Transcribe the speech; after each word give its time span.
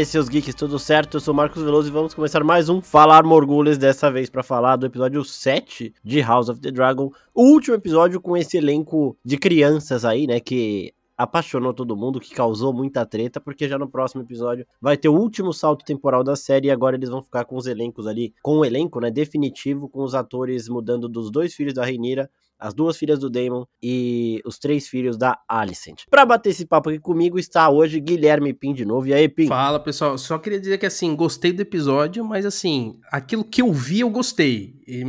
aí, 0.00 0.06
seus 0.06 0.30
geeks, 0.30 0.54
tudo 0.54 0.78
certo? 0.78 1.18
Eu 1.18 1.20
sou 1.20 1.34
Marcos 1.34 1.62
Veloso 1.62 1.88
e 1.88 1.90
vamos 1.90 2.14
começar 2.14 2.42
mais 2.42 2.70
um 2.70 2.80
Falar 2.80 3.22
Morgulhos, 3.22 3.76
dessa 3.76 4.10
vez 4.10 4.30
para 4.30 4.42
falar 4.42 4.76
do 4.76 4.86
episódio 4.86 5.22
7 5.22 5.92
de 6.02 6.22
House 6.22 6.48
of 6.48 6.58
the 6.58 6.70
Dragon, 6.70 7.12
o 7.34 7.42
último 7.42 7.76
episódio 7.76 8.18
com 8.18 8.34
esse 8.34 8.56
elenco 8.56 9.14
de 9.22 9.36
crianças 9.36 10.06
aí, 10.06 10.26
né, 10.26 10.40
que 10.40 10.94
apaixonou 11.18 11.74
todo 11.74 11.94
mundo, 11.94 12.18
que 12.18 12.34
causou 12.34 12.72
muita 12.72 13.04
treta, 13.04 13.42
porque 13.42 13.68
já 13.68 13.78
no 13.78 13.90
próximo 13.90 14.22
episódio 14.22 14.66
vai 14.80 14.96
ter 14.96 15.10
o 15.10 15.14
último 15.14 15.52
salto 15.52 15.84
temporal 15.84 16.24
da 16.24 16.34
série 16.34 16.68
e 16.68 16.70
agora 16.70 16.96
eles 16.96 17.10
vão 17.10 17.20
ficar 17.20 17.44
com 17.44 17.56
os 17.56 17.66
elencos 17.66 18.06
ali, 18.06 18.32
com 18.42 18.56
o 18.56 18.64
elenco, 18.64 19.00
né, 19.00 19.10
definitivo, 19.10 19.86
com 19.86 20.02
os 20.02 20.14
atores 20.14 20.66
mudando 20.66 21.10
dos 21.10 21.30
dois 21.30 21.52
filhos 21.52 21.74
da 21.74 21.84
Reinira 21.84 22.30
as 22.60 22.74
duas 22.74 22.96
filhas 22.96 23.18
do 23.18 23.30
Damon 23.30 23.64
e 23.82 24.40
os 24.44 24.58
três 24.58 24.86
filhos 24.86 25.16
da 25.16 25.38
Alicent. 25.48 26.02
Para 26.10 26.26
bater 26.26 26.50
esse 26.50 26.66
papo 26.66 26.90
aqui 26.90 26.98
comigo 26.98 27.38
está 27.38 27.68
hoje 27.70 27.98
Guilherme 27.98 28.52
Pim 28.52 28.74
de 28.74 28.84
novo. 28.84 29.06
E 29.08 29.14
aí, 29.14 29.28
Pim? 29.28 29.46
Fala, 29.46 29.80
pessoal. 29.80 30.18
Só 30.18 30.38
queria 30.38 30.60
dizer 30.60 30.78
que 30.78 30.86
assim, 30.86 31.16
gostei 31.16 31.52
do 31.52 31.62
episódio, 31.62 32.24
mas 32.24 32.44
assim, 32.44 32.98
aquilo 33.10 33.42
que 33.44 33.62
eu 33.62 33.72
vi, 33.72 34.00
eu 34.00 34.10
gostei. 34.10 34.79
E 34.90 35.04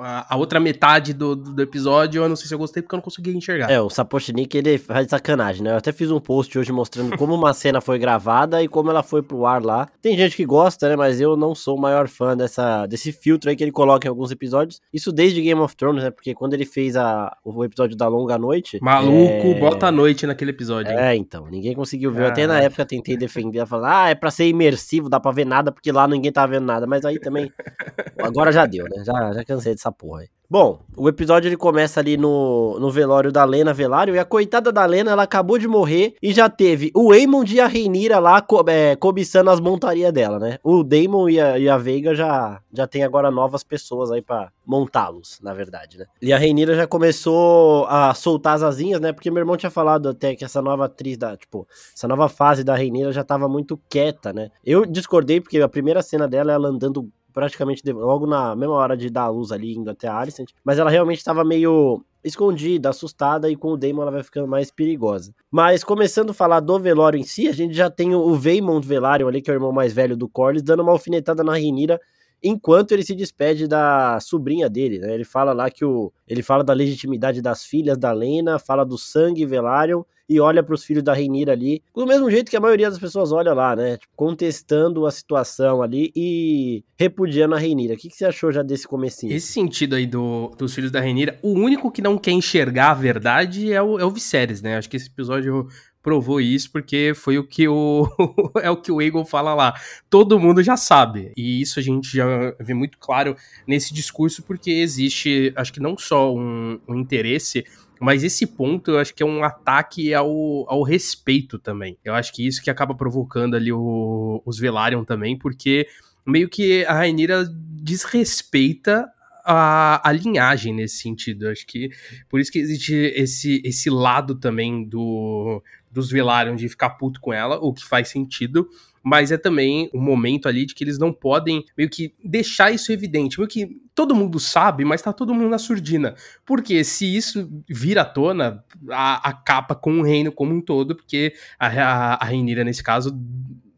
a, 0.00 0.34
a 0.34 0.36
outra 0.38 0.58
metade 0.58 1.12
do, 1.12 1.36
do, 1.36 1.62
episódio, 1.62 2.22
eu 2.22 2.28
não 2.28 2.36
sei 2.36 2.48
se 2.48 2.54
eu 2.54 2.58
gostei 2.58 2.82
porque 2.82 2.94
eu 2.94 2.96
não 2.96 3.02
consegui 3.02 3.36
enxergar. 3.36 3.70
É, 3.70 3.78
o 3.78 3.90
Sapochnik, 3.90 4.56
ele 4.56 4.78
faz 4.78 5.08
sacanagem, 5.08 5.62
né? 5.62 5.72
Eu 5.72 5.76
até 5.76 5.92
fiz 5.92 6.10
um 6.10 6.18
post 6.18 6.58
hoje 6.58 6.72
mostrando 6.72 7.18
como 7.18 7.34
uma 7.34 7.52
cena 7.54 7.82
foi 7.82 7.98
gravada 7.98 8.62
e 8.62 8.68
como 8.68 8.90
ela 8.90 9.02
foi 9.02 9.22
pro 9.22 9.44
ar 9.44 9.62
lá. 9.62 9.88
Tem 10.00 10.16
gente 10.16 10.34
que 10.34 10.46
gosta, 10.46 10.88
né? 10.88 10.96
Mas 10.96 11.20
eu 11.20 11.36
não 11.36 11.54
sou 11.54 11.76
o 11.76 11.80
maior 11.80 12.08
fã 12.08 12.34
dessa, 12.34 12.86
desse 12.86 13.12
filtro 13.12 13.50
aí 13.50 13.56
que 13.56 13.62
ele 13.62 13.72
coloca 13.72 14.06
em 14.06 14.10
alguns 14.10 14.30
episódios. 14.30 14.80
Isso 14.90 15.12
desde 15.12 15.42
Game 15.42 15.60
of 15.60 15.76
Thrones, 15.76 16.02
né? 16.02 16.10
Porque 16.10 16.34
quando 16.34 16.54
ele 16.54 16.64
fez 16.64 16.96
a, 16.96 17.36
o 17.44 17.62
episódio 17.62 17.94
da 17.94 18.08
Longa 18.08 18.38
Noite. 18.38 18.78
Maluco, 18.80 19.48
é... 19.48 19.60
bota 19.60 19.88
a 19.88 19.92
noite 19.92 20.26
naquele 20.26 20.52
episódio. 20.52 20.92
Hein? 20.92 20.98
É, 20.98 21.14
então. 21.14 21.46
Ninguém 21.50 21.74
conseguiu 21.74 22.10
ver. 22.10 22.24
Ah. 22.24 22.28
Até 22.28 22.46
na 22.46 22.58
época 22.58 22.86
tentei 22.86 23.18
defender, 23.18 23.66
falar, 23.66 24.04
ah, 24.04 24.08
é 24.08 24.14
pra 24.14 24.30
ser 24.30 24.46
imersivo, 24.46 25.10
dá 25.10 25.20
pra 25.20 25.30
ver 25.30 25.44
nada, 25.44 25.70
porque 25.70 25.92
lá 25.92 26.08
ninguém 26.08 26.32
tava 26.32 26.52
vendo 26.52 26.64
nada. 26.64 26.86
Mas 26.86 27.04
aí 27.04 27.18
também. 27.18 27.52
Agora 28.18 28.50
já 28.50 28.64
deu, 28.64 28.86
né? 28.88 29.04
Já, 29.04 29.25
já 29.32 29.44
cansei 29.44 29.74
dessa 29.74 29.92
porra 29.92 30.22
aí. 30.22 30.28
Bom, 30.48 30.78
o 30.96 31.08
episódio 31.08 31.48
ele 31.48 31.56
começa 31.56 31.98
ali 31.98 32.16
no, 32.16 32.78
no 32.78 32.88
velório 32.88 33.32
da 33.32 33.44
Lena 33.44 33.74
Velário 33.74 34.14
e 34.14 34.18
a 34.18 34.24
coitada 34.24 34.70
da 34.70 34.86
Lena, 34.86 35.10
ela 35.10 35.24
acabou 35.24 35.58
de 35.58 35.66
morrer 35.66 36.14
e 36.22 36.32
já 36.32 36.48
teve 36.48 36.92
o 36.94 37.10
Aemond 37.10 37.52
e 37.52 37.58
a 37.58 37.66
Reinira 37.66 38.20
lá 38.20 38.40
co 38.40 38.64
é, 38.68 38.94
cobiçando 38.94 39.50
as 39.50 39.58
montarias 39.58 40.12
dela, 40.12 40.38
né? 40.38 40.58
O 40.62 40.84
Daemon 40.84 41.28
e 41.28 41.40
a, 41.40 41.58
e 41.58 41.68
a 41.68 41.76
Veiga 41.76 42.14
já, 42.14 42.60
já 42.72 42.86
tem 42.86 43.02
agora 43.02 43.28
novas 43.28 43.64
pessoas 43.64 44.12
aí 44.12 44.22
para 44.22 44.52
montá-los, 44.64 45.40
na 45.42 45.52
verdade, 45.52 45.98
né? 45.98 46.06
E 46.22 46.32
a 46.32 46.38
Reinira 46.38 46.76
já 46.76 46.86
começou 46.86 47.84
a 47.86 48.14
soltar 48.14 48.54
as 48.54 48.62
asinhas, 48.62 49.00
né? 49.00 49.12
Porque 49.12 49.32
meu 49.32 49.40
irmão 49.40 49.56
tinha 49.56 49.70
falado 49.70 50.10
até 50.10 50.36
que 50.36 50.44
essa 50.44 50.62
nova 50.62 50.84
atriz 50.84 51.18
da, 51.18 51.36
tipo, 51.36 51.66
essa 51.92 52.06
nova 52.06 52.28
fase 52.28 52.62
da 52.62 52.76
Reinira 52.76 53.10
já 53.10 53.24
tava 53.24 53.48
muito 53.48 53.76
quieta, 53.88 54.32
né? 54.32 54.50
Eu 54.64 54.86
discordei 54.86 55.40
porque 55.40 55.60
a 55.60 55.68
primeira 55.68 56.02
cena 56.02 56.28
dela 56.28 56.52
é 56.52 56.54
ela 56.54 56.68
andando 56.68 57.10
praticamente 57.36 57.82
logo 57.92 58.26
na 58.26 58.56
mesma 58.56 58.74
hora 58.76 58.96
de 58.96 59.10
dar 59.10 59.24
a 59.24 59.28
luz 59.28 59.52
ali, 59.52 59.76
indo 59.76 59.90
até 59.90 60.08
a 60.08 60.18
Alicent, 60.18 60.52
mas 60.64 60.78
ela 60.78 60.88
realmente 60.88 61.18
estava 61.18 61.44
meio 61.44 62.02
escondida, 62.24 62.88
assustada, 62.88 63.50
e 63.50 63.54
com 63.54 63.72
o 63.72 63.76
Daemon 63.76 64.00
ela 64.00 64.10
vai 64.10 64.22
ficando 64.22 64.48
mais 64.48 64.70
perigosa. 64.70 65.34
Mas 65.50 65.84
começando 65.84 66.30
a 66.30 66.34
falar 66.34 66.60
do 66.60 66.78
velório 66.78 67.20
em 67.20 67.24
si, 67.24 67.46
a 67.46 67.52
gente 67.52 67.74
já 67.74 67.90
tem 67.90 68.14
o 68.14 68.34
Vaemond 68.34 68.88
Velaryon 68.88 69.28
ali, 69.28 69.42
que 69.42 69.50
é 69.50 69.52
o 69.52 69.56
irmão 69.56 69.70
mais 69.70 69.92
velho 69.92 70.16
do 70.16 70.26
Corlys, 70.26 70.62
dando 70.62 70.82
uma 70.82 70.92
alfinetada 70.92 71.44
na 71.44 71.52
Rhaenyra, 71.52 72.00
enquanto 72.46 72.92
ele 72.92 73.02
se 73.02 73.14
despede 73.14 73.66
da 73.66 74.18
sobrinha 74.20 74.68
dele, 74.68 74.98
né? 74.98 75.14
Ele 75.14 75.24
fala 75.24 75.52
lá 75.52 75.70
que 75.70 75.84
o 75.84 76.12
ele 76.26 76.42
fala 76.42 76.64
da 76.64 76.72
legitimidade 76.72 77.40
das 77.40 77.64
filhas 77.64 77.96
da 77.96 78.12
Lena, 78.12 78.58
fala 78.58 78.84
do 78.84 78.98
sangue 78.98 79.46
Velaryon 79.46 80.02
e 80.28 80.40
olha 80.40 80.62
para 80.62 80.74
os 80.74 80.84
filhos 80.84 81.02
da 81.02 81.14
Reinira 81.14 81.52
ali, 81.52 81.82
do 81.94 82.04
mesmo 82.04 82.28
jeito 82.30 82.50
que 82.50 82.56
a 82.56 82.60
maioria 82.60 82.90
das 82.90 82.98
pessoas 82.98 83.30
olha 83.30 83.54
lá, 83.54 83.76
né? 83.76 83.96
Tipo, 83.96 84.12
contestando 84.16 85.06
a 85.06 85.10
situação 85.10 85.82
ali 85.82 86.10
e 86.16 86.84
repudiando 86.98 87.54
a 87.54 87.58
Reinira. 87.58 87.94
O 87.94 87.96
que, 87.96 88.08
que 88.08 88.16
você 88.16 88.24
achou 88.24 88.50
já 88.50 88.62
desse 88.62 88.88
comecinho? 88.88 89.32
Esse 89.32 89.52
sentido 89.52 89.94
aí 89.94 90.06
do, 90.06 90.50
dos 90.58 90.74
filhos 90.74 90.90
da 90.90 91.00
Reinira, 91.00 91.38
o 91.42 91.52
único 91.52 91.90
que 91.90 92.02
não 92.02 92.18
quer 92.18 92.32
enxergar 92.32 92.90
a 92.90 92.94
verdade 92.94 93.72
é 93.72 93.80
o, 93.80 93.98
é 93.98 94.04
o 94.04 94.10
Viserys, 94.10 94.60
né? 94.60 94.76
Acho 94.76 94.90
que 94.90 94.96
esse 94.96 95.08
episódio 95.08 95.68
provou 96.06 96.40
isso 96.40 96.70
porque 96.70 97.14
foi 97.16 97.36
o 97.36 97.42
que 97.42 97.66
o 97.66 98.06
é 98.62 98.70
o 98.70 98.76
que 98.76 98.92
o 98.92 99.02
Eagle 99.02 99.24
fala 99.24 99.52
lá. 99.54 99.74
Todo 100.08 100.38
mundo 100.38 100.62
já 100.62 100.76
sabe. 100.76 101.32
E 101.36 101.60
isso 101.60 101.80
a 101.80 101.82
gente 101.82 102.16
já 102.16 102.54
vê 102.60 102.72
muito 102.74 102.96
claro 102.96 103.34
nesse 103.66 103.92
discurso 103.92 104.44
porque 104.44 104.70
existe, 104.70 105.52
acho 105.56 105.72
que 105.72 105.80
não 105.80 105.98
só 105.98 106.32
um, 106.32 106.78
um 106.86 106.94
interesse 106.94 107.64
mas 107.98 108.22
esse 108.22 108.46
ponto 108.46 108.92
eu 108.92 108.98
acho 109.00 109.12
que 109.14 109.22
é 109.22 109.26
um 109.26 109.42
ataque 109.42 110.14
ao, 110.14 110.30
ao 110.68 110.82
respeito 110.82 111.58
também. 111.58 111.98
Eu 112.04 112.14
acho 112.14 112.32
que 112.32 112.46
isso 112.46 112.62
que 112.62 112.70
acaba 112.70 112.94
provocando 112.94 113.56
ali 113.56 113.72
o, 113.72 114.40
os 114.44 114.60
Velaryon 114.60 115.02
também, 115.02 115.36
porque 115.36 115.88
meio 116.24 116.48
que 116.48 116.84
a 116.84 116.92
Rainira 116.92 117.44
desrespeita 117.48 119.10
a, 119.44 120.08
a, 120.08 120.12
linhagem 120.12 120.74
nesse 120.74 120.98
sentido. 120.98 121.48
Acho 121.48 121.66
que 121.66 121.90
por 122.28 122.40
isso 122.40 122.50
que 122.50 122.58
existe 122.58 122.94
esse, 123.14 123.62
esse 123.64 123.88
lado 123.88 124.34
também 124.34 124.84
do, 124.84 125.62
dos 125.96 126.10
Velaryon 126.10 126.54
de 126.54 126.68
ficar 126.68 126.90
puto 126.90 127.20
com 127.20 127.32
ela, 127.32 127.56
o 127.56 127.72
que 127.72 127.84
faz 127.84 128.08
sentido 128.08 128.68
mas 129.08 129.30
é 129.30 129.38
também 129.38 129.88
um 129.94 130.00
momento 130.00 130.48
ali 130.48 130.66
de 130.66 130.74
que 130.74 130.82
eles 130.82 130.98
não 130.98 131.12
podem 131.12 131.64
meio 131.78 131.88
que 131.88 132.12
deixar 132.24 132.72
isso 132.72 132.90
evidente, 132.90 133.38
meio 133.38 133.48
que 133.48 133.80
todo 133.94 134.16
mundo 134.16 134.40
sabe, 134.40 134.84
mas 134.84 135.00
tá 135.00 135.12
todo 135.12 135.32
mundo 135.32 135.48
na 135.48 135.58
surdina. 135.58 136.16
Porque 136.44 136.82
se 136.82 137.16
isso 137.16 137.48
vir 137.68 138.00
à 138.00 138.04
tona, 138.04 138.64
a, 138.90 139.28
acaba 139.28 139.76
com 139.76 140.00
o 140.00 140.02
reino 140.02 140.32
como 140.32 140.52
um 140.52 140.60
todo, 140.60 140.96
porque 140.96 141.32
a, 141.56 141.68
a, 141.68 142.14
a 142.14 142.24
Reinira, 142.24 142.64
nesse 142.64 142.82
caso, 142.82 143.16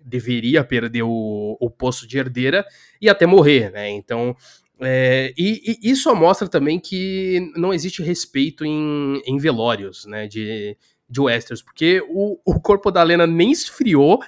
deveria 0.02 0.64
perder 0.64 1.02
o, 1.02 1.58
o 1.60 1.68
posto 1.68 2.08
de 2.08 2.16
herdeira 2.16 2.64
e 2.98 3.10
até 3.10 3.26
morrer, 3.26 3.70
né? 3.70 3.90
Então, 3.90 4.34
é, 4.80 5.34
e, 5.36 5.78
e, 5.82 5.90
isso 5.90 6.14
mostra 6.14 6.48
também 6.48 6.80
que 6.80 7.52
não 7.54 7.74
existe 7.74 8.02
respeito 8.02 8.64
em, 8.64 9.20
em 9.26 9.36
velórios, 9.36 10.06
né, 10.06 10.26
de, 10.26 10.74
de 11.08 11.20
Westeros, 11.20 11.62
porque 11.62 12.02
o, 12.08 12.38
o 12.44 12.60
corpo 12.60 12.90
da 12.90 13.02
Lena 13.02 13.26
nem 13.26 13.50
esfriou 13.50 14.20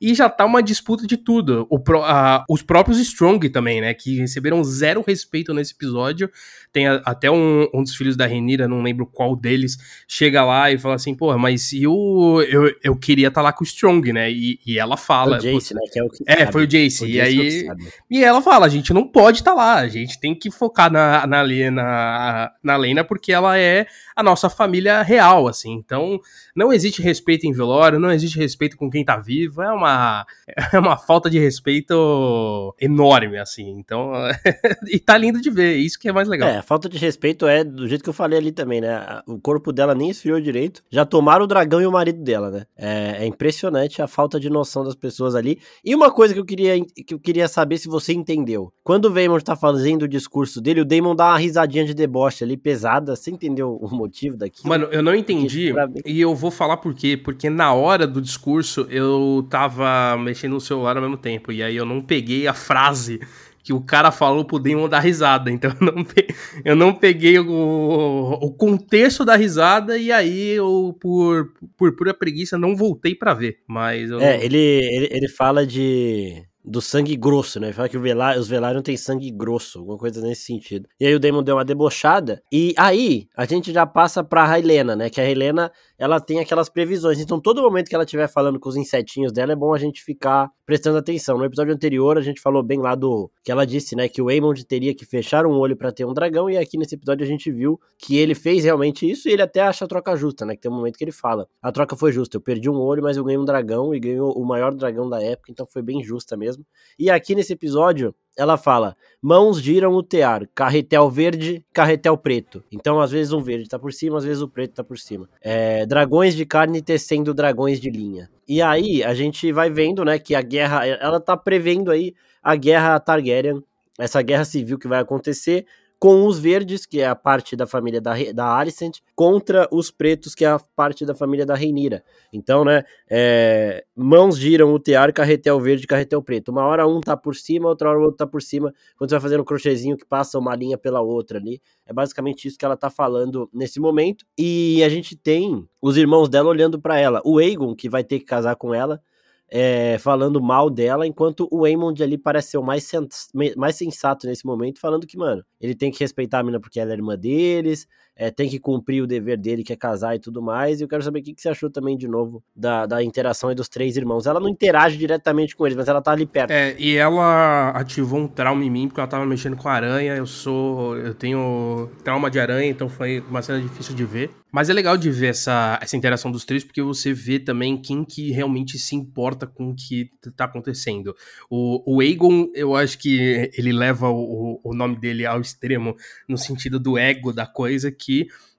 e 0.00 0.14
já 0.14 0.28
tá 0.28 0.44
uma 0.44 0.62
disputa 0.62 1.06
de 1.06 1.16
tudo. 1.16 1.66
O, 1.68 1.82
a, 2.04 2.44
os 2.48 2.62
próprios 2.62 2.98
Strong 3.00 3.48
também, 3.50 3.80
né? 3.80 3.92
Que 3.94 4.18
receberam 4.18 4.62
zero 4.62 5.02
respeito 5.06 5.52
nesse 5.52 5.72
episódio. 5.72 6.30
Tem 6.78 6.86
a, 6.86 7.02
até 7.04 7.28
um, 7.28 7.66
um, 7.74 7.82
dos 7.82 7.96
filhos 7.96 8.16
da 8.16 8.24
Renira, 8.24 8.68
não 8.68 8.82
lembro 8.82 9.04
qual 9.04 9.34
deles, 9.34 9.76
chega 10.06 10.44
lá 10.44 10.70
e 10.70 10.78
fala 10.78 10.94
assim, 10.94 11.12
porra, 11.12 11.36
mas 11.36 11.72
eu, 11.72 12.40
eu, 12.48 12.72
eu 12.84 12.94
queria 12.94 13.26
estar 13.26 13.40
tá 13.40 13.42
lá 13.42 13.52
com 13.52 13.64
o 13.64 13.66
Strong, 13.66 14.12
né? 14.12 14.30
E, 14.30 14.60
e 14.64 14.78
ela 14.78 14.96
fala. 14.96 15.40
Foi 15.40 15.50
o 15.50 15.54
Jace, 15.54 15.74
né? 15.74 15.80
Que 15.92 15.98
é, 15.98 16.04
o 16.04 16.08
que 16.08 16.24
é 16.24 16.52
foi 16.52 16.62
o 16.62 16.66
Jace. 16.68 17.02
O 17.02 17.08
e 17.08 17.12
Jace 17.14 17.68
aí. 17.68 17.68
E 18.08 18.22
ela 18.22 18.40
fala: 18.40 18.66
a 18.66 18.68
gente 18.68 18.92
não 18.92 19.08
pode 19.08 19.38
estar 19.38 19.50
tá 19.50 19.56
lá, 19.56 19.74
a 19.74 19.88
gente 19.88 20.20
tem 20.20 20.36
que 20.36 20.52
focar 20.52 20.88
na, 20.88 21.26
na, 21.26 21.44
na, 21.72 22.52
na 22.62 22.76
Lena 22.76 23.02
porque 23.02 23.32
ela 23.32 23.58
é 23.58 23.88
a 24.14 24.22
nossa 24.22 24.48
família 24.48 25.02
real, 25.02 25.48
assim. 25.48 25.72
Então, 25.72 26.20
não 26.54 26.72
existe 26.72 27.02
respeito 27.02 27.44
em 27.44 27.52
velório, 27.52 27.98
não 27.98 28.12
existe 28.12 28.38
respeito 28.38 28.76
com 28.76 28.88
quem 28.88 29.04
tá 29.04 29.16
vivo. 29.16 29.62
É 29.62 29.72
uma 29.72 30.24
é 30.72 30.78
uma 30.78 30.96
falta 30.96 31.28
de 31.28 31.40
respeito 31.40 32.74
enorme, 32.80 33.36
assim. 33.36 33.68
Então, 33.70 34.12
e 34.86 35.00
tá 35.00 35.18
lindo 35.18 35.40
de 35.40 35.50
ver, 35.50 35.76
isso 35.76 35.98
que 35.98 36.08
é 36.08 36.12
mais 36.12 36.28
legal. 36.28 36.48
É, 36.48 36.62
falta 36.68 36.86
de 36.86 36.98
respeito 36.98 37.46
é 37.46 37.64
do 37.64 37.88
jeito 37.88 38.04
que 38.04 38.10
eu 38.10 38.14
falei 38.14 38.38
ali 38.38 38.52
também, 38.52 38.78
né? 38.78 39.22
O 39.26 39.40
corpo 39.40 39.72
dela 39.72 39.94
nem 39.94 40.10
esfriou 40.10 40.38
direito, 40.38 40.82
já 40.90 41.06
tomaram 41.06 41.44
o 41.44 41.46
dragão 41.46 41.80
e 41.80 41.86
o 41.86 41.90
marido 41.90 42.22
dela, 42.22 42.50
né? 42.50 42.66
É, 42.76 43.24
é 43.24 43.26
impressionante 43.26 44.02
a 44.02 44.06
falta 44.06 44.38
de 44.38 44.50
noção 44.50 44.84
das 44.84 44.94
pessoas 44.94 45.34
ali. 45.34 45.58
E 45.82 45.94
uma 45.94 46.10
coisa 46.10 46.34
que 46.34 46.40
eu 46.40 46.44
queria, 46.44 46.78
que 46.84 47.14
eu 47.14 47.18
queria 47.18 47.48
saber 47.48 47.78
se 47.78 47.88
você 47.88 48.12
entendeu. 48.12 48.70
Quando 48.84 49.06
o 49.06 49.10
Vaemon 49.10 49.40
tá 49.40 49.56
fazendo 49.56 50.02
o 50.02 50.08
discurso 50.08 50.60
dele, 50.60 50.82
o 50.82 50.84
Daemon 50.84 51.16
dá 51.16 51.28
uma 51.28 51.38
risadinha 51.38 51.86
de 51.86 51.94
deboche 51.94 52.44
ali, 52.44 52.54
pesada. 52.54 53.16
Você 53.16 53.30
entendeu 53.30 53.74
o 53.74 53.88
motivo 53.88 54.36
daquilo? 54.36 54.68
Mano, 54.68 54.88
eu 54.90 55.02
não 55.02 55.14
entendi. 55.14 55.72
E 56.04 56.20
eu 56.20 56.34
vou 56.34 56.50
falar 56.50 56.76
por 56.76 56.92
quê. 56.92 57.16
Porque 57.16 57.48
na 57.48 57.72
hora 57.72 58.06
do 58.06 58.20
discurso, 58.20 58.86
eu 58.90 59.46
tava 59.48 60.18
mexendo 60.18 60.52
no 60.52 60.60
celular 60.60 60.96
ao 60.98 61.02
mesmo 61.02 61.16
tempo. 61.16 61.50
E 61.50 61.62
aí 61.62 61.76
eu 61.76 61.86
não 61.86 62.02
peguei 62.02 62.46
a 62.46 62.52
frase 62.52 63.20
que 63.62 63.72
o 63.72 63.80
cara 63.80 64.10
falou 64.10 64.44
pro 64.44 64.58
Damon 64.58 64.88
dar 64.88 65.00
risada. 65.00 65.50
Então 65.50 65.70
eu 65.80 65.92
não, 65.92 66.04
peguei, 66.04 66.36
eu 66.64 66.76
não 66.76 66.94
peguei 66.94 67.38
o, 67.38 68.38
o 68.40 68.50
contexto 68.52 69.24
da 69.24 69.36
risada 69.36 69.98
e 69.98 70.10
aí 70.10 70.50
eu, 70.50 70.96
por, 71.00 71.52
por 71.76 71.94
pura 71.94 72.14
preguiça, 72.14 72.56
não 72.56 72.76
voltei 72.76 73.14
para 73.14 73.34
ver. 73.34 73.58
Mas. 73.66 74.10
É, 74.10 74.44
ele, 74.44 74.56
ele, 74.56 75.08
ele 75.10 75.28
fala 75.28 75.66
de 75.66 76.47
do 76.68 76.82
sangue 76.82 77.16
grosso, 77.16 77.58
né? 77.58 77.72
Fala 77.72 77.88
que 77.88 77.98
Velar, 77.98 78.38
os 78.38 78.46
Velaryon 78.46 78.82
têm 78.82 78.96
sangue 78.96 79.30
grosso, 79.30 79.78
alguma 79.78 79.96
coisa 79.96 80.20
nesse 80.20 80.42
sentido. 80.42 80.88
E 81.00 81.06
aí 81.06 81.14
o 81.14 81.18
Daemon 81.18 81.42
deu 81.42 81.56
uma 81.56 81.64
debochada. 81.64 82.42
E 82.52 82.74
aí 82.76 83.26
a 83.36 83.46
gente 83.46 83.72
já 83.72 83.86
passa 83.86 84.22
pra 84.22 84.58
Helena, 84.58 84.94
né? 84.94 85.08
Que 85.08 85.20
a 85.20 85.28
Helena 85.28 85.72
ela 85.98 86.20
tem 86.20 86.38
aquelas 86.38 86.68
previsões. 86.68 87.18
Então, 87.18 87.40
todo 87.40 87.62
momento 87.62 87.88
que 87.88 87.94
ela 87.94 88.04
estiver 88.04 88.28
falando 88.28 88.60
com 88.60 88.68
os 88.68 88.76
insetinhos 88.76 89.32
dela, 89.32 89.52
é 89.52 89.56
bom 89.56 89.74
a 89.74 89.78
gente 89.78 90.02
ficar 90.02 90.50
prestando 90.64 90.98
atenção. 90.98 91.38
No 91.38 91.44
episódio 91.44 91.74
anterior, 91.74 92.18
a 92.18 92.20
gente 92.20 92.40
falou 92.40 92.62
bem 92.62 92.78
lá 92.78 92.94
do 92.94 93.30
que 93.42 93.50
ela 93.50 93.66
disse, 93.66 93.96
né? 93.96 94.08
Que 94.08 94.20
o 94.20 94.28
Aemond 94.28 94.64
teria 94.64 94.94
que 94.94 95.04
fechar 95.06 95.46
um 95.46 95.58
olho 95.58 95.76
para 95.76 95.90
ter 95.90 96.04
um 96.04 96.12
dragão. 96.12 96.48
E 96.50 96.56
aqui 96.56 96.76
nesse 96.76 96.94
episódio 96.94 97.24
a 97.24 97.26
gente 97.26 97.50
viu 97.50 97.80
que 97.98 98.16
ele 98.16 98.34
fez 98.34 98.64
realmente 98.64 99.10
isso 99.10 99.28
e 99.28 99.32
ele 99.32 99.42
até 99.42 99.62
acha 99.62 99.86
a 99.86 99.88
troca 99.88 100.14
justa, 100.14 100.44
né? 100.44 100.54
Que 100.54 100.60
tem 100.60 100.70
um 100.70 100.74
momento 100.74 100.96
que 100.96 101.04
ele 101.04 101.12
fala: 101.12 101.48
a 101.62 101.72
troca 101.72 101.96
foi 101.96 102.12
justa. 102.12 102.36
Eu 102.36 102.40
perdi 102.40 102.68
um 102.68 102.78
olho, 102.78 103.02
mas 103.02 103.16
eu 103.16 103.24
ganhei 103.24 103.38
um 103.38 103.44
dragão 103.44 103.94
e 103.94 103.98
ganhei 103.98 104.20
o 104.20 104.44
maior 104.44 104.74
dragão 104.74 105.08
da 105.08 105.22
época. 105.22 105.50
Então 105.50 105.66
foi 105.66 105.82
bem 105.82 106.02
justa 106.04 106.36
mesmo. 106.36 106.57
E 106.98 107.10
aqui 107.10 107.34
nesse 107.34 107.52
episódio, 107.52 108.14
ela 108.36 108.56
fala: 108.56 108.96
mãos 109.20 109.60
giram 109.60 109.92
o 109.92 110.02
tear, 110.02 110.48
carretel 110.54 111.10
verde, 111.10 111.64
carretel 111.72 112.16
preto. 112.16 112.62
Então, 112.70 113.00
às 113.00 113.10
vezes 113.10 113.32
um 113.32 113.42
verde 113.42 113.68
tá 113.68 113.78
por 113.78 113.92
cima, 113.92 114.18
às 114.18 114.24
vezes 114.24 114.40
o 114.42 114.48
preto 114.48 114.74
tá 114.74 114.84
por 114.84 114.98
cima. 114.98 115.28
É, 115.42 115.84
dragões 115.84 116.34
de 116.34 116.46
carne 116.46 116.80
tecendo 116.80 117.34
dragões 117.34 117.80
de 117.80 117.90
linha. 117.90 118.30
E 118.46 118.62
aí, 118.62 119.02
a 119.02 119.12
gente 119.12 119.50
vai 119.52 119.68
vendo, 119.68 120.04
né, 120.04 120.18
que 120.18 120.34
a 120.34 120.40
guerra, 120.40 120.86
ela 120.86 121.20
tá 121.20 121.36
prevendo 121.36 121.90
aí 121.90 122.14
a 122.42 122.54
guerra 122.54 122.98
Targaryen, 123.00 123.62
essa 123.98 124.22
guerra 124.22 124.44
civil 124.44 124.78
que 124.78 124.86
vai 124.86 125.00
acontecer 125.00 125.66
com 125.98 126.26
os 126.26 126.38
verdes, 126.38 126.86
que 126.86 127.00
é 127.00 127.06
a 127.06 127.14
parte 127.14 127.56
da 127.56 127.66
família 127.66 128.00
da, 128.00 128.14
da 128.32 128.56
Alicent, 128.56 128.98
contra 129.16 129.68
os 129.72 129.90
pretos, 129.90 130.34
que 130.34 130.44
é 130.44 130.48
a 130.48 130.60
parte 130.76 131.04
da 131.04 131.14
família 131.14 131.44
da 131.44 131.54
Reinira. 131.54 132.04
Então, 132.32 132.64
né, 132.64 132.84
é, 133.10 133.84
mãos 133.96 134.38
giram 134.38 134.72
o 134.72 134.78
tear, 134.78 135.12
carretel 135.12 135.58
verde, 135.60 135.86
carretel 135.86 136.22
preto. 136.22 136.50
Uma 136.50 136.64
hora 136.64 136.86
um 136.86 137.00
tá 137.00 137.16
por 137.16 137.34
cima, 137.34 137.68
outra 137.68 137.90
hora 137.90 137.98
o 137.98 138.02
outro 138.02 138.18
tá 138.18 138.26
por 138.26 138.40
cima, 138.40 138.72
quando 138.96 139.10
você 139.10 139.16
vai 139.16 139.22
fazendo 139.22 139.40
um 139.40 139.44
crochêzinho 139.44 139.96
que 139.96 140.06
passa 140.06 140.38
uma 140.38 140.54
linha 140.54 140.78
pela 140.78 141.00
outra 141.00 141.38
ali. 141.38 141.60
É 141.84 141.92
basicamente 141.92 142.46
isso 142.46 142.56
que 142.56 142.64
ela 142.64 142.76
tá 142.76 142.90
falando 142.90 143.48
nesse 143.52 143.80
momento. 143.80 144.24
E 144.38 144.82
a 144.84 144.88
gente 144.88 145.16
tem 145.16 145.66
os 145.82 145.96
irmãos 145.96 146.28
dela 146.28 146.48
olhando 146.48 146.80
para 146.80 146.98
ela. 146.98 147.20
O 147.24 147.38
Aegon, 147.38 147.74
que 147.74 147.88
vai 147.88 148.04
ter 148.04 148.20
que 148.20 148.24
casar 148.24 148.54
com 148.56 148.72
ela, 148.72 149.00
é, 149.50 149.98
falando 149.98 150.40
mal 150.42 150.68
dela, 150.68 151.06
enquanto 151.06 151.48
o 151.50 151.64
Aemond 151.64 152.02
ali 152.02 152.18
parece 152.18 152.50
ser 152.50 152.58
o 152.58 152.62
mais, 152.62 152.84
sens 152.84 153.28
mais 153.56 153.76
sensato 153.76 154.26
nesse 154.26 154.44
momento, 154.44 154.80
falando 154.80 155.06
que, 155.06 155.16
mano, 155.16 155.44
ele 155.60 155.74
tem 155.74 155.90
que 155.90 156.00
respeitar 156.00 156.40
a 156.40 156.42
mina 156.42 156.60
porque 156.60 156.78
ela 156.78 156.90
é 156.92 156.94
irmã 156.94 157.16
deles, 157.16 157.86
é, 158.18 158.32
tem 158.32 158.48
que 158.48 158.58
cumprir 158.58 159.00
o 159.00 159.06
dever 159.06 159.38
dele, 159.38 159.62
que 159.62 159.72
é 159.72 159.76
casar 159.76 160.16
e 160.16 160.18
tudo 160.18 160.42
mais. 160.42 160.80
E 160.80 160.84
eu 160.84 160.88
quero 160.88 161.02
saber 161.04 161.20
o 161.20 161.22
que, 161.22 161.32
que 161.32 161.40
você 161.40 161.48
achou 161.48 161.70
também, 161.70 161.96
de 161.96 162.08
novo, 162.08 162.42
da, 162.54 162.84
da 162.84 163.00
interação 163.00 163.54
dos 163.54 163.68
três 163.68 163.96
irmãos. 163.96 164.26
Ela 164.26 164.40
não 164.40 164.48
interage 164.48 164.98
diretamente 164.98 165.54
com 165.54 165.64
eles, 165.64 165.76
mas 165.76 165.86
ela 165.86 166.02
tá 166.02 166.10
ali 166.10 166.26
perto. 166.26 166.50
É, 166.50 166.74
e 166.76 166.96
ela 166.96 167.70
ativou 167.70 168.18
um 168.18 168.26
trauma 168.26 168.64
em 168.64 168.70
mim, 168.70 168.88
porque 168.88 168.98
ela 168.98 169.08
tava 169.08 169.24
mexendo 169.24 169.56
com 169.56 169.68
a 169.68 169.72
aranha. 169.72 170.16
Eu 170.16 170.26
sou. 170.26 170.96
Eu 170.96 171.14
tenho 171.14 171.88
trauma 172.02 172.28
de 172.28 172.40
aranha, 172.40 172.68
então 172.68 172.88
foi 172.88 173.20
uma 173.20 173.40
cena 173.40 173.60
difícil 173.60 173.94
de 173.94 174.04
ver. 174.04 174.30
Mas 174.50 174.70
é 174.70 174.72
legal 174.72 174.96
de 174.96 175.10
ver 175.10 175.28
essa, 175.28 175.78
essa 175.80 175.96
interação 175.96 176.32
dos 176.32 176.44
três, 176.44 176.64
porque 176.64 176.80
você 176.80 177.12
vê 177.12 177.38
também 177.38 177.76
quem 177.76 178.02
que 178.02 178.30
realmente 178.30 178.78
se 178.78 178.96
importa 178.96 179.46
com 179.46 179.70
o 179.70 179.74
que 179.74 180.10
tá 180.34 180.46
acontecendo. 180.46 181.14
O, 181.50 181.96
o 181.96 182.00
Aegon, 182.00 182.50
eu 182.54 182.74
acho 182.74 182.98
que 182.98 183.50
ele 183.56 183.72
leva 183.72 184.08
o, 184.08 184.58
o 184.64 184.74
nome 184.74 184.96
dele 184.96 185.26
ao 185.26 185.40
extremo, 185.40 185.94
no 186.26 186.38
sentido 186.38 186.80
do 186.80 186.96
ego 186.96 187.30
da 187.30 187.46
coisa, 187.46 187.92
que 187.92 188.07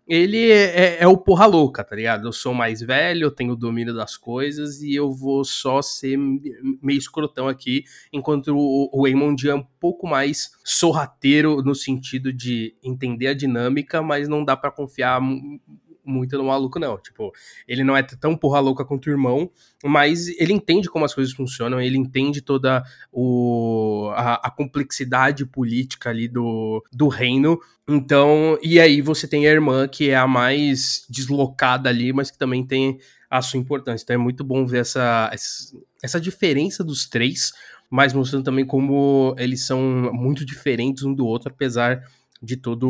ele 0.10 0.50
é, 0.50 1.04
é, 1.04 1.08
o 1.08 1.16
porra 1.16 1.46
louca, 1.46 1.84
tá 1.84 1.96
ligado? 1.96 2.28
Eu 2.28 2.34
sou 2.34 2.52
mais 2.52 2.82
velho, 2.82 3.26
eu 3.26 3.32
tenho 3.32 3.54
o 3.54 3.56
domínio 3.56 3.94
das 3.94 4.18
coisas 4.18 4.82
e 4.82 4.96
eu 4.96 5.12
vou 5.12 5.46
só 5.46 5.84
ser 5.84 6.18
meio 6.18 6.98
escrotão 6.98 7.48
aqui, 7.48 7.84
enquanto 8.12 8.48
o, 8.58 8.90
o 8.92 9.08
é 9.08 9.54
um 9.54 9.64
pouco 9.80 10.08
mais 10.08 10.50
sorrateiro 10.64 11.62
no 11.62 11.76
sentido 11.76 12.34
de 12.34 12.76
entender 12.84 13.28
a 13.28 13.34
dinâmica, 13.36 14.02
mas 14.02 14.28
não 14.28 14.44
dá 14.44 14.58
para 14.58 14.72
confiar 14.72 15.22
muito 16.10 16.38
no 16.38 16.46
maluco, 16.46 16.80
não. 16.80 16.98
Tipo, 16.98 17.32
ele 17.68 17.84
não 17.84 17.96
é 17.96 18.04
tão 18.04 18.36
porra 18.36 18.60
louca 18.60 18.84
quanto 18.84 19.08
o 19.08 19.10
irmão, 19.10 19.50
mas 19.84 20.28
ele 20.40 20.52
entende 20.52 20.90
como 20.90 21.06
as 21.06 21.14
coisas 21.14 21.34
funcionam, 21.34 21.80
ele 21.80 21.98
entende 21.98 22.42
toda 22.42 22.84
o, 23.12 24.10
a, 24.16 24.48
a 24.48 24.52
complexidade 24.52 25.46
política 25.46 26.10
ali 26.10 26.28
do, 26.28 26.84
do 26.92 27.08
reino. 27.08 27.60
Então, 27.88 28.58
e 28.62 28.80
aí 28.80 29.02
você 29.02 29.28
tem 29.28 29.48
a 29.48 29.52
irmã, 29.52 29.88
que 29.88 30.10
é 30.10 30.16
a 30.16 30.28
mais 30.28 31.06
deslocada 31.10 31.90
ali, 31.90 32.12
mas 32.12 32.30
que 32.32 32.38
também 32.38 32.66
tem 32.66 33.00
a 33.30 33.42
sua 33.42 33.60
importância. 33.60 34.04
Então 34.04 34.16
é 34.16 34.18
muito 34.18 34.44
bom 34.44 34.66
ver 34.66 34.80
essa, 34.80 35.32
essa 36.02 36.20
diferença 36.20 36.84
dos 36.84 37.08
três, 37.08 37.54
mas 37.90 38.14
mostrando 38.14 38.44
também 38.44 38.66
como 38.66 39.36
eles 39.38 39.66
são 39.66 39.82
muito 40.14 40.46
diferentes 40.46 41.04
um 41.04 41.14
do 41.14 41.26
outro, 41.26 41.52
apesar 41.52 42.04
de 42.42 42.56
todo 42.56 42.88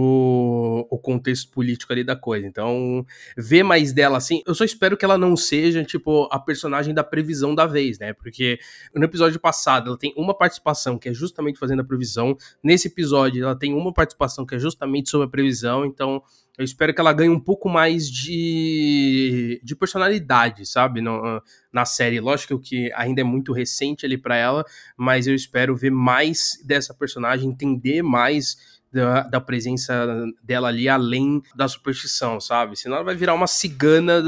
o 0.90 0.98
contexto 1.00 1.52
político 1.52 1.92
ali 1.92 2.04
da 2.04 2.16
coisa. 2.16 2.46
Então, 2.46 3.06
ver 3.36 3.64
mais 3.64 3.92
dela 3.92 4.18
assim, 4.18 4.44
eu 4.46 4.54
só 4.54 4.64
espero 4.64 4.96
que 4.96 5.04
ela 5.04 5.18
não 5.18 5.36
seja, 5.36 5.84
tipo, 5.84 6.28
a 6.32 6.40
personagem 6.40 6.94
da 6.94 7.04
previsão 7.04 7.56
da 7.56 7.66
vez, 7.66 7.98
né? 7.98 8.14
Porque 8.14 8.60
no 8.94 9.04
episódio 9.04 9.40
passado 9.40 9.90
ela 9.90 9.98
tem 9.98 10.14
uma 10.16 10.38
participação 10.38 10.98
que 10.98 11.10
é 11.10 11.14
justamente 11.14 11.58
fazendo 11.58 11.82
a 11.82 11.86
previsão, 11.86 12.38
nesse 12.64 12.88
episódio 12.88 13.44
ela 13.44 13.58
tem 13.58 13.74
uma 13.74 13.94
participação 13.94 14.46
que 14.46 14.56
é 14.56 14.60
justamente 14.60 15.10
sobre 15.10 15.28
a 15.28 15.30
previsão, 15.30 15.86
então 15.86 16.22
eu 16.60 16.66
espero 16.66 16.94
que 16.94 17.00
ela 17.00 17.14
ganhe 17.14 17.30
um 17.30 17.40
pouco 17.40 17.70
mais 17.70 18.12
de, 18.12 19.62
de 19.64 19.76
personalidade, 19.78 20.66
sabe? 20.66 21.00
No, 21.00 21.42
na 21.72 21.86
série. 21.86 22.20
Lógico 22.20 22.60
que 22.60 22.92
ainda 22.96 23.22
é 23.22 23.24
muito 23.24 23.54
recente 23.54 24.06
ali 24.06 24.18
para 24.18 24.36
ela, 24.36 24.66
mas 24.98 25.26
eu 25.26 25.34
espero 25.34 25.74
ver 25.74 25.90
mais 25.90 26.62
dessa 26.66 26.94
personagem, 26.94 27.50
entender 27.50 28.02
mais 28.02 28.79
da, 28.92 29.24
da, 29.24 29.42
presença 29.42 30.06
dela 30.44 30.68
ali 30.68 30.90
além 30.90 31.42
da 31.56 31.68
superstição, 31.68 32.40
sabe? 32.40 32.76
Senão 32.76 32.98
ela 32.98 33.06
vai 33.06 33.16
virar 33.16 33.34
uma 33.34 33.48
cigana 33.48 34.22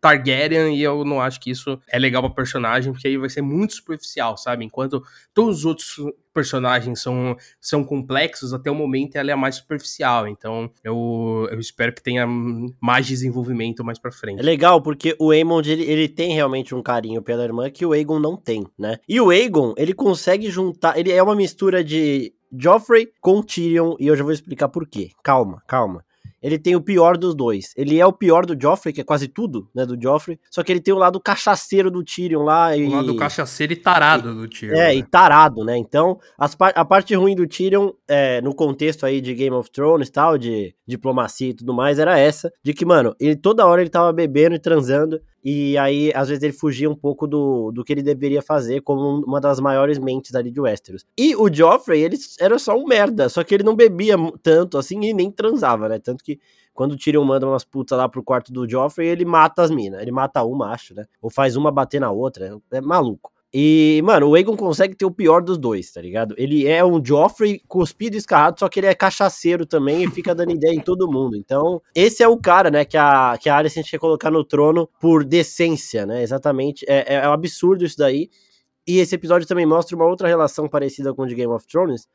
Targaryen 0.00 0.76
e 0.76 0.82
eu 0.82 1.04
não 1.04 1.20
acho 1.20 1.40
que 1.40 1.50
isso 1.50 1.80
é 1.88 1.98
legal 1.98 2.22
pra 2.22 2.30
personagem, 2.30 2.92
porque 2.92 3.08
aí 3.08 3.16
vai 3.16 3.28
ser 3.28 3.42
muito 3.42 3.74
superficial, 3.74 4.36
sabe? 4.36 4.64
Enquanto 4.64 5.02
todos 5.34 5.58
os 5.58 5.64
outros 5.64 5.96
personagens 6.32 7.00
são, 7.00 7.36
são 7.60 7.84
complexos, 7.84 8.52
até 8.54 8.70
o 8.70 8.74
momento 8.74 9.16
ela 9.16 9.30
é 9.30 9.34
a 9.34 9.36
mais 9.36 9.56
superficial. 9.56 10.26
Então 10.26 10.70
eu, 10.82 11.48
eu 11.50 11.58
espero 11.60 11.92
que 11.92 12.02
tenha 12.02 12.26
mais 12.80 13.06
desenvolvimento 13.06 13.84
mais 13.84 13.98
pra 13.98 14.10
frente. 14.10 14.40
É 14.40 14.42
legal, 14.42 14.80
porque 14.82 15.16
o 15.18 15.30
Aemond 15.30 15.70
ele, 15.70 15.84
ele 15.84 16.08
tem 16.08 16.34
realmente 16.34 16.74
um 16.74 16.82
carinho 16.82 17.22
pela 17.22 17.44
irmã 17.44 17.70
que 17.70 17.84
o 17.84 17.92
Aegon 17.92 18.18
não 18.18 18.36
tem, 18.36 18.66
né? 18.78 18.98
E 19.08 19.20
o 19.20 19.30
Aegon, 19.30 19.74
ele 19.76 19.94
consegue 19.94 20.50
juntar. 20.50 20.98
Ele 20.98 21.12
é 21.12 21.22
uma 21.22 21.34
mistura 21.34 21.84
de 21.84 22.32
Joffrey 22.56 23.08
com 23.20 23.42
Tyrion, 23.42 23.96
e 23.98 24.06
eu 24.06 24.16
já 24.16 24.22
vou 24.22 24.32
explicar 24.32 24.68
por 24.68 24.86
quê. 24.86 25.10
Calma, 25.22 25.62
calma 25.66 26.04
ele 26.42 26.58
tem 26.58 26.74
o 26.74 26.80
pior 26.80 27.16
dos 27.16 27.34
dois. 27.34 27.72
Ele 27.76 28.00
é 28.00 28.04
o 28.04 28.12
pior 28.12 28.44
do 28.44 28.60
Joffrey, 28.60 28.92
que 28.92 29.00
é 29.00 29.04
quase 29.04 29.28
tudo, 29.28 29.68
né, 29.74 29.86
do 29.86 30.00
Joffrey, 30.00 30.38
só 30.50 30.62
que 30.62 30.72
ele 30.72 30.80
tem 30.80 30.92
o 30.92 30.98
lado 30.98 31.20
cachaceiro 31.20 31.90
do 31.90 32.02
Tyrion 32.02 32.42
lá. 32.42 32.76
E... 32.76 32.84
O 32.84 32.90
lado 32.90 33.14
cachaceiro 33.16 33.72
e 33.72 33.76
tarado 33.76 34.34
do 34.34 34.48
Tyrion. 34.48 34.74
É, 34.74 34.88
né? 34.88 34.94
e 34.96 35.02
tarado, 35.04 35.64
né, 35.64 35.78
então 35.78 36.18
a 36.36 36.84
parte 36.84 37.14
ruim 37.14 37.36
do 37.36 37.46
Tyrion, 37.46 37.92
é, 38.08 38.40
no 38.40 38.54
contexto 38.54 39.06
aí 39.06 39.20
de 39.20 39.32
Game 39.34 39.54
of 39.54 39.70
Thrones 39.70 40.08
e 40.08 40.12
tal, 40.12 40.36
de 40.36 40.74
diplomacia 40.86 41.50
e 41.50 41.54
tudo 41.54 41.72
mais, 41.72 41.98
era 41.98 42.18
essa, 42.18 42.52
de 42.62 42.74
que, 42.74 42.84
mano, 42.84 43.14
ele 43.20 43.36
toda 43.36 43.66
hora 43.66 43.80
ele 43.80 43.90
tava 43.90 44.12
bebendo 44.12 44.56
e 44.56 44.58
transando, 44.58 45.20
e 45.44 45.76
aí, 45.76 46.12
às 46.14 46.28
vezes, 46.28 46.42
ele 46.42 46.52
fugia 46.52 46.88
um 46.88 46.94
pouco 46.94 47.26
do, 47.26 47.72
do 47.72 47.82
que 47.84 47.92
ele 47.92 48.02
deveria 48.02 48.40
fazer 48.40 48.80
como 48.82 49.24
uma 49.26 49.40
das 49.40 49.58
maiores 49.58 49.98
mentes 49.98 50.34
ali 50.36 50.50
de 50.52 50.60
Westeros. 50.60 51.04
E 51.18 51.34
o 51.34 51.52
Joffrey, 51.52 52.02
ele 52.02 52.16
era 52.38 52.58
só 52.60 52.76
um 52.76 52.84
merda, 52.86 53.28
só 53.28 53.42
que 53.42 53.52
ele 53.54 53.64
não 53.64 53.74
bebia 53.74 54.14
tanto 54.42 54.78
assim 54.78 55.00
e 55.04 55.12
nem 55.12 55.30
transava, 55.32 55.88
né? 55.88 55.98
Tanto 55.98 56.22
que 56.22 56.38
quando 56.72 56.92
o 56.92 56.96
Tyrion 56.96 57.24
manda 57.24 57.46
umas 57.46 57.64
putas 57.64 57.98
lá 57.98 58.08
pro 58.08 58.22
quarto 58.22 58.52
do 58.52 58.68
Joffrey, 58.68 59.08
ele 59.08 59.24
mata 59.24 59.62
as 59.62 59.70
minas. 59.70 60.00
Ele 60.00 60.12
mata 60.12 60.44
uma, 60.44 60.72
acho, 60.72 60.94
né? 60.94 61.06
Ou 61.20 61.28
faz 61.28 61.56
uma 61.56 61.72
bater 61.72 62.00
na 62.00 62.10
outra. 62.12 62.56
É 62.70 62.80
maluco. 62.80 63.31
E, 63.54 64.00
mano, 64.02 64.30
o 64.30 64.34
Aegon 64.34 64.56
consegue 64.56 64.94
ter 64.94 65.04
o 65.04 65.10
pior 65.10 65.42
dos 65.42 65.58
dois, 65.58 65.90
tá 65.90 66.00
ligado? 66.00 66.34
Ele 66.38 66.66
é 66.66 66.82
um 66.82 67.04
Joffrey 67.04 67.60
cuspido 67.68 68.16
e 68.16 68.18
escarrado, 68.18 68.58
só 68.58 68.66
que 68.66 68.80
ele 68.80 68.86
é 68.86 68.94
cachaceiro 68.94 69.66
também 69.66 70.04
e 70.04 70.10
fica 70.10 70.34
dando 70.34 70.52
ideia 70.52 70.74
em 70.74 70.80
todo 70.80 71.10
mundo. 71.10 71.36
Então, 71.36 71.82
esse 71.94 72.22
é 72.22 72.28
o 72.28 72.38
cara, 72.38 72.70
né, 72.70 72.86
que 72.86 72.96
a, 72.96 73.36
que 73.38 73.50
a 73.50 73.56
Alicent 73.58 73.90
quer 73.90 73.98
colocar 73.98 74.30
no 74.30 74.42
trono 74.42 74.88
por 74.98 75.22
decência, 75.22 76.06
né? 76.06 76.22
Exatamente. 76.22 76.82
É, 76.88 77.16
é, 77.16 77.24
é 77.24 77.28
um 77.28 77.32
absurdo 77.32 77.84
isso 77.84 77.98
daí. 77.98 78.30
E 78.86 78.98
esse 78.98 79.14
episódio 79.14 79.46
também 79.46 79.66
mostra 79.66 79.94
uma 79.94 80.06
outra 80.06 80.26
relação 80.26 80.66
parecida 80.66 81.12
com 81.12 81.22
o 81.22 81.26
de 81.26 81.34
Game 81.34 81.52
of 81.52 81.66
Thrones, 81.66 82.08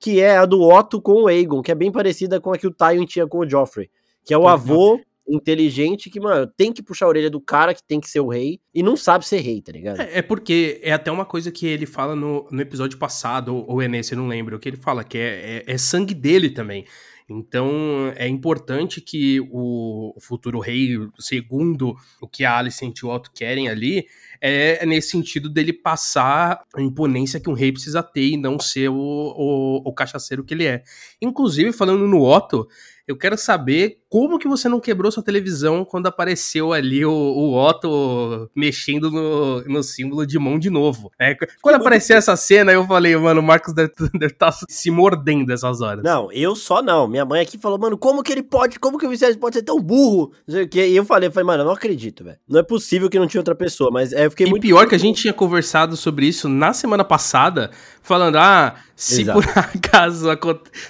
que 0.00 0.20
é 0.20 0.36
a 0.36 0.44
do 0.44 0.62
Otto 0.62 1.00
com 1.00 1.22
o 1.22 1.26
Aegon, 1.28 1.62
que 1.62 1.70
é 1.70 1.76
bem 1.76 1.92
parecida 1.92 2.40
com 2.40 2.52
a 2.52 2.58
que 2.58 2.66
o 2.66 2.74
Tywin 2.74 3.06
tinha 3.06 3.26
com 3.26 3.38
o 3.38 3.48
Joffrey, 3.48 3.88
que 4.24 4.34
é 4.34 4.38
o 4.38 4.48
avô 4.48 5.00
inteligente 5.28 6.10
que, 6.10 6.20
mano, 6.20 6.46
tem 6.56 6.72
que 6.72 6.82
puxar 6.82 7.06
a 7.06 7.08
orelha 7.08 7.30
do 7.30 7.40
cara 7.40 7.74
que 7.74 7.82
tem 7.82 8.00
que 8.00 8.08
ser 8.08 8.20
o 8.20 8.28
rei 8.28 8.60
e 8.74 8.82
não 8.82 8.96
sabe 8.96 9.26
ser 9.26 9.40
rei, 9.40 9.60
tá 9.60 9.72
ligado? 9.72 10.00
É, 10.00 10.18
é 10.18 10.22
porque 10.22 10.80
é 10.82 10.92
até 10.92 11.10
uma 11.10 11.24
coisa 11.24 11.50
que 11.50 11.66
ele 11.66 11.86
fala 11.86 12.14
no, 12.14 12.46
no 12.50 12.60
episódio 12.60 12.98
passado, 12.98 13.64
ou, 13.68 13.80
é 13.80 13.88
nesse, 13.88 14.14
eu 14.14 14.18
não 14.18 14.28
lembro, 14.28 14.58
que 14.58 14.68
ele 14.68 14.76
fala 14.76 15.04
que 15.04 15.18
é, 15.18 15.64
é, 15.66 15.72
é 15.72 15.78
sangue 15.78 16.14
dele 16.14 16.50
também. 16.50 16.84
Então 17.28 18.12
é 18.16 18.28
importante 18.28 19.00
que 19.00 19.40
o 19.50 20.14
futuro 20.20 20.58
rei, 20.58 20.98
segundo 21.18 21.94
o 22.20 22.28
que 22.28 22.44
a 22.44 22.58
Alicent 22.58 22.98
e 22.98 23.06
o 23.06 23.08
Otto 23.08 23.30
querem 23.32 23.68
ali, 23.68 24.06
é 24.40 24.84
nesse 24.84 25.10
sentido 25.10 25.48
dele 25.48 25.72
passar 25.72 26.64
a 26.74 26.82
imponência 26.82 27.40
que 27.40 27.48
um 27.48 27.54
rei 27.54 27.72
precisa 27.72 28.02
ter 28.02 28.30
e 28.30 28.36
não 28.36 28.58
ser 28.58 28.88
o, 28.88 28.96
o, 28.96 29.82
o 29.84 29.94
cachaceiro 29.94 30.44
que 30.44 30.52
ele 30.52 30.66
é. 30.66 30.82
Inclusive, 31.20 31.72
falando 31.72 32.06
no 32.06 32.22
Otto, 32.22 32.66
eu 33.12 33.18
quero 33.18 33.36
saber 33.36 33.98
como 34.08 34.38
que 34.38 34.46
você 34.46 34.68
não 34.68 34.78
quebrou 34.78 35.10
sua 35.10 35.22
televisão 35.22 35.86
quando 35.86 36.06
apareceu 36.06 36.72
ali 36.72 37.02
o, 37.02 37.10
o 37.10 37.54
Otto 37.54 38.50
mexendo 38.54 39.10
no, 39.10 39.62
no 39.62 39.82
símbolo 39.82 40.26
de 40.26 40.38
mão 40.38 40.58
de 40.58 40.68
novo. 40.68 41.10
É, 41.18 41.34
quando 41.62 41.76
apareceu 41.76 42.16
essa 42.16 42.36
cena, 42.36 42.72
eu 42.72 42.86
falei, 42.86 43.16
mano, 43.16 43.40
o 43.40 43.42
Marcos 43.42 43.72
deve 43.72 43.92
estar 44.22 44.52
tá 44.52 44.66
se 44.68 44.90
mordendo 44.90 45.50
essas 45.50 45.80
horas. 45.80 46.04
Não, 46.04 46.30
eu 46.30 46.54
só 46.54 46.82
não. 46.82 47.08
Minha 47.08 47.24
mãe 47.24 47.40
aqui 47.40 47.56
falou, 47.56 47.78
mano, 47.78 47.96
como 47.96 48.22
que 48.22 48.30
ele 48.30 48.42
pode, 48.42 48.78
como 48.78 48.98
que 48.98 49.06
o 49.06 49.08
Vicente 49.08 49.38
pode 49.38 49.56
ser 49.56 49.62
tão 49.62 49.80
burro? 49.80 50.32
E 50.46 50.94
eu 50.94 51.04
falei, 51.06 51.28
eu 51.28 51.32
falei, 51.32 51.46
mano, 51.46 51.62
eu 51.62 51.66
não 51.66 51.72
acredito, 51.72 52.22
velho. 52.22 52.36
Não 52.46 52.60
é 52.60 52.62
possível 52.62 53.08
que 53.08 53.18
não 53.18 53.26
tinha 53.26 53.40
outra 53.40 53.54
pessoa, 53.54 53.90
mas 53.90 54.12
é, 54.12 54.26
eu 54.26 54.30
fiquei 54.30 54.46
e 54.46 54.50
muito... 54.50 54.62
pior 54.62 54.86
que 54.86 54.94
a 54.94 54.98
gente 54.98 55.22
tinha 55.22 55.32
conversado 55.32 55.96
sobre 55.96 56.26
isso 56.26 56.48
na 56.48 56.74
semana 56.74 57.02
passada, 57.04 57.70
falando, 58.02 58.36
ah, 58.36 58.74
se 59.02 59.22
Exato. 59.22 59.40
por 59.40 59.58
acaso 59.58 60.28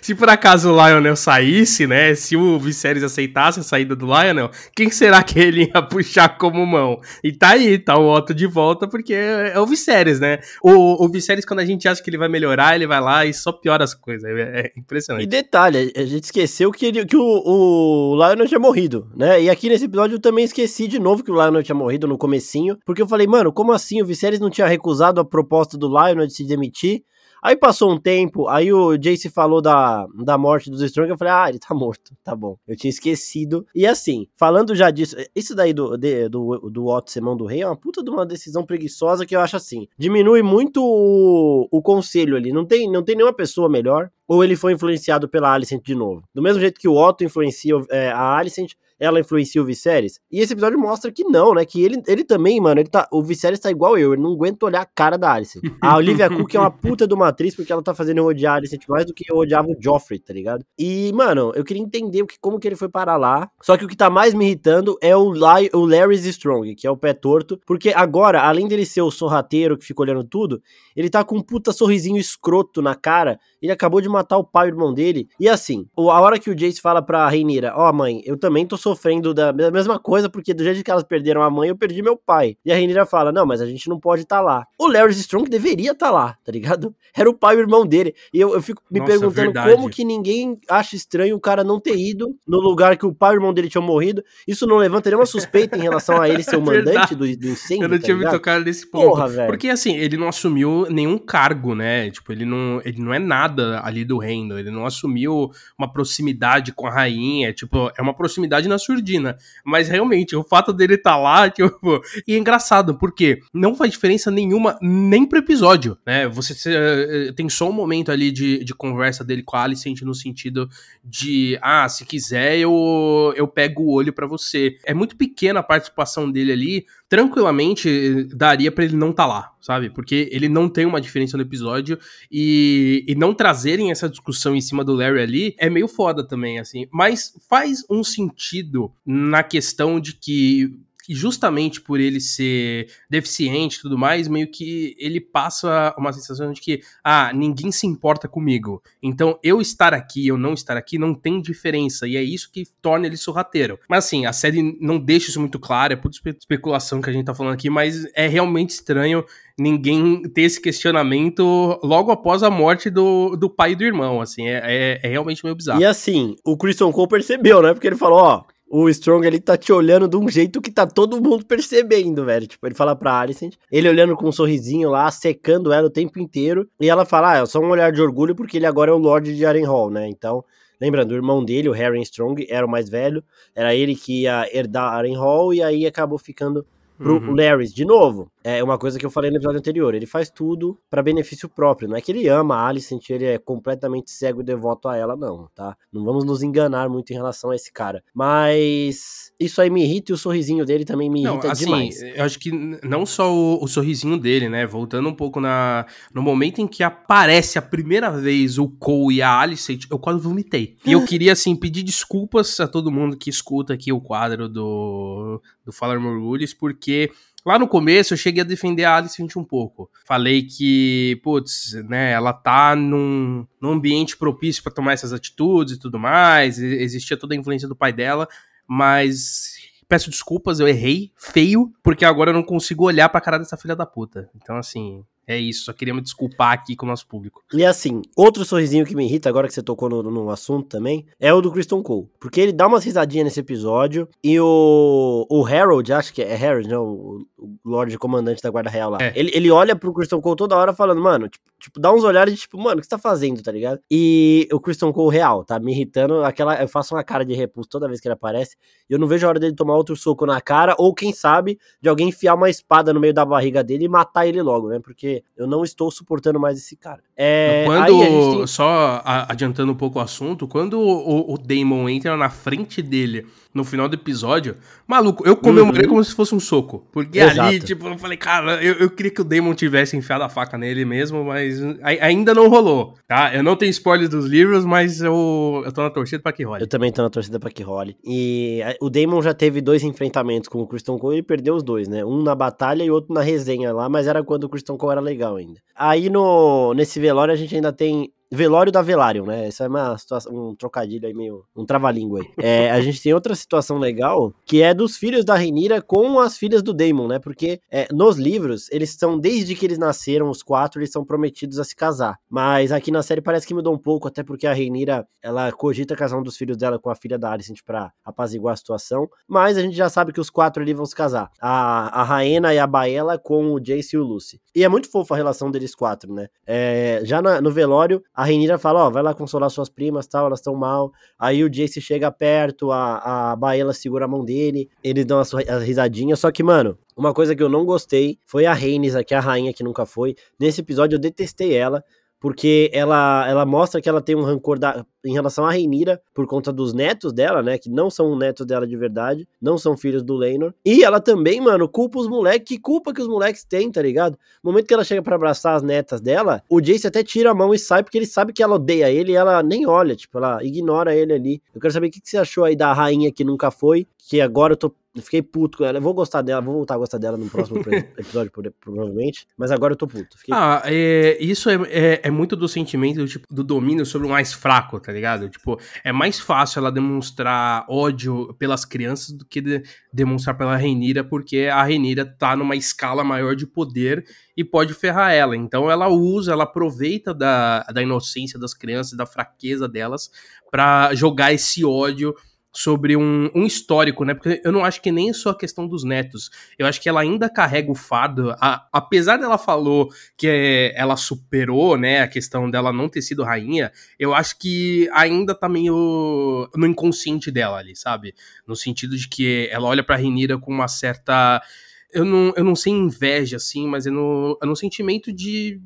se 0.00 0.14
por 0.14 0.28
acaso 0.28 0.70
o 0.70 0.72
Lionel 0.74 1.16
saísse, 1.16 1.86
né, 1.86 2.14
se 2.14 2.36
o 2.36 2.58
Viserys 2.58 3.02
aceitasse 3.02 3.60
a 3.60 3.62
saída 3.62 3.96
do 3.96 4.04
Lionel, 4.04 4.50
quem 4.76 4.90
será 4.90 5.22
que 5.22 5.38
ele 5.38 5.70
ia 5.74 5.82
puxar 5.82 6.36
como 6.36 6.64
mão? 6.66 7.00
E 7.24 7.32
tá 7.32 7.50
aí, 7.50 7.78
tá 7.78 7.96
o 7.96 8.12
Otto 8.12 8.34
de 8.34 8.46
volta, 8.46 8.86
porque 8.86 9.14
é 9.14 9.58
o 9.58 9.66
Viserys, 9.66 10.20
né? 10.20 10.40
O, 10.62 11.04
o 11.04 11.08
Viserys, 11.08 11.44
quando 11.44 11.60
a 11.60 11.64
gente 11.64 11.88
acha 11.88 12.02
que 12.02 12.10
ele 12.10 12.18
vai 12.18 12.28
melhorar, 12.28 12.74
ele 12.74 12.86
vai 12.86 13.00
lá 13.00 13.24
e 13.24 13.32
só 13.32 13.52
piora 13.52 13.84
as 13.84 13.94
coisas. 13.94 14.24
É, 14.24 14.60
é 14.60 14.72
impressionante. 14.76 15.24
E 15.24 15.26
detalhe, 15.26 15.92
a 15.96 16.04
gente 16.04 16.24
esqueceu 16.24 16.70
que, 16.70 16.86
ele, 16.86 17.06
que 17.06 17.16
o, 17.16 17.22
o 17.22 18.14
Lionel 18.16 18.46
tinha 18.46 18.60
morrido, 18.60 19.10
né? 19.16 19.42
E 19.42 19.48
aqui 19.48 19.68
nesse 19.68 19.86
episódio 19.86 20.16
eu 20.16 20.20
também 20.20 20.44
esqueci 20.44 20.86
de 20.86 20.98
novo 20.98 21.24
que 21.24 21.30
o 21.30 21.34
Lionel 21.34 21.62
tinha 21.62 21.74
morrido 21.74 22.06
no 22.06 22.18
comecinho, 22.18 22.76
porque 22.84 23.00
eu 23.00 23.08
falei, 23.08 23.26
mano, 23.26 23.52
como 23.52 23.72
assim? 23.72 24.02
O 24.02 24.06
Viserys 24.06 24.40
não 24.40 24.50
tinha 24.50 24.66
recusado 24.66 25.20
a 25.20 25.24
proposta 25.24 25.78
do 25.78 25.88
Lionel 25.88 26.26
de 26.26 26.34
se 26.34 26.44
demitir? 26.44 27.01
Aí 27.42 27.56
passou 27.56 27.90
um 27.90 27.98
tempo, 27.98 28.46
aí 28.46 28.72
o 28.72 28.96
Jace 28.96 29.28
falou 29.28 29.60
da, 29.60 30.06
da 30.14 30.38
morte 30.38 30.70
dos 30.70 30.80
Strong, 30.80 31.10
eu 31.10 31.18
falei, 31.18 31.32
ah, 31.32 31.48
ele 31.48 31.58
tá 31.58 31.74
morto, 31.74 32.14
tá 32.22 32.36
bom. 32.36 32.56
Eu 32.68 32.76
tinha 32.76 32.88
esquecido. 32.88 33.66
E 33.74 33.84
assim, 33.84 34.28
falando 34.36 34.76
já 34.76 34.92
disso, 34.92 35.16
isso 35.34 35.52
daí 35.52 35.72
do, 35.72 35.96
de, 35.96 36.28
do, 36.28 36.70
do 36.70 36.86
Otto 36.86 37.10
ser 37.10 37.20
mão 37.20 37.36
do 37.36 37.44
rei 37.44 37.62
é 37.62 37.66
uma 37.66 37.76
puta 37.76 38.00
de 38.00 38.10
uma 38.10 38.24
decisão 38.24 38.64
preguiçosa 38.64 39.26
que 39.26 39.34
eu 39.34 39.40
acho 39.40 39.56
assim, 39.56 39.88
diminui 39.98 40.40
muito 40.40 40.80
o, 40.80 41.66
o 41.68 41.82
conselho 41.82 42.36
ali, 42.36 42.52
não 42.52 42.64
tem, 42.64 42.88
não 42.88 43.02
tem 43.02 43.16
nenhuma 43.16 43.34
pessoa 43.34 43.68
melhor, 43.68 44.08
ou 44.26 44.42
ele 44.42 44.56
foi 44.56 44.72
influenciado 44.72 45.28
pela 45.28 45.52
Alicent 45.52 45.82
de 45.84 45.94
novo. 45.94 46.22
Do 46.34 46.42
mesmo 46.42 46.60
jeito 46.60 46.80
que 46.80 46.88
o 46.88 46.96
Otto 46.96 47.24
influencia 47.24 47.74
é, 47.90 48.10
a 48.10 48.36
Alicent, 48.36 48.72
ela 49.02 49.18
influencia 49.18 49.60
o 49.60 49.64
Viserys. 49.64 50.20
E 50.30 50.38
esse 50.38 50.52
episódio 50.52 50.78
mostra 50.78 51.10
que 51.10 51.24
não, 51.24 51.54
né? 51.54 51.64
Que 51.64 51.82
ele, 51.82 52.00
ele 52.06 52.22
também, 52.22 52.60
mano, 52.60 52.80
ele 52.80 52.88
tá, 52.88 53.08
o 53.10 53.20
Viserys 53.20 53.58
tá 53.58 53.68
igual 53.68 53.98
eu, 53.98 54.12
ele 54.12 54.22
não 54.22 54.32
aguenta 54.32 54.64
olhar 54.64 54.80
a 54.80 54.86
cara 54.86 55.16
da 55.16 55.32
Alicent. 55.32 55.64
A 55.80 55.96
Olivia 55.98 56.30
Cook 56.30 56.54
é 56.54 56.60
uma 56.60 56.70
puta 56.70 57.04
de 57.04 57.12
uma 57.12 57.26
atriz 57.26 57.56
porque 57.56 57.72
ela 57.72 57.82
tá 57.82 57.92
fazendo 57.94 58.18
eu 58.18 58.26
odiar 58.26 58.54
a 58.54 58.56
Alicent 58.58 58.84
mais 58.88 59.04
do 59.04 59.12
que 59.12 59.24
eu 59.28 59.36
odiava 59.36 59.66
o 59.66 59.76
Joffrey, 59.80 60.20
tá 60.20 60.32
ligado? 60.32 60.64
E, 60.78 61.12
mano, 61.14 61.52
eu 61.56 61.64
queria 61.64 61.82
entender 61.82 62.22
o 62.22 62.28
que, 62.28 62.38
como 62.40 62.60
que 62.60 62.68
ele 62.68 62.76
foi 62.76 62.88
parar 62.88 63.16
lá. 63.16 63.50
Só 63.60 63.76
que 63.76 63.84
o 63.84 63.88
que 63.88 63.96
tá 63.96 64.08
mais 64.08 64.34
me 64.34 64.44
irritando 64.44 64.96
é 65.02 65.16
o, 65.16 65.30
Lai, 65.30 65.68
o 65.74 65.84
Larry 65.84 66.14
Strong, 66.14 66.72
que 66.76 66.86
é 66.86 66.90
o 66.90 66.96
pé 66.96 67.12
torto. 67.12 67.58
Porque 67.66 67.90
agora, 67.90 68.42
além 68.42 68.68
dele 68.68 68.86
ser 68.86 69.02
o 69.02 69.10
sorrateiro 69.10 69.76
que 69.76 69.84
fica 69.84 70.02
olhando 70.02 70.22
tudo, 70.22 70.62
ele 70.94 71.10
tá 71.10 71.24
com 71.24 71.38
um 71.38 71.42
puta 71.42 71.72
sorrisinho 71.72 72.18
escroto 72.18 72.80
na 72.80 72.94
cara. 72.94 73.36
Ele 73.62 73.72
acabou 73.72 74.00
de 74.00 74.08
matar 74.08 74.36
o 74.36 74.44
pai 74.44 74.68
e 74.68 74.70
o 74.70 74.74
irmão 74.74 74.92
dele. 74.92 75.28
E 75.38 75.48
assim, 75.48 75.86
a 75.96 76.20
hora 76.20 76.38
que 76.38 76.50
o 76.50 76.54
Jace 76.54 76.80
fala 76.80 77.00
pra 77.00 77.28
Reineira, 77.28 77.72
ó, 77.76 77.88
oh, 77.88 77.92
mãe, 77.92 78.20
eu 78.24 78.36
também 78.36 78.66
tô 78.66 78.76
sofrendo 78.76 79.32
da, 79.32 79.52
mesma 79.52 79.98
coisa, 79.98 80.28
porque 80.28 80.52
do 80.52 80.64
jeito 80.64 80.82
que 80.82 80.90
elas 80.90 81.04
perderam 81.04 81.42
a 81.42 81.50
mãe, 81.50 81.68
eu 81.68 81.76
perdi 81.76 82.02
meu 82.02 82.16
pai. 82.16 82.56
E 82.64 82.72
a 82.72 82.76
Renira 82.76 83.06
fala: 83.06 83.30
Não, 83.30 83.46
mas 83.46 83.60
a 83.60 83.66
gente 83.66 83.88
não 83.88 84.00
pode 84.00 84.22
estar 84.22 84.38
tá 84.38 84.42
lá. 84.42 84.66
O 84.78 84.88
Larry 84.88 85.12
Strong 85.12 85.48
deveria 85.48 85.92
estar 85.92 86.06
tá 86.06 86.12
lá, 86.12 86.36
tá 86.44 86.50
ligado? 86.50 86.94
Era 87.16 87.28
o 87.30 87.34
pai 87.34 87.54
e 87.54 87.58
o 87.58 87.60
irmão 87.60 87.86
dele. 87.86 88.14
E 88.32 88.40
eu, 88.40 88.54
eu 88.54 88.62
fico 88.62 88.82
me 88.90 88.98
Nossa, 88.98 89.12
perguntando 89.12 89.52
verdade. 89.52 89.70
como 89.70 89.88
que 89.88 90.04
ninguém 90.04 90.58
acha 90.68 90.96
estranho 90.96 91.36
o 91.36 91.40
cara 91.40 91.62
não 91.62 91.78
ter 91.78 91.96
ido 91.96 92.34
no 92.46 92.58
lugar 92.58 92.96
que 92.96 93.06
o 93.06 93.14
pai 93.14 93.34
e 93.34 93.36
o 93.36 93.38
irmão 93.38 93.52
dele 93.52 93.68
tinham 93.68 93.84
morrido. 93.84 94.24
Isso 94.48 94.66
não 94.66 94.76
levanta 94.76 95.10
nenhuma 95.10 95.26
suspeita 95.26 95.76
em 95.76 95.82
relação 95.82 96.20
a 96.20 96.28
ele 96.28 96.42
ser 96.42 96.56
o 96.58 96.62
mandante 96.62 97.14
do, 97.14 97.24
do, 97.36 97.48
incêndio. 97.48 97.84
Eu 97.84 97.88
não 97.88 97.98
tá 97.98 98.04
tinha 98.04 98.16
ligado? 98.16 98.32
me 98.32 98.38
tocado 98.38 98.64
nesse 98.64 98.90
ponto. 98.90 99.08
Porra, 99.08 99.28
velho. 99.28 99.48
Porque 99.48 99.68
assim, 99.68 99.96
ele 99.96 100.16
não 100.16 100.28
assumiu 100.28 100.86
nenhum 100.90 101.18
cargo, 101.18 101.74
né? 101.74 102.10
Tipo, 102.10 102.32
ele 102.32 102.44
não, 102.44 102.80
ele 102.84 103.00
não 103.00 103.12
é 103.12 103.18
nada 103.18 103.51
ali 103.82 104.04
do 104.04 104.18
reino. 104.18 104.58
Ele 104.58 104.70
não 104.70 104.86
assumiu 104.86 105.50
uma 105.78 105.90
proximidade 105.92 106.72
com 106.72 106.86
a 106.86 106.90
rainha. 106.90 107.52
Tipo, 107.52 107.90
é 107.96 108.02
uma 108.02 108.14
proximidade 108.14 108.68
na 108.68 108.78
surdina. 108.78 109.36
Mas 109.64 109.88
realmente 109.88 110.34
o 110.36 110.44
fato 110.44 110.72
dele 110.72 110.94
estar 110.94 111.12
tá 111.12 111.16
lá, 111.16 111.48
tipo, 111.50 112.00
e 112.26 112.34
é 112.34 112.38
engraçado, 112.38 112.96
porque 112.96 113.40
não 113.52 113.74
faz 113.74 113.90
diferença 113.90 114.30
nenhuma 114.30 114.78
nem 114.80 115.26
pro 115.26 115.38
episódio, 115.38 115.98
né? 116.06 116.28
Você 116.28 116.70
uh, 116.70 117.32
tem 117.34 117.48
só 117.48 117.68
um 117.68 117.72
momento 117.72 118.10
ali 118.10 118.30
de, 118.30 118.64
de 118.64 118.74
conversa 118.74 119.24
dele 119.24 119.42
com 119.42 119.56
a 119.56 119.62
Alicent 119.62 120.02
no 120.02 120.14
sentido 120.14 120.68
de, 121.04 121.58
ah, 121.60 121.88
se 121.88 122.04
quiser 122.04 122.58
eu, 122.58 123.32
eu 123.36 123.46
pego 123.48 123.82
o 123.82 123.92
olho 123.92 124.12
para 124.12 124.26
você. 124.26 124.78
É 124.84 124.94
muito 124.94 125.16
pequena 125.16 125.60
a 125.60 125.62
participação 125.62 126.30
dele 126.30 126.52
ali, 126.52 126.86
tranquilamente 127.12 128.24
daria 128.34 128.72
para 128.72 128.84
ele 128.84 128.96
não 128.96 129.10
estar 129.10 129.24
tá 129.24 129.28
lá, 129.28 129.52
sabe? 129.60 129.90
Porque 129.90 130.30
ele 130.32 130.48
não 130.48 130.66
tem 130.66 130.86
uma 130.86 130.98
diferença 130.98 131.36
no 131.36 131.42
episódio 131.42 131.98
e, 132.30 133.04
e 133.06 133.14
não 133.14 133.34
trazerem 133.34 133.90
essa 133.90 134.08
discussão 134.08 134.56
em 134.56 134.62
cima 134.62 134.82
do 134.82 134.94
Larry 134.94 135.20
ali 135.20 135.54
é 135.58 135.68
meio 135.68 135.86
foda 135.86 136.26
também, 136.26 136.58
assim. 136.58 136.86
Mas 136.90 137.34
faz 137.50 137.84
um 137.90 138.02
sentido 138.02 138.90
na 139.04 139.42
questão 139.42 140.00
de 140.00 140.14
que 140.14 140.74
e 141.08 141.14
justamente 141.14 141.80
por 141.80 142.00
ele 142.00 142.20
ser 142.20 142.88
deficiente 143.08 143.78
e 143.78 143.82
tudo 143.82 143.98
mais, 143.98 144.28
meio 144.28 144.50
que 144.50 144.94
ele 144.98 145.20
passa 145.20 145.94
uma 145.98 146.12
sensação 146.12 146.52
de 146.52 146.60
que, 146.60 146.80
ah, 147.02 147.32
ninguém 147.32 147.70
se 147.72 147.86
importa 147.86 148.28
comigo. 148.28 148.82
Então, 149.02 149.38
eu 149.42 149.60
estar 149.60 149.94
aqui, 149.94 150.26
eu 150.26 150.36
não 150.36 150.54
estar 150.54 150.76
aqui, 150.76 150.98
não 150.98 151.14
tem 151.14 151.40
diferença. 151.40 152.06
E 152.06 152.16
é 152.16 152.22
isso 152.22 152.50
que 152.50 152.64
torna 152.80 153.06
ele 153.06 153.16
sorrateiro. 153.16 153.78
Mas 153.88 154.04
assim, 154.04 154.26
a 154.26 154.32
série 154.32 154.76
não 154.80 154.98
deixa 154.98 155.30
isso 155.30 155.40
muito 155.40 155.58
claro, 155.58 155.92
é 155.92 155.96
por 155.96 156.10
especulação 156.10 157.00
que 157.00 157.10
a 157.10 157.12
gente 157.12 157.24
tá 157.24 157.34
falando 157.34 157.54
aqui, 157.54 157.70
mas 157.70 158.06
é 158.14 158.26
realmente 158.26 158.70
estranho 158.70 159.24
ninguém 159.58 160.22
ter 160.22 160.42
esse 160.42 160.60
questionamento 160.60 161.78
logo 161.82 162.10
após 162.10 162.42
a 162.42 162.50
morte 162.50 162.90
do, 162.90 163.36
do 163.36 163.50
pai 163.50 163.72
e 163.72 163.76
do 163.76 163.84
irmão, 163.84 164.20
assim, 164.20 164.48
é, 164.48 164.60
é, 164.64 165.00
é 165.02 165.08
realmente 165.08 165.44
meio 165.44 165.54
bizarro. 165.54 165.80
E 165.80 165.84
assim, 165.84 166.36
o 166.44 166.56
Christian 166.56 166.90
Cole 166.90 167.08
percebeu, 167.08 167.62
né, 167.62 167.72
porque 167.72 167.86
ele 167.86 167.96
falou, 167.96 168.18
ó, 168.18 168.44
o 168.74 168.88
Strong 168.88 169.26
ele 169.26 169.38
tá 169.38 169.54
te 169.54 169.70
olhando 169.70 170.08
de 170.08 170.16
um 170.16 170.26
jeito 170.30 170.58
que 170.62 170.70
tá 170.70 170.86
todo 170.86 171.20
mundo 171.22 171.44
percebendo, 171.44 172.24
velho. 172.24 172.46
Tipo, 172.46 172.66
ele 172.66 172.74
fala 172.74 172.96
pra 172.96 173.20
Alicent, 173.20 173.54
ele 173.70 173.86
olhando 173.86 174.16
com 174.16 174.26
um 174.26 174.32
sorrisinho 174.32 174.88
lá, 174.88 175.10
secando 175.10 175.70
ela 175.70 175.88
o 175.88 175.90
tempo 175.90 176.18
inteiro. 176.18 176.66
E 176.80 176.88
ela 176.88 177.04
fala, 177.04 177.32
ah, 177.32 177.42
é 177.42 177.46
só 177.46 177.60
um 177.60 177.68
olhar 177.68 177.92
de 177.92 178.00
orgulho 178.00 178.34
porque 178.34 178.56
ele 178.56 178.64
agora 178.64 178.90
é 178.90 178.94
o 178.94 178.96
Lorde 178.96 179.36
de 179.36 179.44
Harrenhal, 179.44 179.90
né? 179.90 180.08
Então, 180.08 180.42
lembrando, 180.80 181.10
o 181.12 181.14
irmão 181.14 181.44
dele, 181.44 181.68
o 181.68 181.72
Harry 181.72 182.00
Strong, 182.00 182.46
era 182.48 182.64
o 182.64 182.70
mais 182.70 182.88
velho. 182.88 183.22
Era 183.54 183.74
ele 183.74 183.94
que 183.94 184.22
ia 184.22 184.48
herdar 184.50 184.94
Harrenhal 184.94 185.52
e 185.52 185.62
aí 185.62 185.86
acabou 185.86 186.16
ficando 186.16 186.66
pro 187.02 187.16
uhum. 187.16 187.34
Larry. 187.34 187.66
De 187.66 187.84
novo, 187.84 188.30
é 188.44 188.62
uma 188.62 188.78
coisa 188.78 188.98
que 188.98 189.04
eu 189.04 189.10
falei 189.10 189.30
no 189.30 189.36
episódio 189.36 189.58
anterior. 189.58 189.94
Ele 189.94 190.06
faz 190.06 190.30
tudo 190.30 190.78
para 190.90 191.02
benefício 191.02 191.48
próprio. 191.48 191.88
Não 191.88 191.96
é 191.96 192.00
que 192.00 192.12
ele 192.12 192.28
ama 192.28 192.56
a 192.56 192.68
Alicent, 192.68 193.10
ele 193.10 193.24
é 193.24 193.38
completamente 193.38 194.10
cego 194.10 194.40
e 194.40 194.44
devoto 194.44 194.88
a 194.88 194.96
ela, 194.96 195.16
não, 195.16 195.48
tá? 195.54 195.76
Não 195.92 196.04
vamos 196.04 196.24
nos 196.24 196.42
enganar 196.42 196.88
muito 196.88 197.10
em 197.10 197.14
relação 197.14 197.50
a 197.50 197.56
esse 197.56 197.72
cara. 197.72 198.02
Mas 198.14 199.32
isso 199.38 199.60
aí 199.60 199.70
me 199.70 199.82
irrita 199.82 200.12
e 200.12 200.14
o 200.14 200.18
sorrisinho 200.18 200.64
dele 200.64 200.84
também 200.84 201.10
me 201.10 201.22
irrita 201.22 201.46
não, 201.46 201.52
assim, 201.52 201.64
demais. 201.64 202.02
Eu 202.02 202.24
acho 202.24 202.38
que 202.38 202.50
não 202.82 203.04
só 203.04 203.32
o, 203.32 203.62
o, 203.62 203.68
sorrisinho 203.68 204.18
dele, 204.18 204.48
né? 204.48 204.66
Voltando 204.66 205.08
um 205.08 205.14
pouco 205.14 205.40
na, 205.40 205.86
no 206.14 206.22
momento 206.22 206.60
em 206.60 206.66
que 206.66 206.82
aparece 206.82 207.58
a 207.58 207.62
primeira 207.62 208.10
vez 208.10 208.58
o 208.58 208.68
Cole 208.68 209.16
e 209.16 209.22
a 209.22 209.40
Alicent, 209.40 209.84
eu 209.90 209.98
quase 209.98 210.20
vomitei. 210.20 210.76
E 210.84 210.92
eu 210.92 211.04
queria, 211.06 211.32
assim, 211.32 211.56
pedir 211.56 211.82
desculpas 211.82 212.60
a 212.60 212.68
todo 212.68 212.90
mundo 212.90 213.16
que 213.16 213.30
escuta 213.30 213.74
aqui 213.74 213.92
o 213.92 214.00
quadro 214.00 214.48
do, 214.48 215.40
do 215.64 215.72
Falar 215.72 215.98
Mergulhos, 215.98 216.54
porque 216.54 217.10
Lá 217.44 217.58
no 217.58 217.66
começo 217.66 218.14
eu 218.14 218.18
cheguei 218.18 218.42
a 218.42 218.46
defender 218.46 218.84
a 218.84 218.96
Alicent 218.96 219.34
um 219.34 219.42
pouco. 219.42 219.90
Falei 220.06 220.44
que, 220.44 221.20
putz, 221.24 221.74
né, 221.88 222.12
ela 222.12 222.32
tá 222.32 222.76
num, 222.76 223.44
num 223.60 223.72
ambiente 223.72 224.16
propício 224.16 224.62
para 224.62 224.72
tomar 224.72 224.92
essas 224.92 225.12
atitudes 225.12 225.74
e 225.74 225.78
tudo 225.78 225.98
mais. 225.98 226.58
Existia 226.60 227.16
toda 227.16 227.34
a 227.34 227.36
influência 227.36 227.66
do 227.66 227.74
pai 227.74 227.92
dela, 227.92 228.28
mas 228.64 229.56
peço 229.88 230.08
desculpas, 230.08 230.60
eu 230.60 230.68
errei 230.68 231.12
feio, 231.16 231.72
porque 231.82 232.04
agora 232.04 232.30
eu 232.30 232.34
não 232.34 232.44
consigo 232.44 232.84
olhar 232.84 233.08
pra 233.08 233.20
cara 233.20 233.38
dessa 233.38 233.56
filha 233.56 233.74
da 233.74 233.84
puta. 233.84 234.30
Então, 234.36 234.56
assim, 234.56 235.04
É 235.32 235.38
isso, 235.38 235.64
só 235.64 235.72
queria 235.72 235.94
me 235.94 236.00
desculpar 236.00 236.52
aqui 236.52 236.76
com 236.76 236.86
o 236.86 236.88
nosso 236.88 237.06
público. 237.06 237.42
E 237.52 237.64
assim, 237.64 238.02
outro 238.16 238.44
sorrisinho 238.44 238.84
que 238.84 238.94
me 238.94 239.04
irrita, 239.04 239.28
agora 239.28 239.48
que 239.48 239.54
você 239.54 239.62
tocou 239.62 239.88
no, 239.88 240.02
no 240.02 240.30
assunto 240.30 240.68
também, 240.68 241.06
é 241.18 241.32
o 241.32 241.40
do 241.40 241.50
Kristen 241.50 241.82
Cole. 241.82 242.08
Porque 242.20 242.40
ele 242.40 242.52
dá 242.52 242.66
umas 242.66 242.84
risadinhas 242.84 243.24
nesse 243.24 243.40
episódio 243.40 244.08
e 244.22 244.38
o, 244.38 245.26
o 245.30 245.46
Harold, 245.46 245.92
acho 245.92 246.12
que 246.12 246.22
é 246.22 246.34
Harold, 246.34 246.68
não, 246.68 246.84
o, 246.84 247.26
o 247.38 247.58
Lorde 247.64 247.98
Comandante 247.98 248.42
da 248.42 248.50
Guarda 248.50 248.70
Real 248.70 248.90
lá. 248.90 248.98
É. 249.00 249.12
Ele, 249.14 249.30
ele 249.34 249.50
olha 249.50 249.74
pro 249.74 249.92
Kristen 249.92 250.20
Cole 250.20 250.36
toda 250.36 250.56
hora 250.56 250.72
falando, 250.72 251.00
mano, 251.00 251.28
tipo, 251.28 251.52
tipo, 251.62 251.78
dá 251.78 251.92
uns 251.92 252.02
olhares 252.02 252.34
de 252.34 252.40
tipo, 252.40 252.58
mano, 252.58 252.78
o 252.78 252.80
que 252.80 252.84
você 252.84 252.90
tá 252.90 252.98
fazendo, 252.98 253.40
tá 253.40 253.52
ligado? 253.52 253.80
E 253.90 254.48
o 254.52 254.58
Kristen 254.58 254.92
Cole 254.92 255.16
real, 255.16 255.44
tá 255.44 255.60
me 255.60 255.72
irritando, 255.72 256.24
aquela, 256.24 256.60
eu 256.60 256.68
faço 256.68 256.94
uma 256.94 257.04
cara 257.04 257.24
de 257.24 257.34
repulso 257.34 257.70
toda 257.70 257.86
vez 257.86 258.00
que 258.00 258.08
ele 258.08 258.14
aparece, 258.14 258.56
e 258.90 258.92
eu 258.92 258.98
não 258.98 259.06
vejo 259.06 259.24
a 259.26 259.28
hora 259.28 259.38
dele 259.38 259.54
tomar 259.54 259.76
outro 259.76 259.94
soco 259.94 260.26
na 260.26 260.40
cara, 260.40 260.74
ou 260.76 260.92
quem 260.92 261.12
sabe, 261.12 261.58
de 261.80 261.88
alguém 261.88 262.08
enfiar 262.08 262.34
uma 262.34 262.50
espada 262.50 262.92
no 262.92 262.98
meio 262.98 263.14
da 263.14 263.24
barriga 263.24 263.62
dele 263.62 263.84
e 263.84 263.88
matar 263.88 264.26
ele 264.26 264.42
logo, 264.42 264.68
né? 264.68 264.80
Porque 264.80 265.21
eu 265.36 265.46
não 265.46 265.64
estou 265.64 265.90
suportando 265.90 266.38
mais 266.38 266.58
esse 266.58 266.76
cara. 266.76 267.02
É, 267.16 267.64
quando, 267.66 267.86
tem... 267.86 268.46
só 268.46 269.02
adiantando 269.04 269.72
um 269.72 269.76
pouco 269.76 269.98
o 269.98 270.02
assunto, 270.02 270.46
quando 270.46 270.78
o, 270.78 271.32
o 271.32 271.38
Damon 271.38 271.88
entra 271.88 272.16
na 272.16 272.30
frente 272.30 272.82
dele 272.82 273.26
no 273.54 273.64
final 273.64 273.88
do 273.88 273.94
episódio, 273.94 274.56
maluco, 274.86 275.26
eu 275.26 275.36
comemorei 275.36 275.82
uhum. 275.82 275.90
como 275.90 276.04
se 276.04 276.14
fosse 276.14 276.34
um 276.34 276.40
soco. 276.40 276.86
Porque 276.92 277.18
Exato. 277.18 277.40
ali, 277.40 277.60
tipo, 277.60 277.86
eu 277.86 277.98
falei, 277.98 278.16
cara, 278.16 278.62
eu, 278.62 278.74
eu 278.74 278.90
queria 278.90 279.10
que 279.10 279.20
o 279.20 279.24
Damon 279.24 279.54
tivesse 279.54 279.96
enfiado 279.96 280.24
a 280.24 280.28
faca 280.28 280.56
nele 280.56 280.84
mesmo, 280.84 281.24
mas 281.24 281.60
ainda 281.82 282.34
não 282.34 282.48
rolou, 282.48 282.94
tá? 283.06 283.34
Eu 283.34 283.42
não 283.42 283.56
tenho 283.56 283.70
spoilers 283.70 284.08
dos 284.08 284.26
livros, 284.26 284.64
mas 284.64 285.00
eu, 285.00 285.62
eu 285.64 285.72
tô 285.72 285.82
na 285.82 285.90
torcida 285.90 286.22
pra 286.22 286.32
que 286.32 286.44
role. 286.44 286.62
Eu 286.62 286.68
também 286.68 286.90
tô 286.90 287.02
na 287.02 287.10
torcida 287.10 287.38
pra 287.38 287.50
que 287.50 287.62
role. 287.62 287.96
E 288.04 288.60
o 288.80 288.88
Damon 288.88 289.20
já 289.22 289.34
teve 289.34 289.60
dois 289.60 289.82
enfrentamentos 289.82 290.48
com 290.48 290.60
o 290.60 290.66
Christian 290.66 290.98
Cole 290.98 291.18
e 291.18 291.22
perdeu 291.22 291.54
os 291.54 291.62
dois, 291.62 291.88
né? 291.88 292.04
Um 292.04 292.22
na 292.22 292.34
batalha 292.34 292.82
e 292.82 292.90
outro 292.90 293.12
na 293.12 293.20
resenha 293.20 293.72
lá, 293.72 293.88
mas 293.88 294.06
era 294.06 294.22
quando 294.24 294.44
o 294.44 294.48
Christian 294.48 294.76
Cole 294.76 294.92
era 294.92 295.00
legal 295.00 295.36
ainda. 295.36 295.60
Aí 295.74 296.08
no, 296.08 296.72
nesse 296.74 296.98
velório 296.98 297.32
a 297.32 297.36
gente 297.36 297.54
ainda 297.54 297.72
tem 297.72 298.10
Velório 298.32 298.72
da 298.72 298.80
Velarium, 298.80 299.26
né? 299.26 299.48
Isso 299.48 299.62
é 299.62 299.68
uma 299.68 299.96
situação, 299.98 300.32
um 300.34 300.54
trocadilho 300.54 301.06
aí 301.06 301.12
meio. 301.12 301.44
um 301.54 301.66
trava-língua 301.66 302.20
aí. 302.20 302.28
É, 302.38 302.70
a 302.70 302.80
gente 302.80 303.02
tem 303.02 303.12
outra 303.12 303.34
situação 303.34 303.78
legal 303.78 304.32
que 304.46 304.62
é 304.62 304.72
dos 304.72 304.96
filhos 304.96 305.24
da 305.24 305.34
Renira 305.34 305.82
com 305.82 306.18
as 306.18 306.36
filhas 306.36 306.62
do 306.62 306.72
Daemon, 306.72 307.08
né? 307.08 307.18
Porque 307.18 307.60
é, 307.70 307.86
nos 307.92 308.16
livros, 308.16 308.70
eles 308.70 308.90
estão, 308.90 309.18
desde 309.18 309.54
que 309.54 309.66
eles 309.66 309.78
nasceram, 309.78 310.30
os 310.30 310.42
quatro, 310.42 310.80
eles 310.80 310.90
são 310.90 311.04
prometidos 311.04 311.58
a 311.58 311.64
se 311.64 311.76
casar. 311.76 312.16
Mas 312.28 312.72
aqui 312.72 312.90
na 312.90 313.02
série 313.02 313.20
parece 313.20 313.46
que 313.46 313.54
mudou 313.54 313.74
um 313.74 313.78
pouco, 313.78 314.08
até 314.08 314.22
porque 314.22 314.46
a 314.46 314.52
Renira, 314.52 315.06
ela 315.22 315.52
cogita 315.52 315.94
casar 315.94 316.18
um 316.18 316.22
dos 316.22 316.36
filhos 316.36 316.56
dela 316.56 316.78
com 316.78 316.90
a 316.90 316.94
filha 316.94 317.18
da 317.18 317.30
Alicent 317.30 317.60
pra 317.64 317.92
apaziguar 318.04 318.54
a 318.54 318.56
situação. 318.56 319.08
Mas 319.28 319.56
a 319.56 319.60
gente 319.60 319.76
já 319.76 319.88
sabe 319.88 320.12
que 320.12 320.20
os 320.20 320.30
quatro 320.30 320.62
ali 320.62 320.72
vão 320.72 320.86
se 320.86 320.94
casar. 320.94 321.30
A, 321.40 322.00
a 322.00 322.02
Raena 322.02 322.54
e 322.54 322.58
a 322.58 322.66
Baela 322.66 323.18
com 323.18 323.52
o 323.52 323.60
Jace 323.60 323.96
e 323.96 323.98
o 323.98 324.02
Lucy. 324.02 324.40
E 324.54 324.64
é 324.64 324.68
muito 324.68 324.90
fofa 324.90 325.14
a 325.14 325.16
relação 325.16 325.50
deles 325.50 325.74
quatro, 325.74 326.12
né? 326.12 326.28
É, 326.46 327.00
já 327.04 327.20
na, 327.20 327.40
no 327.40 327.50
velório, 327.50 328.02
a 328.14 328.21
Renira 328.24 328.58
fala, 328.58 328.86
ó, 328.86 328.90
vai 328.90 329.02
lá 329.02 329.14
consolar 329.14 329.50
suas 329.50 329.68
primas, 329.68 330.06
tal, 330.06 330.26
elas 330.26 330.40
estão 330.40 330.54
mal. 330.54 330.92
Aí 331.18 331.42
o 331.42 331.50
Jace 331.50 331.80
chega 331.80 332.10
perto, 332.10 332.70
a, 332.70 333.32
a 333.32 333.36
Baela 333.36 333.72
segura 333.72 334.04
a 334.04 334.08
mão 334.08 334.24
dele, 334.24 334.68
eles 334.82 335.04
dão 335.04 335.18
as, 335.18 335.32
as 335.34 335.62
risadinhas, 335.62 336.20
só 336.20 336.30
que, 336.30 336.42
mano, 336.42 336.78
uma 336.96 337.14
coisa 337.14 337.34
que 337.34 337.42
eu 337.42 337.48
não 337.48 337.64
gostei 337.64 338.18
foi 338.24 338.44
a 338.44 338.52
Rhaenys 338.52 338.94
aqui, 338.94 339.14
a 339.14 339.20
rainha 339.20 339.52
que 339.52 339.64
nunca 339.64 339.86
foi. 339.86 340.14
Nesse 340.38 340.60
episódio 340.60 340.96
eu 340.96 341.00
detestei 341.00 341.54
ela, 341.54 341.82
porque 342.22 342.70
ela, 342.72 343.28
ela 343.28 343.44
mostra 343.44 343.82
que 343.82 343.88
ela 343.88 344.00
tem 344.00 344.14
um 344.14 344.22
rancor 344.22 344.56
da, 344.56 344.86
em 345.04 345.12
relação 345.12 345.44
a 345.44 345.50
Reinira 345.50 346.00
por 346.14 346.24
conta 346.24 346.52
dos 346.52 346.72
netos 346.72 347.12
dela, 347.12 347.42
né? 347.42 347.58
Que 347.58 347.68
não 347.68 347.90
são 347.90 348.16
netos 348.16 348.46
dela 348.46 348.64
de 348.64 348.76
verdade, 348.76 349.26
não 349.40 349.58
são 349.58 349.76
filhos 349.76 350.04
do 350.04 350.14
Leinor. 350.14 350.54
E 350.64 350.84
ela 350.84 351.00
também, 351.00 351.40
mano, 351.40 351.68
culpa 351.68 351.98
os 351.98 352.06
moleques. 352.06 352.46
Que 352.46 352.62
culpa 352.62 352.94
que 352.94 353.02
os 353.02 353.08
moleques 353.08 353.42
têm, 353.42 353.72
tá 353.72 353.82
ligado? 353.82 354.16
No 354.40 354.52
momento 354.52 354.68
que 354.68 354.74
ela 354.74 354.84
chega 354.84 355.02
para 355.02 355.16
abraçar 355.16 355.56
as 355.56 355.64
netas 355.64 356.00
dela, 356.00 356.44
o 356.48 356.60
Jace 356.60 356.86
até 356.86 357.02
tira 357.02 357.32
a 357.32 357.34
mão 357.34 357.52
e 357.52 357.58
sai 357.58 357.82
porque 357.82 357.98
ele 357.98 358.06
sabe 358.06 358.32
que 358.32 358.40
ela 358.40 358.54
odeia 358.54 358.88
ele 358.88 359.10
e 359.10 359.16
ela 359.16 359.42
nem 359.42 359.66
olha, 359.66 359.96
tipo, 359.96 360.16
ela 360.16 360.44
ignora 360.44 360.94
ele 360.94 361.12
ali. 361.12 361.42
Eu 361.52 361.60
quero 361.60 361.74
saber 361.74 361.88
o 361.88 361.90
que 361.90 362.00
você 362.04 362.18
achou 362.18 362.44
aí 362.44 362.54
da 362.54 362.72
rainha 362.72 363.10
que 363.10 363.24
nunca 363.24 363.50
foi, 363.50 363.84
que 363.98 364.20
agora 364.20 364.52
eu 364.52 364.56
tô 364.56 364.72
eu 364.94 365.02
fiquei 365.02 365.22
puto 365.22 365.58
com 365.58 365.64
ela. 365.64 365.78
Eu 365.78 365.82
vou 365.82 365.94
gostar 365.94 366.20
dela, 366.20 366.42
vou 366.42 366.54
voltar 366.54 366.74
a 366.74 366.78
gostar 366.78 366.98
dela 366.98 367.16
no 367.16 367.28
próximo 367.28 367.60
episódio, 367.96 368.30
provavelmente. 368.60 369.26
Mas 369.38 369.50
agora 369.50 369.72
eu 369.72 369.76
tô 369.76 369.86
puto. 369.86 370.18
Fiquei... 370.18 370.34
Ah, 370.34 370.62
é, 370.66 371.16
isso 371.18 371.48
é, 371.48 371.54
é, 371.70 372.00
é, 372.04 372.10
muito 372.10 372.36
do 372.36 372.46
sentimento 372.46 373.06
tipo, 373.06 373.26
do 373.32 373.42
domínio 373.42 373.86
sobre 373.86 374.06
o 374.06 374.10
mais 374.10 374.34
fraco, 374.34 374.78
tá 374.78 374.92
ligado? 374.92 375.30
Tipo, 375.30 375.58
é 375.82 375.92
mais 375.92 376.20
fácil 376.20 376.58
ela 376.58 376.70
demonstrar 376.70 377.64
ódio 377.70 378.34
pelas 378.38 378.66
crianças 378.66 379.12
do 379.12 379.24
que 379.24 379.40
de, 379.40 379.62
demonstrar 379.90 380.36
pela 380.36 380.56
Renira, 380.56 381.02
porque 381.02 381.48
a 381.50 381.62
Renira 381.62 382.04
tá 382.04 382.36
numa 382.36 382.54
escala 382.54 383.02
maior 383.02 383.34
de 383.34 383.46
poder 383.46 384.04
e 384.36 384.44
pode 384.44 384.74
ferrar 384.74 385.12
ela. 385.12 385.34
Então 385.34 385.70
ela 385.70 385.88
usa, 385.88 386.32
ela 386.32 386.44
aproveita 386.44 387.14
da, 387.14 387.62
da 387.62 387.82
inocência 387.82 388.38
das 388.38 388.52
crianças, 388.52 388.96
da 388.96 389.06
fraqueza 389.06 389.66
delas, 389.66 390.10
para 390.50 390.94
jogar 390.94 391.32
esse 391.32 391.64
ódio 391.64 392.14
sobre 392.52 392.96
um, 392.96 393.30
um, 393.34 393.46
histórico, 393.46 394.04
né? 394.04 394.12
Porque 394.12 394.42
eu 394.44 394.52
não 394.52 394.64
acho 394.64 394.82
que 394.82 394.92
nem 394.92 395.12
só 395.12 395.30
a 395.30 395.38
questão 395.38 395.66
dos 395.66 395.84
netos. 395.84 396.30
Eu 396.58 396.66
acho 396.66 396.80
que 396.80 396.88
ela 396.88 397.00
ainda 397.00 397.30
carrega 397.30 397.70
o 397.70 397.74
fardo. 397.74 398.34
A, 398.38 398.68
apesar 398.70 399.16
dela 399.16 399.38
falou 399.38 399.90
que 400.16 400.28
é, 400.28 400.78
ela 400.78 400.96
superou, 400.96 401.78
né, 401.78 402.02
a 402.02 402.08
questão 402.08 402.50
dela 402.50 402.72
não 402.72 402.88
ter 402.88 403.00
sido 403.00 403.24
rainha, 403.24 403.72
eu 403.98 404.14
acho 404.14 404.38
que 404.38 404.88
ainda 404.92 405.34
tá 405.34 405.48
meio 405.48 406.48
no 406.54 406.66
inconsciente 406.66 407.30
dela 407.30 407.56
ali, 407.56 407.74
sabe? 407.74 408.14
No 408.46 408.54
sentido 408.54 408.96
de 408.96 409.08
que 409.08 409.48
ela 409.50 409.66
olha 409.68 409.82
pra 409.82 409.96
Renira 409.96 410.36
com 410.36 410.52
uma 410.52 410.68
certa. 410.68 411.42
Eu 411.90 412.04
não, 412.04 412.32
eu 412.36 412.44
não 412.44 412.54
sei 412.54 412.72
inveja, 412.72 413.36
assim, 413.36 413.66
mas 413.66 413.86
é 413.86 413.90
no, 413.90 414.38
é 414.42 414.46
no 414.46 414.56
sentimento 414.56 415.12
de 415.12 415.60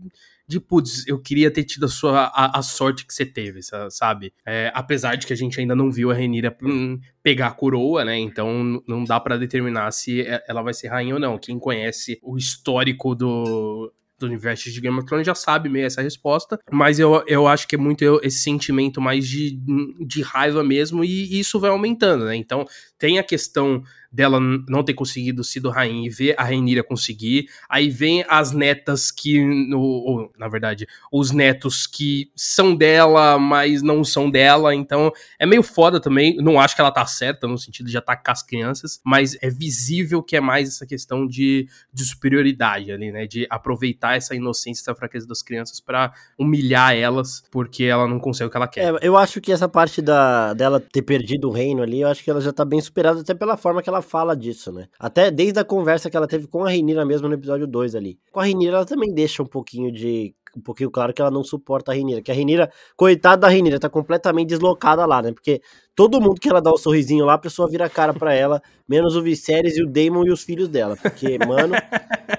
de 0.48 0.61
putz, 0.61 1.06
eu 1.06 1.20
queria 1.20 1.50
ter 1.50 1.64
tido 1.64 1.87
a 1.87 1.88
sua 1.88 2.26
a, 2.26 2.59
a 2.59 2.62
sorte 2.62 3.06
que 3.06 3.12
você 3.12 3.26
teve, 3.26 3.61
sabe? 3.90 4.32
É, 4.46 4.70
apesar 4.74 5.16
de 5.16 5.26
que 5.26 5.32
a 5.32 5.37
gente 5.37 5.59
ainda 5.59 5.74
não 5.74 5.90
viu 5.90 6.11
a 6.11 6.14
Renira 6.14 6.56
hum, 6.62 6.98
pegar 7.22 7.48
a 7.48 7.52
coroa, 7.52 8.04
né? 8.04 8.18
Então 8.18 8.82
não 8.87 9.04
dá 9.04 9.18
para 9.18 9.37
determinar 9.37 9.90
se 9.90 10.24
ela 10.48 10.62
vai 10.62 10.72
ser 10.72 10.88
rainha 10.88 11.14
ou 11.14 11.20
não. 11.20 11.38
Quem 11.38 11.59
conhece 11.59 12.18
o 12.22 12.37
histórico 12.37 13.14
do 13.14 13.92
do 14.18 14.26
universo 14.26 14.70
de 14.70 14.80
Game 14.80 14.96
of 14.98 15.06
Thrones 15.06 15.26
já 15.26 15.35
sabe 15.35 15.68
meio 15.68 15.87
essa 15.87 16.00
resposta, 16.00 16.59
mas 16.70 16.98
eu, 16.98 17.22
eu 17.26 17.46
acho 17.46 17.68
que 17.68 17.74
é 17.74 17.78
muito 17.78 18.20
esse 18.22 18.38
sentimento 18.38 19.00
mais 19.00 19.28
de, 19.28 19.59
de 20.06 20.22
raiva 20.22 20.64
mesmo, 20.64 21.04
e 21.04 21.38
isso 21.38 21.61
vai 21.61 21.70
aumentando, 21.70 22.24
né? 22.24 22.35
Então 22.37 22.66
tem 22.98 23.18
a 23.18 23.22
questão 23.22 23.82
dela 24.16 24.40
não 24.40 24.83
ter 24.83 24.94
conseguido 24.94 25.44
sido 25.44 25.68
rainha 25.68 26.07
e 26.07 26.11
ver 26.11 26.35
a 26.38 26.42
Rainira 26.42 26.83
conseguir. 26.83 27.48
Aí 27.68 27.90
vem 27.90 28.24
as 28.29 28.50
netas 28.50 29.11
que, 29.11 29.44
no, 29.68 29.81
ou, 29.81 30.33
na 30.38 30.48
verdade, 30.48 30.87
os 31.12 31.31
netos 31.31 31.87
que 31.87 32.31
são 32.35 32.74
dela, 32.74 33.38
mas 33.38 33.83
não 33.83 34.02
são 34.02 34.31
dela. 34.31 34.74
Então 34.74 35.12
é 35.38 35.44
meio 35.44 35.62
foda 35.62 36.00
também. 36.00 36.37
Não 36.38 36.59
acho 36.59 36.74
que 36.74 36.81
ela 36.81 36.90
tá 36.90 37.07
certa 37.07 37.46
no 37.46 37.59
sentido 37.59 37.90
de 37.90 37.98
atacar 37.98 38.33
as 38.33 38.42
crianças, 38.42 38.98
mas 39.05 39.37
é 39.42 39.50
visível 39.50 40.22
que 40.22 40.35
é 40.35 40.40
mais 40.40 40.68
essa 40.68 40.87
questão 40.87 41.26
de, 41.26 41.68
de 41.92 42.05
superioridade 42.05 42.90
ali, 42.90 43.12
né? 43.12 43.26
De 43.26 43.46
aproveitar 43.50 44.16
essa 44.16 44.35
inocência, 44.35 44.83
essa 44.83 44.94
fraqueza 44.94 45.26
das 45.26 45.42
crianças 45.42 45.79
para 45.79 46.14
humilhar 46.38 46.96
elas, 46.96 47.44
porque 47.50 47.85
ela 47.85 48.09
não 48.09 48.18
consegue 48.18 48.48
o 48.48 48.50
que 48.50 48.57
ela 48.57 48.68
quer. 48.68 48.94
É, 48.94 48.98
eu 49.02 49.16
acho 49.16 49.42
que 49.42 49.52
essa 49.52 49.68
parte 49.68 50.00
da, 50.00 50.55
dela 50.55 50.81
ter 50.81 51.02
perdido 51.02 51.50
o 51.50 51.52
reino 51.52 51.83
ali, 51.83 52.00
eu 52.00 52.09
acho 52.09 52.24
que 52.24 52.31
ela 52.31 52.40
já 52.40 52.52
tá 52.52 52.64
bem 52.64 52.81
superada 52.81 53.20
até 53.20 53.35
pela 53.35 53.59
forma 53.59 53.83
que 53.83 53.88
ela 53.90 54.00
fala 54.07 54.35
disso, 54.35 54.73
né? 54.73 54.88
Até 54.99 55.31
desde 55.31 55.61
a 55.61 55.64
conversa 55.64 56.09
que 56.09 56.16
ela 56.16 56.27
teve 56.27 56.47
com 56.47 56.64
a 56.64 56.71
Renira 56.71 57.05
mesmo 57.05 57.29
no 57.29 57.35
episódio 57.35 57.66
2 57.66 57.95
ali. 57.95 58.19
Com 58.33 58.40
a 58.40 58.45
Renira 58.45 58.77
ela 58.77 58.87
também 58.87 59.12
deixa 59.12 59.42
um 59.42 59.47
pouquinho 59.47 59.92
de 59.92 60.35
um 60.57 60.61
pouquinho 60.61 60.90
claro 60.90 61.12
que 61.12 61.21
ela 61.21 61.31
não 61.31 61.45
suporta 61.45 61.92
a 61.92 61.95
Renira, 61.95 62.23
que 62.23 62.31
a 62.31 62.35
Renira, 62.35 62.73
coitada 62.97 63.42
da 63.42 63.49
Renira, 63.49 63.79
tá 63.79 63.90
completamente 63.90 64.49
deslocada 64.49 65.05
lá, 65.05 65.21
né? 65.21 65.33
Porque 65.33 65.61
todo 65.96 66.20
mundo 66.20 66.38
que 66.38 66.48
ela 66.48 66.61
dá 66.61 66.70
o 66.70 66.74
um 66.74 66.76
sorrisinho 66.76 67.24
lá, 67.24 67.35
a 67.35 67.38
pessoa 67.38 67.68
vira 67.68 67.87
a 67.87 67.90
cara 67.90 68.12
para 68.12 68.35
ela, 68.35 68.62
menos 68.87 69.16
o 69.16 69.22
Viserys 69.22 69.78
e 69.78 69.82
o 69.82 69.87
Daemon 69.87 70.24
e 70.26 70.30
os 70.30 70.44
filhos 70.44 70.68
dela. 70.68 70.94
Porque, 70.96 71.38
mano. 71.38 71.74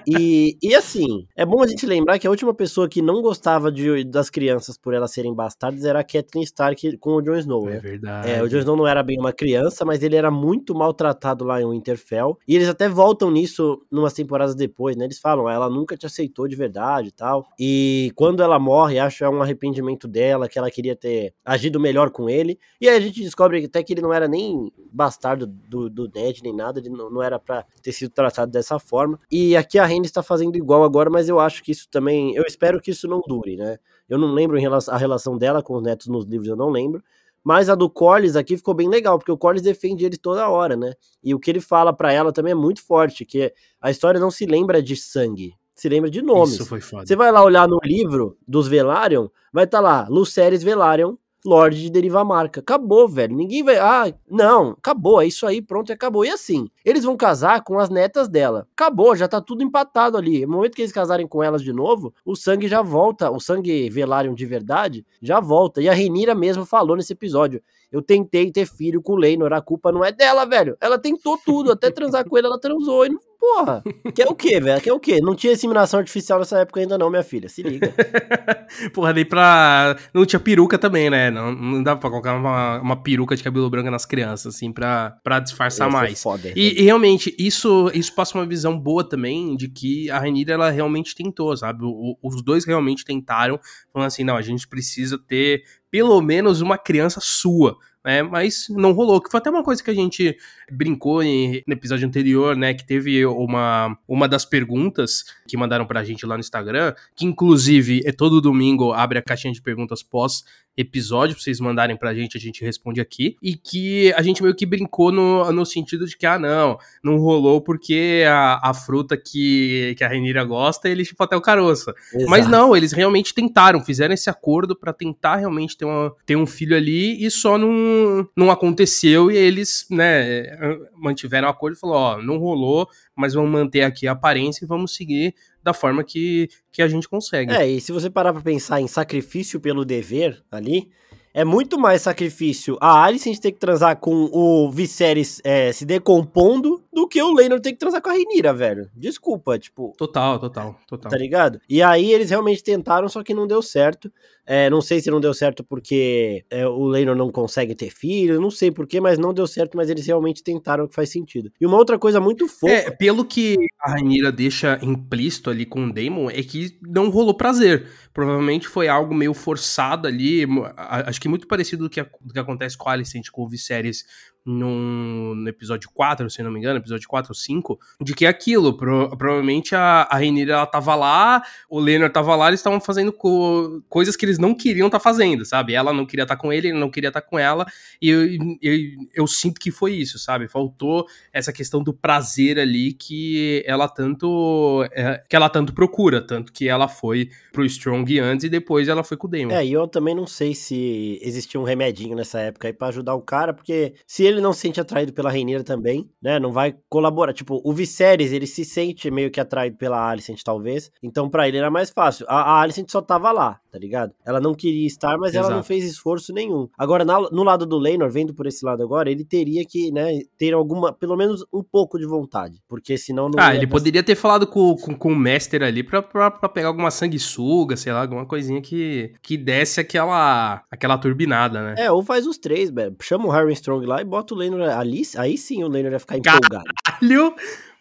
E, 0.05 0.57
e 0.61 0.75
assim, 0.75 1.27
é 1.35 1.45
bom 1.45 1.61
a 1.61 1.67
gente 1.67 1.85
lembrar 1.85 2.19
que 2.19 2.27
a 2.27 2.29
última 2.29 2.53
pessoa 2.53 2.87
que 2.87 3.01
não 3.01 3.21
gostava 3.21 3.71
de, 3.71 4.03
das 4.05 4.29
crianças 4.29 4.77
por 4.77 4.93
elas 4.93 5.11
serem 5.11 5.33
bastardas 5.33 5.83
era 5.83 5.99
a 5.99 6.03
Catelyn 6.03 6.43
Stark 6.43 6.97
com 6.97 7.15
o 7.15 7.21
Jon 7.21 7.35
Snow. 7.37 7.67
É 7.67 7.73
né? 7.73 7.79
verdade. 7.79 8.29
É, 8.29 8.43
o 8.43 8.47
Jon 8.47 8.59
Snow 8.59 8.77
não 8.77 8.87
era 8.87 9.01
bem 9.01 9.19
uma 9.19 9.33
criança, 9.33 9.83
mas 9.83 10.03
ele 10.03 10.15
era 10.15 10.29
muito 10.29 10.75
maltratado 10.75 11.43
lá 11.43 11.61
em 11.61 11.69
Winterfell. 11.69 12.37
E 12.47 12.55
eles 12.55 12.69
até 12.69 12.87
voltam 12.87 13.31
nisso 13.31 13.81
numas 13.91 14.13
temporadas 14.13 14.55
depois, 14.55 14.95
né? 14.95 15.05
Eles 15.05 15.19
falam, 15.19 15.47
ah, 15.47 15.53
ela 15.53 15.69
nunca 15.69 15.97
te 15.97 16.05
aceitou 16.05 16.47
de 16.47 16.55
verdade 16.55 17.09
e 17.09 17.11
tal. 17.11 17.47
E 17.59 18.11
quando 18.15 18.43
ela 18.43 18.59
morre, 18.59 18.99
acho 18.99 19.17
que 19.17 19.23
é 19.23 19.29
um 19.29 19.41
arrependimento 19.41 20.07
dela, 20.07 20.47
que 20.47 20.59
ela 20.59 20.69
queria 20.69 20.95
ter 20.95 21.33
agido 21.43 21.79
melhor 21.79 22.11
com 22.11 22.29
ele. 22.29 22.59
E 22.79 22.87
aí 22.87 22.95
a 22.97 23.01
gente 23.01 23.21
descobre 23.21 23.46
descobre 23.47 23.65
até 23.65 23.81
que 23.83 23.93
ele 23.93 24.01
não 24.01 24.13
era 24.13 24.27
nem 24.27 24.71
bastardo 24.91 25.47
do, 25.47 25.89
do 25.89 26.09
Ned, 26.13 26.41
nem 26.43 26.53
nada, 26.53 26.79
ele 26.79 26.89
não, 26.89 27.09
não 27.09 27.23
era 27.23 27.39
para 27.39 27.65
ter 27.81 27.91
sido 27.91 28.11
tratado 28.11 28.51
dessa 28.51 28.77
forma. 28.79 29.19
E 29.31 29.55
aqui 29.55 29.79
a 29.79 29.85
Rhaenys 29.85 30.09
está 30.09 30.21
fazendo 30.21 30.57
igual 30.57 30.83
agora, 30.83 31.09
mas 31.09 31.29
eu 31.29 31.39
acho 31.39 31.63
que 31.63 31.71
isso 31.71 31.87
também, 31.89 32.35
eu 32.35 32.43
espero 32.47 32.81
que 32.81 32.91
isso 32.91 33.07
não 33.07 33.21
dure, 33.25 33.55
né? 33.55 33.77
Eu 34.09 34.17
não 34.17 34.33
lembro 34.33 34.57
a 34.57 34.97
relação 34.97 35.37
dela 35.37 35.61
com 35.61 35.75
os 35.75 35.83
netos 35.83 36.07
nos 36.07 36.25
livros, 36.25 36.49
eu 36.49 36.55
não 36.55 36.69
lembro. 36.69 37.03
Mas 37.43 37.69
a 37.69 37.75
do 37.75 37.89
Corlys 37.89 38.35
aqui 38.35 38.57
ficou 38.57 38.73
bem 38.73 38.89
legal, 38.89 39.17
porque 39.17 39.31
o 39.31 39.37
Corlys 39.37 39.61
defende 39.61 40.05
ele 40.05 40.17
toda 40.17 40.49
hora, 40.49 40.75
né? 40.75 40.93
E 41.23 41.33
o 41.33 41.39
que 41.39 41.49
ele 41.49 41.61
fala 41.61 41.93
para 41.93 42.11
ela 42.11 42.33
também 42.33 42.51
é 42.51 42.55
muito 42.55 42.83
forte, 42.83 43.25
que 43.25 43.53
a 43.81 43.89
história 43.89 44.19
não 44.19 44.29
se 44.29 44.45
lembra 44.45 44.81
de 44.81 44.95
sangue, 44.95 45.53
se 45.73 45.87
lembra 45.87 46.09
de 46.09 46.21
nomes. 46.21 46.55
Isso 46.55 46.65
foi 46.65 46.81
foda. 46.81 47.05
Você 47.05 47.15
vai 47.15 47.31
lá 47.31 47.43
olhar 47.43 47.67
no 47.67 47.79
livro 47.83 48.37
dos 48.45 48.67
Velaryon, 48.67 49.27
vai 49.53 49.63
estar 49.63 49.77
tá 49.77 49.83
lá, 49.83 50.07
Lucerys 50.09 50.63
Velaryon, 50.63 51.15
Lorde 51.45 51.81
de 51.81 51.89
derivar 51.89 52.25
marca. 52.25 52.59
Acabou, 52.59 53.07
velho. 53.07 53.35
Ninguém 53.35 53.63
vai. 53.63 53.77
Ah, 53.77 54.13
não, 54.29 54.71
acabou. 54.71 55.21
É 55.21 55.27
isso 55.27 55.45
aí, 55.45 55.61
pronto, 55.61 55.91
acabou. 55.93 56.25
E 56.25 56.29
assim, 56.29 56.67
eles 56.83 57.03
vão 57.03 57.15
casar 57.15 57.63
com 57.63 57.79
as 57.79 57.89
netas 57.89 58.27
dela. 58.27 58.67
Acabou, 58.73 59.15
já 59.15 59.27
tá 59.27 59.39
tudo 59.39 59.63
empatado 59.63 60.17
ali. 60.17 60.45
No 60.45 60.53
momento 60.53 60.75
que 60.75 60.81
eles 60.81 60.91
casarem 60.91 61.27
com 61.27 61.43
elas 61.43 61.61
de 61.61 61.71
novo, 61.71 62.13
o 62.25 62.35
sangue 62.35 62.67
já 62.67 62.81
volta. 62.81 63.31
O 63.31 63.39
sangue 63.39 63.89
Velaryon 63.89 64.33
de 64.33 64.45
verdade 64.45 65.05
já 65.21 65.39
volta. 65.39 65.81
E 65.81 65.87
a 65.87 65.93
Renira 65.93 66.35
mesmo 66.35 66.65
falou 66.65 66.97
nesse 66.97 67.13
episódio. 67.13 67.61
Eu 67.91 68.01
tentei 68.01 68.51
ter 68.51 68.65
filho 68.65 69.01
com 69.01 69.13
o 69.13 69.17
Leinor, 69.17 69.53
a 69.53 69.61
culpa 69.61 69.91
não 69.91 70.03
é 70.03 70.11
dela, 70.11 70.45
velho. 70.45 70.75
Ela 70.81 70.99
tentou 70.99 71.37
tudo, 71.37 71.71
até 71.71 71.89
transar 71.89 72.27
com 72.27 72.37
ele, 72.37 72.47
ela 72.47 72.59
transou 72.59 73.05
e 73.05 73.09
não 73.09 73.19
Porra, 73.39 73.83
quer 74.15 74.27
o 74.27 74.35
quê, 74.35 74.59
velho? 74.59 74.81
Quer 74.81 74.93
o 74.93 74.99
quê? 74.99 75.19
Não 75.21 75.35
tinha 75.35 75.53
inseminação 75.53 75.99
artificial 75.99 76.39
nessa 76.39 76.59
época 76.59 76.79
ainda 76.79 76.97
não, 76.97 77.09
minha 77.09 77.23
filha. 77.23 77.47
Se 77.47 77.61
liga. 77.61 77.93
Porra, 78.93 79.13
nem 79.13 79.25
pra... 79.25 79.97
Não 80.13 80.25
tinha 80.25 80.39
peruca 80.39 80.77
também, 80.77 81.09
né? 81.09 81.29
Não, 81.29 81.53
não 81.53 81.83
dava 81.83 81.99
pra 81.99 82.09
colocar 82.09 82.35
uma, 82.35 82.79
uma 82.81 82.95
peruca 82.95 83.35
de 83.35 83.43
cabelo 83.43 83.69
branco 83.69 83.91
nas 83.91 84.05
crianças, 84.05 84.55
assim, 84.55 84.71
pra, 84.71 85.17
pra 85.23 85.39
disfarçar 85.39 85.89
mais. 85.89 86.21
Foda, 86.21 86.51
e, 86.55 86.81
e, 86.81 86.83
realmente, 86.83 87.35
isso, 87.37 87.91
isso 87.93 88.13
passa 88.13 88.37
uma 88.37 88.45
visão 88.45 88.77
boa 88.77 89.07
também 89.07 89.55
de 89.55 89.69
que 89.69 90.09
a 90.09 90.19
Rainira, 90.19 90.53
ela 90.53 90.69
realmente 90.69 91.15
tentou, 91.15 91.55
sabe? 91.55 91.83
O, 91.83 92.17
os 92.21 92.41
dois 92.41 92.65
realmente 92.65 93.05
tentaram, 93.05 93.59
falando 93.93 94.07
assim, 94.07 94.23
não, 94.23 94.35
a 94.35 94.41
gente 94.41 94.67
precisa 94.67 95.17
ter 95.17 95.63
pelo 95.89 96.21
menos 96.21 96.61
uma 96.61 96.77
criança 96.77 97.19
sua, 97.21 97.77
né? 98.07 98.23
Mas 98.23 98.67
não 98.69 98.93
rolou, 98.93 99.19
que 99.19 99.29
foi 99.29 99.37
até 99.37 99.49
uma 99.49 99.61
coisa 99.61 99.83
que 99.83 99.91
a 99.91 99.93
gente 99.93 100.37
brincou 100.71 101.21
em, 101.21 101.61
no 101.67 101.73
episódio 101.73 102.07
anterior, 102.07 102.55
né? 102.55 102.73
Que 102.73 102.87
teve 102.87 103.25
uma, 103.25 103.99
uma 104.07 104.29
das 104.29 104.45
perguntas 104.45 105.25
que 105.45 105.57
mandaram 105.57 105.85
pra 105.85 106.05
gente 106.05 106.25
lá 106.25 106.35
no 106.35 106.39
Instagram, 106.39 106.93
que 107.13 107.25
inclusive 107.25 108.01
é 108.05 108.13
todo 108.13 108.39
domingo 108.39 108.93
abre 108.93 109.19
a 109.19 109.21
caixinha 109.21 109.51
de 109.51 109.61
perguntas 109.61 110.01
pós 110.01 110.45
episódio, 110.77 111.35
pra 111.35 111.43
vocês 111.43 111.59
mandarem 111.59 111.97
pra 111.97 112.13
gente, 112.13 112.37
a 112.37 112.39
gente 112.39 112.63
responde 112.63 113.01
aqui. 113.01 113.35
E 113.41 113.55
que 113.55 114.13
a 114.13 114.21
gente 114.21 114.43
meio 114.43 114.55
que 114.55 114.65
brincou 114.65 115.11
no, 115.11 115.51
no 115.51 115.65
sentido 115.65 116.05
de 116.05 116.15
que, 116.15 116.25
ah, 116.25 116.37
não, 116.37 116.77
não 117.03 117.17
rolou 117.17 117.59
porque 117.59 118.23
a, 118.27 118.69
a 118.69 118.73
fruta 118.73 119.17
que, 119.17 119.95
que 119.97 120.03
a 120.03 120.07
Renira 120.07 120.43
gosta, 120.43 120.87
ele 120.87 121.03
chupa 121.03 121.23
até 121.23 121.35
o 121.35 121.41
caroço. 121.41 121.89
Exato. 122.13 122.29
Mas 122.29 122.47
não, 122.47 122.75
eles 122.75 122.91
realmente 122.91 123.33
tentaram, 123.33 123.83
fizeram 123.83 124.13
esse 124.13 124.29
acordo 124.29 124.75
para 124.75 124.93
tentar 124.93 125.37
realmente 125.37 125.75
ter, 125.75 125.85
uma, 125.85 126.13
ter 126.25 126.35
um 126.35 126.45
filho 126.45 126.77
ali 126.77 127.25
e 127.25 127.31
só 127.31 127.57
não, 127.57 128.27
não 128.35 128.51
aconteceu. 128.51 129.31
E 129.31 129.35
eles, 129.35 129.87
né, 129.89 130.57
mantiveram 130.95 131.47
o 131.47 131.51
acordo 131.51 131.75
e 131.75 131.79
falou: 131.79 131.95
ó, 131.95 132.21
não 132.21 132.37
rolou, 132.37 132.87
mas 133.15 133.33
vamos 133.33 133.49
manter 133.49 133.81
aqui 133.81 134.07
a 134.07 134.11
aparência 134.11 134.63
e 134.63 134.67
vamos 134.67 134.95
seguir 134.95 135.33
da 135.67 135.73
forma 135.73 136.03
que, 136.03 136.49
que 136.71 136.81
a 136.81 136.87
gente 136.87 137.09
consegue. 137.09 137.51
É, 137.51 137.67
e 137.67 137.81
se 137.81 137.91
você 137.91 138.09
parar 138.09 138.31
pra 138.31 138.41
pensar 138.41 138.79
em 138.79 138.87
sacrifício 138.87 139.59
pelo 139.59 139.83
dever 139.83 140.41
ali, 140.49 140.89
é 141.33 141.43
muito 141.43 141.77
mais 141.77 142.01
sacrifício 142.01 142.77
a 142.79 143.03
Alicent 143.03 143.37
ter 143.39 143.51
que 143.51 143.59
transar 143.59 143.97
com 143.97 144.29
o 144.31 144.71
Viserys 144.71 145.41
é, 145.43 145.73
se 145.73 145.85
decompondo 145.85 146.81
do 146.91 147.05
que 147.05 147.21
o 147.21 147.33
Leinor 147.33 147.59
ter 147.59 147.73
que 147.73 147.77
transar 147.77 148.01
com 148.01 148.09
a 148.09 148.13
Rhaenyra, 148.13 148.53
velho. 148.53 148.89
Desculpa, 148.95 149.59
tipo... 149.59 149.93
Total, 149.97 150.39
total, 150.39 150.79
total. 150.87 151.11
Tá 151.11 151.17
ligado? 151.17 151.59
E 151.69 151.83
aí 151.83 152.11
eles 152.11 152.29
realmente 152.29 152.63
tentaram, 152.63 153.09
só 153.09 153.21
que 153.21 153.33
não 153.33 153.45
deu 153.45 153.61
certo. 153.61 154.11
É, 154.49 154.69
não 154.69 154.79
sei 154.79 155.01
se 155.01 155.11
não 155.11 155.19
deu 155.19 155.33
certo 155.33 155.61
porque 155.61 156.45
é, 156.49 156.65
o 156.65 156.85
Leinor 156.85 157.17
não 157.17 157.29
consegue 157.29 157.75
ter 157.75 157.89
filho, 157.89 158.39
não 158.39 158.49
sei 158.49 158.71
porquê, 158.71 159.01
mas 159.01 159.19
não 159.19 159.33
deu 159.33 159.45
certo, 159.45 159.75
mas 159.75 159.89
eles 159.89 160.07
realmente 160.07 160.41
tentaram, 160.41 160.87
que 160.87 160.95
faz 160.95 161.09
sentido. 161.09 161.51
E 161.59 161.65
uma 161.65 161.75
outra 161.75 161.99
coisa 161.99 162.21
muito 162.21 162.47
fofa... 162.47 162.71
É, 162.71 162.89
pelo 162.89 163.25
que 163.25 163.57
a 163.81 163.91
Rhaenyra 163.91 164.31
deixa 164.31 164.79
implícito 164.81 165.49
ali 165.49 165.65
com 165.65 165.85
o 165.85 165.93
Daemon, 165.93 166.29
é 166.29 166.41
que 166.41 166.79
não 166.81 167.09
rolou 167.09 167.33
prazer. 167.33 167.87
Provavelmente 168.13 168.69
foi 168.69 168.87
algo 168.87 169.13
meio 169.13 169.33
forçado 169.33 170.07
ali, 170.07 170.45
acho 170.77 171.19
que 171.19 171.27
muito 171.27 171.45
parecido 171.45 171.83
do 171.83 171.89
que, 171.89 172.01
do 172.21 172.33
que 172.33 172.39
acontece 172.39 172.77
com 172.77 172.87
a 172.87 172.93
Alicent, 172.93 173.29
com 173.29 173.43
o 173.43 173.49
Viserys 173.49 174.05
no, 174.47 175.35
no, 175.35 175.49
episódio 175.49 175.89
4, 175.93 176.29
se 176.29 176.41
não 176.41 176.49
me 176.49 176.57
engano, 176.57 176.79
episódio 176.79 177.07
4 177.07 177.31
ou 177.31 177.35
5, 177.35 177.77
de 178.01 178.15
que 178.15 178.25
é 178.25 178.29
aquilo, 178.29 178.77
pro, 178.77 179.09
provavelmente 179.17 179.75
a, 179.75 180.07
a 180.09 180.15
Rainira, 180.15 180.53
ela 180.53 180.65
tava 180.65 180.95
lá, 180.95 181.43
o 181.69 181.79
Leonard 181.79 182.13
tava 182.13 182.33
lá, 182.35 182.47
eles 182.47 182.61
estavam 182.61 182.79
fazendo 182.79 183.11
co 183.11 183.83
coisas 183.89 184.15
que 184.15 184.25
eles 184.25 184.36
não 184.37 184.55
queriam 184.55 184.87
estar 184.87 184.99
tá 184.99 185.03
fazendo, 185.03 185.45
sabe? 185.45 185.73
Ela 185.73 185.91
não 185.91 186.05
queria 186.05 186.23
estar 186.23 186.35
tá 186.35 186.41
com 186.41 186.53
ele, 186.53 186.69
ele 186.69 186.79
não 186.79 186.89
queria 186.89 187.09
estar 187.09 187.21
tá 187.21 187.27
com 187.27 187.37
ela, 187.37 187.65
e 188.01 188.09
eu, 188.09 188.25
eu, 188.61 188.77
eu, 189.13 189.27
sinto 189.27 189.59
que 189.59 189.71
foi 189.71 189.93
isso, 189.93 190.17
sabe? 190.17 190.47
Faltou 190.47 191.05
essa 191.33 191.51
questão 191.51 191.83
do 191.83 191.93
prazer 191.93 192.57
ali 192.57 192.93
que 192.93 193.63
ela 193.65 193.89
tanto 193.89 194.87
é, 194.93 195.21
que 195.27 195.35
ela 195.35 195.49
tanto 195.49 195.73
procura, 195.73 196.25
tanto 196.25 196.53
que 196.53 196.69
ela 196.69 196.87
foi 196.87 197.29
pro 197.51 197.65
Strong 197.65 198.19
antes 198.19 198.45
e 198.45 198.49
depois 198.49 198.87
ela 198.87 199.03
foi 199.03 199.17
com 199.17 199.27
o 199.27 199.29
Damon. 199.29 199.51
É, 199.51 199.65
e 199.65 199.73
eu 199.73 199.87
também 199.87 200.15
não 200.15 200.25
sei 200.25 200.55
se 200.55 201.19
existia 201.21 201.59
um 201.59 201.63
remedinho 201.63 202.15
nessa 202.15 202.39
época 202.39 202.67
aí 202.67 202.73
pra 202.73 202.87
ajudar 202.87 203.13
o 203.13 203.21
cara, 203.21 203.53
porque 203.53 203.93
se 204.05 204.23
ele 204.23 204.37
ele 204.37 204.41
não 204.41 204.53
se 204.53 204.61
sente 204.61 204.79
atraído 204.79 205.11
pela 205.11 205.29
Rainha 205.29 205.63
também, 205.63 206.09
né? 206.21 206.39
Não 206.39 206.51
vai 206.51 206.75
colaborar. 206.87 207.33
Tipo, 207.33 207.59
o 207.63 207.73
Viserys, 207.73 208.31
ele 208.31 208.47
se 208.47 208.63
sente 208.63 209.09
meio 209.11 209.29
que 209.31 209.39
atraído 209.39 209.77
pela 209.77 210.09
Alicent, 210.09 210.41
talvez. 210.43 210.91
Então, 211.01 211.29
para 211.29 211.47
ele 211.47 211.57
era 211.57 211.69
mais 211.69 211.89
fácil. 211.89 212.25
A, 212.29 212.41
a 212.41 212.61
Alicent 212.61 212.89
só 212.89 213.01
tava 213.01 213.31
lá, 213.31 213.59
tá 213.71 213.79
ligado? 213.79 214.13
Ela 214.27 214.39
não 214.39 214.53
queria 214.53 214.85
estar, 214.85 215.17
mas 215.17 215.31
Exato. 215.31 215.47
ela 215.47 215.55
não 215.55 215.63
fez 215.63 215.83
esforço 215.83 216.31
nenhum. 216.31 216.67
Agora, 216.77 217.03
na, 217.03 217.19
no 217.31 217.43
lado 217.43 217.65
do 217.65 217.77
Leinor, 217.77 218.11
vendo 218.11 218.33
por 218.33 218.45
esse 218.45 218.63
lado 218.63 218.83
agora, 218.83 219.09
ele 219.09 219.25
teria 219.25 219.65
que, 219.65 219.91
né, 219.91 220.19
ter 220.37 220.53
alguma, 220.53 220.93
pelo 220.93 221.15
menos 221.15 221.43
um 221.51 221.63
pouco 221.63 221.97
de 221.97 222.05
vontade. 222.05 222.61
Porque 222.67 222.97
senão 222.97 223.29
não. 223.29 223.43
Ah, 223.43 223.55
ele 223.55 223.65
poderia 223.65 224.03
ter 224.03 224.15
falado 224.15 224.45
com, 224.45 224.75
com, 224.75 224.95
com, 224.95 225.13
o 225.13 225.15
Master 225.15 225.63
ali 225.63 225.81
pra, 225.81 226.01
pra, 226.01 226.29
pra, 226.29 226.49
pegar 226.49 226.67
alguma 226.67 226.91
sanguessuga, 226.91 227.75
sei 227.75 227.91
lá, 227.91 228.01
alguma 228.01 228.25
coisinha 228.25 228.61
que, 228.61 229.13
que 229.21 229.37
desse 229.37 229.79
aquela, 229.79 230.61
aquela 230.69 230.97
turbinada, 230.97 231.63
né? 231.63 231.75
É, 231.77 231.91
ou 231.91 232.03
faz 232.03 232.27
os 232.27 232.37
três, 232.37 232.69
velho. 232.69 232.95
Chama 233.01 233.25
o 233.25 233.31
Harry 233.31 233.53
Strong 233.53 233.85
lá 233.85 234.01
e 234.01 234.05
bota 234.05 234.27
bota 234.27 234.33
o 234.33 234.37
Leinor 234.37 234.61
ali, 234.69 235.03
aí 235.17 235.37
sim 235.37 235.63
o 235.63 235.67
Leinor 235.67 235.91
ia 235.91 235.99
ficar 235.99 236.17
empolgado. 236.17 236.65
Caralho! 236.85 237.35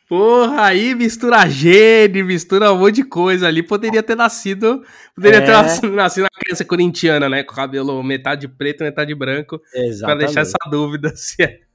Porra, 0.08 0.66
aí 0.66 0.94
mistura 0.94 1.48
gene, 1.48 2.22
mistura 2.22 2.72
um 2.72 2.78
monte 2.78 2.96
de 2.96 3.04
coisa 3.04 3.48
ali. 3.48 3.60
Poderia 3.60 4.02
ter 4.02 4.14
nascido. 4.14 4.84
Poderia 5.14 5.38
é. 5.38 5.40
ter 5.40 5.50
nascido, 5.50 5.90
nascido 5.90 6.22
uma 6.22 6.40
criança 6.40 6.64
corintiana, 6.64 7.28
né? 7.28 7.42
Com 7.42 7.54
cabelo 7.54 8.00
metade 8.04 8.46
preto, 8.46 8.84
metade 8.84 9.12
branco. 9.16 9.60
Exatamente. 9.74 10.00
Pra 10.00 10.14
deixar 10.14 10.40
essa 10.42 10.58
dúvida 10.70 11.12
se 11.16 11.42
é. 11.42 11.65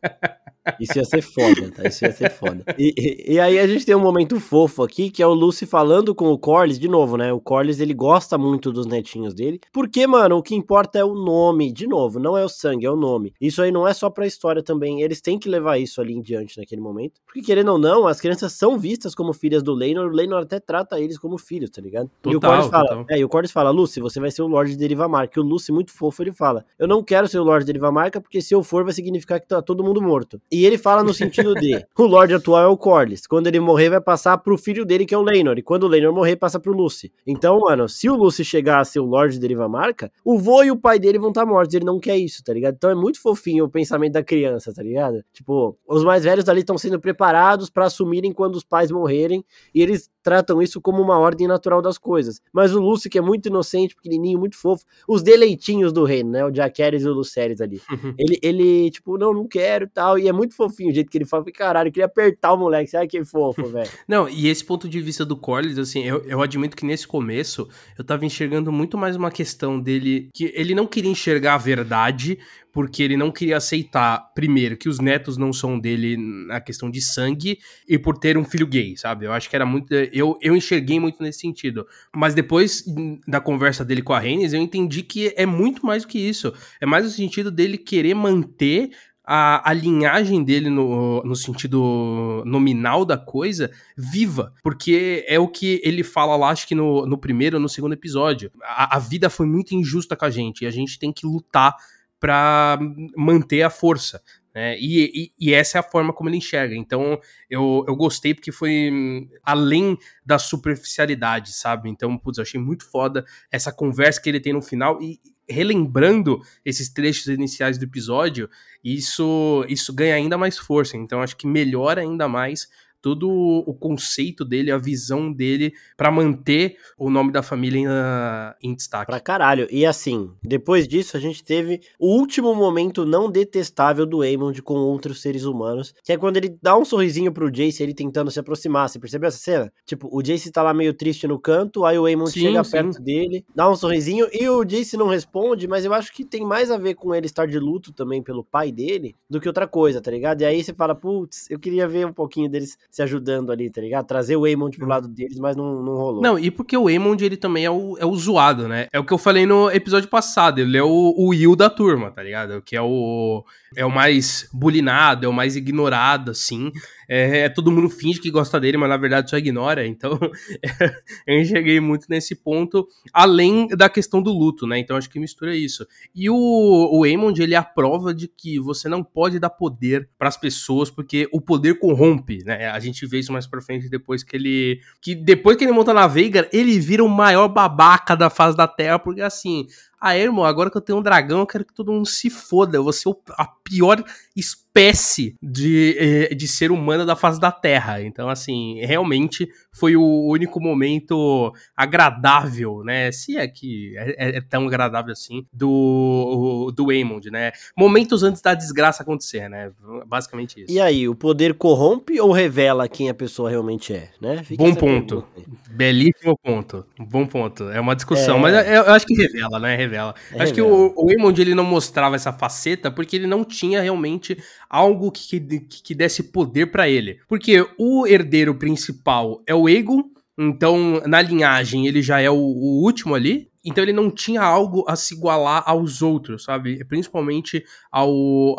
Isso 0.79 0.97
ia 0.97 1.05
ser 1.05 1.21
foda, 1.21 1.71
tá? 1.71 1.87
Isso 1.87 2.05
ia 2.05 2.11
ser 2.11 2.29
foda. 2.29 2.63
E, 2.77 2.93
e, 2.97 3.33
e, 3.33 3.39
aí 3.39 3.57
a 3.57 3.65
gente 3.65 3.85
tem 3.85 3.95
um 3.95 3.99
momento 3.99 4.39
fofo 4.39 4.83
aqui, 4.83 5.09
que 5.09 5.21
é 5.21 5.27
o 5.27 5.33
Lucy 5.33 5.65
falando 5.65 6.13
com 6.13 6.31
o 6.31 6.37
Corlys, 6.37 6.79
de 6.79 6.87
novo, 6.87 7.17
né? 7.17 7.33
O 7.33 7.39
Corlys, 7.39 7.79
ele 7.79 7.93
gosta 7.93 8.37
muito 8.37 8.71
dos 8.71 8.85
netinhos 8.85 9.33
dele, 9.33 9.59
porque, 9.73 10.05
mano, 10.05 10.37
o 10.37 10.43
que 10.43 10.55
importa 10.55 10.99
é 10.99 11.03
o 11.03 11.15
nome, 11.15 11.71
de 11.71 11.87
novo, 11.87 12.19
não 12.19 12.37
é 12.37 12.45
o 12.45 12.49
sangue, 12.49 12.85
é 12.85 12.91
o 12.91 12.95
nome. 12.95 13.33
Isso 13.41 13.61
aí 13.61 13.71
não 13.71 13.87
é 13.87 13.93
só 13.93 14.09
pra 14.09 14.27
história 14.27 14.61
também, 14.61 15.01
eles 15.01 15.19
têm 15.19 15.39
que 15.39 15.49
levar 15.49 15.79
isso 15.79 15.99
ali 15.99 16.13
em 16.13 16.21
diante 16.21 16.59
naquele 16.59 16.81
momento, 16.81 17.19
porque 17.25 17.41
querendo 17.41 17.71
ou 17.71 17.77
não, 17.79 18.07
as 18.07 18.21
crianças 18.21 18.53
são 18.53 18.77
vistas 18.77 19.15
como 19.15 19.33
filhas 19.33 19.63
do 19.63 19.73
Leinor, 19.73 20.07
o 20.07 20.15
Leinor 20.15 20.43
até 20.43 20.59
trata 20.59 20.99
eles 20.99 21.17
como 21.17 21.37
filhos, 21.37 21.71
tá 21.71 21.81
ligado? 21.81 22.09
Total, 22.21 22.33
e 22.33 22.35
o 22.35 22.39
Corlys 22.39 22.67
fala, 22.67 23.05
é, 23.09 23.19
e 23.19 23.25
o 23.25 23.29
Corlys 23.29 23.51
fala, 23.51 23.69
Lucy, 23.71 23.99
você 23.99 24.19
vai 24.19 24.29
ser 24.29 24.43
o 24.43 24.47
Lorde 24.47 24.71
de 24.71 24.77
Derivamar, 24.77 25.27
que 25.29 25.39
o 25.39 25.43
Lucy, 25.43 25.71
muito 25.71 25.91
fofo, 25.91 26.21
ele 26.21 26.31
fala, 26.31 26.65
eu 26.77 26.87
não 26.87 27.03
quero 27.03 27.27
ser 27.27 27.39
o 27.39 27.43
Lorde 27.43 27.65
de 27.65 27.67
Derivamarca, 27.67 28.21
porque 28.21 28.41
se 28.41 28.53
eu 28.53 28.63
for, 28.63 28.83
vai 28.83 28.93
significar 28.93 29.39
que 29.39 29.47
tá 29.47 29.61
todo 29.61 29.83
mundo 29.83 29.90
morto. 29.99 30.39
E 30.51 30.63
ele 30.63 30.77
fala 30.77 31.03
no 31.03 31.11
sentido 31.11 31.55
de 31.55 31.83
o 31.97 32.03
Lorde 32.03 32.35
atual 32.35 32.63
é 32.63 32.67
o 32.67 32.77
Corlys. 32.77 33.25
Quando 33.25 33.47
ele 33.47 33.59
morrer, 33.59 33.89
vai 33.89 33.99
passar 33.99 34.37
pro 34.37 34.59
filho 34.59 34.85
dele, 34.85 35.07
que 35.07 35.15
é 35.15 35.17
o 35.17 35.23
Leinor. 35.23 35.57
E 35.57 35.63
quando 35.63 35.83
o 35.83 35.87
Leinor 35.87 36.13
morrer, 36.13 36.35
passa 36.35 36.59
pro 36.59 36.71
Lucy. 36.71 37.11
Então, 37.25 37.59
mano, 37.59 37.89
se 37.89 38.07
o 38.07 38.15
Lucy 38.15 38.45
chegar 38.45 38.79
a 38.79 38.85
ser 38.85 38.99
o 38.99 39.05
Lorde 39.05 39.33
de 39.33 39.39
Deriva 39.39 39.67
Marca, 39.67 40.11
o 40.23 40.37
vô 40.37 40.63
e 40.63 40.69
o 40.69 40.77
pai 40.77 40.99
dele 40.99 41.17
vão 41.17 41.29
estar 41.29 41.41
tá 41.41 41.47
mortos. 41.47 41.73
Ele 41.73 41.85
não 41.85 41.99
quer 41.99 42.17
isso, 42.17 42.43
tá 42.43 42.53
ligado? 42.53 42.75
Então 42.75 42.91
é 42.91 42.95
muito 42.95 43.19
fofinho 43.19 43.65
o 43.65 43.69
pensamento 43.69 44.13
da 44.13 44.23
criança, 44.23 44.71
tá 44.71 44.83
ligado? 44.83 45.23
Tipo, 45.33 45.75
os 45.87 46.03
mais 46.03 46.23
velhos 46.23 46.47
ali 46.47 46.59
estão 46.59 46.77
sendo 46.77 46.99
preparados 46.99 47.69
para 47.69 47.85
assumirem 47.85 48.31
quando 48.31 48.55
os 48.55 48.63
pais 48.63 48.91
morrerem. 48.91 49.43
E 49.73 49.81
eles 49.81 50.11
tratam 50.23 50.61
isso 50.61 50.79
como 50.81 51.01
uma 51.01 51.17
ordem 51.17 51.47
natural 51.47 51.81
das 51.81 51.97
coisas. 51.97 52.41
Mas 52.51 52.73
o 52.73 52.79
Lucy, 52.79 53.09
que 53.09 53.17
é 53.17 53.21
muito 53.21 53.47
inocente, 53.47 53.95
pequenininho, 53.95 54.39
muito 54.39 54.57
fofo, 54.57 54.83
os 55.07 55.21
deleitinhos 55.21 55.91
do 55.91 56.03
reino, 56.03 56.31
né? 56.31 56.45
O 56.45 56.53
Jaqueres 56.53 57.03
e 57.03 57.07
o 57.07 57.13
Lucerys 57.13 57.61
ali. 57.61 57.81
ele, 58.17 58.39
ele, 58.41 58.91
tipo, 58.91 59.17
não, 59.17 59.33
não 59.33 59.47
quero 59.47 59.87
tal. 59.87 60.17
E 60.17 60.27
é 60.27 60.31
muito 60.31 60.55
fofinho 60.55 60.91
o 60.91 60.93
jeito 60.93 61.09
que 61.09 61.17
ele 61.17 61.25
fala. 61.25 61.43
Caralho, 61.51 61.87
eu 61.87 61.91
queria 61.91 62.05
apertar 62.05 62.53
o 62.53 62.57
moleque. 62.57 62.89
Sabe 62.89 63.07
que 63.07 63.23
fofo, 63.23 63.63
velho? 63.69 63.89
não, 64.07 64.29
e 64.29 64.47
esse 64.47 64.63
ponto 64.63 64.87
de 64.87 65.01
vista 65.01 65.25
do 65.25 65.35
Corlys, 65.35 65.77
assim, 65.77 66.03
eu, 66.03 66.23
eu 66.25 66.41
admito 66.41 66.75
que 66.75 66.85
nesse 66.85 67.07
começo 67.07 67.67
eu 67.97 68.03
tava 68.03 68.25
enxergando 68.25 68.71
muito 68.71 68.97
mais 68.97 69.15
uma 69.15 69.31
questão 69.31 69.79
dele 69.79 70.29
que 70.33 70.51
ele 70.55 70.75
não 70.75 70.87
queria 70.87 71.11
enxergar 71.11 71.55
a 71.55 71.57
verdade, 71.57 72.39
porque 72.73 73.03
ele 73.03 73.17
não 73.17 73.31
queria 73.31 73.57
aceitar, 73.57 74.31
primeiro, 74.33 74.77
que 74.77 74.87
os 74.87 74.99
netos 74.99 75.37
não 75.37 75.51
são 75.51 75.79
dele 75.79 76.15
na 76.17 76.61
questão 76.61 76.89
de 76.89 77.01
sangue 77.01 77.59
e 77.87 77.97
por 77.97 78.17
ter 78.17 78.37
um 78.37 78.45
filho 78.45 78.67
gay, 78.67 78.95
sabe? 78.95 79.25
Eu 79.25 79.33
acho 79.33 79.49
que 79.49 79.55
era 79.55 79.65
muito. 79.65 79.93
Eu, 79.93 80.37
eu 80.41 80.55
enxerguei 80.55 80.99
muito 80.99 81.21
nesse 81.21 81.39
sentido. 81.39 81.85
Mas 82.15 82.33
depois 82.33 82.83
da 83.27 83.41
conversa 83.41 83.83
dele 83.83 84.01
com 84.01 84.13
a 84.13 84.19
Reines, 84.19 84.53
eu 84.53 84.61
entendi 84.61 85.03
que 85.03 85.33
é 85.35 85.45
muito 85.45 85.85
mais 85.85 86.03
do 86.03 86.07
que 86.07 86.19
isso. 86.19 86.53
É 86.79 86.85
mais 86.85 87.03
no 87.03 87.11
sentido 87.11 87.51
dele 87.51 87.77
querer 87.77 88.13
manter 88.13 88.91
a, 89.23 89.69
a 89.69 89.73
linhagem 89.73 90.43
dele 90.43 90.69
no, 90.69 91.23
no 91.23 91.35
sentido 91.35 92.43
nominal 92.45 93.05
da 93.05 93.17
coisa 93.17 93.71
viva, 93.95 94.53
porque 94.63 95.23
é 95.27 95.39
o 95.39 95.47
que 95.47 95.79
ele 95.83 96.03
fala 96.03 96.35
lá, 96.35 96.49
acho 96.49 96.67
que 96.67 96.75
no, 96.75 97.05
no 97.05 97.17
primeiro 97.17 97.57
ou 97.57 97.61
no 97.61 97.69
segundo 97.69 97.93
episódio. 97.93 98.51
A, 98.61 98.97
a 98.97 98.99
vida 98.99 99.29
foi 99.29 99.45
muito 99.45 99.75
injusta 99.75 100.15
com 100.15 100.25
a 100.25 100.29
gente 100.29 100.63
e 100.63 100.67
a 100.67 100.71
gente 100.71 100.97
tem 100.97 101.13
que 101.13 101.25
lutar 101.25 101.75
para 102.21 102.77
manter 103.17 103.63
a 103.63 103.69
força. 103.69 104.21
Né? 104.53 104.77
E, 104.79 105.31
e, 105.39 105.49
e, 105.49 105.53
essa 105.53 105.77
é 105.77 105.79
a 105.79 105.83
forma 105.83 106.13
como 106.13 106.29
ele 106.29 106.37
enxerga. 106.37 106.75
Então 106.75 107.19
eu, 107.49 107.83
eu 107.87 107.95
gostei 107.95 108.33
porque 108.33 108.51
foi 108.51 108.89
hum, 108.91 109.27
além 109.43 109.97
da 110.23 110.37
superficialidade, 110.37 111.51
sabe? 111.53 111.89
Então, 111.89 112.17
putz, 112.17 112.37
eu 112.37 112.43
achei 112.43 112.59
muito 112.59 112.89
foda 112.89 113.25
essa 113.51 113.71
conversa 113.71 114.21
que 114.21 114.29
ele 114.29 114.39
tem 114.39 114.53
no 114.53 114.61
final. 114.61 115.01
E 115.01 115.19
relembrando 115.49 116.39
esses 116.63 116.89
trechos 116.89 117.27
iniciais 117.27 117.77
do 117.77 117.85
episódio, 117.85 118.49
isso, 118.83 119.65
isso 119.67 119.91
ganha 119.93 120.15
ainda 120.15 120.37
mais 120.37 120.57
força. 120.57 120.95
Então, 120.95 121.21
acho 121.21 121.35
que 121.35 121.47
melhora 121.47 122.01
ainda 122.01 122.27
mais 122.27 122.69
todo 123.01 123.29
o 123.29 123.73
conceito 123.73 124.45
dele, 124.45 124.71
a 124.71 124.77
visão 124.77 125.31
dele 125.31 125.73
para 125.97 126.11
manter 126.11 126.77
o 126.97 127.09
nome 127.09 127.31
da 127.31 127.41
família 127.41 127.79
em, 127.79 127.87
uh, 127.87 128.55
em, 128.61 128.75
destaque. 128.75 129.07
Pra 129.07 129.19
caralho. 129.19 129.67
E 129.71 129.85
assim, 129.85 130.31
depois 130.43 130.87
disso 130.87 131.17
a 131.17 131.19
gente 131.19 131.43
teve 131.43 131.81
o 131.99 132.07
último 132.07 132.53
momento 132.53 133.05
não 133.05 133.29
detestável 133.29 134.05
do 134.05 134.21
Aemond 134.21 134.61
com 134.61 134.75
outros 134.75 135.21
seres 135.21 135.45
humanos, 135.45 135.93
que 136.03 136.11
é 136.11 136.17
quando 136.17 136.37
ele 136.37 136.57
dá 136.61 136.77
um 136.77 136.85
sorrisinho 136.85 137.31
pro 137.31 137.51
Jace, 137.51 137.81
ele 137.81 137.93
tentando 137.93 138.29
se 138.29 138.39
aproximar. 138.39 138.87
Você 138.87 138.99
percebeu 138.99 139.27
essa 139.27 139.37
cena? 139.37 139.73
Tipo, 139.85 140.07
o 140.11 140.21
Jace 140.21 140.51
tá 140.51 140.61
lá 140.61 140.73
meio 140.73 140.93
triste 140.93 141.27
no 141.27 141.39
canto, 141.39 141.85
aí 141.85 141.97
o 141.97 142.27
sim, 142.27 142.41
chega 142.41 142.63
sim. 142.63 142.71
perto 142.71 143.01
dele, 143.01 143.45
dá 143.55 143.69
um 143.69 143.75
sorrisinho 143.75 144.27
e 144.31 144.47
o 144.47 144.63
Jace 144.63 144.95
não 144.97 145.07
responde, 145.07 145.67
mas 145.67 145.85
eu 145.85 145.93
acho 145.93 146.13
que 146.13 146.23
tem 146.23 146.45
mais 146.45 146.69
a 146.69 146.77
ver 146.77 146.95
com 146.95 147.15
ele 147.15 147.25
estar 147.25 147.47
de 147.47 147.57
luto 147.57 147.91
também 147.91 148.21
pelo 148.21 148.43
pai 148.43 148.71
dele 148.71 149.15
do 149.29 149.39
que 149.39 149.47
outra 149.47 149.67
coisa, 149.67 150.01
tá 150.01 150.11
ligado? 150.11 150.41
E 150.41 150.45
aí 150.45 150.63
você 150.63 150.73
fala, 150.73 150.93
putz, 150.93 151.49
eu 151.49 151.59
queria 151.59 151.87
ver 151.87 152.05
um 152.05 152.13
pouquinho 152.13 152.49
deles 152.49 152.77
se 152.91 153.01
ajudando 153.01 153.51
ali, 153.51 153.69
tá 153.69 153.79
ligado? 153.79 154.05
Trazer 154.05 154.35
o 154.35 154.43
Aemond 154.43 154.75
pro 154.75 154.85
uhum. 154.85 154.89
lado 154.89 155.07
deles, 155.07 155.39
mas 155.39 155.55
não, 155.55 155.81
não 155.81 155.93
rolou. 155.93 156.21
Não, 156.21 156.37
e 156.37 156.51
porque 156.51 156.75
o 156.75 156.89
Aemond, 156.89 157.23
ele 157.23 157.37
também 157.37 157.63
é 157.63 157.71
o, 157.71 157.97
é 157.97 158.05
o 158.05 158.13
zoado, 158.15 158.67
né? 158.67 158.87
É 158.91 158.99
o 158.99 159.05
que 159.05 159.13
eu 159.13 159.17
falei 159.17 159.45
no 159.45 159.71
episódio 159.71 160.09
passado, 160.09 160.59
ele 160.59 160.77
é 160.77 160.83
o, 160.83 161.13
o 161.17 161.29
Will 161.29 161.55
da 161.55 161.69
turma, 161.69 162.11
tá 162.11 162.21
ligado? 162.21 162.61
Que 162.61 162.75
é 162.75 162.81
o, 162.81 163.45
é 163.77 163.85
o 163.85 163.89
mais 163.89 164.49
bulinado, 164.51 165.25
é 165.25 165.29
o 165.29 165.33
mais 165.33 165.55
ignorado, 165.55 166.31
assim. 166.31 166.69
É, 167.13 167.39
é, 167.39 167.49
todo 167.49 167.73
mundo 167.73 167.89
finge 167.89 168.21
que 168.21 168.31
gosta 168.31 168.57
dele, 168.57 168.77
mas 168.77 168.87
na 168.87 168.95
verdade 168.95 169.29
só 169.29 169.37
ignora. 169.37 169.85
Então, 169.85 170.17
eu 171.27 171.41
enxerguei 171.41 171.77
muito 171.81 172.05
nesse 172.07 172.33
ponto, 172.33 172.87
além 173.11 173.67
da 173.67 173.89
questão 173.89 174.21
do 174.21 174.31
luto, 174.31 174.65
né? 174.65 174.79
Então, 174.79 174.95
acho 174.95 175.09
que 175.09 175.19
mistura 175.19 175.53
isso. 175.53 175.85
E 176.15 176.29
o, 176.29 176.33
o 176.33 177.03
Aemond, 177.03 177.37
ele 177.43 177.53
é 177.53 177.57
a 177.57 177.63
prova 177.63 178.13
de 178.13 178.29
que 178.29 178.57
você 178.61 178.87
não 178.87 179.03
pode 179.03 179.39
dar 179.39 179.49
poder 179.49 180.07
para 180.17 180.29
as 180.29 180.37
pessoas, 180.37 180.89
porque 180.89 181.27
o 181.33 181.41
poder 181.41 181.79
corrompe, 181.79 182.45
né? 182.45 182.69
A 182.69 182.79
gente 182.79 183.05
vê 183.05 183.19
isso 183.19 183.33
mais 183.33 183.45
pra 183.45 183.59
frente 183.59 183.89
depois 183.89 184.23
que 184.23 184.37
ele. 184.37 184.79
Que 185.01 185.13
depois 185.13 185.57
que 185.57 185.65
ele 185.65 185.73
monta 185.73 185.93
na 185.93 186.07
Veigar, 186.07 186.47
ele 186.53 186.79
vira 186.79 187.03
o 187.03 187.09
maior 187.09 187.49
babaca 187.49 188.15
da 188.15 188.29
face 188.29 188.55
da 188.55 188.69
Terra, 188.69 188.97
porque 188.97 189.19
assim, 189.19 189.67
ah, 190.01 190.17
irmão, 190.17 190.43
agora 190.43 190.71
que 190.71 190.75
eu 190.77 190.81
tenho 190.81 190.97
um 190.97 191.01
dragão, 191.03 191.41
eu 191.41 191.47
quero 191.47 191.63
que 191.63 191.73
todo 191.73 191.91
mundo 191.91 192.07
se 192.07 192.27
foda. 192.29 192.75
Eu 192.75 192.83
vou 192.83 192.91
ser 192.91 193.13
a 193.37 193.45
pior 193.45 194.03
espécie 194.35 195.37
de, 195.39 195.95
eh, 195.99 196.33
de 196.33 196.47
ser 196.47 196.71
humano 196.71 197.05
da 197.05 197.15
face 197.15 197.39
da 197.39 197.51
Terra. 197.51 198.01
Então, 198.01 198.27
assim, 198.27 198.79
realmente 198.83 199.47
foi 199.73 199.95
o 199.95 200.27
único 200.27 200.59
momento 200.59 201.53
agradável, 201.75 202.83
né? 202.83 203.11
Se 203.11 203.37
é 203.37 203.47
que 203.47 203.93
é, 203.97 204.37
é 204.37 204.41
tão 204.41 204.67
agradável 204.67 205.11
assim, 205.11 205.45
do, 205.51 206.71
do 206.75 206.89
Aemond, 206.89 207.29
né? 207.31 207.51
Momentos 207.77 208.23
antes 208.23 208.41
da 208.41 208.53
desgraça 208.53 209.03
acontecer, 209.03 209.49
né? 209.49 209.71
Basicamente 210.05 210.61
isso. 210.61 210.71
E 210.71 210.79
aí, 210.79 211.07
o 211.07 211.15
poder 211.15 211.53
corrompe 211.53 212.19
ou 212.19 212.31
revela 212.31 212.87
quem 212.87 213.09
a 213.09 213.13
pessoa 213.13 213.49
realmente 213.49 213.93
é, 213.93 214.09
né? 214.19 214.43
Fica 214.43 214.63
Bom 214.63 214.75
ponto. 214.75 215.25
Belíssimo 215.69 216.37
ponto. 216.37 216.85
Bom 216.99 217.25
ponto. 217.25 217.69
É 217.69 217.79
uma 217.79 217.95
discussão, 217.95 218.37
é... 218.37 218.39
mas 218.41 218.67
eu, 218.67 218.73
eu, 218.73 218.93
acho 218.93 219.05
que 219.05 219.13
revela, 219.13 219.59
né? 219.59 219.75
Revela. 219.75 220.13
É 220.31 220.43
acho 220.43 220.53
revela. 220.53 220.53
que 220.53 220.61
o, 220.61 220.93
o 220.95 221.31
ele 221.41 221.55
não 221.55 221.63
mostrava 221.63 222.15
essa 222.15 222.33
faceta 222.33 222.91
porque 222.91 223.15
ele 223.15 223.27
não 223.27 223.43
tinha 223.43 223.81
realmente 223.81 224.37
algo 224.69 225.11
que, 225.11 225.39
que, 225.39 225.59
que 225.59 225.95
desse 225.95 226.23
poder 226.23 226.67
para 226.67 226.89
ele. 226.89 227.19
Porque 227.27 227.65
o 227.77 228.05
herdeiro 228.05 228.55
principal 228.55 229.41
é 229.45 229.53
o 229.53 229.60
Aegon, 229.67 230.03
então 230.37 231.01
na 231.05 231.21
linhagem 231.21 231.87
ele 231.87 232.01
já 232.01 232.19
é 232.19 232.29
o, 232.29 232.35
o 232.35 232.83
último 232.83 233.15
ali, 233.15 233.49
então 233.63 233.83
ele 233.83 233.93
não 233.93 234.09
tinha 234.09 234.41
algo 234.41 234.83
a 234.87 234.95
se 234.95 235.13
igualar 235.13 235.63
aos 235.65 236.01
outros, 236.01 236.43
sabe? 236.43 236.83
Principalmente 236.85 237.63
ao, 237.91 238.09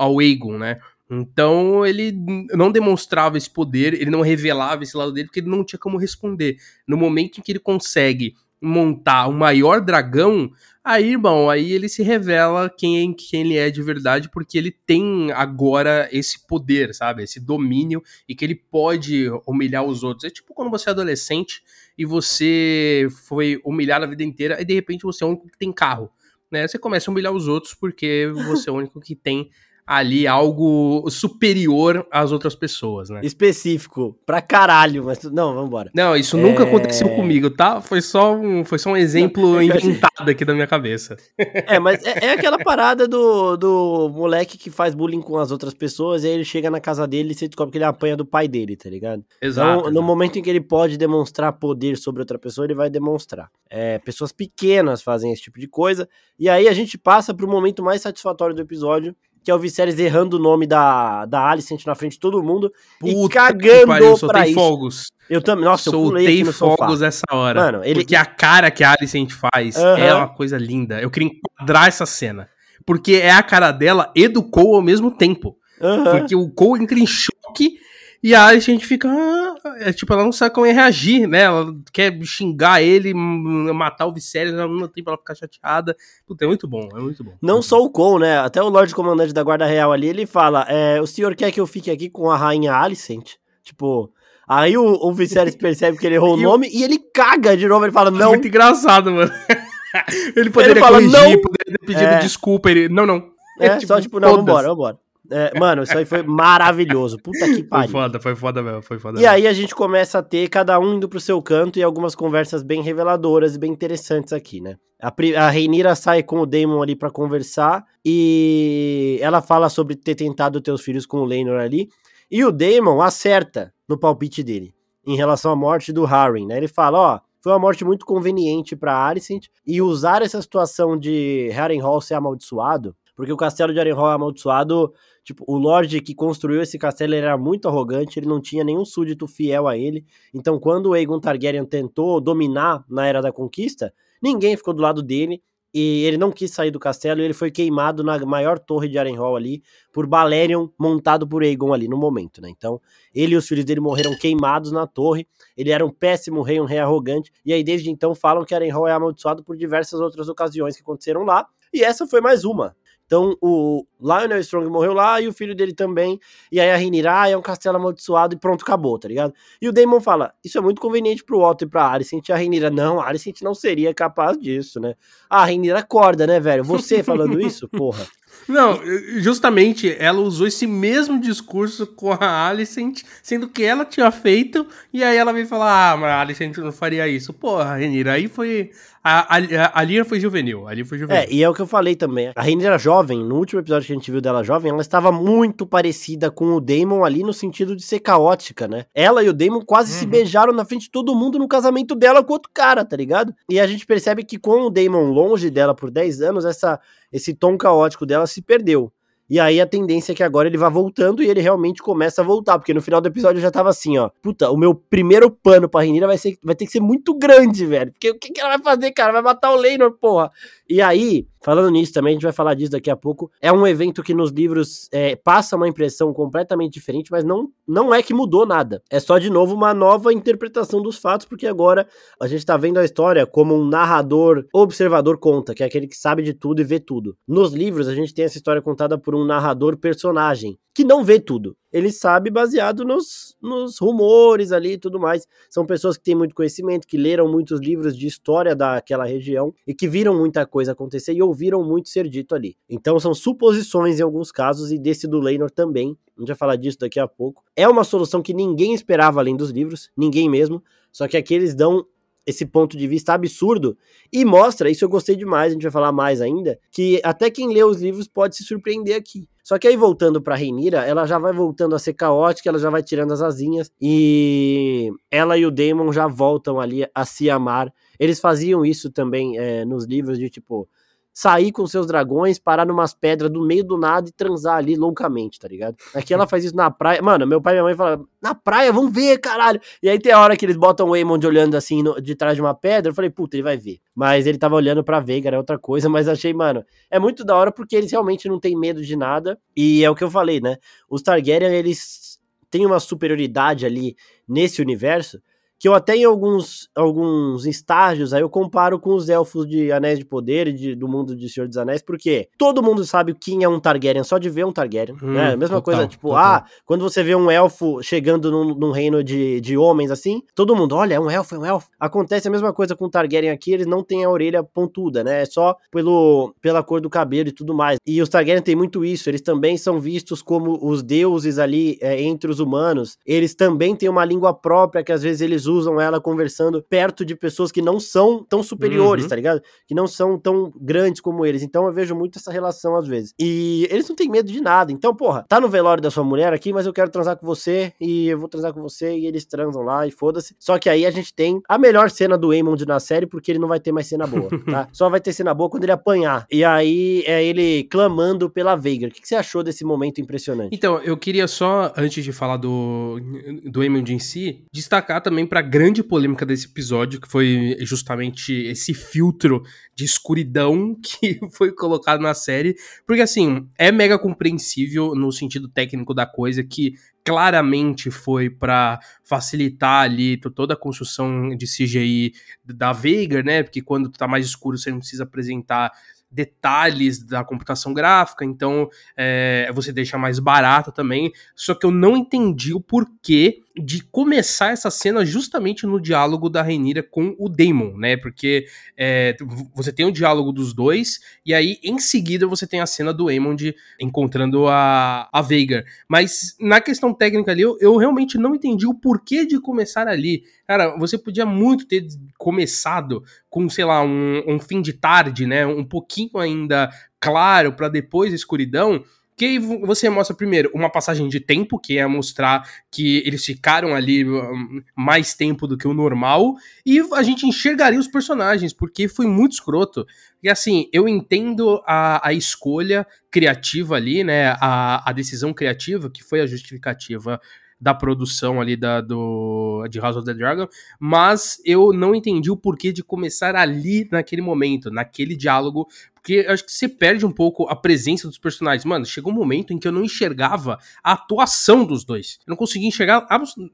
ao 0.00 0.20
Aegon, 0.20 0.58
né? 0.58 0.78
Então 1.10 1.84
ele 1.84 2.16
não 2.52 2.72
demonstrava 2.72 3.36
esse 3.36 3.50
poder, 3.50 3.92
ele 3.94 4.10
não 4.10 4.22
revelava 4.22 4.82
esse 4.82 4.96
lado 4.96 5.12
dele, 5.12 5.26
porque 5.26 5.40
ele 5.40 5.50
não 5.50 5.64
tinha 5.64 5.78
como 5.78 5.98
responder. 5.98 6.56
No 6.86 6.96
momento 6.96 7.38
em 7.38 7.42
que 7.42 7.52
ele 7.52 7.58
consegue 7.58 8.34
montar 8.62 9.26
o 9.26 9.32
maior 9.32 9.80
dragão, 9.80 10.50
aí, 10.84 11.10
irmão, 11.10 11.48
aí 11.48 11.72
ele 11.72 11.88
se 11.88 12.02
revela 12.02 12.68
quem, 12.68 13.14
quem 13.14 13.40
ele 13.40 13.56
é 13.56 13.70
de 13.70 13.82
verdade, 13.82 14.28
porque 14.30 14.58
ele 14.58 14.70
tem 14.70 15.30
agora 15.32 16.08
esse 16.12 16.46
poder, 16.46 16.94
sabe? 16.94 17.22
Esse 17.22 17.38
domínio 17.38 18.02
e 18.28 18.34
que 18.34 18.44
ele 18.44 18.54
pode 18.54 19.28
humilhar 19.46 19.84
os 19.84 20.02
outros. 20.02 20.24
É 20.24 20.30
tipo 20.30 20.54
quando 20.54 20.70
você 20.70 20.88
é 20.88 20.92
adolescente 20.92 21.62
e 21.96 22.04
você 22.04 23.08
foi 23.26 23.60
humilhado 23.64 24.04
a 24.04 24.08
vida 24.08 24.24
inteira 24.24 24.60
e 24.60 24.64
de 24.64 24.74
repente 24.74 25.02
você 25.02 25.24
é 25.24 25.26
o 25.26 25.30
único 25.30 25.48
que 25.48 25.58
tem 25.58 25.72
carro. 25.72 26.10
Né? 26.50 26.66
Você 26.66 26.78
começa 26.78 27.10
a 27.10 27.12
humilhar 27.12 27.32
os 27.32 27.48
outros 27.48 27.74
porque 27.74 28.30
você 28.34 28.68
é 28.68 28.72
o 28.72 28.76
único 28.76 29.00
que 29.00 29.14
tem 29.14 29.50
ali 29.86 30.26
algo 30.26 31.08
superior 31.10 32.06
às 32.10 32.32
outras 32.32 32.54
pessoas, 32.54 33.10
né? 33.10 33.20
Específico, 33.22 34.16
pra 34.24 34.40
caralho, 34.40 35.04
mas 35.04 35.22
não, 35.24 35.54
vambora. 35.54 35.90
Não, 35.94 36.16
isso 36.16 36.36
é... 36.36 36.40
nunca 36.40 36.62
aconteceu 36.62 37.08
comigo, 37.10 37.50
tá? 37.50 37.80
Foi 37.80 38.00
só 38.00 38.34
um, 38.34 38.64
foi 38.64 38.78
só 38.78 38.90
um 38.90 38.96
exemplo 38.96 39.54
não, 39.54 39.62
inventado 39.62 40.28
aqui 40.28 40.44
da 40.44 40.54
minha 40.54 40.66
cabeça. 40.66 41.16
É, 41.64 41.78
mas 41.78 42.04
é, 42.04 42.26
é, 42.26 42.32
aquela 42.32 42.58
parada 42.58 43.06
do, 43.06 43.56
do 43.56 44.10
moleque 44.12 44.58
que 44.58 44.70
faz 44.70 44.94
bullying 44.94 45.20
com 45.20 45.38
as 45.38 45.50
outras 45.50 45.72
pessoas 45.72 46.24
e 46.24 46.26
aí 46.26 46.34
ele 46.34 46.44
chega 46.44 46.70
na 46.70 46.80
casa 46.80 47.06
dele 47.06 47.32
e 47.32 47.34
você 47.34 47.46
descobre 47.46 47.72
que 47.72 47.78
ele 47.78 47.84
apanha 47.84 48.16
do 48.16 48.24
pai 48.24 48.48
dele, 48.48 48.76
tá 48.76 48.88
ligado? 48.88 49.24
Exato. 49.40 49.80
Então, 49.80 49.92
no 49.92 50.02
momento 50.02 50.38
em 50.38 50.42
que 50.42 50.50
ele 50.50 50.60
pode 50.60 50.96
demonstrar 50.96 51.52
poder 51.52 51.96
sobre 51.96 52.20
outra 52.20 52.38
pessoa, 52.38 52.66
ele 52.66 52.74
vai 52.74 52.90
demonstrar. 52.90 53.50
É, 53.70 53.98
pessoas 53.98 54.32
pequenas 54.32 55.02
fazem 55.02 55.32
esse 55.32 55.42
tipo 55.42 55.58
de 55.58 55.68
coisa, 55.68 56.08
e 56.38 56.48
aí 56.48 56.68
a 56.68 56.72
gente 56.72 56.98
passa 56.98 57.32
pro 57.32 57.48
momento 57.48 57.82
mais 57.82 58.02
satisfatório 58.02 58.54
do 58.54 58.62
episódio, 58.62 59.14
que 59.42 59.50
é 59.50 59.54
o 59.54 59.58
Viserys 59.58 59.98
errando 59.98 60.36
o 60.36 60.40
nome 60.40 60.66
da, 60.66 61.24
da 61.26 61.50
Alicent 61.50 61.84
na 61.84 61.94
frente 61.94 62.12
de 62.12 62.20
todo 62.20 62.42
mundo 62.42 62.72
Puta 63.00 63.12
e 63.12 63.28
cagando 63.28 63.86
pariu, 63.86 64.18
pra 64.18 64.46
isso. 64.46 64.54
fogos. 64.54 65.12
Eu 65.28 65.40
também, 65.40 65.64
nossa, 65.64 65.90
soltei 65.90 66.42
eu 66.42 66.52
fogos 66.52 66.98
sofá. 66.98 67.06
essa 67.06 67.24
hora. 67.32 67.60
Mano, 67.60 67.84
ele... 67.84 68.00
Porque 68.00 68.14
a 68.14 68.24
cara 68.24 68.70
que 68.70 68.84
a 68.84 68.92
Alicent 68.92 69.30
faz 69.32 69.76
uhum. 69.76 69.96
é 69.96 70.14
uma 70.14 70.28
coisa 70.28 70.58
linda. 70.58 71.00
Eu 71.00 71.10
queria 71.10 71.28
enquadrar 71.28 71.88
essa 71.88 72.06
cena. 72.06 72.48
Porque 72.84 73.14
é 73.14 73.32
a 73.32 73.42
cara 73.42 73.72
dela 73.72 74.12
e 74.14 74.28
do 74.28 74.42
Cole 74.42 74.76
ao 74.76 74.82
mesmo 74.82 75.10
tempo. 75.10 75.56
Uhum. 75.80 76.04
Porque 76.04 76.36
o 76.36 76.50
Cole 76.50 76.82
entra 76.82 76.98
em 76.98 77.06
choque 77.06 77.78
e 78.22 78.34
aí 78.34 78.56
a 78.56 78.60
gente 78.60 78.86
fica. 78.86 79.08
Ah, 79.08 79.54
é, 79.80 79.92
tipo, 79.92 80.12
ela 80.12 80.22
não 80.22 80.30
sabe 80.30 80.54
como 80.54 80.66
reagir, 80.66 81.26
né? 81.26 81.42
Ela 81.42 81.74
quer 81.92 82.16
xingar 82.22 82.80
ele, 82.80 83.12
matar 83.12 84.06
o 84.06 84.12
Viserys, 84.12 84.54
ela 84.54 84.68
não 84.68 84.86
tem 84.86 85.02
pra 85.02 85.14
ela 85.14 85.18
ficar 85.18 85.34
chateada. 85.34 85.96
Puta, 86.24 86.44
é 86.44 86.48
muito 86.48 86.68
bom, 86.68 86.88
é 86.94 87.00
muito 87.00 87.24
bom. 87.24 87.32
Não 87.42 87.54
muito 87.54 87.66
só 87.66 87.82
o 87.82 87.90
Con, 87.90 88.20
né? 88.20 88.38
Até 88.38 88.62
o 88.62 88.68
Lorde 88.68 88.94
Comandante 88.94 89.32
da 89.32 89.42
Guarda 89.42 89.66
Real 89.66 89.90
ali, 89.90 90.06
ele 90.06 90.24
fala: 90.24 90.64
é, 90.68 91.00
o 91.00 91.06
senhor 91.06 91.34
quer 91.34 91.50
que 91.50 91.60
eu 91.60 91.66
fique 91.66 91.90
aqui 91.90 92.08
com 92.08 92.30
a 92.30 92.36
rainha 92.36 92.74
Alicent? 92.74 93.32
Tipo. 93.62 94.12
Aí 94.46 94.76
o, 94.76 94.84
o 94.84 95.14
Viserys 95.14 95.56
percebe 95.56 95.96
que 95.96 96.06
ele 96.06 96.16
errou 96.16 96.34
o 96.34 96.36
nome 96.40 96.68
e 96.72 96.84
ele 96.84 96.98
caga 96.98 97.56
de 97.56 97.66
novo. 97.66 97.84
Ele 97.84 97.92
fala: 97.92 98.10
não. 98.10 98.30
Muito 98.30 98.46
engraçado, 98.46 99.10
mano. 99.10 99.32
ele 100.36 100.50
poderia 100.50 100.74
ele 100.74 100.80
fala, 100.80 100.98
corrigir, 100.98 101.18
não. 101.18 101.40
poderia 101.40 101.78
ter 101.78 101.86
pedido 101.86 102.04
é... 102.04 102.18
desculpa. 102.18 102.70
Ele, 102.70 102.88
não, 102.88 103.04
não. 103.04 103.32
É, 103.58 103.66
é 103.66 103.76
tipo, 103.78 103.86
só 103.86 104.00
tipo, 104.00 104.20
não, 104.20 104.36
vambora, 104.36 104.68
vambora. 104.68 104.98
É, 105.32 105.58
mano, 105.58 105.82
isso 105.82 105.96
aí 105.96 106.04
foi 106.04 106.22
maravilhoso. 106.22 107.18
Puta 107.18 107.46
que 107.46 107.62
pariu. 107.62 107.88
Foi 107.88 108.00
foda, 108.00 108.20
foi 108.20 108.36
foda 108.36 108.62
mesmo, 108.62 108.82
foi 108.82 108.98
foda. 108.98 109.18
E 109.18 109.22
mesmo. 109.22 109.34
aí 109.34 109.46
a 109.46 109.52
gente 109.52 109.74
começa 109.74 110.18
a 110.18 110.22
ter 110.22 110.48
cada 110.48 110.78
um 110.78 110.94
indo 110.94 111.08
pro 111.08 111.18
seu 111.18 111.40
canto 111.40 111.78
e 111.78 111.82
algumas 111.82 112.14
conversas 112.14 112.62
bem 112.62 112.82
reveladoras 112.82 113.54
e 113.54 113.58
bem 113.58 113.72
interessantes 113.72 114.32
aqui, 114.32 114.60
né? 114.60 114.76
A, 115.00 115.12
a 115.38 115.50
Reinira 115.50 115.94
sai 115.94 116.22
com 116.22 116.40
o 116.40 116.46
Damon 116.46 116.82
ali 116.82 116.94
para 116.94 117.10
conversar 117.10 117.84
e 118.04 119.18
ela 119.20 119.42
fala 119.42 119.68
sobre 119.68 119.96
ter 119.96 120.14
tentado 120.14 120.60
ter 120.60 120.70
os 120.70 120.82
filhos 120.82 121.06
com 121.06 121.18
o 121.18 121.24
Leinor 121.24 121.60
ali. 121.60 121.88
E 122.30 122.44
o 122.44 122.52
Damon 122.52 123.02
acerta 123.02 123.72
no 123.88 123.98
palpite 123.98 124.42
dele 124.42 124.72
em 125.06 125.16
relação 125.16 125.50
à 125.50 125.56
morte 125.56 125.92
do 125.92 126.04
Harry, 126.04 126.46
né? 126.46 126.56
Ele 126.56 126.68
fala, 126.68 126.98
ó, 126.98 127.20
foi 127.42 127.52
uma 127.52 127.58
morte 127.58 127.84
muito 127.84 128.06
conveniente 128.06 128.76
para 128.76 129.04
Alicent 129.04 129.48
e 129.66 129.82
usar 129.82 130.22
essa 130.22 130.40
situação 130.40 130.96
de 130.96 131.50
Harrenhal 131.52 132.00
ser 132.00 132.14
amaldiçoado, 132.14 132.94
porque 133.16 133.32
o 133.32 133.36
castelo 133.36 133.72
de 133.72 133.80
Harrenhal 133.80 134.12
é 134.12 134.14
amaldiçoado 134.14 134.94
Tipo, 135.24 135.44
o 135.46 135.56
Lorde 135.56 136.00
que 136.00 136.14
construiu 136.14 136.60
esse 136.62 136.76
castelo 136.78 137.14
era 137.14 137.36
muito 137.38 137.68
arrogante, 137.68 138.18
ele 138.18 138.26
não 138.26 138.40
tinha 138.40 138.64
nenhum 138.64 138.84
súdito 138.84 139.26
fiel 139.28 139.68
a 139.68 139.76
ele. 139.78 140.04
Então, 140.34 140.58
quando 140.58 140.86
o 140.86 140.92
Aegon 140.94 141.20
Targaryen 141.20 141.64
tentou 141.64 142.20
dominar 142.20 142.84
na 142.88 143.06
Era 143.06 143.20
da 143.22 143.30
Conquista, 143.32 143.94
ninguém 144.20 144.56
ficou 144.56 144.74
do 144.74 144.82
lado 144.82 145.02
dele. 145.02 145.40
e 145.74 146.04
ele 146.04 146.18
não 146.18 146.30
quis 146.30 146.50
sair 146.52 146.70
do 146.70 146.78
castelo 146.78 147.20
e 147.20 147.24
ele 147.24 147.32
foi 147.32 147.50
queimado 147.50 148.04
na 148.04 148.18
maior 148.26 148.58
torre 148.58 148.88
de 148.88 148.98
Harrenhal 148.98 149.34
ali 149.34 149.62
por 149.92 150.06
Balerion 150.06 150.68
montado 150.78 151.26
por 151.26 151.42
Aegon 151.42 151.72
ali 151.72 151.88
no 151.88 151.96
momento, 151.96 152.42
né? 152.42 152.50
Então, 152.50 152.80
ele 153.14 153.34
e 153.34 153.36
os 153.36 153.48
filhos 153.48 153.64
dele 153.64 153.80
morreram 153.80 154.14
queimados 154.14 154.70
na 154.70 154.86
torre. 154.86 155.26
Ele 155.56 155.70
era 155.70 155.84
um 155.84 155.90
péssimo 155.90 156.42
rei, 156.42 156.60
um 156.60 156.66
rei 156.66 156.78
arrogante. 156.78 157.32
E 157.44 157.52
aí 157.54 157.64
desde 157.64 157.90
então 157.90 158.14
falam 158.14 158.44
que 158.44 158.54
Harrenhal 158.54 158.86
é 158.86 158.92
amaldiçoado 158.92 159.42
por 159.42 159.56
diversas 159.56 159.98
outras 159.98 160.28
ocasiões 160.28 160.76
que 160.76 160.82
aconteceram 160.82 161.24
lá. 161.24 161.46
E 161.72 161.82
essa 161.82 162.06
foi 162.06 162.20
mais 162.20 162.44
uma. 162.44 162.76
Então 163.12 163.36
o 163.42 163.84
Lionel 164.00 164.38
Strong 164.38 164.70
morreu 164.70 164.94
lá 164.94 165.20
e 165.20 165.28
o 165.28 165.34
filho 165.34 165.54
dele 165.54 165.74
também. 165.74 166.18
E 166.50 166.58
aí 166.58 166.70
a 166.70 166.76
Rhaenyra 166.76 167.20
ah, 167.20 167.28
é 167.28 167.36
um 167.36 167.42
castelo 167.42 167.76
amaldiçoado 167.76 168.34
e 168.34 168.38
pronto, 168.38 168.62
acabou, 168.62 168.98
tá 168.98 169.06
ligado? 169.06 169.34
E 169.60 169.68
o 169.68 169.72
Daemon 169.72 170.00
fala: 170.00 170.32
Isso 170.42 170.56
é 170.56 170.62
muito 170.62 170.80
conveniente 170.80 171.22
pro 171.22 171.40
Otto 171.40 171.64
e 171.64 171.66
pra 171.66 171.92
Alicent. 171.92 172.26
E 172.26 172.32
a 172.32 172.36
Rhaenyra, 172.36 172.70
não, 172.70 172.98
a 172.98 173.06
Alicent 173.06 173.42
não 173.42 173.54
seria 173.54 173.92
capaz 173.92 174.38
disso, 174.38 174.80
né? 174.80 174.94
Ah, 175.28 175.42
a 175.42 175.44
Rhaenyra 175.44 175.80
acorda, 175.80 176.26
né, 176.26 176.40
velho? 176.40 176.64
Você 176.64 177.02
falando 177.04 177.38
isso, 177.38 177.68
porra. 177.68 178.06
Não, 178.48 178.80
justamente 179.20 179.94
ela 179.98 180.20
usou 180.20 180.46
esse 180.46 180.66
mesmo 180.66 181.20
discurso 181.20 181.86
com 181.86 182.12
a 182.12 182.48
Alicent, 182.48 183.02
sendo 183.22 183.48
que 183.48 183.62
ela 183.62 183.84
tinha 183.84 184.10
feito, 184.10 184.66
e 184.92 185.04
aí 185.04 185.16
ela 185.16 185.32
veio 185.32 185.46
falar: 185.46 185.92
Ah, 185.92 185.96
mas 185.96 186.10
a 186.10 186.20
Alicent 186.20 186.56
não 186.58 186.72
faria 186.72 187.06
isso. 187.06 187.32
Porra, 187.32 187.76
Renira, 187.76 188.12
aí 188.12 188.26
foi. 188.26 188.70
A, 189.04 189.36
a, 189.36 189.80
ali 189.80 190.02
foi 190.04 190.20
juvenil. 190.20 190.68
Ali 190.68 190.84
foi 190.84 190.98
juvenil. 190.98 191.22
É, 191.22 191.26
e 191.28 191.42
é 191.42 191.48
o 191.48 191.54
que 191.54 191.60
eu 191.60 191.66
falei 191.66 191.96
também. 191.96 192.32
A 192.36 192.42
Renira 192.42 192.68
era 192.68 192.78
jovem, 192.78 193.18
no 193.24 193.36
último 193.36 193.60
episódio 193.60 193.86
que 193.86 193.92
a 193.92 193.96
gente 193.96 194.10
viu 194.10 194.20
dela 194.20 194.44
jovem, 194.44 194.70
ela 194.70 194.80
estava 194.80 195.10
muito 195.10 195.66
parecida 195.66 196.30
com 196.30 196.54
o 196.54 196.60
Damon 196.60 197.04
ali 197.04 197.22
no 197.22 197.32
sentido 197.32 197.74
de 197.74 197.82
ser 197.82 197.98
caótica, 197.98 198.68
né? 198.68 198.86
Ela 198.94 199.24
e 199.24 199.28
o 199.28 199.32
Damon 199.32 199.60
quase 199.60 199.92
uhum. 199.92 199.98
se 199.98 200.06
beijaram 200.06 200.52
na 200.52 200.64
frente 200.64 200.82
de 200.82 200.90
todo 200.90 201.14
mundo 201.14 201.38
no 201.38 201.48
casamento 201.48 201.94
dela 201.94 202.22
com 202.22 202.32
outro 202.32 202.50
cara, 202.54 202.84
tá 202.84 202.96
ligado? 202.96 203.34
E 203.48 203.58
a 203.58 203.66
gente 203.66 203.84
percebe 203.84 204.22
que 204.22 204.38
com 204.38 204.62
o 204.62 204.70
Damon 204.70 205.10
longe 205.10 205.50
dela 205.50 205.74
por 205.74 205.90
10 205.90 206.22
anos, 206.22 206.44
essa 206.44 206.80
esse 207.12 207.34
tom 207.34 207.58
caótico 207.58 208.06
dela 208.06 208.26
se 208.26 208.40
perdeu. 208.40 208.90
E 209.32 209.40
aí 209.40 209.62
a 209.62 209.66
tendência 209.66 210.12
é 210.12 210.14
que 210.14 210.22
agora 210.22 210.46
ele 210.46 210.58
vá 210.58 210.68
voltando 210.68 211.22
e 211.22 211.26
ele 211.26 211.40
realmente 211.40 211.80
começa 211.80 212.20
a 212.20 212.24
voltar, 212.24 212.58
porque 212.58 212.74
no 212.74 212.82
final 212.82 213.00
do 213.00 213.08
episódio 213.08 213.40
já 213.40 213.50
tava 213.50 213.70
assim, 213.70 213.96
ó. 213.96 214.10
Puta, 214.20 214.50
o 214.50 214.58
meu 214.58 214.74
primeiro 214.74 215.30
pano 215.30 215.70
pra 215.70 215.80
Renira 215.80 216.06
vai, 216.06 216.18
ser, 216.18 216.36
vai 216.44 216.54
ter 216.54 216.66
que 216.66 216.72
ser 216.72 216.80
muito 216.80 217.14
grande, 217.14 217.64
velho. 217.64 217.92
Porque 217.92 218.10
o 218.10 218.18
que, 218.18 218.30
que 218.30 218.38
ela 218.42 218.58
vai 218.58 218.62
fazer, 218.62 218.90
cara? 218.90 219.10
Vai 219.10 219.22
matar 219.22 219.50
o 219.52 219.56
Leinor, 219.56 219.92
porra. 219.92 220.30
E 220.72 220.80
aí, 220.80 221.26
falando 221.44 221.70
nisso 221.70 221.92
também, 221.92 222.12
a 222.12 222.14
gente 222.14 222.22
vai 222.22 222.32
falar 222.32 222.54
disso 222.54 222.72
daqui 222.72 222.88
a 222.88 222.96
pouco. 222.96 223.30
É 223.42 223.52
um 223.52 223.66
evento 223.66 224.02
que 224.02 224.14
nos 224.14 224.30
livros 224.30 224.88
é, 224.90 225.14
passa 225.14 225.54
uma 225.54 225.68
impressão 225.68 226.14
completamente 226.14 226.72
diferente, 226.72 227.10
mas 227.12 227.22
não, 227.24 227.50
não 227.68 227.92
é 227.92 228.02
que 228.02 228.14
mudou 228.14 228.46
nada. 228.46 228.82
É 228.90 228.98
só, 228.98 229.18
de 229.18 229.28
novo, 229.28 229.54
uma 229.54 229.74
nova 229.74 230.14
interpretação 230.14 230.80
dos 230.80 230.96
fatos, 230.96 231.26
porque 231.26 231.46
agora 231.46 231.86
a 232.18 232.26
gente 232.26 232.46
tá 232.46 232.56
vendo 232.56 232.78
a 232.78 232.84
história 232.86 233.26
como 233.26 233.54
um 233.54 233.68
narrador 233.68 234.46
observador 234.50 235.18
conta, 235.18 235.54
que 235.54 235.62
é 235.62 235.66
aquele 235.66 235.86
que 235.86 235.94
sabe 235.94 236.22
de 236.22 236.32
tudo 236.32 236.62
e 236.62 236.64
vê 236.64 236.80
tudo. 236.80 237.14
Nos 237.28 237.52
livros, 237.52 237.86
a 237.86 237.94
gente 237.94 238.14
tem 238.14 238.24
essa 238.24 238.38
história 238.38 238.62
contada 238.62 238.96
por 238.96 239.14
um 239.14 239.26
narrador 239.26 239.76
personagem, 239.76 240.58
que 240.74 240.84
não 240.84 241.04
vê 241.04 241.20
tudo. 241.20 241.54
Ele 241.72 241.90
sabe 241.90 242.30
baseado 242.30 242.84
nos, 242.84 243.36
nos 243.40 243.78
rumores 243.78 244.52
ali 244.52 244.72
e 244.72 244.78
tudo 244.78 245.00
mais. 245.00 245.26
São 245.48 245.64
pessoas 245.64 245.96
que 245.96 246.04
têm 246.04 246.14
muito 246.14 246.34
conhecimento, 246.34 246.86
que 246.86 246.96
leram 246.96 247.30
muitos 247.30 247.60
livros 247.60 247.96
de 247.96 248.06
história 248.06 248.54
daquela 248.54 249.04
região 249.04 249.54
e 249.66 249.74
que 249.74 249.88
viram 249.88 250.16
muita 250.16 250.44
coisa 250.46 250.72
acontecer 250.72 251.14
e 251.14 251.22
ouviram 251.22 251.64
muito 251.64 251.88
ser 251.88 252.08
dito 252.08 252.34
ali. 252.34 252.56
Então 252.68 253.00
são 253.00 253.14
suposições 253.14 253.98
em 253.98 254.02
alguns 254.02 254.30
casos 254.30 254.70
e 254.70 254.78
desse 254.78 255.06
do 255.06 255.18
Leinor 255.18 255.50
também. 255.50 255.96
A 256.16 256.20
gente 256.20 256.28
vai 256.28 256.36
falar 256.36 256.56
disso 256.56 256.78
daqui 256.78 257.00
a 257.00 257.08
pouco. 257.08 257.42
É 257.56 257.66
uma 257.66 257.84
solução 257.84 258.22
que 258.22 258.34
ninguém 258.34 258.74
esperava 258.74 259.20
além 259.20 259.36
dos 259.36 259.50
livros, 259.50 259.90
ninguém 259.96 260.28
mesmo. 260.28 260.62
Só 260.92 261.08
que 261.08 261.16
aqui 261.16 261.32
eles 261.32 261.54
dão 261.54 261.86
esse 262.26 262.46
ponto 262.46 262.76
de 262.76 262.86
vista 262.86 263.12
absurdo 263.12 263.76
e 264.12 264.24
mostra, 264.24 264.70
isso 264.70 264.84
eu 264.84 264.88
gostei 264.88 265.16
demais, 265.16 265.50
a 265.50 265.54
gente 265.54 265.62
vai 265.62 265.72
falar 265.72 265.92
mais 265.92 266.20
ainda, 266.20 266.58
que 266.70 267.00
até 267.04 267.30
quem 267.30 267.52
lê 267.52 267.62
os 267.64 267.80
livros 267.80 268.06
pode 268.06 268.36
se 268.36 268.44
surpreender 268.44 268.96
aqui. 268.96 269.28
Só 269.42 269.58
que 269.58 269.66
aí 269.66 269.76
voltando 269.76 270.22
pra 270.22 270.36
Reinira, 270.36 270.84
ela 270.84 271.04
já 271.04 271.18
vai 271.18 271.32
voltando 271.32 271.74
a 271.74 271.78
ser 271.78 271.94
caótica, 271.94 272.48
ela 272.48 272.60
já 272.60 272.70
vai 272.70 272.82
tirando 272.82 273.12
as 273.12 273.20
asinhas 273.20 273.72
e 273.80 274.90
ela 275.10 275.36
e 275.36 275.44
o 275.44 275.50
Daemon 275.50 275.92
já 275.92 276.06
voltam 276.06 276.60
ali 276.60 276.86
a 276.94 277.04
se 277.04 277.28
amar. 277.28 277.72
Eles 277.98 278.20
faziam 278.20 278.64
isso 278.64 278.88
também 278.90 279.36
é, 279.36 279.64
nos 279.64 279.84
livros 279.84 280.16
de 280.16 280.30
tipo, 280.30 280.68
sair 281.12 281.52
com 281.52 281.66
seus 281.66 281.86
dragões, 281.86 282.38
parar 282.38 282.66
numas 282.66 282.94
pedras 282.94 283.30
do 283.30 283.44
meio 283.44 283.62
do 283.64 283.76
nada 283.76 284.08
e 284.08 284.12
transar 284.12 284.56
ali 284.56 284.76
loucamente, 284.76 285.38
tá 285.38 285.46
ligado? 285.46 285.76
Aqui 285.94 286.14
ela 286.14 286.26
faz 286.26 286.44
isso 286.44 286.56
na 286.56 286.70
praia. 286.70 287.02
Mano, 287.02 287.26
meu 287.26 287.40
pai 287.40 287.52
e 287.52 287.56
minha 287.56 287.64
mãe 287.64 287.74
falam, 287.74 288.06
na 288.20 288.34
praia, 288.34 288.72
vamos 288.72 288.92
ver, 288.92 289.18
caralho. 289.18 289.60
E 289.82 289.88
aí 289.88 289.98
tem 289.98 290.12
a 290.12 290.20
hora 290.20 290.36
que 290.36 290.44
eles 290.44 290.56
botam 290.56 290.88
o 290.88 290.94
Aemond 290.94 291.26
olhando 291.26 291.54
assim 291.54 291.82
no, 291.82 292.00
de 292.00 292.14
trás 292.14 292.34
de 292.34 292.40
uma 292.40 292.54
pedra, 292.54 292.90
eu 292.90 292.94
falei, 292.94 293.10
puta, 293.10 293.36
ele 293.36 293.42
vai 293.42 293.56
ver. 293.56 293.78
Mas 293.94 294.26
ele 294.26 294.38
tava 294.38 294.54
olhando 294.54 294.82
pra 294.82 295.00
Veiga, 295.00 295.28
era 295.28 295.38
outra 295.38 295.58
coisa, 295.58 295.88
mas 295.90 296.08
achei, 296.08 296.32
mano, 296.32 296.64
é 296.90 296.98
muito 296.98 297.24
da 297.24 297.36
hora 297.36 297.52
porque 297.52 297.76
eles 297.76 297.90
realmente 297.90 298.28
não 298.28 298.40
têm 298.40 298.58
medo 298.58 298.82
de 298.82 298.96
nada. 298.96 299.38
E 299.54 299.84
é 299.84 299.90
o 299.90 299.94
que 299.94 300.04
eu 300.04 300.10
falei, 300.10 300.40
né? 300.40 300.56
Os 300.88 301.02
Targaryen, 301.02 301.52
eles 301.52 302.18
têm 302.50 302.66
uma 302.66 302.80
superioridade 302.80 303.64
ali 303.66 303.96
nesse 304.28 304.60
universo 304.60 305.20
que 305.62 305.68
eu 305.68 305.74
até 305.74 305.94
em 305.94 306.04
alguns, 306.04 306.68
alguns 306.74 307.46
estágios 307.46 308.12
aí 308.12 308.20
eu 308.20 308.28
comparo 308.28 308.80
com 308.80 308.96
os 308.96 309.08
elfos 309.08 309.46
de 309.46 309.70
Anéis 309.70 309.96
de 309.96 310.04
Poder 310.04 310.48
e 310.48 310.52
de, 310.52 310.74
do 310.74 310.88
mundo 310.88 311.14
de 311.14 311.28
Senhor 311.28 311.46
dos 311.46 311.56
Anéis, 311.56 311.80
porque 311.80 312.28
todo 312.36 312.60
mundo 312.60 312.84
sabe 312.84 313.14
quem 313.14 313.44
é 313.44 313.48
um 313.48 313.60
Targaryen 313.60 314.02
só 314.02 314.18
de 314.18 314.28
ver 314.28 314.44
um 314.44 314.50
Targaryen, 314.50 314.96
hum, 315.00 315.12
né? 315.12 315.36
Mesma 315.36 315.60
total, 315.60 315.62
coisa, 315.62 315.86
tipo, 315.86 316.08
total. 316.08 316.24
ah, 316.24 316.44
quando 316.66 316.82
você 316.82 317.04
vê 317.04 317.14
um 317.14 317.30
elfo 317.30 317.80
chegando 317.80 318.28
num, 318.28 318.56
num, 318.56 318.72
reino 318.72 319.04
de, 319.04 319.40
de 319.40 319.56
homens 319.56 319.92
assim, 319.92 320.20
todo 320.34 320.56
mundo, 320.56 320.74
olha, 320.74 320.94
é 320.94 321.00
um 321.00 321.08
elfo, 321.08 321.36
é 321.36 321.38
um 321.38 321.46
elfo. 321.46 321.68
Acontece 321.78 322.26
a 322.26 322.30
mesma 322.32 322.52
coisa 322.52 322.74
com 322.74 322.86
o 322.86 322.90
Targaryen 322.90 323.30
aqui, 323.30 323.52
eles 323.52 323.68
não 323.68 323.84
têm 323.84 324.02
a 324.02 324.10
orelha 324.10 324.42
pontuda, 324.42 325.04
né? 325.04 325.22
É 325.22 325.26
só 325.26 325.56
pelo, 325.70 326.34
pela 326.40 326.64
cor 326.64 326.80
do 326.80 326.90
cabelo 326.90 327.28
e 327.28 327.32
tudo 327.32 327.54
mais. 327.54 327.78
E 327.86 328.02
os 328.02 328.08
Targaryen 328.08 328.42
têm 328.42 328.56
muito 328.56 328.84
isso, 328.84 329.08
eles 329.08 329.20
também 329.20 329.56
são 329.56 329.78
vistos 329.78 330.22
como 330.22 330.58
os 330.60 330.82
deuses 330.82 331.38
ali 331.38 331.78
é, 331.80 332.02
entre 332.02 332.28
os 332.28 332.40
humanos. 332.40 332.98
Eles 333.06 333.32
também 333.32 333.76
têm 333.76 333.88
uma 333.88 334.04
língua 334.04 334.34
própria 334.34 334.82
que 334.82 334.90
às 334.90 335.04
vezes 335.04 335.20
eles 335.20 335.46
usam 335.46 335.51
ela 335.80 336.00
conversando 336.00 336.62
perto 336.62 337.04
de 337.04 337.14
pessoas 337.14 337.50
que 337.50 337.62
não 337.62 337.78
são 337.78 338.24
tão 338.24 338.42
superiores, 338.42 339.04
uhum. 339.04 339.10
tá 339.10 339.16
ligado? 339.16 339.42
Que 339.66 339.74
não 339.74 339.86
são 339.86 340.18
tão 340.18 340.52
grandes 340.60 341.00
como 341.00 341.24
eles. 341.24 341.42
Então 341.42 341.66
eu 341.66 341.72
vejo 341.72 341.94
muito 341.94 342.18
essa 342.18 342.30
relação 342.30 342.76
às 342.76 342.86
vezes. 342.86 343.14
E 343.18 343.66
eles 343.70 343.88
não 343.88 343.96
têm 343.96 344.08
medo 344.08 344.30
de 344.30 344.40
nada. 344.40 344.72
Então, 344.72 344.94
porra, 344.94 345.24
tá 345.28 345.40
no 345.40 345.48
velório 345.48 345.82
da 345.82 345.90
sua 345.90 346.04
mulher 346.04 346.32
aqui, 346.32 346.52
mas 346.52 346.66
eu 346.66 346.72
quero 346.72 346.90
transar 346.90 347.16
com 347.16 347.26
você 347.26 347.72
e 347.80 348.08
eu 348.08 348.18
vou 348.18 348.28
transar 348.28 348.52
com 348.52 348.62
você 348.62 348.96
e 348.96 349.06
eles 349.06 349.24
transam 349.24 349.62
lá 349.62 349.86
e 349.86 349.90
foda-se. 349.90 350.34
Só 350.38 350.58
que 350.58 350.68
aí 350.68 350.86
a 350.86 350.90
gente 350.90 351.14
tem 351.14 351.40
a 351.48 351.58
melhor 351.58 351.90
cena 351.90 352.16
do 352.16 352.30
Aemond 352.30 352.64
na 352.66 352.80
série 352.80 353.06
porque 353.06 353.30
ele 353.30 353.38
não 353.38 353.48
vai 353.48 353.60
ter 353.60 353.72
mais 353.72 353.86
cena 353.86 354.06
boa, 354.06 354.28
tá? 354.44 354.68
Só 354.72 354.88
vai 354.88 355.00
ter 355.00 355.12
cena 355.12 355.34
boa 355.34 355.50
quando 355.50 355.64
ele 355.64 355.72
apanhar. 355.72 356.26
E 356.30 356.44
aí 356.44 357.02
é 357.06 357.24
ele 357.24 357.64
clamando 357.64 358.30
pela 358.30 358.56
Veigar. 358.56 358.90
O 358.90 358.92
que, 358.92 359.00
que 359.00 359.08
você 359.08 359.14
achou 359.14 359.42
desse 359.42 359.64
momento 359.64 360.00
impressionante? 360.00 360.54
Então, 360.54 360.78
eu 360.78 360.96
queria 360.96 361.26
só, 361.28 361.72
antes 361.76 362.04
de 362.04 362.12
falar 362.12 362.36
do, 362.36 363.00
do 363.44 363.60
Aemond 363.60 363.92
em 363.92 363.98
si, 363.98 364.44
destacar 364.52 365.00
também 365.02 365.26
pra 365.26 365.41
grande 365.42 365.72
grande 365.72 365.82
polêmica 365.82 366.26
desse 366.26 366.46
episódio, 366.46 367.00
que 367.00 367.08
foi 367.08 367.56
justamente 367.60 368.32
esse 368.32 368.74
filtro 368.74 369.42
de 369.74 369.84
escuridão 369.84 370.76
que 370.80 371.18
foi 371.32 371.52
colocado 371.52 372.00
na 372.00 372.14
série. 372.14 372.54
Porque, 372.86 373.02
assim, 373.02 373.48
é 373.58 373.72
mega 373.72 373.98
compreensível 373.98 374.94
no 374.94 375.10
sentido 375.10 375.48
técnico 375.48 375.94
da 375.94 376.06
coisa 376.06 376.44
que 376.44 376.74
claramente 377.04 377.90
foi 377.90 378.30
para 378.30 378.78
facilitar 379.02 379.84
ali 379.84 380.16
toda 380.18 380.54
a 380.54 380.56
construção 380.56 381.34
de 381.34 381.46
CGI 381.46 382.12
da 382.44 382.72
Veiga, 382.72 383.22
né? 383.22 383.42
Porque 383.42 383.60
quando 383.60 383.90
tá 383.90 384.06
mais 384.06 384.24
escuro 384.24 384.56
você 384.56 384.70
não 384.70 384.78
precisa 384.78 385.02
apresentar 385.02 385.72
detalhes 386.10 387.02
da 387.02 387.24
computação 387.24 387.72
gráfica, 387.72 388.24
então 388.24 388.68
é, 388.94 389.50
você 389.54 389.72
deixa 389.72 389.96
mais 389.96 390.18
barato 390.18 390.70
também. 390.70 391.10
Só 391.34 391.54
que 391.54 391.64
eu 391.64 391.70
não 391.70 391.96
entendi 391.96 392.52
o 392.52 392.60
porquê 392.60 393.41
de 393.56 393.82
começar 393.82 394.52
essa 394.52 394.70
cena 394.70 395.04
justamente 395.04 395.66
no 395.66 395.80
diálogo 395.80 396.30
da 396.30 396.42
Renira 396.42 396.82
com 396.82 397.14
o 397.18 397.28
Daemon, 397.28 397.76
né? 397.76 397.96
Porque 397.96 398.46
é, 398.76 399.16
você 399.54 399.72
tem 399.72 399.84
o 399.84 399.92
diálogo 399.92 400.32
dos 400.32 400.54
dois, 400.54 401.00
e 401.24 401.34
aí 401.34 401.58
em 401.62 401.78
seguida 401.78 402.26
você 402.26 402.46
tem 402.46 402.60
a 402.60 402.66
cena 402.66 402.92
do 402.92 403.08
Aemond 403.08 403.54
encontrando 403.80 404.48
a, 404.48 405.08
a 405.12 405.22
Veigar. 405.22 405.64
Mas 405.86 406.34
na 406.40 406.60
questão 406.60 406.94
técnica 406.94 407.30
ali, 407.30 407.42
eu, 407.42 407.56
eu 407.60 407.76
realmente 407.76 408.16
não 408.16 408.34
entendi 408.34 408.66
o 408.66 408.74
porquê 408.74 409.26
de 409.26 409.38
começar 409.38 409.86
ali. 409.86 410.22
Cara, 410.46 410.76
você 410.78 410.96
podia 410.96 411.26
muito 411.26 411.66
ter 411.66 411.86
começado 412.16 413.02
com, 413.28 413.48
sei 413.48 413.64
lá, 413.64 413.82
um, 413.82 414.22
um 414.26 414.38
fim 414.38 414.62
de 414.62 414.72
tarde, 414.72 415.26
né? 415.26 415.46
Um 415.46 415.64
pouquinho 415.64 416.18
ainda 416.18 416.70
claro 416.98 417.52
para 417.52 417.68
depois 417.68 418.12
a 418.12 418.16
escuridão 418.16 418.82
que 419.16 419.38
você 419.38 419.88
mostra 419.88 420.16
primeiro 420.16 420.50
uma 420.54 420.70
passagem 420.70 421.08
de 421.08 421.20
tempo, 421.20 421.58
que 421.58 421.78
é 421.78 421.86
mostrar 421.86 422.48
que 422.70 423.02
eles 423.06 423.24
ficaram 423.24 423.74
ali 423.74 424.04
hum, 424.04 424.62
mais 424.74 425.14
tempo 425.14 425.46
do 425.46 425.56
que 425.56 425.68
o 425.68 425.74
normal, 425.74 426.34
e 426.64 426.80
a 426.94 427.02
gente 427.02 427.26
enxergaria 427.26 427.78
os 427.78 427.88
personagens, 427.88 428.52
porque 428.52 428.88
foi 428.88 429.06
muito 429.06 429.32
escroto. 429.32 429.86
E 430.22 430.28
assim, 430.28 430.68
eu 430.72 430.88
entendo 430.88 431.62
a, 431.66 432.08
a 432.08 432.12
escolha 432.12 432.86
criativa 433.10 433.76
ali, 433.76 434.02
né? 434.02 434.36
A, 434.40 434.88
a 434.88 434.92
decisão 434.92 435.32
criativa, 435.34 435.90
que 435.90 436.02
foi 436.02 436.20
a 436.20 436.26
justificativa 436.26 437.20
da 437.62 437.72
produção 437.72 438.40
ali 438.40 438.56
da, 438.56 438.80
do, 438.80 439.64
de 439.70 439.78
House 439.78 439.96
of 439.96 440.04
the 440.04 440.12
Dragon, 440.12 440.48
mas 440.80 441.40
eu 441.44 441.72
não 441.72 441.94
entendi 441.94 442.28
o 442.28 442.36
porquê 442.36 442.72
de 442.72 442.82
começar 442.82 443.36
ali 443.36 443.88
naquele 443.88 444.20
momento, 444.20 444.68
naquele 444.68 445.14
diálogo, 445.14 445.68
porque 445.94 446.26
acho 446.28 446.44
que 446.44 446.50
você 446.50 446.68
perde 446.68 447.06
um 447.06 447.12
pouco 447.12 447.48
a 447.48 447.54
presença 447.54 448.08
dos 448.08 448.18
personagens. 448.18 448.64
Mano, 448.64 448.84
chegou 448.84 449.12
um 449.12 449.14
momento 449.14 449.52
em 449.52 449.58
que 449.60 449.68
eu 449.68 449.70
não 449.70 449.84
enxergava 449.84 450.58
a 450.82 450.94
atuação 450.94 451.64
dos 451.64 451.84
dois. 451.84 452.18
Eu 452.26 452.32
não 452.32 452.36
conseguia 452.36 452.66
enxergar, 452.66 453.06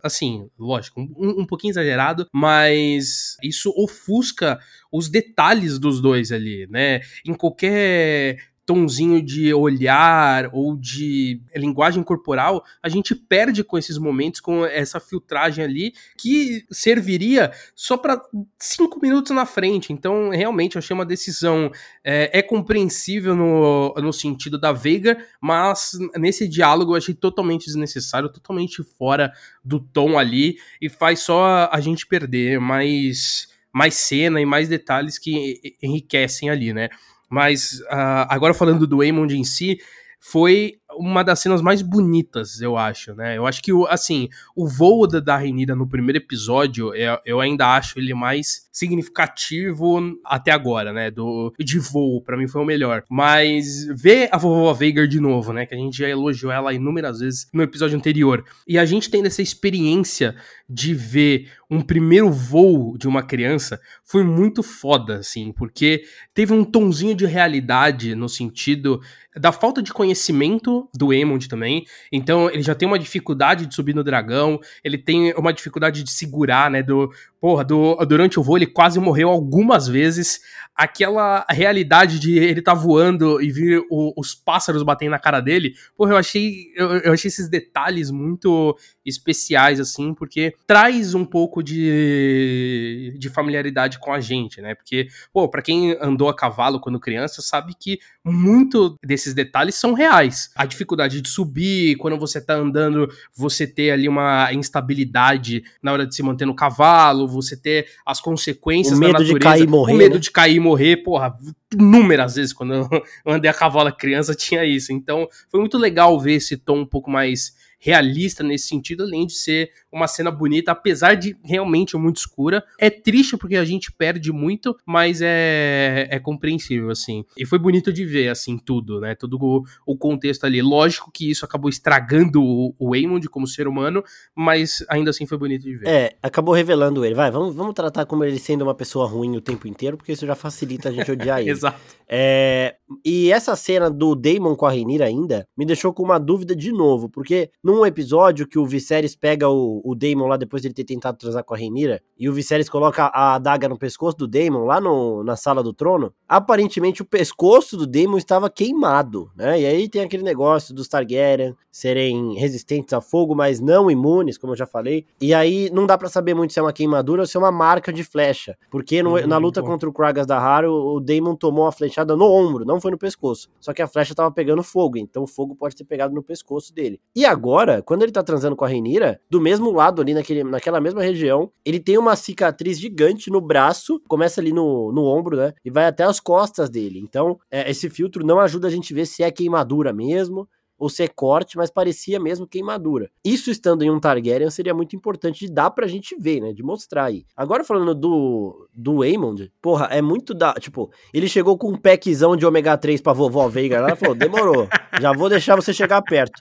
assim, 0.03 0.49
lógico, 0.59 1.03
um, 1.03 1.43
um 1.43 1.45
pouquinho 1.45 1.73
exagerado, 1.73 2.27
mas 2.33 3.37
isso 3.43 3.71
ofusca 3.77 4.59
os 4.91 5.11
detalhes 5.11 5.79
dos 5.79 6.01
dois 6.01 6.33
ali, 6.33 6.67
né? 6.71 7.03
Em 7.27 7.35
qualquer 7.35 8.39
tonzinho 8.69 9.23
de 9.23 9.55
olhar 9.55 10.51
ou 10.53 10.77
de 10.77 11.41
linguagem 11.57 12.03
corporal, 12.03 12.63
a 12.83 12.89
gente 12.91 13.15
perde 13.15 13.65
com 13.65 13.79
esses 13.79 13.97
momentos, 13.97 14.43
com 14.43 14.63
essa 14.63 15.01
filtragem 15.01 15.65
ali, 15.65 15.95
que 16.19 16.67
serviria 16.71 17.51
só 17.75 17.97
para 17.97 18.21
cinco 18.59 19.01
minutos 19.01 19.35
na 19.35 19.47
frente. 19.47 19.91
Então, 19.91 20.29
realmente, 20.29 20.77
eu 20.77 20.81
achei 20.81 20.93
uma 20.93 21.07
decisão. 21.07 21.73
É, 22.05 22.41
é 22.41 22.43
compreensível 22.43 23.35
no, 23.35 23.95
no 23.95 24.13
sentido 24.13 24.59
da 24.61 24.71
Veiga, 24.71 25.17
mas 25.41 25.93
nesse 26.19 26.47
diálogo 26.47 26.93
eu 26.93 26.99
achei 26.99 27.15
totalmente 27.15 27.65
desnecessário, 27.65 28.31
totalmente 28.31 28.83
fora 28.83 29.33
do 29.65 29.81
tom 29.81 30.19
ali, 30.19 30.59
e 30.79 30.91
faz 30.91 31.21
só 31.21 31.71
a 31.73 31.81
gente 31.81 32.07
perder 32.07 32.61
mais, 32.61 33.49
mais 33.73 33.95
cena 33.95 34.43
e 34.43 34.45
mais 34.45 34.69
detalhes 34.69 35.19
que 35.19 35.75
enriquecem 35.83 36.51
ali, 36.51 36.75
né? 36.75 36.91
Mas 37.29 37.81
uh, 37.91 38.27
agora 38.29 38.55
falando 38.55 38.87
do 38.87 38.99
Waymond 38.99 39.37
em 39.37 39.45
si, 39.45 39.79
foi 40.21 40.75
uma 40.99 41.23
das 41.23 41.39
cenas 41.39 41.63
mais 41.63 41.81
bonitas, 41.81 42.61
eu 42.61 42.77
acho, 42.77 43.15
né? 43.15 43.37
Eu 43.37 43.47
acho 43.47 43.63
que, 43.63 43.71
assim, 43.89 44.29
o 44.57 44.67
voo 44.67 45.07
da, 45.07 45.21
da 45.21 45.37
Renira 45.37 45.77
no 45.77 45.89
primeiro 45.89 46.19
episódio, 46.19 46.95
eu, 46.95 47.19
eu 47.25 47.41
ainda 47.41 47.75
acho 47.77 47.99
ele 47.99 48.13
mais 48.15 48.69
significativo 48.73 50.01
até 50.25 50.51
agora, 50.51 50.93
né? 50.93 51.11
Do, 51.11 51.53
de 51.59 51.79
voo, 51.79 52.21
para 52.21 52.37
mim 52.37 52.49
foi 52.49 52.63
o 52.63 52.65
melhor. 52.65 53.05
Mas 53.09 53.85
ver 53.85 54.29
a 54.33 54.39
vovó 54.39 54.73
Veigar 54.73 55.07
de 55.07 55.21
novo, 55.21 55.53
né? 55.53 55.67
Que 55.67 55.75
a 55.75 55.79
gente 55.79 55.99
já 55.99 56.09
elogiou 56.09 56.51
ela 56.51 56.75
inúmeras 56.75 57.21
vezes 57.21 57.49
no 57.53 57.63
episódio 57.63 57.97
anterior. 57.97 58.45
E 58.67 58.79
a 58.79 58.85
gente 58.85 59.11
tendo 59.11 59.27
essa 59.27 59.43
experiência 59.43 60.35
de 60.69 60.95
ver 60.95 61.49
um 61.71 61.81
primeiro 61.81 62.31
voo 62.31 62.97
de 62.97 63.07
uma 63.07 63.23
criança 63.23 63.81
foi 64.03 64.25
muito 64.25 64.63
foda, 64.63 65.17
assim, 65.17 65.53
porque 65.53 66.03
teve 66.33 66.53
um 66.53 66.65
tonzinho 66.65 67.15
de 67.15 67.27
realidade 67.27 68.15
no 68.15 68.29
sentido 68.29 69.01
da 69.37 69.53
falta 69.53 69.83
de 69.83 69.93
conhecimento 69.93 70.89
do 70.95 71.13
Emond 71.13 71.49
também. 71.49 71.85
Então 72.11 72.51
ele 72.51 72.63
já 72.63 72.75
tem 72.75 72.89
uma 72.89 72.99
dificuldade 72.99 73.67
de 73.67 73.75
subir 73.75 73.95
no 73.95 74.03
dragão, 74.03 74.59
ele 74.83 74.97
tem 74.97 75.33
uma 75.35 75.53
dificuldade 75.53 76.03
de 76.03 76.11
segurar, 76.11 76.71
né? 76.71 76.83
Do, 76.83 77.13
porra, 77.41 77.65
do, 77.65 77.97
durante 78.07 78.39
o 78.39 78.43
voo 78.43 78.57
ele 78.57 78.67
quase 78.67 78.99
morreu 78.99 79.29
algumas 79.29 79.87
vezes. 79.87 80.41
Aquela 80.75 81.45
realidade 81.51 82.21
de 82.21 82.39
ele 82.39 82.63
tá 82.63 82.73
voando 82.73 83.43
e 83.43 83.51
vir 83.51 83.85
o, 83.91 84.13
os 84.17 84.35
pássaros 84.35 84.85
batendo 84.85 85.11
na 85.11 85.19
cara 85.19 85.41
dele, 85.41 85.75
porra, 85.97 86.13
eu 86.13 86.17
achei, 86.17 86.73
eu, 86.77 86.99
eu 86.99 87.13
achei 87.13 87.29
esses 87.29 87.49
detalhes 87.49 88.13
muito 88.13 88.77
especiais, 89.05 89.81
assim, 89.81 90.15
porque 90.15 90.55
traz 90.67 91.15
um 91.15 91.25
pouco 91.25 91.63
de, 91.63 93.13
de 93.19 93.29
familiaridade 93.29 93.99
com 93.99 94.13
a 94.13 94.21
gente, 94.21 94.61
né? 94.61 94.75
Porque, 94.75 95.09
pô, 95.33 95.49
pra 95.49 95.63
quem 95.63 95.97
andou 96.01 96.29
a 96.29 96.37
cavalo 96.37 96.81
quando 96.81 97.01
criança, 97.01 97.43
sabe 97.43 97.75
que 97.79 97.99
muito 98.25 98.97
desses 99.05 99.35
detalhes 99.35 99.75
são 99.75 99.95
reais. 99.95 100.51
A 100.55 100.67
dificuldade 100.67 101.21
de 101.21 101.29
subir, 101.29 101.97
quando 101.97 102.19
você 102.19 102.41
tá 102.41 102.55
andando, 102.55 103.09
você 103.35 103.67
ter 103.67 103.91
ali 103.91 104.09
uma 104.09 104.53
instabilidade 104.53 105.65
na 105.83 105.93
hora 105.93 106.07
de 106.07 106.15
se 106.15 106.23
manter 106.23 106.47
no 106.47 106.55
cavalo, 106.55 107.28
você 107.29 107.57
ter 107.57 107.89
as 108.05 108.21
consequências 108.21 108.97
o 108.97 109.01
medo 109.01 109.13
da 109.13 109.19
natureza, 109.21 109.39
de 109.39 109.45
cair 109.45 109.63
e 109.65 109.67
morrer, 109.67 109.93
o 109.93 109.97
medo 109.97 110.15
né? 110.15 110.21
de 110.21 110.31
cair 110.31 110.57
e 110.57 110.61
morrer, 110.61 110.97
porra, 110.99 111.37
inúmeras 111.73 112.35
vezes 112.35 112.53
quando 112.53 112.75
eu 112.75 112.89
andei 113.27 113.51
a 113.51 113.55
cavalo 113.55 113.93
criança 113.93 114.35
tinha 114.37 114.65
isso. 114.65 114.93
Então, 114.93 115.29
foi 115.51 115.61
muito 115.61 115.79
legal 115.79 116.19
ver 116.19 116.35
esse 116.35 116.57
tom 116.57 116.81
um 116.81 116.87
pouco 116.87 117.11
mais 117.11 117.53
realista 117.79 118.43
nesse 118.43 118.69
sentido, 118.69 119.05
além 119.05 119.27
de 119.27 119.35
ser 119.35 119.71
uma 119.91 120.09
cena 120.09 120.31
bonita, 120.31 120.73
apesar 120.73 121.15
de 121.15 121.37
realmente 121.45 121.97
muito 121.97 122.17
escura. 122.17 122.65
É 122.79 122.91
triste 122.91 123.37
porque 123.37 123.57
a 123.57 123.65
gente 123.65 123.93
perde 123.93 124.33
muito, 124.33 124.77
mas 124.85 125.21
é, 125.23 126.09
é 126.11 126.19
compreensível, 126.19 126.91
assim. 126.91 127.25
E 127.37 127.47
foi 127.47 127.59
bonito 127.59 127.93
de 127.93 128.05
ver, 128.05 128.29
assim, 128.29 128.59
tudo, 128.59 129.01
né? 129.01 129.15
Todo 129.15 129.39
o, 129.41 129.65
o 129.87 129.97
contexto 129.97 130.45
ali. 130.45 130.61
Lógico 130.61 131.11
que 131.13 131.31
isso 131.31 131.45
acabou 131.45 131.71
estragando 131.71 132.43
o, 132.43 132.75
o 132.79 132.91
Waymond 132.91 133.29
como 133.29 133.47
ser 133.47 133.69
humano, 133.69 134.03
mas 134.35 134.85
ainda 134.89 135.11
assim 135.11 135.27
foi 135.27 135.39
bonito 135.39 135.63
de 135.63 135.77
ver. 135.77 135.89
É, 135.89 136.17
acabou 136.23 136.55
revelando 136.55 137.05
ele. 137.05 137.15
Vai, 137.15 137.31
vamos, 137.31 137.55
vamos 137.55 137.75
tratar 137.75 138.05
como 138.07 138.25
ele 138.25 138.39
sendo 138.39 138.63
uma 138.63 138.75
pessoa 138.75 139.07
ruim 139.07 139.37
o 139.37 139.41
tempo 139.41 139.69
inteiro, 139.69 139.97
porque 139.97 140.13
isso 140.13 140.27
já 140.27 140.35
facilita 140.35 140.89
a 140.89 140.93
gente 140.93 141.11
odiar 141.11 141.41
ele. 141.41 141.51
Exato. 141.51 141.79
É, 142.11 142.77
e 143.05 143.31
essa 143.31 143.55
cena 143.55 143.91
do 143.91 144.15
Damon 144.15 144.57
com 144.57 144.65
a 144.65 144.71
Renira 144.71 145.05
ainda 145.05 145.47
me 145.57 145.67
deixou 145.67 145.93
com 145.93 146.03
uma 146.03 146.19
dúvida 146.19 146.57
de 146.57 146.73
novo, 146.73 147.09
porque 147.09 147.51
num 147.69 147.85
episódio 147.85 148.49
que 148.49 148.59
o 148.59 148.65
Viserys 148.65 149.15
pega 149.15 149.47
o, 149.47 149.83
o 149.85 149.95
Daemon 149.95 150.27
lá 150.27 150.39
depois 150.39 150.63
de 150.63 150.69
ele 150.69 150.75
ter 150.75 150.85
tentado 150.85 151.19
transar 151.19 151.45
com 151.45 151.53
a 151.53 151.57
Rhaenyra, 151.59 152.01
e 152.19 152.27
o 152.27 152.33
Viserys 152.33 152.67
coloca 152.67 153.05
a 153.05 153.35
adaga 153.35 153.69
no 153.69 153.79
pescoço 153.79 154.17
do 154.17 154.27
Daemon 154.27 154.65
lá 154.65 154.81
no, 154.81 155.23
na 155.23 155.37
sala 155.37 155.63
do 155.63 155.75
trono, 155.75 156.11
aparentemente 156.27 157.03
o 157.03 157.05
pescoço 157.05 157.77
do 157.77 157.87
Daemon 157.87 158.17
estava 158.17 158.49
queimado, 158.49 159.31
né? 159.37 159.61
E 159.61 159.67
aí 159.67 159.87
tem 159.87 160.01
aquele 160.01 160.23
negócio 160.23 160.75
dos 160.75 160.89
Targaryen 160.89 161.55
serem 161.71 162.35
resistentes 162.35 162.93
a 162.93 163.01
fogo, 163.01 163.35
mas 163.35 163.61
não 163.61 163.91
imunes, 163.91 164.39
como 164.39 164.53
eu 164.53 164.57
já 164.57 164.67
falei. 164.67 165.07
E 165.21 165.33
aí 165.33 165.71
não 165.71 165.87
dá 165.87 165.97
para 165.97 166.09
saber 166.09 166.35
muito 166.35 166.53
se 166.53 166.59
é 166.59 166.63
uma 166.63 166.73
queimadura 166.73 167.23
ou 167.23 167.27
se 167.27 167.37
é 167.37 167.41
uma 167.41 167.53
marca 167.53 167.93
de 167.93 168.03
flecha, 168.03 168.57
porque 168.71 169.03
no, 169.03 169.25
na 169.27 169.37
luta 169.37 169.63
contra 169.63 169.89
o 169.89 169.93
Kragas 169.93 170.27
Dahar, 170.27 170.65
o, 170.65 170.97
o 170.97 171.01
Daemon 171.01 171.37
tomou 171.37 171.67
a 171.67 171.73
flechada 171.73 172.17
no 172.17 172.25
ombro, 172.25 172.65
não 172.65 172.81
foi 172.81 172.91
no 172.91 172.99
pescoço. 172.99 173.51
Só 173.61 173.75
que 173.75 173.83
a 173.83 173.87
flecha 173.87 174.15
tava 174.15 174.33
pegando 174.33 174.63
fogo, 174.63 174.97
então 174.97 175.23
o 175.23 175.27
fogo 175.27 175.55
pode 175.55 175.77
ter 175.77 175.85
pegado 175.85 176.15
no 176.15 176.23
pescoço 176.23 176.75
dele. 176.75 176.99
E 177.15 177.25
agora 177.25 177.58
agora, 177.59 177.83
quando 177.83 178.05
ele 178.05 178.13
tá 178.13 178.23
transando 178.23 178.55
com 178.55 178.65
a 178.65 178.69
Reinira, 178.69 179.21
do 179.29 179.41
mesmo 179.41 179.73
lado 179.73 180.01
ali, 180.01 180.15
naquele, 180.15 180.45
naquela 180.45 180.81
mesma 180.81 181.03
região, 181.03 181.51
ele 181.65 181.81
tem 181.81 181.99
uma 181.99 182.15
cicatriz 182.15 182.79
gigante 182.79 183.31
no 183.31 183.41
braço, 183.41 184.01
começa 184.07 184.41
ali 184.41 184.53
no, 184.53 184.93
no 184.93 185.05
ombro, 185.05 185.37
né? 185.37 185.53
E 185.65 185.71
vai 185.71 185.87
até 185.87 186.05
as 186.05 186.21
costas 186.21 186.71
dele. 186.71 187.01
Então, 187.01 187.37
é, 187.51 187.69
esse 187.69 187.91
filtro 187.91 188.25
não 188.25 188.39
ajuda 188.39 188.69
a 188.69 188.71
gente 188.71 188.93
a 188.93 188.97
ver 188.97 189.07
se 189.07 189.25
é 189.25 189.31
queimadura 189.31 189.93
mesmo, 189.93 190.49
ou 190.79 190.89
ser 190.89 191.09
corte, 191.09 191.57
mas 191.57 191.69
parecia 191.69 192.21
mesmo 192.21 192.47
queimadura. 192.47 193.11
Isso 193.25 193.51
estando 193.51 193.83
em 193.83 193.91
um 193.91 193.99
Targaryen 193.99 194.49
seria 194.49 194.73
muito 194.73 194.95
importante 194.95 195.41
de 195.41 195.53
dar 195.53 195.71
pra 195.71 195.89
gente 195.89 196.15
ver, 196.17 196.41
né? 196.41 196.53
De 196.53 196.63
mostrar 196.63 197.07
aí. 197.07 197.25
Agora 197.37 197.65
falando 197.65 197.93
do, 197.93 198.69
do 198.73 199.03
Aemond, 199.03 199.51
porra, 199.61 199.87
é 199.87 200.01
muito 200.01 200.33
da. 200.33 200.53
Tipo, 200.55 200.93
ele 201.13 201.29
chegou 201.29 201.59
com 201.59 201.73
um 201.73 201.77
packzão 201.77 202.37
de 202.37 202.47
ômega 202.47 202.79
3 202.79 203.01
pra 203.01 203.13
vovó 203.13 203.49
Veiga 203.49 203.77
ela 203.77 203.97
falou: 203.97 204.15
demorou, 204.15 204.69
já 205.01 205.13
vou 205.13 205.29
deixar 205.29 205.57
você 205.57 205.73
chegar 205.73 206.01
perto. 206.03 206.41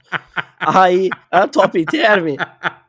Aí, 0.60 1.10
a 1.32 1.48
top 1.48 1.86
term. 1.86 2.36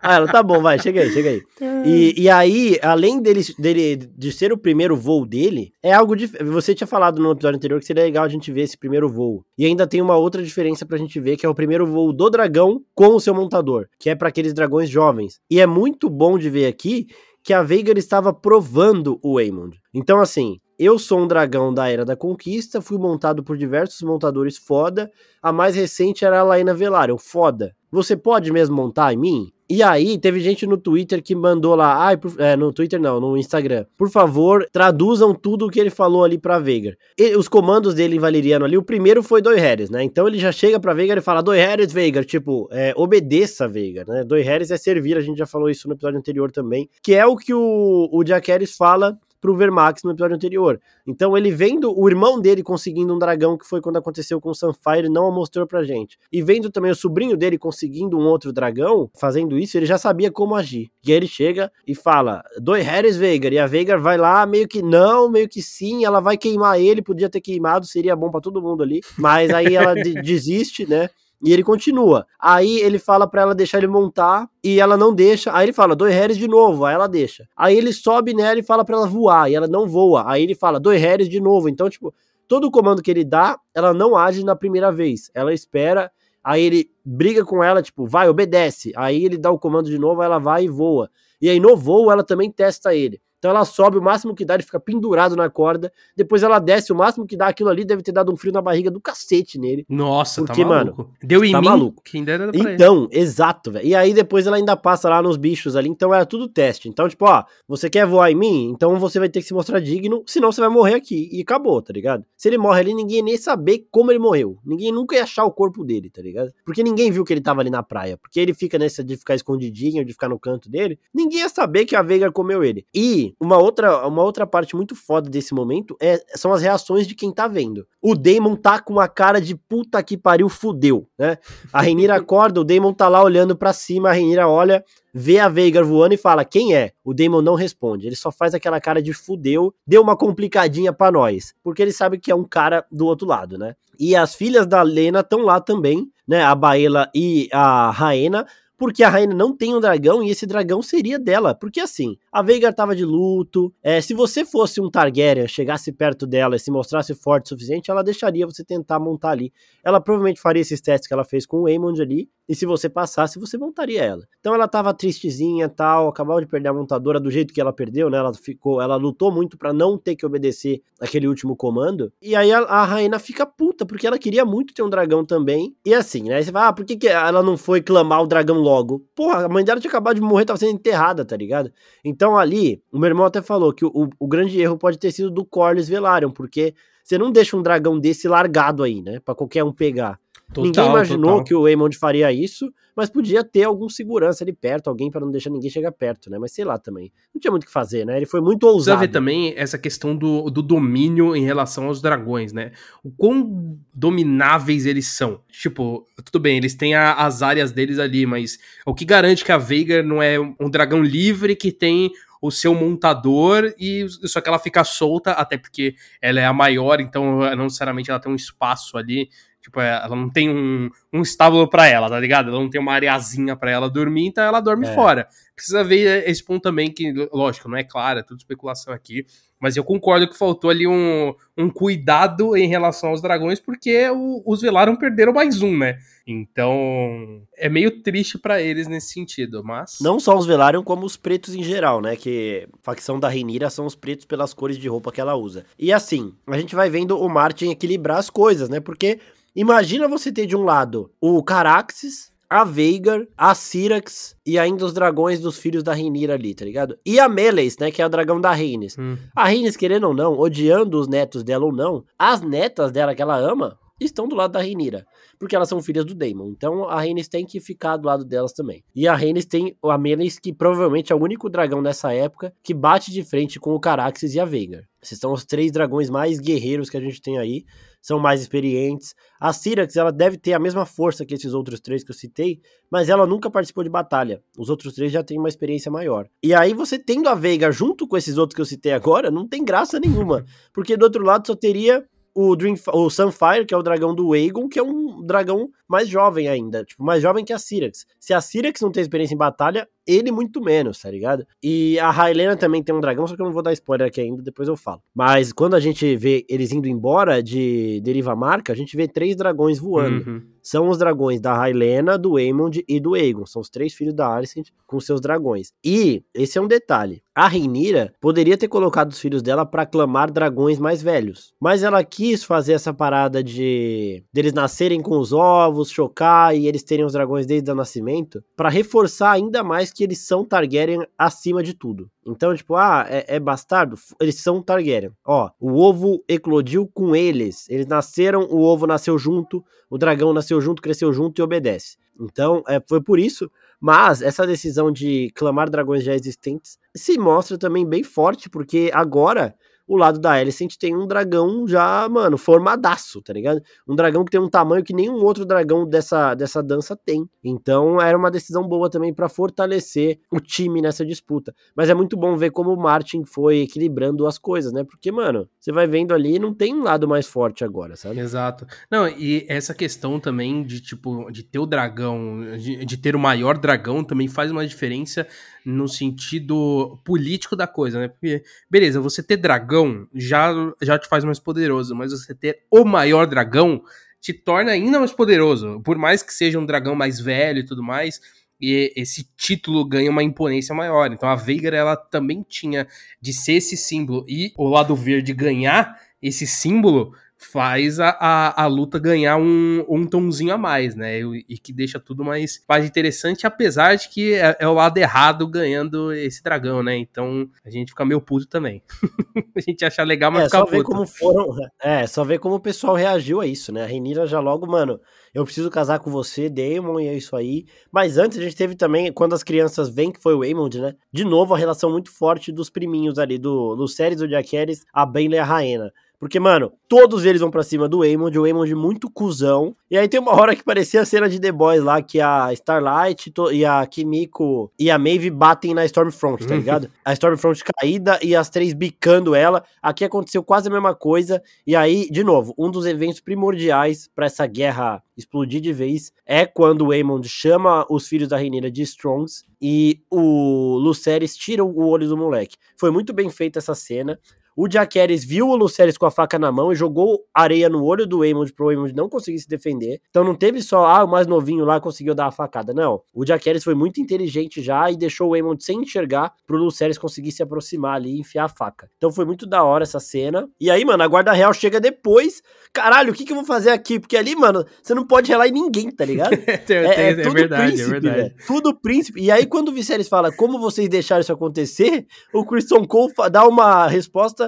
Ah, 0.01 0.17
ela, 0.17 0.27
tá 0.27 0.43
bom, 0.43 0.63
vai, 0.63 0.79
chega 0.79 1.03
aí, 1.03 1.11
chega 1.11 1.31
aí. 1.31 1.43
E, 1.85 2.23
e 2.23 2.31
aí, 2.31 2.79
além 2.83 3.21
dele, 3.21 3.43
dele 3.59 3.97
de 3.97 4.33
ser 4.33 4.53
o 4.53 4.59
primeiro 4.59 4.97
voo 4.97 5.27
dele, 5.27 5.73
é 5.83 5.93
algo 5.93 6.17
de. 6.17 6.27
Você 6.27 6.75
tinha 6.75 6.87
falado 6.87 7.21
no 7.21 7.33
episódio 7.33 7.57
anterior 7.57 7.79
que 7.81 7.87
seria 7.87 8.05
legal 8.05 8.25
a 8.25 8.29
gente 8.29 8.51
ver 8.51 8.63
esse 8.63 8.79
primeiro 8.79 9.09
voo. 9.09 9.45
E 9.57 9.67
ainda 9.67 9.87
tem 9.87 10.01
uma 10.01 10.17
outra 10.17 10.43
diferença 10.43 10.87
pra 10.87 10.99
gente 10.99 11.21
ver, 11.21 11.37
que 11.37 11.45
é 11.45 11.49
o 11.49 11.55
primeiro 11.55 11.87
voo 11.87 12.13
do 12.13 12.31
dragão 12.31 12.81
com 12.95 13.09
o 13.09 13.21
seu 13.21 13.35
montador, 13.35 13.87
que 13.99 14.09
é 14.09 14.15
para 14.15 14.29
aqueles 14.29 14.55
dragões 14.55 14.89
jovens. 14.89 15.41
E 15.51 15.61
é 15.61 15.67
muito 15.67 16.09
bom 16.09 16.39
de 16.39 16.49
ver 16.49 16.67
aqui 16.67 17.07
que 17.43 17.53
a 17.53 17.63
Veigar 17.63 17.97
estava 17.99 18.33
provando 18.33 19.19
o 19.23 19.39
Aemond. 19.39 19.77
Então, 19.95 20.21
assim, 20.21 20.59
eu 20.79 20.99
sou 20.99 21.21
um 21.21 21.27
dragão 21.27 21.75
da 21.75 21.91
Era 21.91 22.05
da 22.05 22.15
Conquista, 22.15 22.81
fui 22.81 22.99
montado 22.99 23.43
por 23.43 23.57
diversos 23.57 24.01
montadores 24.03 24.57
foda. 24.57 25.11
A 25.43 25.53
mais 25.53 25.75
recente 25.75 26.25
era 26.25 26.39
a 26.39 26.43
Laena 26.45 26.73
Velaryon, 26.73 27.19
foda. 27.19 27.75
Você 27.91 28.17
pode 28.17 28.53
mesmo 28.53 28.77
montar 28.77 29.13
em 29.13 29.17
mim? 29.17 29.53
E 29.71 29.83
aí, 29.83 30.17
teve 30.17 30.41
gente 30.41 30.67
no 30.67 30.79
Twitter 30.79 31.23
que 31.23 31.35
mandou 31.35 31.75
lá, 31.75 32.07
ai, 32.07 32.19
é, 32.39 32.57
no 32.57 32.73
Twitter 32.73 32.99
não, 32.99 33.21
no 33.21 33.37
Instagram, 33.37 33.85
por 33.99 34.09
favor, 34.09 34.67
traduzam 34.73 35.35
tudo 35.35 35.67
o 35.67 35.71
que 35.71 35.79
ele 35.79 35.91
falou 35.91 36.25
ali 36.25 36.39
pra 36.39 36.59
Veigar. 36.59 36.95
E, 37.19 37.37
os 37.37 37.49
comandos 37.49 37.93
dele 37.93 38.17
em 38.17 38.19
valeriano 38.19 38.65
ali, 38.65 38.79
o 38.79 38.83
primeiro 38.83 39.23
foi 39.23 39.43
Doi 39.43 39.59
Harris, 39.59 39.91
né? 39.91 40.03
Então 40.03 40.27
ele 40.27 40.39
já 40.39 40.51
chega 40.51 40.81
pra 40.81 40.95
Veigar 40.95 41.19
e 41.19 41.21
fala, 41.21 41.43
Doi 41.43 41.59
Harris, 41.59 41.93
Veigar, 41.93 42.25
tipo, 42.25 42.67
é, 42.71 42.95
obedeça 42.97 43.69
Veigar, 43.69 44.07
né? 44.09 44.25
Doi 44.25 44.41
Harris 44.41 44.71
é 44.71 44.79
servir, 44.79 45.19
a 45.19 45.21
gente 45.21 45.37
já 45.37 45.47
falou 45.47 45.69
isso 45.69 45.87
no 45.87 45.93
episódio 45.93 46.19
anterior 46.19 46.51
também, 46.51 46.89
que 47.03 47.15
é 47.15 47.27
o 47.27 47.37
que 47.37 47.53
o, 47.53 48.09
o 48.11 48.23
Harris 48.47 48.75
fala 48.75 49.19
pro 49.41 49.57
Vermax 49.57 50.03
no 50.03 50.11
episódio 50.11 50.37
anterior. 50.37 50.81
Então 51.07 51.37
ele 51.37 51.51
vendo 51.51 51.93
o 51.99 52.09
irmão 52.09 52.41
dele 52.41 52.63
conseguindo 52.63 53.15
um 53.15 53.19
dragão, 53.19 53.57
que 53.57 53.67
foi 53.67 53.81
quando 53.81 53.97
aconteceu 53.97 54.41
com 54.41 54.51
o 54.51 54.55
Sunfire, 54.55 55.09
não 55.09 55.31
mostrou 55.33 55.67
pra 55.67 55.85
gente. 55.85 56.19
E 56.33 56.43
vendo 56.43 56.71
também 56.71 56.91
o 56.91 56.95
sobrinho 56.95 57.37
dele 57.37 57.59
conseguindo 57.59 58.19
um 58.19 58.27
outro 58.27 58.53
dragão, 58.53 59.11
fazendo 59.19 59.59
isso, 59.59 59.77
ele 59.77 59.87
já 59.87 59.99
sabia 59.99 60.31
como 60.31 60.55
agir. 60.55 60.91
E 61.05 61.13
aí 61.13 61.17
ele 61.17 61.27
chega 61.27 61.71
e 61.87 61.95
fala: 61.95 62.43
Doi 62.61 62.81
Harris 62.81 63.17
Veigar. 63.17 63.53
E 63.53 63.59
a 63.59 63.67
Veigar 63.67 64.01
vai 64.01 64.17
lá, 64.17 64.45
meio 64.47 64.69
que 64.69 64.83
não, 64.83 65.31
meio 65.31 65.49
que 65.49 65.63
sim, 65.63 66.05
ela 66.05 66.21
vai 66.21 66.37
queimar 66.37 66.81
ele, 66.81 67.03
podia 67.03 67.29
ter 67.29 67.41
queimado, 67.41 67.87
seria 67.87 68.17
bom 68.17 68.31
para 68.31 68.41
todo 68.41 68.63
mundo 68.63 68.83
ali. 68.83 69.01
Mas 69.17 69.51
aí 69.51 69.75
ela 69.77 69.95
desiste, 69.95 70.89
né? 70.89 71.09
E 71.43 71.53
ele 71.53 71.63
continua. 71.63 72.27
Aí 72.39 72.81
ele 72.81 72.99
fala 72.99 73.27
para 73.27 73.43
ela 73.43 73.55
deixar 73.55 73.79
ele 73.79 73.87
montar 73.87 74.49
e 74.63 74.81
ela 74.81 74.97
não 74.97 75.15
deixa. 75.15 75.55
Aí 75.55 75.67
ele 75.67 75.73
fala, 75.73 75.95
dois 75.95 76.13
Harris 76.13 76.37
de 76.37 76.49
novo. 76.49 76.85
Aí 76.85 76.95
ela 76.95 77.07
deixa. 77.07 77.47
Aí 77.57 77.77
ele 77.77 77.93
sobe 77.93 78.35
nela 78.35 78.59
e 78.59 78.63
fala 78.63 78.85
para 78.85 78.97
ela 78.97 79.07
voar 79.07 79.51
e 79.51 79.55
ela 79.55 79.69
não 79.69 79.87
voa. 79.87 80.25
Aí 80.27 80.43
ele 80.43 80.55
fala, 80.55 80.81
dois 80.81 81.01
Harris 81.01 81.29
de 81.29 81.41
novo. 81.41 81.69
Então, 81.69 81.89
tipo, 81.89 82.13
todo 82.49 82.67
o 82.67 82.71
comando 82.71 83.03
que 83.03 83.11
ele 83.11 83.25
dá, 83.25 83.59
ela 83.73 83.95
não 83.95 84.17
age 84.17 84.45
na 84.45 84.57
primeira 84.57 84.91
vez. 84.91 85.31
Ela 85.33 85.55
espera. 85.55 86.11
Aí 86.43 86.63
ele 86.63 86.91
briga 87.05 87.45
com 87.45 87.63
ela, 87.63 87.83
tipo, 87.83 88.07
vai, 88.07 88.29
obedece. 88.29 88.93
Aí 88.97 89.25
ele 89.25 89.37
dá 89.37 89.51
o 89.51 89.59
comando 89.59 89.89
de 89.89 89.99
novo, 89.99 90.23
ela 90.23 90.39
vai 90.39 90.65
e 90.65 90.69
voa. 90.69 91.09
E 91.41 91.49
aí 91.49 91.61
no 91.61 91.77
voo 91.77 92.11
ela 92.11 92.25
também 92.25 92.51
testa 92.51 92.95
ele. 92.95 93.21
Então 93.39 93.51
ela 93.51 93.65
sobe 93.65 93.99
o 93.99 94.03
máximo 94.03 94.35
que 94.35 94.45
dá, 94.45 94.55
ele 94.55 94.63
fica 94.63 94.81
pendurado 94.81 95.37
na 95.37 95.49
corda. 95.49 95.93
Depois 96.17 96.43
ela 96.43 96.59
desce 96.59 96.93
o 96.93 96.97
máximo 96.97 97.27
que 97.27 97.37
dá. 97.37 97.49
Aquilo 97.49 97.71
ali 97.71 97.85
deve 97.85 98.03
ter 98.03 98.13
dado 98.13 98.33
um 98.33 98.37
frio 98.37 98.53
na 98.53 98.61
barriga 98.61 98.91
do 98.91 99.01
cacete 99.01 99.59
nele. 99.59 99.87
Nossa, 99.89 100.41
tá 100.43 100.47
porque, 100.49 100.63
tá 100.63 100.69
maluco. 100.69 101.03
Mano, 101.03 101.15
Deu 101.23 101.45
em 101.45 101.53
tá 101.53 101.61
mim, 101.61 101.69
maluco. 101.69 102.03
Quem 102.05 102.25
dera 102.25 102.51
então, 102.53 103.09
ele. 103.11 103.21
exato, 103.21 103.71
velho. 103.71 103.87
E 103.87 103.95
aí 103.95 104.13
depois 104.13 104.47
ela 104.47 104.57
ainda 104.57 104.77
passa 104.77 105.09
lá 105.09 105.23
nos 105.23 105.37
bichos 105.37 105.77
ali. 105.77 105.89
Então 105.89 106.13
era 106.13 106.27
tudo 106.27 106.49
teste. 106.49 106.89
Então, 106.89 107.09
tipo, 107.09 107.25
ó, 107.25 107.45
você 107.67 107.89
quer 107.89 108.07
voar 108.07 108.31
em 108.31 108.35
mim? 108.35 108.71
Então 108.71 108.99
você 108.99 109.19
vai 109.19 109.29
ter 109.29 109.41
que 109.41 109.47
se 109.47 109.55
mostrar 109.55 109.81
digno, 109.81 110.23
senão 110.27 110.51
você 110.51 110.61
vai 110.61 110.71
morrer 110.71 110.95
aqui. 110.95 111.29
E 111.33 111.41
acabou, 111.43 111.81
tá 111.81 111.93
ligado? 111.93 112.25
Se 112.37 112.49
ele 112.49 112.59
morre 112.59 112.81
ali, 112.81 112.95
ninguém 112.95 113.19
ia 113.19 113.23
nem 113.23 113.37
saber 113.37 113.87
como 113.91 114.11
ele 114.11 114.19
morreu. 114.19 114.59
Ninguém 114.65 114.91
nunca 114.91 115.15
ia 115.15 115.23
achar 115.23 115.45
o 115.45 115.53
corpo 115.53 115.85
dele, 115.85 116.11
tá 116.11 116.21
ligado? 116.21 116.53
Porque 116.65 116.83
ninguém 116.83 117.11
viu 117.11 117.25
que 117.25 117.33
ele 117.33 117.41
tava 117.41 117.61
ali 117.61 117.71
na 117.71 117.83
praia. 117.83 118.17
Porque 118.17 118.41
ele 118.41 118.53
fica 118.53 118.79
nessa 118.79 119.05
de 119.05 119.17
ficar 119.17 119.35
escondidinho, 119.35 120.05
de 120.05 120.13
ficar 120.13 120.29
no 120.29 120.39
canto 120.39 120.69
dele. 120.69 120.99
Ninguém 121.15 121.41
ia 121.41 121.49
saber 121.49 121.85
que 121.85 121.95
a 121.95 122.03
Veiga 122.03 122.33
comeu 122.33 122.65
ele. 122.65 122.85
E 122.95 123.28
uma 123.41 123.59
outra 123.59 124.07
uma 124.07 124.23
outra 124.23 124.47
parte 124.47 124.75
muito 124.77 124.95
foda 124.95 125.29
desse 125.29 125.55
momento 125.55 125.97
é, 126.01 126.23
são 126.35 126.53
as 126.53 126.63
reações 126.63 127.07
de 127.07 127.15
quem 127.15 127.33
tá 127.33 127.47
vendo. 127.49 127.87
O 128.01 128.15
Damon 128.15 128.57
tá 128.57 128.81
com 128.81 128.95
uma 128.95 129.09
cara 129.09 129.41
de 129.41 129.55
puta 129.55 130.03
que 130.03 130.17
pariu, 130.17 130.49
fudeu, 130.49 131.09
né? 131.19 131.39
A 131.73 131.83
Renira 131.83 132.17
acorda, 132.19 132.61
o 132.61 132.65
Damon 132.65 132.93
tá 132.93 133.09
lá 133.09 133.23
olhando 133.23 133.57
para 133.57 133.73
cima, 133.73 134.11
a 134.11 134.13
Renira 134.13 134.49
olha, 134.49 134.85
vê 135.13 135.39
a 135.39 135.49
Veigar 135.49 135.85
voando 135.85 136.15
e 136.15 136.19
fala: 136.19 136.45
Quem 136.45 136.75
é? 136.75 136.93
O 137.05 137.13
Damon 137.13 137.43
não 137.43 137.55
responde. 137.55 138.07
Ele 138.07 138.17
só 138.17 138.31
faz 138.31 138.55
aquela 138.55 138.81
cara 138.81 139.03
de 139.03 139.13
fudeu, 139.13 139.75
deu 139.87 140.03
uma 140.03 140.17
complicadinha 140.17 140.93
para 140.93 141.13
nós. 141.13 141.55
Porque 141.63 141.83
ele 141.83 141.93
sabe 141.93 142.19
que 142.19 142.31
é 142.31 142.35
um 142.35 142.45
cara 142.45 142.85
do 142.91 143.07
outro 143.07 143.27
lado, 143.27 143.59
né? 143.59 143.75
E 143.99 144.15
as 144.15 144.35
filhas 144.35 144.67
da 144.67 144.81
Lena 144.83 145.21
estão 145.21 145.41
lá 145.41 145.61
também, 145.61 146.09
né? 146.27 146.45
A 146.45 146.55
Baela 146.55 147.11
e 147.15 147.49
a 147.53 147.91
Raena 147.91 148.47
porque 148.79 149.03
a 149.03 149.09
rainha 149.09 149.35
não 149.35 149.55
tem 149.55 149.75
um 149.75 149.81
dragão 149.81 150.23
e 150.23 150.31
esse 150.31 150.47
dragão 150.47 150.81
seria 150.81 151.19
dela. 151.19 151.53
Porque 151.53 151.81
assim, 151.81 152.17
a 152.39 152.43
Veigar 152.43 152.73
tava 152.73 152.95
de 152.95 153.05
luto. 153.05 153.75
É, 153.83 154.01
se 154.01 154.15
você 154.15 154.45
fosse 154.45 154.81
um 154.81 154.89
Targaryen, 154.89 155.49
chegasse 155.49 155.91
perto 155.91 156.25
dela 156.25 156.55
e 156.55 156.59
se 156.61 156.71
mostrasse 156.71 157.13
forte 157.13 157.47
o 157.47 157.49
suficiente, 157.49 157.91
ela 157.91 158.01
deixaria 158.01 158.47
você 158.47 158.63
tentar 158.63 159.01
montar 159.01 159.31
ali. 159.31 159.53
Ela 159.83 160.01
provavelmente 160.01 160.41
faria 160.41 160.63
esses 160.63 160.81
testes 160.81 161.09
que 161.09 161.15
ela 161.15 161.25
fez 161.25 161.45
com 161.45 161.63
o 161.63 161.67
Aemond 161.67 162.01
ali. 162.01 162.31
E 162.49 162.55
se 162.55 162.65
você 162.65 162.89
passasse, 162.89 163.39
você 163.39 163.59
montaria 163.59 164.03
ela. 164.03 164.23
Então 164.41 164.55
ela 164.55 164.67
tava 164.67 164.95
tristezinha 164.95 165.69
tal, 165.69 166.09
acabava 166.09 166.41
de 166.41 166.47
perder 166.47 166.69
a 166.69 166.73
montadora 166.73 167.21
do 167.21 167.31
jeito 167.31 167.53
que 167.53 167.61
ela 167.61 167.75
perdeu, 167.75 168.09
né? 168.09 168.17
Ela 168.17 168.33
ficou, 168.33 168.81
ela 168.81 168.97
lutou 168.97 169.31
muito 169.31 169.59
para 169.59 169.71
não 169.71 169.99
ter 169.99 170.17
que 170.17 170.25
obedecer 170.25 170.81
aquele 170.99 171.29
último 171.29 171.55
comando. 171.55 172.11
E 172.23 172.35
aí 172.35 172.51
a, 172.51 172.61
a 172.61 172.85
rainha 172.85 173.19
fica 173.19 173.45
puta, 173.45 173.85
porque 173.85 174.07
ela 174.07 174.19
queria 174.19 174.47
muito 174.47 174.73
ter 174.73 174.83
um 174.83 174.89
dragão 174.89 175.27
também. 175.27 175.77
E 175.85 175.93
assim, 175.93 176.23
né? 176.23 176.43
Você 176.43 176.51
fala, 176.51 176.69
ah, 176.69 176.73
por 176.73 176.87
que, 176.87 176.97
que 176.97 177.09
ela 177.09 177.43
não 177.43 177.57
foi 177.57 177.83
clamar 177.83 178.23
o 178.23 178.27
dragão 178.27 178.57
logo? 178.57 179.05
Porra, 179.15 179.45
a 179.45 179.49
mãe 179.49 179.63
dela 179.63 179.79
tinha 179.79 179.91
acabado 179.91 180.15
de 180.15 180.23
morrer, 180.23 180.47
tava 180.47 180.59
sendo 180.59 180.73
enterrada, 180.73 181.27
tá 181.27 181.37
ligado? 181.37 181.71
Então 182.03 182.28
ali, 182.37 182.83
o 182.93 182.99
meu 182.99 183.09
irmão 183.09 183.27
até 183.27 183.41
falou 183.41 183.73
que 183.73 183.85
o, 183.85 183.89
o, 183.89 184.09
o 184.19 184.29
grande 184.29 184.61
erro 184.61 184.77
pode 184.77 184.99
ter 184.99 185.13
sido 185.13 185.31
do 185.31 185.45
Corlys 185.45 185.89
Velaryon, 185.89 186.31
porque 186.31 186.75
você 187.03 187.17
não 187.17 187.31
deixa 187.31 187.57
um 187.57 187.63
dragão 187.63 187.99
desse 187.99 188.29
largado 188.29 188.83
aí, 188.83 189.01
né? 189.01 189.21
Pra 189.21 189.35
qualquer 189.35 189.65
um 189.65 189.73
pegar. 189.73 190.21
Total, 190.53 190.65
ninguém 190.65 190.87
imaginou 190.87 191.31
total. 191.31 191.45
que 191.45 191.55
o 191.55 191.69
Eamon 191.69 191.91
faria 191.93 192.33
isso, 192.33 192.73
mas 192.97 193.11
podia 193.11 193.45
ter 193.45 193.65
algum 193.65 193.89
segurança 193.89 194.43
ali 194.43 194.53
perto, 194.53 194.89
alguém 194.89 195.11
para 195.11 195.21
não 195.21 195.31
deixar 195.31 195.51
ninguém 195.51 195.71
chegar 195.71 195.93
perto, 195.93 196.31
né? 196.31 196.39
Mas 196.39 196.53
sei 196.53 196.65
lá 196.65 196.79
também. 196.79 197.13
Não 197.35 197.41
tinha 197.41 197.51
muito 197.51 197.65
o 197.65 197.67
que 197.67 197.73
fazer, 197.73 198.07
né? 198.07 198.17
Ele 198.17 198.27
foi 198.27 198.41
muito 198.41 198.65
ousado. 198.65 198.99
Precisa 198.99 199.13
ver 199.13 199.13
também 199.13 199.53
essa 199.57 199.79
questão 199.79 200.17
do, 200.17 200.51
do 200.51 200.63
domínio 200.63 201.37
em 201.37 201.45
relação 201.45 201.87
aos 201.87 202.01
dragões, 202.01 202.53
né? 202.53 202.73
O 203.05 203.11
quão 203.11 203.79
domináveis 203.93 204.87
eles 204.87 205.07
são. 205.09 205.41
Tipo, 205.51 206.07
tudo 206.25 206.41
bem, 206.41 206.57
eles 206.57 206.75
têm 206.75 206.95
a, 206.95 207.13
as 207.15 207.43
áreas 207.43 207.71
deles 207.71 207.99
ali, 207.99 208.25
mas 208.25 208.59
o 208.87 208.95
que 208.95 209.05
garante 209.05 209.45
que 209.45 209.53
a 209.53 209.59
Veiga 209.59 210.03
não 210.03 210.23
é 210.23 210.39
um 210.41 210.71
dragão 210.71 211.03
livre 211.03 211.55
que 211.55 211.71
tem 211.71 212.11
o 212.41 212.51
seu 212.51 212.75
montador 212.75 213.75
e 213.79 214.07
só 214.25 214.41
que 214.41 214.49
ela 214.49 214.59
fica 214.59 214.85
solta, 214.85 215.33
até 215.33 215.59
porque 215.59 215.95
ela 216.23 216.41
é 216.41 216.47
a 216.47 216.53
maior, 216.53 217.01
então 217.01 217.41
não 217.57 217.65
necessariamente 217.65 218.11
ela 218.11 218.21
tem 218.21 218.31
um 218.31 218.37
espaço 218.37 218.97
ali 218.97 219.29
Tipo, 219.61 219.81
é, 219.81 220.01
ela 220.05 220.17
não 220.17 220.31
tem 220.31 220.49
um, 220.49 220.89
um 221.13 221.23
estábulo 221.23 221.69
para 221.69 221.87
ela, 221.87 222.09
tá 222.09 222.19
ligado? 222.19 222.49
Ela 222.49 222.61
não 222.61 222.71
tem 222.71 222.81
uma 222.81 222.93
areazinha 222.93 223.57
para 223.57 223.71
ela 223.71 223.91
dormir, 223.91 224.27
então 224.27 224.45
ela 224.45 224.61
dorme 224.61 224.87
é. 224.87 224.95
fora. 224.95 225.29
Precisa 225.55 225.83
ver 225.83 226.29
esse 226.29 226.45
ponto 226.45 226.63
também, 226.63 226.93
que, 226.93 227.13
lógico, 227.33 227.69
não 227.69 227.77
é 227.77 227.85
claro, 227.85 228.21
é 228.21 228.23
tudo 228.23 228.39
especulação 228.39 228.95
aqui. 228.95 229.27
Mas 229.61 229.77
eu 229.77 229.83
concordo 229.83 230.29
que 230.29 230.39
faltou 230.39 230.71
ali 230.71 230.87
um, 230.87 231.35
um 231.57 231.69
cuidado 231.69 232.57
em 232.57 232.69
relação 232.69 233.11
aos 233.11 233.21
dragões, 233.21 233.59
porque 233.59 234.09
o, 234.11 234.43
os 234.47 234.61
Velaram 234.61 234.97
perderam 234.97 235.33
mais 235.33 235.63
um, 235.63 235.77
né? 235.77 235.99
Então, 236.27 237.43
é 237.57 237.69
meio 237.69 238.03
triste 238.03 238.39
para 238.39 238.61
eles 238.61 238.87
nesse 238.87 239.13
sentido, 239.15 239.65
mas... 239.65 239.99
Não 240.01 240.21
só 240.21 240.37
os 240.37 240.47
Velaryon, 240.47 240.83
como 240.83 241.07
os 241.07 241.17
pretos 241.17 241.55
em 241.55 241.63
geral, 241.63 242.01
né? 242.01 242.17
Que 242.17 242.69
facção 242.83 243.19
da 243.19 243.29
Reinira 243.29 243.71
são 243.71 243.87
os 243.87 243.95
pretos 243.95 244.27
pelas 244.27 244.53
cores 244.53 244.79
de 244.79 244.89
roupa 244.89 245.11
que 245.11 245.21
ela 245.21 245.35
usa. 245.35 245.65
E 245.79 245.93
assim, 245.93 246.35
a 246.47 246.59
gente 246.59 246.75
vai 246.75 246.91
vendo 246.91 247.19
o 247.19 247.29
Martin 247.29 247.71
equilibrar 247.71 248.19
as 248.19 248.31
coisas, 248.31 248.69
né? 248.69 248.79
Porque 248.79 249.19
Imagina 249.59 250.07
você 250.07 250.31
ter 250.31 250.47
de 250.47 250.57
um 250.57 250.63
lado 250.63 251.11
o 251.21 251.43
Caraxes, 251.43 252.31
a 252.49 252.65
Veigar, 252.65 253.27
a 253.37 253.55
Syrax 253.55 254.35
e 254.47 254.59
ainda 254.59 254.85
os 254.85 254.93
dragões 254.93 255.41
dos 255.41 255.59
filhos 255.59 255.83
da 255.83 255.93
Rhaenyra 255.93 256.35
ali, 256.35 256.55
tá 256.55 256.65
ligado? 256.65 256.99
E 257.05 257.21
a 257.21 257.29
Meleis, 257.29 257.77
né, 257.79 257.91
que 257.91 258.01
é 258.01 258.07
o 258.07 258.09
dragão 258.09 258.41
da 258.41 258.53
Rhaenys. 258.53 258.97
Hum. 258.99 259.17
A 259.37 259.47
Rhaenys, 259.47 259.77
querendo 259.77 260.09
ou 260.09 260.15
não, 260.15 260.39
odiando 260.39 260.99
os 260.99 261.07
netos 261.07 261.45
dela 261.45 261.67
ou 261.67 261.73
não, 261.73 262.05
as 262.19 262.41
netas 262.41 262.91
dela 262.91 263.15
que 263.15 263.21
ela 263.21 263.37
ama 263.37 263.79
estão 264.01 264.29
do 264.29 264.37
lado 264.37 264.53
da 264.53 264.61
Rhaenyra, 264.61 265.05
porque 265.39 265.57
elas 265.57 265.69
são 265.69 265.83
filhas 265.83 266.05
do 266.05 266.15
Daemon. 266.15 266.51
Então 266.51 266.89
a 266.89 267.01
Rhaenys 267.01 267.29
tem 267.29 267.45
que 267.45 267.61
ficar 267.61 267.97
do 267.97 268.07
lado 268.07 268.25
delas 268.25 268.53
também. 268.53 268.83
E 268.95 269.09
a 269.09 269.15
Rhaenys 269.15 269.45
tem 269.45 269.77
a 269.83 269.99
Meleis, 269.99 270.39
que 270.39 270.53
provavelmente 270.53 271.13
é 271.13 271.17
o 271.17 271.23
único 271.23 271.51
dragão 271.51 271.83
nessa 271.83 272.13
época 272.15 272.53
que 272.63 272.73
bate 272.73 273.11
de 273.11 273.25
frente 273.25 273.59
com 273.59 273.75
o 273.75 273.81
Caraxes 273.81 274.35
e 274.35 274.41
a 274.41 274.45
Veigar. 274.45 274.85
Esses 275.03 275.19
são 275.19 275.33
os 275.33 275.45
três 275.45 275.71
dragões 275.71 276.11
mais 276.11 276.39
guerreiros 276.39 276.89
que 276.89 276.97
a 276.97 277.01
gente 277.01 277.21
tem 277.21 277.39
aí 277.39 277.65
são 278.01 278.19
mais 278.19 278.41
experientes. 278.41 279.15
A 279.41 279.53
Syrax, 279.53 279.97
ela 279.97 280.11
deve 280.11 280.37
ter 280.37 280.53
a 280.53 280.59
mesma 280.59 280.87
força 280.87 281.25
que 281.25 281.35
esses 281.35 281.55
outros 281.55 281.81
três 281.81 282.03
que 282.03 282.11
eu 282.11 282.15
citei, 282.15 282.61
mas 282.91 283.09
ela 283.09 283.27
nunca 283.27 283.51
participou 283.51 283.85
de 283.85 283.91
batalha. 283.91 284.43
Os 284.57 284.71
outros 284.71 284.95
três 284.95 285.13
já 285.13 285.23
têm 285.23 285.39
uma 285.39 285.49
experiência 285.49 285.91
maior. 285.91 286.29
E 286.43 286.55
aí 286.55 286.75
você 286.75 286.99
tendo 286.99 287.29
a 287.29 287.35
Veiga 287.35 287.71
junto 287.71 288.07
com 288.07 288.17
esses 288.17 288.39
outros 288.39 288.55
que 288.55 288.61
eu 288.61 288.67
citei 288.67 288.93
agora, 288.93 289.31
não 289.31 289.47
tem 289.47 289.65
graça 289.65 289.99
nenhuma, 290.01 290.45
porque 290.73 290.97
do 290.97 291.05
outro 291.05 291.25
lado 291.25 291.47
só 291.47 291.55
teria 291.55 292.05
o, 292.41 292.55
Dream, 292.55 292.77
o 292.93 293.11
Sunfire, 293.11 293.67
que 293.67 293.75
é 293.75 293.77
o 293.77 293.83
dragão 293.83 294.15
do 294.15 294.33
Aegon, 294.33 294.69
que 294.69 294.79
é 294.79 294.83
um 294.83 295.25
dragão 295.27 295.69
mais 295.89 296.09
jovem 296.09 296.47
ainda, 296.47 296.85
tipo, 296.85 297.03
mais 297.03 297.21
jovem 297.21 297.45
que 297.45 297.53
a 297.53 297.59
Syrax. 297.59 298.07
Se 298.21 298.33
a 298.33 298.41
Syrax 298.41 298.81
não 298.81 298.93
tem 298.93 299.01
experiência 299.01 299.35
em 299.35 299.39
batalha, 299.39 299.89
ele 300.09 300.33
muito 300.33 300.61
menos, 300.61 300.99
tá 301.01 301.11
ligado? 301.11 301.47
E 301.63 301.99
a 301.99 302.11
Raelena 302.11 302.57
também 302.57 302.83
tem 302.83 302.95
um 302.95 303.01
dragão, 303.01 303.27
só 303.27 303.37
que 303.37 303.43
eu 303.43 303.47
não 303.47 303.53
vou 303.53 303.63
dar 303.63 303.73
spoiler 303.75 304.09
aqui 304.09 304.21
ainda, 304.21 304.43
depois 304.43 304.67
eu 304.67 304.77
falo. 304.77 305.03
Mas 305.15 305.53
quando 305.53 305.75
a 305.75 305.81
gente 305.81 306.17
vê 306.17 306.47
eles 306.49 306.73
indo 306.73 306.89
embora 306.89 307.43
de 307.43 308.01
Deriva 308.03 308.35
Marca, 308.35 308.73
a 308.73 308.77
gente 308.77 308.97
vê 308.97 309.07
três 309.07 309.37
dragões 309.37 309.79
voando. 309.79 310.29
Uhum. 310.29 310.43
São 310.63 310.89
os 310.89 310.99
dragões 310.99 311.41
da 311.41 311.55
Raelena, 311.55 312.19
do 312.19 312.37
Aemond 312.37 312.85
e 312.87 313.01
do 313.01 313.15
Aegon. 313.15 313.47
São 313.47 313.63
os 313.63 313.71
três 313.71 313.95
filhos 313.95 314.15
da 314.15 314.35
Alicent 314.35 314.69
com 314.87 315.01
seus 315.01 315.21
dragões. 315.21 315.73
E, 315.85 316.23
esse 316.35 316.59
é 316.59 316.61
um 316.61 316.67
detalhe, 316.67 317.23
a 317.35 317.47
Reinira 317.47 318.13
poderia 318.21 318.59
ter 318.59 318.67
colocado 318.67 319.13
os 319.13 319.21
filhos 319.21 319.43
dela 319.43 319.65
para 319.65 319.87
clamar 319.87 320.29
dragões 320.31 320.77
mais 320.79 321.01
velhos. 321.01 321.55
Mas 321.61 321.85
ela 321.85 322.03
quis 322.03 322.43
fazer 322.43 322.73
essa 322.73 322.93
parada 322.93 323.45
de 323.45 324.25
deles 324.33 324.53
nascerem 324.53 325.01
com 325.01 325.17
os 325.17 325.33
ovos, 325.33 325.89
chocar 325.89 326.57
e 326.57 326.67
eles 326.67 326.83
terem 326.83 327.05
os 327.05 327.13
dragões 327.13 327.47
desde 327.47 327.71
o 327.71 327.77
nascimento, 327.77 328.43
para 328.57 328.69
reforçar 328.69 329.31
ainda 329.31 329.63
mais 329.63 329.93
que 329.99 330.05
eles 330.05 330.21
são 330.21 330.45
Targaryen 330.45 331.05
acima 331.19 331.61
de 331.61 331.75
tudo. 331.75 332.09
Então, 332.25 332.55
tipo, 332.55 332.77
ah, 332.77 333.05
é, 333.09 333.35
é, 333.35 333.41
bastardo? 333.41 333.97
Eles 334.21 334.37
são 334.37 334.63
Targaryen. 334.63 335.11
Ó, 335.27 335.51
o 335.59 335.75
ovo 335.75 336.23
eclodiu 336.29 336.87
com 336.87 337.17
eles. 337.17 337.69
Eles 337.69 337.85
nasceram, 337.85 338.43
o 338.43 338.61
ovo 338.61 338.87
nasceu 338.87 339.19
junto, 339.19 339.65
o 339.91 339.99
dragão 339.99 340.33
nasceu 340.33 340.61
junto, 340.61 340.81
cresceu 340.81 341.13
junto 341.13 341.41
e 341.41 341.43
obedece. 341.43 341.97
Então, 342.21 342.63
é, 342.69 342.81
foi 342.89 343.01
por 343.03 343.19
isso. 343.19 343.51
Mas 343.81 344.23
essa 344.23 344.47
decisão 344.47 344.93
de 344.93 345.33
clamar 345.35 345.69
dragões 345.69 346.05
já 346.05 346.15
existentes 346.15 346.79
se 346.95 347.19
mostra 347.19 347.59
também 347.59 347.85
bem 347.85 348.05
forte, 348.05 348.49
porque 348.49 348.93
agora 348.95 349.53
o 349.89 349.97
lado 349.97 350.21
da 350.21 350.33
Alicent 350.33 350.77
tem 350.79 350.95
um 350.95 351.07
dragão 351.07 351.67
já, 351.67 352.07
mano, 352.11 352.37
formadaço, 352.37 353.23
tá 353.23 353.33
ligado? 353.33 353.63
Um 353.89 353.97
dragão 353.97 354.23
que 354.23 354.31
tem 354.31 354.41
um 354.41 354.49
tamanho 354.49 354.85
que 354.85 354.93
nenhum 354.93 355.25
outro 355.25 355.47
dragão 355.47 355.89
dessa, 355.89 356.35
dessa 356.35 356.63
dança 356.63 356.95
tem. 356.95 357.27
Então 357.43 358.01
era 358.01 358.17
uma 358.17 358.31
decisão 358.31 358.69
boa 358.69 358.91
também 358.91 359.15
para 359.15 359.29
fortalecer 359.29 360.21
o 360.31 360.39
time 360.39 360.83
nessa 360.83 361.07
disputa. 361.07 361.55
Mas 361.75 361.89
é 361.89 361.95
muito 361.95 362.17
bom 362.17 362.37
ver 362.37 362.51
como 362.51 362.71
o 362.71 362.77
Martin 362.77 363.25
foi 363.25 363.61
equilibrando 363.61 364.27
as 364.27 364.37
coisas, 364.37 364.73
né? 364.73 364.85
Porque, 364.85 365.11
mano, 365.11 365.49
você 365.59 365.73
vai 365.73 365.87
vendo 365.87 366.13
ali, 366.13 366.39
não 366.39 366.53
tem 366.53 366.75
um 366.75 366.83
lado 366.83 367.09
mais 367.09 367.27
forte 367.27 367.65
agora, 367.65 367.97
sabe? 367.97 368.21
Exato. 368.21 368.67
Não, 368.91 369.09
e 369.09 369.47
essa 369.49 369.73
questão 369.73 370.21
também 370.21 370.63
de, 370.63 370.83
tipo, 370.83 371.31
de 371.31 371.43
ter 371.43 371.59
o 371.59 371.67
dragão, 371.67 372.57
de, 372.59 372.85
de 372.85 372.97
ter 372.99 373.17
o 373.17 373.19
maior 373.19 373.57
dragão 373.57 374.05
também 374.05 374.29
faz 374.29 374.51
uma 374.51 374.67
diferença 374.67 375.27
no 375.65 375.87
sentido 375.87 376.99
político 377.05 377.55
da 377.55 377.67
coisa, 377.67 377.99
né? 378.01 378.09
Porque, 378.09 378.43
beleza, 378.71 379.01
você 379.01 379.23
ter 379.23 379.37
dragão 379.37 379.78
já, 380.15 380.53
já 380.81 380.99
te 380.99 381.09
faz 381.09 381.25
mais 381.25 381.39
poderoso, 381.39 381.95
mas 381.95 382.13
você 382.13 382.35
ter 382.35 382.61
o 382.71 382.85
maior 382.85 383.27
dragão 383.27 383.83
te 384.21 384.33
torna 384.33 384.73
ainda 384.73 384.99
mais 384.99 385.13
poderoso. 385.13 385.81
Por 385.85 385.97
mais 385.97 386.23
que 386.23 386.33
seja 386.33 386.59
um 386.59 386.67
dragão 386.67 386.95
mais 386.95 387.21
velho 387.21 387.61
e 387.61 387.65
tudo 387.65 387.83
mais, 387.83 388.21
e 388.61 388.93
esse 388.97 389.29
título 389.37 389.85
ganha 389.85 390.11
uma 390.11 390.23
imponência 390.23 390.75
maior. 390.75 391.13
Então 391.13 391.29
a 391.29 391.37
Veigar, 391.37 391.75
ela 391.75 391.97
também 391.97 392.45
tinha 392.49 392.87
de 393.21 393.33
ser 393.33 393.55
esse 393.55 393.77
símbolo 393.77 394.25
e 394.29 394.53
o 394.57 394.69
lado 394.69 394.95
verde 394.97 395.33
ganhar 395.33 395.97
esse 396.21 396.47
símbolo 396.47 397.15
faz 397.39 398.01
a, 398.01 398.11
a, 398.11 398.65
a, 398.65 398.67
luta 398.67 398.99
ganhar 398.99 399.37
um, 399.37 399.85
um 399.89 400.05
tomzinho 400.05 400.53
a 400.53 400.59
mais, 400.59 400.97
né? 400.97 401.21
E, 401.21 401.47
e, 401.49 401.57
que 401.57 401.73
deixa 401.73 402.01
tudo 402.01 402.25
mais, 402.25 402.61
mais 402.69 402.85
interessante, 402.85 403.47
apesar 403.47 403.95
de 403.95 404.09
que 404.09 404.35
é, 404.35 404.57
é, 404.59 404.67
o 404.67 404.75
lado 404.75 404.99
errado 404.99 405.47
ganhando 405.47 406.13
esse 406.13 406.43
dragão, 406.43 406.83
né? 406.83 406.97
Então 406.99 407.49
a 407.65 407.71
gente 407.71 407.91
fica 407.91 408.05
meio 408.05 408.21
puto 408.21 408.49
também. 408.49 408.83
a 409.57 409.61
gente 409.61 409.85
acha 409.85 410.03
legal, 410.03 410.33
mas 410.33 410.43
é, 410.43 410.45
fica 410.47 410.59
só 410.59 410.65
puto. 410.65 410.77
Ver 410.79 410.83
como 410.83 411.07
foram, 411.07 411.57
é, 411.81 412.07
só 412.09 412.25
ver 412.25 412.41
como 412.41 412.57
o 412.57 412.61
pessoal 412.61 412.97
reagiu 412.97 413.41
a 413.41 413.47
isso, 413.47 413.71
né? 413.73 413.85
A 413.85 413.87
Renira 413.87 414.27
já 414.27 414.41
logo, 414.41 414.67
mano, 414.67 415.01
eu 415.33 415.45
preciso 415.45 415.71
casar 415.71 416.01
com 416.01 416.11
você, 416.11 416.49
Damon, 416.49 416.99
e 416.99 417.07
é 417.07 417.15
isso 417.15 417.37
aí. 417.37 417.67
Mas 417.93 418.19
antes 418.19 418.39
a 418.39 418.43
gente 418.43 418.57
teve 418.57 418.75
também, 418.75 419.13
quando 419.13 419.35
as 419.35 419.45
crianças 419.45 419.89
vêm, 419.89 420.11
que 420.11 420.21
foi 420.21 420.35
o 420.35 420.43
Aemond, 420.43 420.81
né? 420.81 420.95
De 421.13 421.25
novo, 421.25 421.55
a 421.55 421.59
relação 421.59 421.89
muito 421.89 422.11
forte 422.11 422.51
dos 422.51 422.69
priminhos 422.69 423.17
ali, 423.17 423.39
do, 423.39 423.77
do 423.77 423.87
Ceres, 423.87 424.19
do 424.19 424.29
Jaqueres, 424.29 424.85
a 424.93 425.07
Benla 425.07 425.37
e 425.37 425.39
a 425.39 425.45
Raena. 425.45 425.93
Porque, 426.19 426.41
mano, 426.41 426.73
todos 426.89 427.25
eles 427.25 427.41
vão 427.41 427.51
pra 427.51 427.63
cima 427.63 427.89
do 427.89 428.03
Aemond, 428.03 428.37
o 428.37 428.45
Aemond 428.45 428.75
muito 428.75 429.09
cuzão. 429.09 429.77
E 429.89 429.97
aí 429.97 430.09
tem 430.09 430.19
uma 430.19 430.33
hora 430.33 430.57
que 430.57 430.65
parecia 430.65 431.01
a 431.01 431.05
cena 431.05 431.29
de 431.29 431.41
The 431.41 431.53
Boys 431.53 431.83
lá, 431.83 432.03
que 432.03 432.21
a 432.21 432.53
Starlight 432.53 433.33
e 433.53 433.65
a 433.65 433.87
Kimiko 433.87 434.73
e 434.79 434.91
a 434.91 434.99
Maeve 434.99 435.31
batem 435.31 435.75
na 435.75 435.85
Stormfront, 435.85 436.45
tá 436.47 436.55
ligado? 436.57 436.91
a 437.05 437.13
Stormfront 437.13 437.63
caída 437.79 438.19
e 438.21 438.35
as 438.35 438.51
três 438.51 438.75
bicando 438.75 439.35
ela. 439.35 439.63
Aqui 439.81 440.05
aconteceu 440.05 440.43
quase 440.43 440.69
a 440.69 440.73
mesma 440.73 440.95
coisa. 440.95 441.41
E 441.65 441.77
aí, 441.77 442.09
de 442.11 442.25
novo, 442.25 442.53
um 442.59 442.71
dos 442.71 442.85
eventos 442.85 443.21
primordiais 443.21 444.11
para 444.15 444.27
essa 444.27 444.45
guerra 444.47 445.01
explodir 445.17 445.61
de 445.61 445.73
vez 445.73 446.13
é 446.27 446.45
quando 446.47 446.87
o 446.87 446.93
Aemond 446.93 447.29
chama 447.29 447.87
os 447.89 448.09
filhos 448.09 448.29
da 448.29 448.37
Rhaenyra 448.37 448.71
de 448.71 448.83
Strongs 448.83 449.45
e 449.61 450.01
o 450.11 450.79
Lucerys 450.79 451.37
tira 451.37 451.65
o 451.65 451.87
olho 451.87 452.09
do 452.09 452.17
moleque. 452.17 452.57
Foi 452.77 452.91
muito 452.91 453.13
bem 453.13 453.31
feita 453.31 453.59
essa 453.59 453.75
cena. 453.75 454.19
O 454.61 454.69
Jaqueres 454.69 455.25
viu 455.25 455.47
o 455.47 455.55
Lucerys 455.55 455.97
com 455.97 456.05
a 456.05 456.11
faca 456.11 456.37
na 456.37 456.51
mão 456.51 456.73
e 456.73 456.75
jogou 456.75 457.21
areia 457.33 457.69
no 457.69 457.85
olho 457.85 458.05
do 458.05 458.23
Aemond 458.23 458.53
pro 458.53 458.71
Aemond 458.71 458.93
não 458.93 459.09
conseguir 459.09 459.39
se 459.39 459.49
defender. 459.49 460.01
Então 460.11 460.25
não 460.25 460.35
teve 460.35 460.61
só, 460.61 460.85
ah, 460.85 461.05
o 461.05 461.09
mais 461.09 461.29
novinho 461.29 461.65
lá 461.65 461.81
conseguiu 461.81 462.13
dar 462.13 462.27
a 462.27 462.33
facada. 462.33 462.75
Não. 462.75 463.01
O 463.15 463.25
Jaqueres 463.25 463.63
foi 463.63 463.77
muito 463.77 464.01
inteligente 464.01 464.61
já 464.61 464.91
e 464.91 464.97
deixou 464.97 465.29
o 465.31 465.35
Aemond 465.35 465.63
sem 465.63 465.83
enxergar 465.83 466.33
pro 466.45 466.57
Lucerys 466.57 466.99
conseguir 466.99 467.31
se 467.31 467.41
aproximar 467.41 467.95
ali 467.95 468.17
e 468.17 468.21
enfiar 468.21 468.47
a 468.47 468.49
faca. 468.49 468.91
Então 468.97 469.13
foi 469.13 469.25
muito 469.25 469.47
da 469.47 469.63
hora 469.63 469.85
essa 469.85 470.01
cena. 470.01 470.49
E 470.61 470.73
aí, 470.73 470.85
mano, 470.85 471.05
a 471.05 471.07
guarda 471.07 471.31
real 471.31 471.55
chega 471.55 471.79
depois. 471.79 472.43
Caralho, 472.73 473.13
o 473.13 473.15
que 473.15 473.25
que 473.25 473.31
eu 473.31 473.37
vou 473.37 473.45
fazer 473.45 473.71
aqui? 473.71 474.01
Porque 474.01 474.17
ali, 474.17 474.35
mano, 474.35 474.65
você 474.83 474.93
não 474.93 475.07
pode 475.07 475.31
relar 475.31 475.47
em 475.47 475.53
ninguém, 475.53 475.89
tá 475.89 476.05
ligado? 476.05 476.35
é, 476.49 476.65
é, 476.69 477.11
é, 477.11 477.15
tudo 477.15 477.33
verdade, 477.33 477.63
príncipe, 477.63 477.89
é 477.89 478.01
verdade. 478.01 478.17
Véio. 478.17 478.35
Tudo 478.45 478.75
príncipe. 478.75 479.21
E 479.21 479.31
aí, 479.31 479.47
quando 479.47 479.69
o 479.69 479.73
Viserys 479.73 480.09
fala 480.09 480.33
como 480.33 480.59
vocês 480.59 480.89
deixaram 480.89 481.21
isso 481.21 481.33
acontecer, 481.33 482.09
o 482.35 482.45
Christian 482.45 482.85
Cole 482.85 483.13
dá 483.31 483.47
uma 483.47 483.87
resposta 483.87 484.48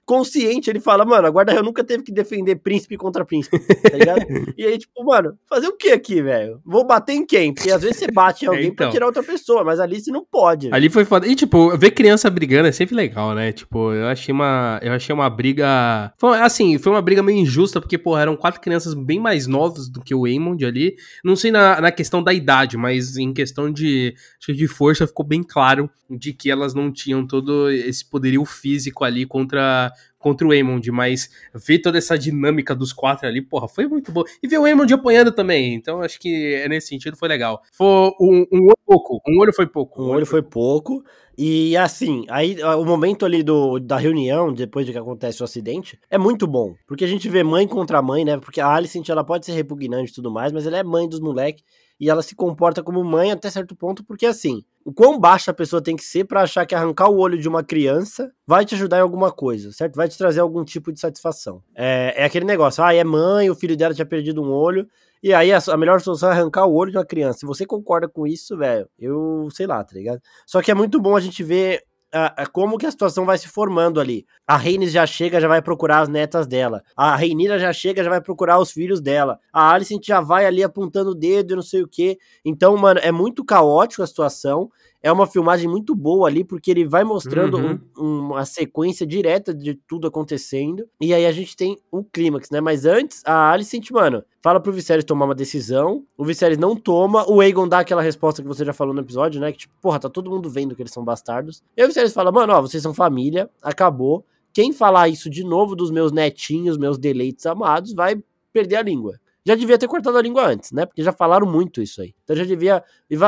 consciente, 0.11 0.69
ele 0.69 0.81
fala, 0.81 1.05
mano, 1.05 1.25
a 1.25 1.29
guarda 1.29 1.53
real 1.53 1.63
nunca 1.63 1.85
teve 1.85 2.03
que 2.03 2.11
defender 2.11 2.57
príncipe 2.57 2.97
contra 2.97 3.23
príncipe, 3.23 3.57
tá 3.57 3.97
ligado? 3.97 4.25
e 4.57 4.65
aí, 4.65 4.77
tipo, 4.77 5.05
mano, 5.05 5.37
fazer 5.47 5.67
o 5.67 5.77
que 5.77 5.89
aqui, 5.89 6.21
velho? 6.21 6.59
Vou 6.65 6.85
bater 6.85 7.13
em 7.13 7.25
quem? 7.25 7.53
Porque 7.53 7.71
às 7.71 7.81
vezes 7.81 7.95
você 7.95 8.11
bate 8.11 8.43
em 8.43 8.49
alguém 8.51 8.65
então, 8.65 8.75
pra 8.75 8.91
tirar 8.91 9.05
outra 9.05 9.23
pessoa, 9.23 9.63
mas 9.63 9.79
ali 9.79 10.01
você 10.01 10.11
não 10.11 10.25
pode. 10.29 10.67
Ali 10.73 10.89
foi 10.89 11.05
foda. 11.05 11.25
E, 11.25 11.33
tipo, 11.33 11.77
ver 11.77 11.91
criança 11.91 12.29
brigando 12.29 12.67
é 12.67 12.73
sempre 12.73 12.93
legal, 12.93 13.33
né? 13.33 13.53
Tipo, 13.53 13.93
eu 13.93 14.07
achei 14.07 14.33
uma, 14.33 14.81
eu 14.83 14.91
achei 14.91 15.15
uma 15.15 15.29
briga... 15.29 16.11
Foi, 16.17 16.37
assim, 16.41 16.77
foi 16.77 16.91
uma 16.91 17.01
briga 17.01 17.23
meio 17.23 17.37
injusta, 17.37 17.79
porque, 17.79 17.97
pô, 17.97 18.17
eram 18.17 18.35
quatro 18.35 18.59
crianças 18.59 18.93
bem 18.93 19.17
mais 19.17 19.47
novas 19.47 19.87
do 19.87 20.01
que 20.01 20.13
o 20.13 20.25
Aemond 20.25 20.65
ali. 20.65 20.97
Não 21.23 21.37
sei 21.37 21.51
na, 21.51 21.79
na 21.79 21.89
questão 21.89 22.21
da 22.21 22.33
idade, 22.33 22.75
mas 22.75 23.15
em 23.15 23.31
questão 23.31 23.71
de, 23.71 24.13
de 24.45 24.67
força 24.67 25.07
ficou 25.07 25.25
bem 25.25 25.41
claro 25.41 25.89
de 26.17 26.33
que 26.33 26.51
elas 26.51 26.73
não 26.73 26.91
tinham 26.91 27.25
todo 27.25 27.69
esse 27.69 28.03
poderio 28.03 28.43
físico 28.43 29.03
ali 29.03 29.25
contra 29.25 29.91
contra 30.21 30.47
o 30.47 30.51
Aemond, 30.51 30.89
mas 30.91 31.29
ver 31.53 31.79
toda 31.79 31.97
essa 31.97 32.17
dinâmica 32.17 32.75
dos 32.75 32.93
quatro 32.93 33.27
ali, 33.27 33.41
porra, 33.41 33.67
foi 33.67 33.87
muito 33.87 34.11
bom. 34.11 34.23
E 34.41 34.47
ver 34.47 34.59
o 34.59 34.65
Aemond 34.65 34.93
apanhando 34.93 35.31
também, 35.31 35.73
então 35.73 36.01
acho 36.01 36.19
que 36.19 36.53
é 36.55 36.69
nesse 36.69 36.87
sentido 36.87 37.17
foi 37.17 37.27
legal. 37.27 37.61
Foi 37.73 37.85
um, 38.19 38.45
um 38.51 38.65
olho 38.65 38.77
pouco, 38.85 39.21
um 39.27 39.39
olho 39.39 39.53
foi 39.53 39.67
pouco. 39.67 40.01
Um, 40.01 40.05
olho, 40.05 40.17
olho 40.17 40.25
foi 40.25 40.41
pouco. 40.41 41.03
E 41.37 41.75
assim, 41.75 42.25
aí 42.29 42.61
o 42.61 42.85
momento 42.85 43.25
ali 43.25 43.41
do, 43.41 43.79
da 43.79 43.97
reunião, 43.97 44.53
depois 44.53 44.85
de 44.85 44.91
que 44.91 44.97
acontece 44.97 45.41
o 45.41 45.45
acidente, 45.45 45.99
é 46.09 46.17
muito 46.17 46.45
bom. 46.45 46.75
Porque 46.85 47.03
a 47.03 47.07
gente 47.07 47.27
vê 47.27 47.43
mãe 47.43 47.67
contra 47.67 48.01
mãe, 48.01 48.23
né? 48.23 48.37
Porque 48.37 48.61
a 48.61 48.67
Alicent, 48.67 49.09
ela 49.09 49.23
pode 49.23 49.45
ser 49.45 49.53
repugnante 49.53 50.11
e 50.11 50.13
tudo 50.13 50.29
mais, 50.29 50.51
mas 50.51 50.67
ela 50.67 50.77
é 50.77 50.83
mãe 50.83 51.09
dos 51.09 51.19
moleques 51.19 51.63
e 52.01 52.09
ela 52.09 52.23
se 52.23 52.35
comporta 52.35 52.81
como 52.81 53.03
mãe 53.03 53.31
até 53.31 53.47
certo 53.47 53.75
ponto, 53.75 54.03
porque 54.03 54.25
assim, 54.25 54.63
o 54.83 54.91
quão 54.91 55.19
baixa 55.19 55.51
a 55.51 55.53
pessoa 55.53 55.83
tem 55.83 55.95
que 55.95 56.03
ser 56.03 56.25
para 56.25 56.41
achar 56.41 56.65
que 56.65 56.73
arrancar 56.73 57.07
o 57.09 57.19
olho 57.19 57.37
de 57.37 57.47
uma 57.47 57.63
criança 57.63 58.31
vai 58.47 58.65
te 58.65 58.73
ajudar 58.73 58.97
em 58.97 59.01
alguma 59.01 59.31
coisa, 59.31 59.71
certo? 59.71 59.95
Vai 59.95 60.09
te 60.09 60.17
trazer 60.17 60.39
algum 60.39 60.65
tipo 60.65 60.91
de 60.91 60.99
satisfação. 60.99 61.61
É, 61.75 62.23
é 62.23 62.25
aquele 62.25 62.43
negócio, 62.43 62.83
ah, 62.83 62.91
é 62.91 63.03
mãe, 63.03 63.51
o 63.51 63.55
filho 63.55 63.77
dela 63.77 63.93
tinha 63.93 64.05
perdido 64.05 64.41
um 64.41 64.51
olho, 64.51 64.87
e 65.21 65.31
aí 65.31 65.53
a, 65.53 65.59
a, 65.69 65.77
melhor 65.77 66.01
solução 66.01 66.29
é 66.29 66.31
arrancar 66.31 66.65
o 66.65 66.73
olho 66.73 66.89
de 66.89 66.97
uma 66.97 67.05
criança. 67.05 67.41
Se 67.41 67.45
você 67.45 67.67
concorda 67.67 68.09
com 68.09 68.25
isso, 68.25 68.57
velho, 68.57 68.89
eu 68.97 69.47
sei 69.51 69.67
lá, 69.67 69.83
tá 69.83 69.93
ligado? 69.93 70.19
Só 70.47 70.59
que 70.59 70.71
é 70.71 70.73
muito 70.73 70.99
bom 70.99 71.15
a 71.15 71.19
gente 71.19 71.43
ver 71.43 71.83
a, 72.13 72.45
como 72.45 72.77
que 72.77 72.85
a 72.85 72.91
situação 72.91 73.25
vai 73.25 73.37
se 73.37 73.47
formando 73.47 73.99
ali. 73.99 74.25
A 74.45 74.57
Rhaenys 74.57 74.91
já 74.91 75.05
chega, 75.05 75.39
já 75.39 75.47
vai 75.47 75.61
procurar 75.61 75.99
as 75.99 76.09
netas 76.09 76.45
dela. 76.45 76.83
A 76.95 77.15
Rhaenyra 77.15 77.57
já 77.57 77.71
chega, 77.71 78.03
já 78.03 78.09
vai 78.09 78.21
procurar 78.21 78.59
os 78.59 78.71
filhos 78.71 78.99
dela. 79.01 79.39
A 79.51 79.71
Alicent 79.71 80.05
já 80.05 80.19
vai 80.19 80.45
ali 80.45 80.63
apontando 80.63 81.11
o 81.11 81.15
dedo 81.15 81.53
e 81.53 81.55
não 81.55 81.63
sei 81.63 81.81
o 81.81 81.87
que. 81.87 82.17
Então, 82.43 82.75
mano, 82.75 82.99
é 83.01 83.11
muito 83.11 83.45
caótico 83.45 84.03
a 84.03 84.07
situação 84.07 84.69
é 85.03 85.11
uma 85.11 85.25
filmagem 85.25 85.67
muito 85.67 85.95
boa 85.95 86.27
ali, 86.27 86.43
porque 86.43 86.69
ele 86.69 86.85
vai 86.85 87.03
mostrando 87.03 87.57
uhum. 87.57 87.79
um, 87.97 88.19
uma 88.31 88.45
sequência 88.45 89.05
direta 89.05 89.53
de 89.53 89.73
tudo 89.73 90.07
acontecendo. 90.07 90.87
E 90.99 91.13
aí 91.13 91.25
a 91.25 91.31
gente 91.31 91.55
tem 91.55 91.77
o 91.91 92.03
clímax, 92.03 92.49
né? 92.51 92.61
Mas 92.61 92.85
antes, 92.85 93.21
a 93.25 93.51
Alicent, 93.51 93.89
mano, 93.91 94.23
fala 94.41 94.59
pro 94.59 94.71
Viserys 94.71 95.03
tomar 95.03 95.25
uma 95.25 95.35
decisão. 95.35 96.05
O 96.15 96.23
Viserys 96.23 96.57
não 96.57 96.75
toma. 96.75 97.27
O 97.27 97.41
Aegon 97.41 97.67
dá 97.67 97.79
aquela 97.79 98.01
resposta 98.01 98.41
que 98.41 98.47
você 98.47 98.63
já 98.63 98.73
falou 98.73 98.93
no 98.93 99.01
episódio, 99.01 99.41
né? 99.41 99.51
Que 99.51 99.59
tipo, 99.59 99.73
porra, 99.81 99.99
tá 99.99 100.09
todo 100.09 100.29
mundo 100.29 100.49
vendo 100.49 100.75
que 100.75 100.81
eles 100.81 100.93
são 100.93 101.03
bastardos. 101.03 101.63
E 101.75 101.83
o 101.83 101.87
Viserys 101.87 102.13
fala, 102.13 102.31
mano, 102.31 102.53
ó, 102.53 102.61
vocês 102.61 102.83
são 102.83 102.93
família, 102.93 103.49
acabou. 103.61 104.25
Quem 104.53 104.71
falar 104.71 105.07
isso 105.09 105.29
de 105.29 105.43
novo 105.43 105.75
dos 105.75 105.89
meus 105.89 106.11
netinhos, 106.11 106.77
meus 106.77 106.97
deleites 106.97 107.45
amados, 107.45 107.93
vai 107.93 108.21
perder 108.53 108.75
a 108.75 108.81
língua 108.81 109.20
já 109.45 109.55
devia 109.55 109.77
ter 109.77 109.87
cortado 109.87 110.17
a 110.17 110.21
língua 110.21 110.45
antes, 110.45 110.71
né? 110.71 110.85
Porque 110.85 111.01
já 111.03 111.11
falaram 111.11 111.47
muito 111.47 111.81
isso 111.81 112.01
aí. 112.01 112.13
Então 112.23 112.35
já 112.35 112.43
devia 112.45 112.83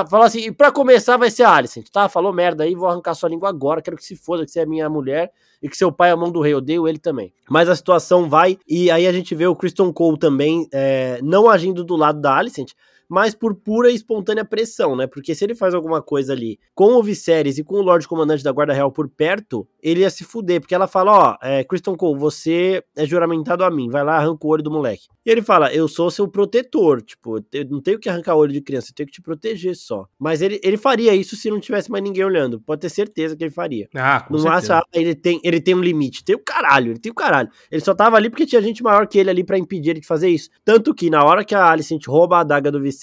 falar 0.09 0.25
assim, 0.25 0.39
e 0.39 0.51
pra 0.51 0.71
começar 0.71 1.17
vai 1.17 1.29
ser 1.29 1.43
a 1.43 1.51
Alicent, 1.51 1.87
tá? 1.91 2.07
Falou 2.07 2.31
merda 2.31 2.63
aí, 2.63 2.75
vou 2.75 2.87
arrancar 2.87 3.15
sua 3.15 3.29
língua 3.29 3.49
agora, 3.49 3.81
quero 3.81 3.97
que 3.97 4.05
se 4.05 4.15
foda, 4.15 4.45
que 4.45 4.51
você 4.51 4.59
é 4.61 4.65
minha 4.65 4.89
mulher 4.89 5.31
e 5.61 5.69
que 5.69 5.77
seu 5.77 5.91
pai 5.91 6.09
é 6.09 6.13
a 6.13 6.17
mão 6.17 6.31
do 6.31 6.41
rei, 6.41 6.53
odeio 6.53 6.87
ele 6.87 6.99
também. 6.99 7.33
Mas 7.49 7.69
a 7.69 7.75
situação 7.75 8.29
vai, 8.29 8.57
e 8.67 8.91
aí 8.91 9.07
a 9.07 9.13
gente 9.13 9.33
vê 9.33 9.47
o 9.47 9.55
Kristen 9.55 9.91
Cole 9.91 10.19
também 10.19 10.67
é, 10.73 11.19
não 11.23 11.49
agindo 11.49 11.83
do 11.83 11.95
lado 11.95 12.19
da 12.19 12.35
Alicent, 12.35 12.73
mas 13.13 13.35
por 13.35 13.53
pura 13.53 13.91
e 13.91 13.95
espontânea 13.95 14.43
pressão, 14.43 14.95
né? 14.95 15.05
Porque 15.05 15.35
se 15.35 15.45
ele 15.45 15.53
faz 15.53 15.75
alguma 15.75 16.01
coisa 16.01 16.33
ali 16.33 16.59
com 16.73 16.95
o 16.95 17.03
Viserys 17.03 17.59
e 17.59 17.63
com 17.63 17.75
o 17.75 17.81
Lorde 17.83 18.07
Comandante 18.07 18.43
da 18.43 18.51
Guarda 18.51 18.73
Real 18.73 18.91
por 18.91 19.07
perto, 19.07 19.67
ele 19.83 19.99
ia 19.99 20.09
se 20.09 20.23
fuder, 20.23 20.59
porque 20.59 20.73
ela 20.73 20.87
fala, 20.87 21.11
ó, 21.11 21.37
é, 21.39 21.63
Kristen 21.63 21.95
Cole, 21.95 22.19
você 22.19 22.83
é 22.95 23.05
juramentado 23.05 23.63
a 23.63 23.69
mim, 23.69 23.87
vai 23.87 24.03
lá, 24.03 24.17
arranca 24.17 24.47
o 24.47 24.49
olho 24.49 24.63
do 24.63 24.71
moleque. 24.71 25.03
E 25.23 25.29
ele 25.29 25.43
fala, 25.43 25.71
eu 25.71 25.87
sou 25.87 26.09
seu 26.09 26.27
protetor, 26.27 27.03
tipo, 27.03 27.37
eu 27.53 27.65
não 27.69 27.79
tenho 27.79 27.99
que 27.99 28.09
arrancar 28.09 28.35
o 28.35 28.39
olho 28.39 28.51
de 28.51 28.61
criança, 28.61 28.87
eu 28.89 28.95
tenho 28.95 29.07
que 29.07 29.13
te 29.13 29.21
proteger 29.21 29.75
só. 29.75 30.07
Mas 30.17 30.41
ele, 30.41 30.59
ele 30.63 30.75
faria 30.75 31.13
isso 31.13 31.35
se 31.35 31.51
não 31.51 31.59
tivesse 31.59 31.91
mais 31.91 32.03
ninguém 32.03 32.25
olhando, 32.25 32.59
pode 32.59 32.81
ter 32.81 32.89
certeza 32.89 33.35
que 33.35 33.43
ele 33.43 33.51
faria. 33.51 33.87
Ah, 33.93 34.21
com 34.21 34.33
não 34.33 34.39
certeza. 34.39 34.77
acha, 34.77 34.85
ele 34.91 35.13
tem, 35.13 35.39
ele 35.43 35.61
tem 35.61 35.75
um 35.75 35.81
limite, 35.81 36.25
tem 36.25 36.35
o 36.35 36.39
caralho, 36.39 36.93
ele 36.93 36.99
tem 36.99 37.11
o 37.11 37.15
caralho. 37.15 37.49
Ele 37.71 37.81
só 37.81 37.93
tava 37.93 38.17
ali 38.17 38.29
porque 38.29 38.45
tinha 38.45 38.61
gente 38.61 38.81
maior 38.81 39.07
que 39.07 39.19
ele 39.19 39.29
ali 39.29 39.43
para 39.43 39.57
impedir 39.57 39.91
ele 39.91 39.99
de 39.99 40.07
fazer 40.07 40.29
isso. 40.29 40.49
Tanto 40.65 40.95
que 40.95 41.11
na 41.11 41.23
hora 41.23 41.45
que 41.45 41.53
a 41.53 41.69
Alicent 41.69 42.07
rouba 42.07 42.37
a 42.37 42.39
adaga 42.41 42.71
do 42.71 42.81
Viserys, 42.81 43.02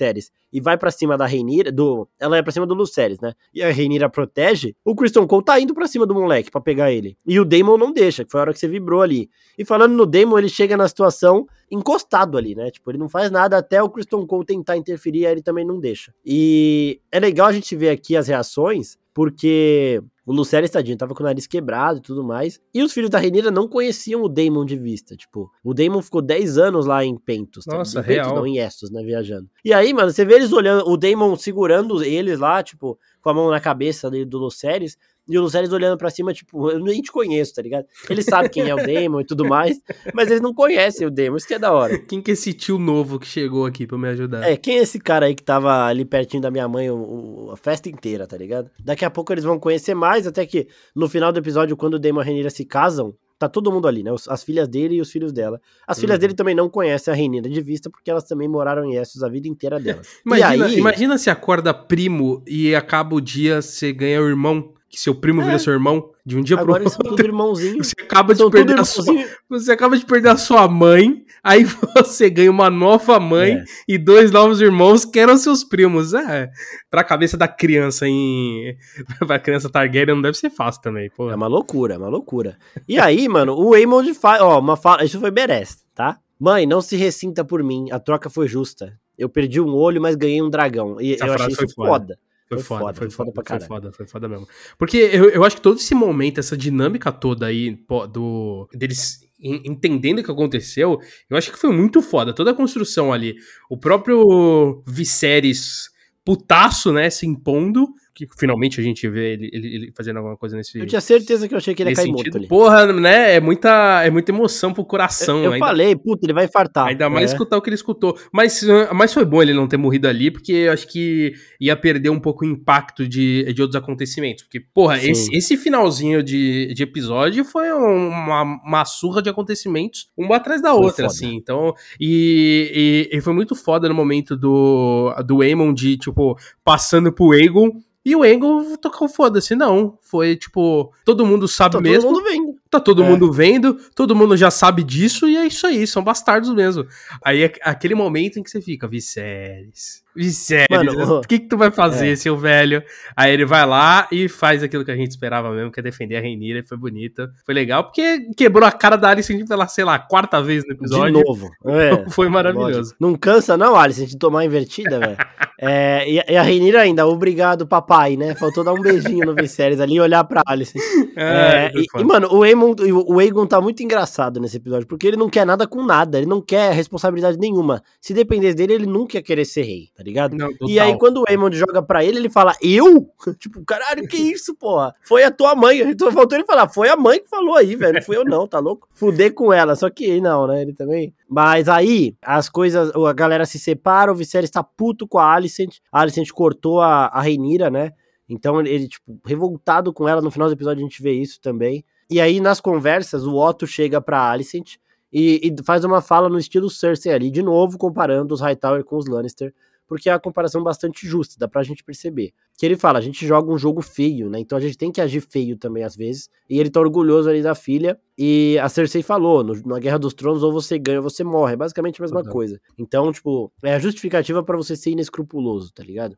E 0.52 0.60
vai 0.60 0.76
para 0.76 0.90
cima 0.90 1.16
da 1.16 1.26
Reinira, 1.26 1.70
do, 1.70 2.08
ela 2.18 2.36
é 2.36 2.42
para 2.42 2.52
cima 2.52 2.66
do 2.66 2.74
Lucerys, 2.74 3.20
né? 3.20 3.32
E 3.54 3.62
a 3.62 3.70
Reinira 3.70 4.08
protege, 4.08 4.74
o 4.84 4.94
Kristen 4.94 5.26
Cole 5.26 5.44
tá 5.44 5.60
indo 5.60 5.74
para 5.74 5.86
cima 5.86 6.06
do 6.06 6.14
moleque 6.14 6.50
para 6.50 6.60
pegar 6.60 6.90
ele. 6.90 7.16
E 7.26 7.38
o 7.38 7.44
Daemon 7.44 7.78
não 7.78 7.92
deixa, 7.92 8.24
que 8.24 8.30
foi 8.30 8.40
a 8.40 8.42
hora 8.42 8.52
que 8.52 8.58
você 8.58 8.66
vibrou 8.66 9.02
ali. 9.02 9.30
E 9.56 9.64
falando 9.64 9.94
no 9.94 10.06
Daemon, 10.06 10.38
ele 10.38 10.48
chega 10.48 10.76
na 10.76 10.88
situação 10.88 11.46
encostado 11.70 12.36
ali, 12.36 12.54
né? 12.54 12.70
Tipo, 12.70 12.90
ele 12.90 12.98
não 12.98 13.08
faz 13.08 13.30
nada 13.30 13.56
até 13.58 13.82
o 13.82 13.88
Kristen 13.88 14.26
Cole 14.26 14.44
tentar 14.44 14.76
interferir, 14.76 15.26
aí 15.26 15.32
ele 15.32 15.42
também 15.42 15.64
não 15.64 15.78
deixa. 15.78 16.12
E 16.24 17.00
é 17.12 17.20
legal 17.20 17.46
a 17.46 17.52
gente 17.52 17.76
ver 17.76 17.90
aqui 17.90 18.16
as 18.16 18.26
reações, 18.26 18.98
porque 19.20 20.02
o 20.24 20.32
Lucerys, 20.32 20.70
tadinho, 20.70 20.96
tava 20.96 21.14
com 21.14 21.22
o 21.22 21.26
nariz 21.26 21.46
quebrado 21.46 21.98
e 21.98 22.00
tudo 22.00 22.24
mais. 22.24 22.58
E 22.72 22.82
os 22.82 22.90
filhos 22.90 23.10
da 23.10 23.18
Renira 23.18 23.50
não 23.50 23.68
conheciam 23.68 24.22
o 24.22 24.30
Daemon 24.30 24.64
de 24.64 24.78
vista. 24.78 25.14
Tipo, 25.14 25.50
o 25.62 25.74
Daemon 25.74 26.00
ficou 26.00 26.22
10 26.22 26.56
anos 26.56 26.86
lá 26.86 27.04
em 27.04 27.18
Pentos. 27.18 27.66
Tá? 27.66 27.76
Nossa, 27.76 28.00
em 28.00 28.02
Pentos, 28.02 28.28
real. 28.28 28.36
não, 28.36 28.46
em 28.46 28.56
Essos, 28.56 28.90
né, 28.90 29.02
viajando. 29.02 29.46
E 29.62 29.74
aí, 29.74 29.92
mano, 29.92 30.10
você 30.10 30.24
vê 30.24 30.36
eles 30.36 30.54
olhando, 30.54 30.88
o 30.88 30.96
Daemon 30.96 31.36
segurando 31.36 32.02
eles 32.02 32.38
lá, 32.38 32.62
tipo, 32.62 32.98
com 33.20 33.28
a 33.28 33.34
mão 33.34 33.50
na 33.50 33.60
cabeça 33.60 34.10
do 34.10 34.38
Lucerys. 34.38 34.96
E 35.30 35.38
o 35.38 35.42
Lucerys 35.42 35.72
olhando 35.72 35.96
pra 35.96 36.10
cima, 36.10 36.32
tipo, 36.32 36.70
eu 36.70 36.80
nem 36.80 37.00
te 37.00 37.12
conheço, 37.12 37.54
tá 37.54 37.62
ligado? 37.62 37.86
Ele 38.08 38.22
sabe 38.22 38.48
quem 38.48 38.68
é 38.68 38.74
o 38.74 38.84
Demon 38.84 39.20
e 39.20 39.24
tudo 39.24 39.44
mais, 39.44 39.80
mas 40.12 40.28
eles 40.28 40.40
não 40.40 40.52
conhecem 40.52 41.06
o 41.06 41.10
Demon, 41.10 41.36
isso 41.36 41.46
que 41.46 41.54
é 41.54 41.58
da 41.58 41.72
hora. 41.72 41.98
Quem 42.10 42.20
que 42.20 42.32
é 42.32 42.34
esse 42.34 42.52
tio 42.52 42.78
novo 42.78 43.20
que 43.20 43.26
chegou 43.26 43.64
aqui 43.64 43.86
pra 43.86 43.96
me 43.96 44.08
ajudar? 44.08 44.42
É, 44.42 44.56
quem 44.56 44.78
é 44.78 44.82
esse 44.82 44.98
cara 44.98 45.26
aí 45.26 45.34
que 45.34 45.42
tava 45.42 45.86
ali 45.86 46.04
pertinho 46.04 46.42
da 46.42 46.50
minha 46.50 46.66
mãe 46.66 46.90
o, 46.90 46.96
o, 46.96 47.50
a 47.52 47.56
festa 47.56 47.88
inteira, 47.88 48.26
tá 48.26 48.36
ligado? 48.36 48.68
Daqui 48.80 49.04
a 49.04 49.10
pouco 49.10 49.32
eles 49.32 49.44
vão 49.44 49.58
conhecer 49.58 49.94
mais, 49.94 50.26
até 50.26 50.44
que 50.44 50.66
no 50.94 51.08
final 51.08 51.30
do 51.30 51.38
episódio, 51.38 51.76
quando 51.76 51.94
o 51.94 51.98
Demon 51.98 52.20
e 52.20 52.22
a 52.22 52.24
Renira 52.24 52.50
se 52.50 52.64
casam, 52.64 53.14
tá 53.40 53.48
todo 53.48 53.72
mundo 53.72 53.88
ali, 53.88 54.02
né? 54.02 54.10
As 54.28 54.44
filhas 54.44 54.68
dele 54.68 54.96
e 54.96 55.00
os 55.00 55.10
filhos 55.10 55.32
dela. 55.32 55.58
As 55.86 55.96
uhum. 55.96 56.02
filhas 56.02 56.18
dele 56.18 56.34
também 56.34 56.54
não 56.54 56.68
conhecem 56.68 57.12
a 57.12 57.16
Renina 57.16 57.48
de 57.48 57.60
vista, 57.62 57.88
porque 57.88 58.10
elas 58.10 58.24
também 58.24 58.46
moraram 58.46 58.84
em 58.84 58.96
Essos 58.96 59.22
a 59.22 59.28
vida 59.30 59.48
inteira 59.48 59.80
delas. 59.80 60.06
imagina, 60.26 60.66
aí... 60.66 60.78
imagina 60.78 61.16
se 61.16 61.30
acorda 61.30 61.72
primo 61.72 62.42
e 62.46 62.74
acaba 62.74 63.14
o 63.14 63.20
dia, 63.20 63.62
você 63.62 63.92
ganha 63.94 64.20
o 64.20 64.28
irmão 64.28 64.74
que 64.90 65.00
seu 65.00 65.14
primo 65.14 65.40
é. 65.40 65.44
vira 65.44 65.58
seu 65.60 65.72
irmão 65.72 66.10
de 66.26 66.36
um 66.36 66.42
dia 66.42 66.58
Agora 66.58 66.80
pro 66.80 66.90
outro. 66.90 67.00
Agora 67.00 67.16
tudo 67.16 67.26
irmãozinho. 67.26 67.78
Você 67.84 67.94
acaba 68.02 68.34
de 68.34 68.50
perder 68.50 68.80
a 68.80 68.84
sua, 68.84 69.04
você 69.48 69.72
acaba 69.72 69.96
de 69.96 70.04
perder 70.04 70.28
a 70.30 70.36
sua 70.36 70.66
mãe, 70.66 71.24
aí 71.44 71.64
você 71.94 72.28
ganha 72.28 72.50
uma 72.50 72.68
nova 72.68 73.20
mãe 73.20 73.52
é. 73.52 73.64
e 73.86 73.96
dois 73.96 74.32
novos 74.32 74.60
irmãos 74.60 75.04
que 75.04 75.18
eram 75.18 75.36
seus 75.36 75.62
primos. 75.62 76.12
É, 76.12 76.50
pra 76.90 77.04
cabeça 77.04 77.36
da 77.36 77.46
criança 77.46 78.06
em 78.08 78.76
pra 79.26 79.38
criança 79.38 79.70
Targaryen 79.70 80.16
não 80.16 80.22
deve 80.22 80.36
ser 80.36 80.50
fácil 80.50 80.82
também, 80.82 81.08
pô. 81.08 81.30
É 81.30 81.36
uma 81.36 81.46
loucura, 81.46 81.94
é 81.94 81.98
uma 81.98 82.08
loucura. 82.08 82.58
E 82.88 82.98
aí, 82.98 83.28
mano, 83.28 83.54
o 83.54 83.74
Aemond 83.74 84.12
faz, 84.14 84.42
ó, 84.42 84.58
uma 84.58 84.76
fala, 84.76 85.04
isso 85.04 85.20
foi 85.20 85.30
Beres, 85.30 85.84
tá? 85.94 86.18
Mãe, 86.38 86.66
não 86.66 86.80
se 86.80 86.96
ressinta 86.96 87.44
por 87.44 87.62
mim, 87.62 87.90
a 87.92 88.00
troca 88.00 88.28
foi 88.28 88.48
justa. 88.48 88.98
Eu 89.16 89.28
perdi 89.28 89.60
um 89.60 89.74
olho, 89.74 90.00
mas 90.00 90.16
ganhei 90.16 90.40
um 90.40 90.48
dragão. 90.48 91.00
E 91.00 91.14
Essa 91.14 91.26
eu 91.26 91.34
achei 91.34 91.48
isso 91.48 91.74
foda. 91.74 91.88
foda. 91.90 92.18
Foi, 92.50 92.58
foi 92.58 92.64
foda, 92.64 92.84
foda, 92.84 92.94
foi 92.98 93.10
foda, 93.10 93.32
pra 93.32 93.42
caralho. 93.44 93.66
Foi 93.68 93.76
foda, 93.76 93.92
foi 93.92 94.06
foda 94.06 94.28
mesmo. 94.28 94.48
Porque 94.76 94.96
eu, 94.96 95.30
eu 95.30 95.44
acho 95.44 95.56
que 95.56 95.62
todo 95.62 95.78
esse 95.78 95.94
momento, 95.94 96.40
essa 96.40 96.56
dinâmica 96.56 97.12
toda 97.12 97.46
aí, 97.46 97.78
do 98.12 98.68
deles 98.74 99.20
entendendo 99.42 100.18
o 100.18 100.24
que 100.24 100.30
aconteceu, 100.30 100.98
eu 101.30 101.36
acho 101.36 101.50
que 101.52 101.58
foi 101.58 101.72
muito 101.72 102.02
foda. 102.02 102.34
Toda 102.34 102.50
a 102.50 102.54
construção 102.54 103.12
ali. 103.12 103.36
O 103.70 103.78
próprio 103.78 104.82
Viserys 104.86 105.88
putaço, 106.24 106.92
né, 106.92 107.08
se 107.08 107.26
impondo, 107.26 107.88
que 108.14 108.26
finalmente 108.38 108.80
a 108.80 108.82
gente 108.82 109.08
vê 109.08 109.32
ele, 109.32 109.50
ele, 109.52 109.74
ele, 109.74 109.92
fazendo 109.96 110.18
alguma 110.18 110.36
coisa 110.36 110.56
nesse 110.56 110.78
Eu 110.78 110.86
tinha 110.86 111.00
certeza 111.00 111.48
que 111.48 111.54
eu 111.54 111.58
achei 111.58 111.74
que 111.74 111.82
ele 111.82 111.90
ia 111.90 111.96
cair 111.96 112.06
sentido. 112.06 112.24
morto 112.24 112.36
ali. 112.38 112.48
Porra, 112.48 112.92
né? 112.92 113.36
É 113.36 113.40
muita, 113.40 114.02
é 114.04 114.10
muita 114.10 114.30
emoção 114.30 114.72
pro 114.72 114.84
coração. 114.84 115.44
Eu, 115.44 115.54
eu 115.54 115.58
falei, 115.58 115.96
puta, 115.96 116.26
ele 116.26 116.32
vai 116.32 116.44
infartar. 116.44 116.88
Ainda 116.88 117.08
mais 117.08 117.30
é. 117.30 117.34
escutar 117.34 117.56
o 117.56 117.62
que 117.62 117.68
ele 117.68 117.76
escutou. 117.76 118.16
Mas, 118.32 118.62
mas 118.94 119.14
foi 119.14 119.24
bom 119.24 119.42
ele 119.42 119.54
não 119.54 119.68
ter 119.68 119.76
morrido 119.76 120.08
ali, 120.08 120.30
porque 120.30 120.52
eu 120.52 120.72
acho 120.72 120.86
que 120.88 121.32
ia 121.60 121.76
perder 121.76 122.10
um 122.10 122.20
pouco 122.20 122.44
o 122.44 122.48
impacto 122.48 123.06
de, 123.06 123.52
de 123.52 123.62
outros 123.62 123.80
acontecimentos. 123.80 124.42
Porque, 124.42 124.60
porra, 124.60 124.98
esse, 125.02 125.34
esse 125.34 125.56
finalzinho 125.56 126.22
de, 126.22 126.72
de 126.74 126.82
episódio 126.82 127.44
foi 127.44 127.70
uma, 127.70 128.42
uma 128.42 128.84
surra 128.84 129.22
de 129.22 129.28
acontecimentos, 129.28 130.10
uma 130.16 130.36
atrás 130.36 130.60
da 130.60 130.70
foi 130.70 130.84
outra, 130.84 131.08
foda. 131.08 131.14
assim. 131.14 131.34
Então, 131.36 131.74
e, 131.98 133.08
e, 133.12 133.16
e, 133.16 133.20
foi 133.20 133.32
muito 133.32 133.54
foda 133.54 133.88
no 133.88 133.94
momento 133.94 134.36
do, 134.36 135.14
do 135.24 135.42
Aemon 135.42 135.72
de, 135.72 135.96
tipo, 135.96 136.36
passando 136.64 137.12
pro 137.12 137.32
Aegon 137.32 137.80
e 138.04 138.16
o 138.16 138.24
Engle 138.24 138.78
tocou 138.78 139.08
foda-se, 139.08 139.54
não. 139.54 139.98
Foi 140.00 140.34
tipo, 140.34 140.92
todo 141.04 141.26
mundo 141.26 141.46
sabe 141.46 141.74
tá 141.74 141.80
mesmo. 141.80 142.02
Todo 142.02 142.14
mundo 142.14 142.24
vendo. 142.24 142.60
Tá 142.70 142.80
todo 142.80 143.02
é. 143.02 143.08
mundo 143.08 143.32
vendo, 143.32 143.74
todo 143.94 144.16
mundo 144.16 144.36
já 144.36 144.50
sabe 144.50 144.82
disso, 144.82 145.28
e 145.28 145.36
é 145.36 145.46
isso 145.46 145.66
aí, 145.66 145.86
são 145.86 146.02
bastardos 146.02 146.54
mesmo. 146.54 146.86
Aí 147.22 147.42
é 147.42 147.52
aquele 147.62 147.94
momento 147.94 148.38
em 148.38 148.42
que 148.42 148.50
você 148.50 148.60
fica, 148.60 148.88
Viserys. 148.88 150.02
Viserys, 150.14 150.68
o 151.08 151.20
que, 151.22 151.38
que 151.38 151.48
tu 151.48 151.56
vai 151.56 151.70
fazer, 151.70 152.12
é. 152.12 152.16
seu 152.16 152.36
velho? 152.36 152.82
Aí 153.16 153.32
ele 153.32 153.44
vai 153.44 153.64
lá 153.66 154.08
e 154.10 154.28
faz 154.28 154.62
aquilo 154.62 154.84
que 154.84 154.90
a 154.90 154.96
gente 154.96 155.10
esperava 155.10 155.50
mesmo, 155.50 155.70
que 155.70 155.80
é 155.80 155.82
defender 155.82 156.16
a 156.16 156.20
Reinira, 156.20 156.62
foi 156.64 156.76
bonito. 156.76 157.28
Foi 157.44 157.54
legal, 157.54 157.84
porque 157.84 158.32
quebrou 158.36 158.66
a 158.66 158.72
cara 158.72 158.96
da 158.96 159.10
Alicent 159.10 159.46
pela, 159.46 159.66
sei 159.68 159.84
lá, 159.84 159.98
quarta 159.98 160.42
vez 160.42 160.64
no 160.66 160.72
episódio. 160.72 161.14
De 161.14 161.24
novo. 161.24 161.50
É. 161.66 162.04
foi 162.10 162.28
maravilhoso. 162.28 162.94
Não 162.98 163.14
cansa 163.14 163.56
não, 163.56 163.76
Alicent, 163.76 164.08
de 164.10 164.18
tomar 164.18 164.44
invertida, 164.44 164.98
velho. 164.98 165.16
É, 165.62 166.08
e, 166.08 166.16
e, 166.16 166.36
a 166.38 166.42
Reinira 166.42 166.80
ainda, 166.80 167.06
obrigado 167.06 167.66
papai, 167.66 168.16
né? 168.16 168.34
Faltou 168.34 168.64
dar 168.64 168.72
um 168.72 168.80
beijinho 168.80 169.26
no 169.26 169.34
Viserys 169.34 169.78
ali 169.78 169.96
e 169.96 170.00
olhar 170.00 170.24
pra 170.24 170.42
Alice. 170.46 170.72
É, 171.16 171.66
é, 171.66 171.72
e, 171.74 171.86
e, 172.00 172.04
mano, 172.04 172.28
o 172.32 172.42
Aegon, 172.42 172.74
o 173.06 173.18
Aegon 173.18 173.46
tá 173.46 173.60
muito 173.60 173.82
engraçado 173.82 174.40
nesse 174.40 174.56
episódio, 174.56 174.86
porque 174.86 175.06
ele 175.06 175.16
não 175.16 175.28
quer 175.28 175.44
nada 175.44 175.66
com 175.66 175.84
nada, 175.84 176.16
ele 176.16 176.26
não 176.26 176.40
quer 176.40 176.72
responsabilidade 176.72 177.36
nenhuma. 177.36 177.82
Se 178.00 178.14
dependesse 178.14 178.56
dele, 178.56 178.74
ele 178.74 178.86
nunca 178.86 179.18
ia 179.18 179.22
querer 179.22 179.44
ser 179.44 179.62
rei, 179.62 179.88
tá 180.00 180.04
ligado? 180.04 180.34
Não, 180.34 180.48
e 180.66 180.80
aí, 180.80 180.96
quando 180.96 181.18
o 181.18 181.24
Aemon 181.28 181.52
joga 181.52 181.82
pra 181.82 182.02
ele, 182.02 182.16
ele 182.16 182.30
fala, 182.30 182.56
eu? 182.62 183.06
tipo, 183.38 183.62
caralho, 183.66 184.08
que 184.08 184.16
isso, 184.16 184.54
porra? 184.54 184.94
Foi 185.02 185.22
a 185.22 185.30
tua 185.30 185.54
mãe. 185.54 185.80
Então 185.90 186.10
faltou 186.12 186.38
ele 186.38 186.46
falar, 186.46 186.68
foi 186.68 186.88
a 186.88 186.96
mãe 186.96 187.20
que 187.20 187.28
falou 187.28 187.54
aí, 187.56 187.76
velho. 187.76 187.94
Não 187.94 188.02
fui 188.02 188.16
eu 188.16 188.24
não, 188.24 188.46
tá 188.46 188.58
louco? 188.58 188.88
Fuder 188.94 189.34
com 189.34 189.52
ela. 189.52 189.76
Só 189.76 189.90
que 189.90 190.20
não, 190.20 190.46
né? 190.46 190.62
Ele 190.62 190.72
também. 190.72 191.12
Mas 191.28 191.68
aí, 191.68 192.16
as 192.22 192.48
coisas, 192.48 192.90
a 192.94 193.12
galera 193.12 193.44
se 193.44 193.58
separa, 193.58 194.10
o 194.10 194.14
Viserys 194.14 194.50
tá 194.50 194.62
puto 194.62 195.06
com 195.06 195.18
a 195.18 195.34
Alicent. 195.34 195.78
A 195.92 196.00
Alicent 196.00 196.30
cortou 196.30 196.80
a, 196.80 197.06
a 197.06 197.20
Reinira, 197.20 197.68
né? 197.68 197.92
Então 198.26 198.60
ele, 198.60 198.88
tipo, 198.88 199.20
revoltado 199.26 199.92
com 199.92 200.08
ela. 200.08 200.22
No 200.22 200.30
final 200.30 200.48
do 200.48 200.54
episódio 200.54 200.80
a 200.80 200.88
gente 200.88 201.02
vê 201.02 201.12
isso 201.12 201.40
também. 201.42 201.84
E 202.08 202.20
aí, 202.20 202.40
nas 202.40 202.60
conversas, 202.60 203.26
o 203.26 203.36
Otto 203.36 203.66
chega 203.66 204.00
pra 204.00 204.30
Alicent 204.30 204.76
e, 205.12 205.40
e 205.42 205.64
faz 205.64 205.84
uma 205.84 206.00
fala 206.00 206.28
no 206.28 206.38
estilo 206.38 206.70
Cersei 206.70 207.12
ali, 207.12 207.30
de 207.30 207.42
novo 207.42 207.76
comparando 207.76 208.32
os 208.32 208.40
Hightower 208.40 208.84
com 208.84 208.96
os 208.96 209.06
Lannister 209.06 209.52
porque 209.90 210.08
é 210.08 210.12
uma 210.12 210.20
comparação 210.20 210.62
bastante 210.62 211.04
justa, 211.04 211.34
dá 211.36 211.48
pra 211.48 211.64
gente 211.64 211.82
perceber. 211.82 212.32
Que 212.56 212.64
ele 212.64 212.76
fala, 212.76 213.00
a 213.00 213.02
gente 213.02 213.26
joga 213.26 213.50
um 213.50 213.58
jogo 213.58 213.82
feio, 213.82 214.30
né? 214.30 214.38
Então 214.38 214.56
a 214.56 214.60
gente 214.60 214.78
tem 214.78 214.92
que 214.92 215.00
agir 215.00 215.20
feio 215.20 215.56
também 215.56 215.82
às 215.82 215.96
vezes. 215.96 216.30
E 216.48 216.60
ele 216.60 216.70
tá 216.70 216.78
orgulhoso 216.78 217.28
ali 217.28 217.42
da 217.42 217.56
filha. 217.56 217.98
E 218.16 218.56
a 218.62 218.68
Cersei 218.68 219.02
falou, 219.02 219.42
no, 219.42 219.52
na 219.66 219.80
Guerra 219.80 219.98
dos 219.98 220.14
Tronos, 220.14 220.44
ou 220.44 220.52
você 220.52 220.78
ganha 220.78 220.98
ou 220.98 221.02
você 221.02 221.24
morre. 221.24 221.54
É 221.54 221.56
basicamente 221.56 222.00
a 222.00 222.04
mesma 222.04 222.20
uhum. 222.20 222.30
coisa. 222.30 222.60
Então, 222.78 223.12
tipo, 223.12 223.52
é 223.64 223.74
a 223.74 223.80
justificativa 223.80 224.44
para 224.44 224.56
você 224.56 224.76
ser 224.76 224.90
inescrupuloso, 224.90 225.72
tá 225.72 225.82
ligado? 225.82 226.16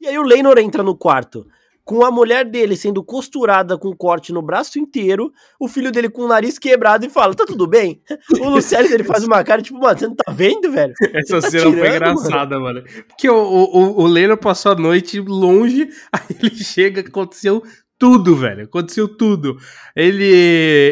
E 0.00 0.06
aí 0.06 0.16
o 0.16 0.22
Leinor 0.22 0.58
entra 0.58 0.82
no 0.82 0.96
quarto 0.96 1.46
com 1.90 2.04
a 2.04 2.10
mulher 2.12 2.44
dele 2.44 2.76
sendo 2.76 3.02
costurada 3.02 3.76
com 3.76 3.92
corte 3.96 4.32
no 4.32 4.40
braço 4.40 4.78
inteiro, 4.78 5.32
o 5.58 5.66
filho 5.66 5.90
dele 5.90 6.08
com 6.08 6.22
o 6.22 6.28
nariz 6.28 6.56
quebrado 6.56 7.04
e 7.04 7.10
fala: 7.10 7.34
tá 7.34 7.44
tudo 7.44 7.66
bem? 7.66 8.00
O 8.38 8.48
Luciano 8.48 8.86
ele 8.86 9.02
faz 9.02 9.24
uma 9.24 9.42
cara 9.42 9.60
tipo, 9.60 9.76
mano, 9.76 9.98
você 9.98 10.06
não 10.06 10.14
tá 10.14 10.30
vendo, 10.30 10.70
velho? 10.70 10.94
Essa 11.12 11.40
tá 11.40 11.50
cena 11.50 11.64
tirando, 11.64 11.78
foi 11.80 11.96
engraçada, 11.96 12.60
mano. 12.60 12.80
mano. 12.84 13.04
Porque 13.08 13.28
o, 13.28 13.34
o, 13.34 14.02
o 14.02 14.06
Leno 14.06 14.36
passou 14.36 14.70
a 14.70 14.76
noite 14.76 15.18
longe, 15.18 15.88
aí 16.14 16.36
ele 16.40 16.54
chega, 16.62 17.00
aconteceu 17.00 17.60
tudo, 18.00 18.34
velho. 18.34 18.64
Aconteceu 18.64 19.06
tudo. 19.06 19.58
Ele 19.94 20.24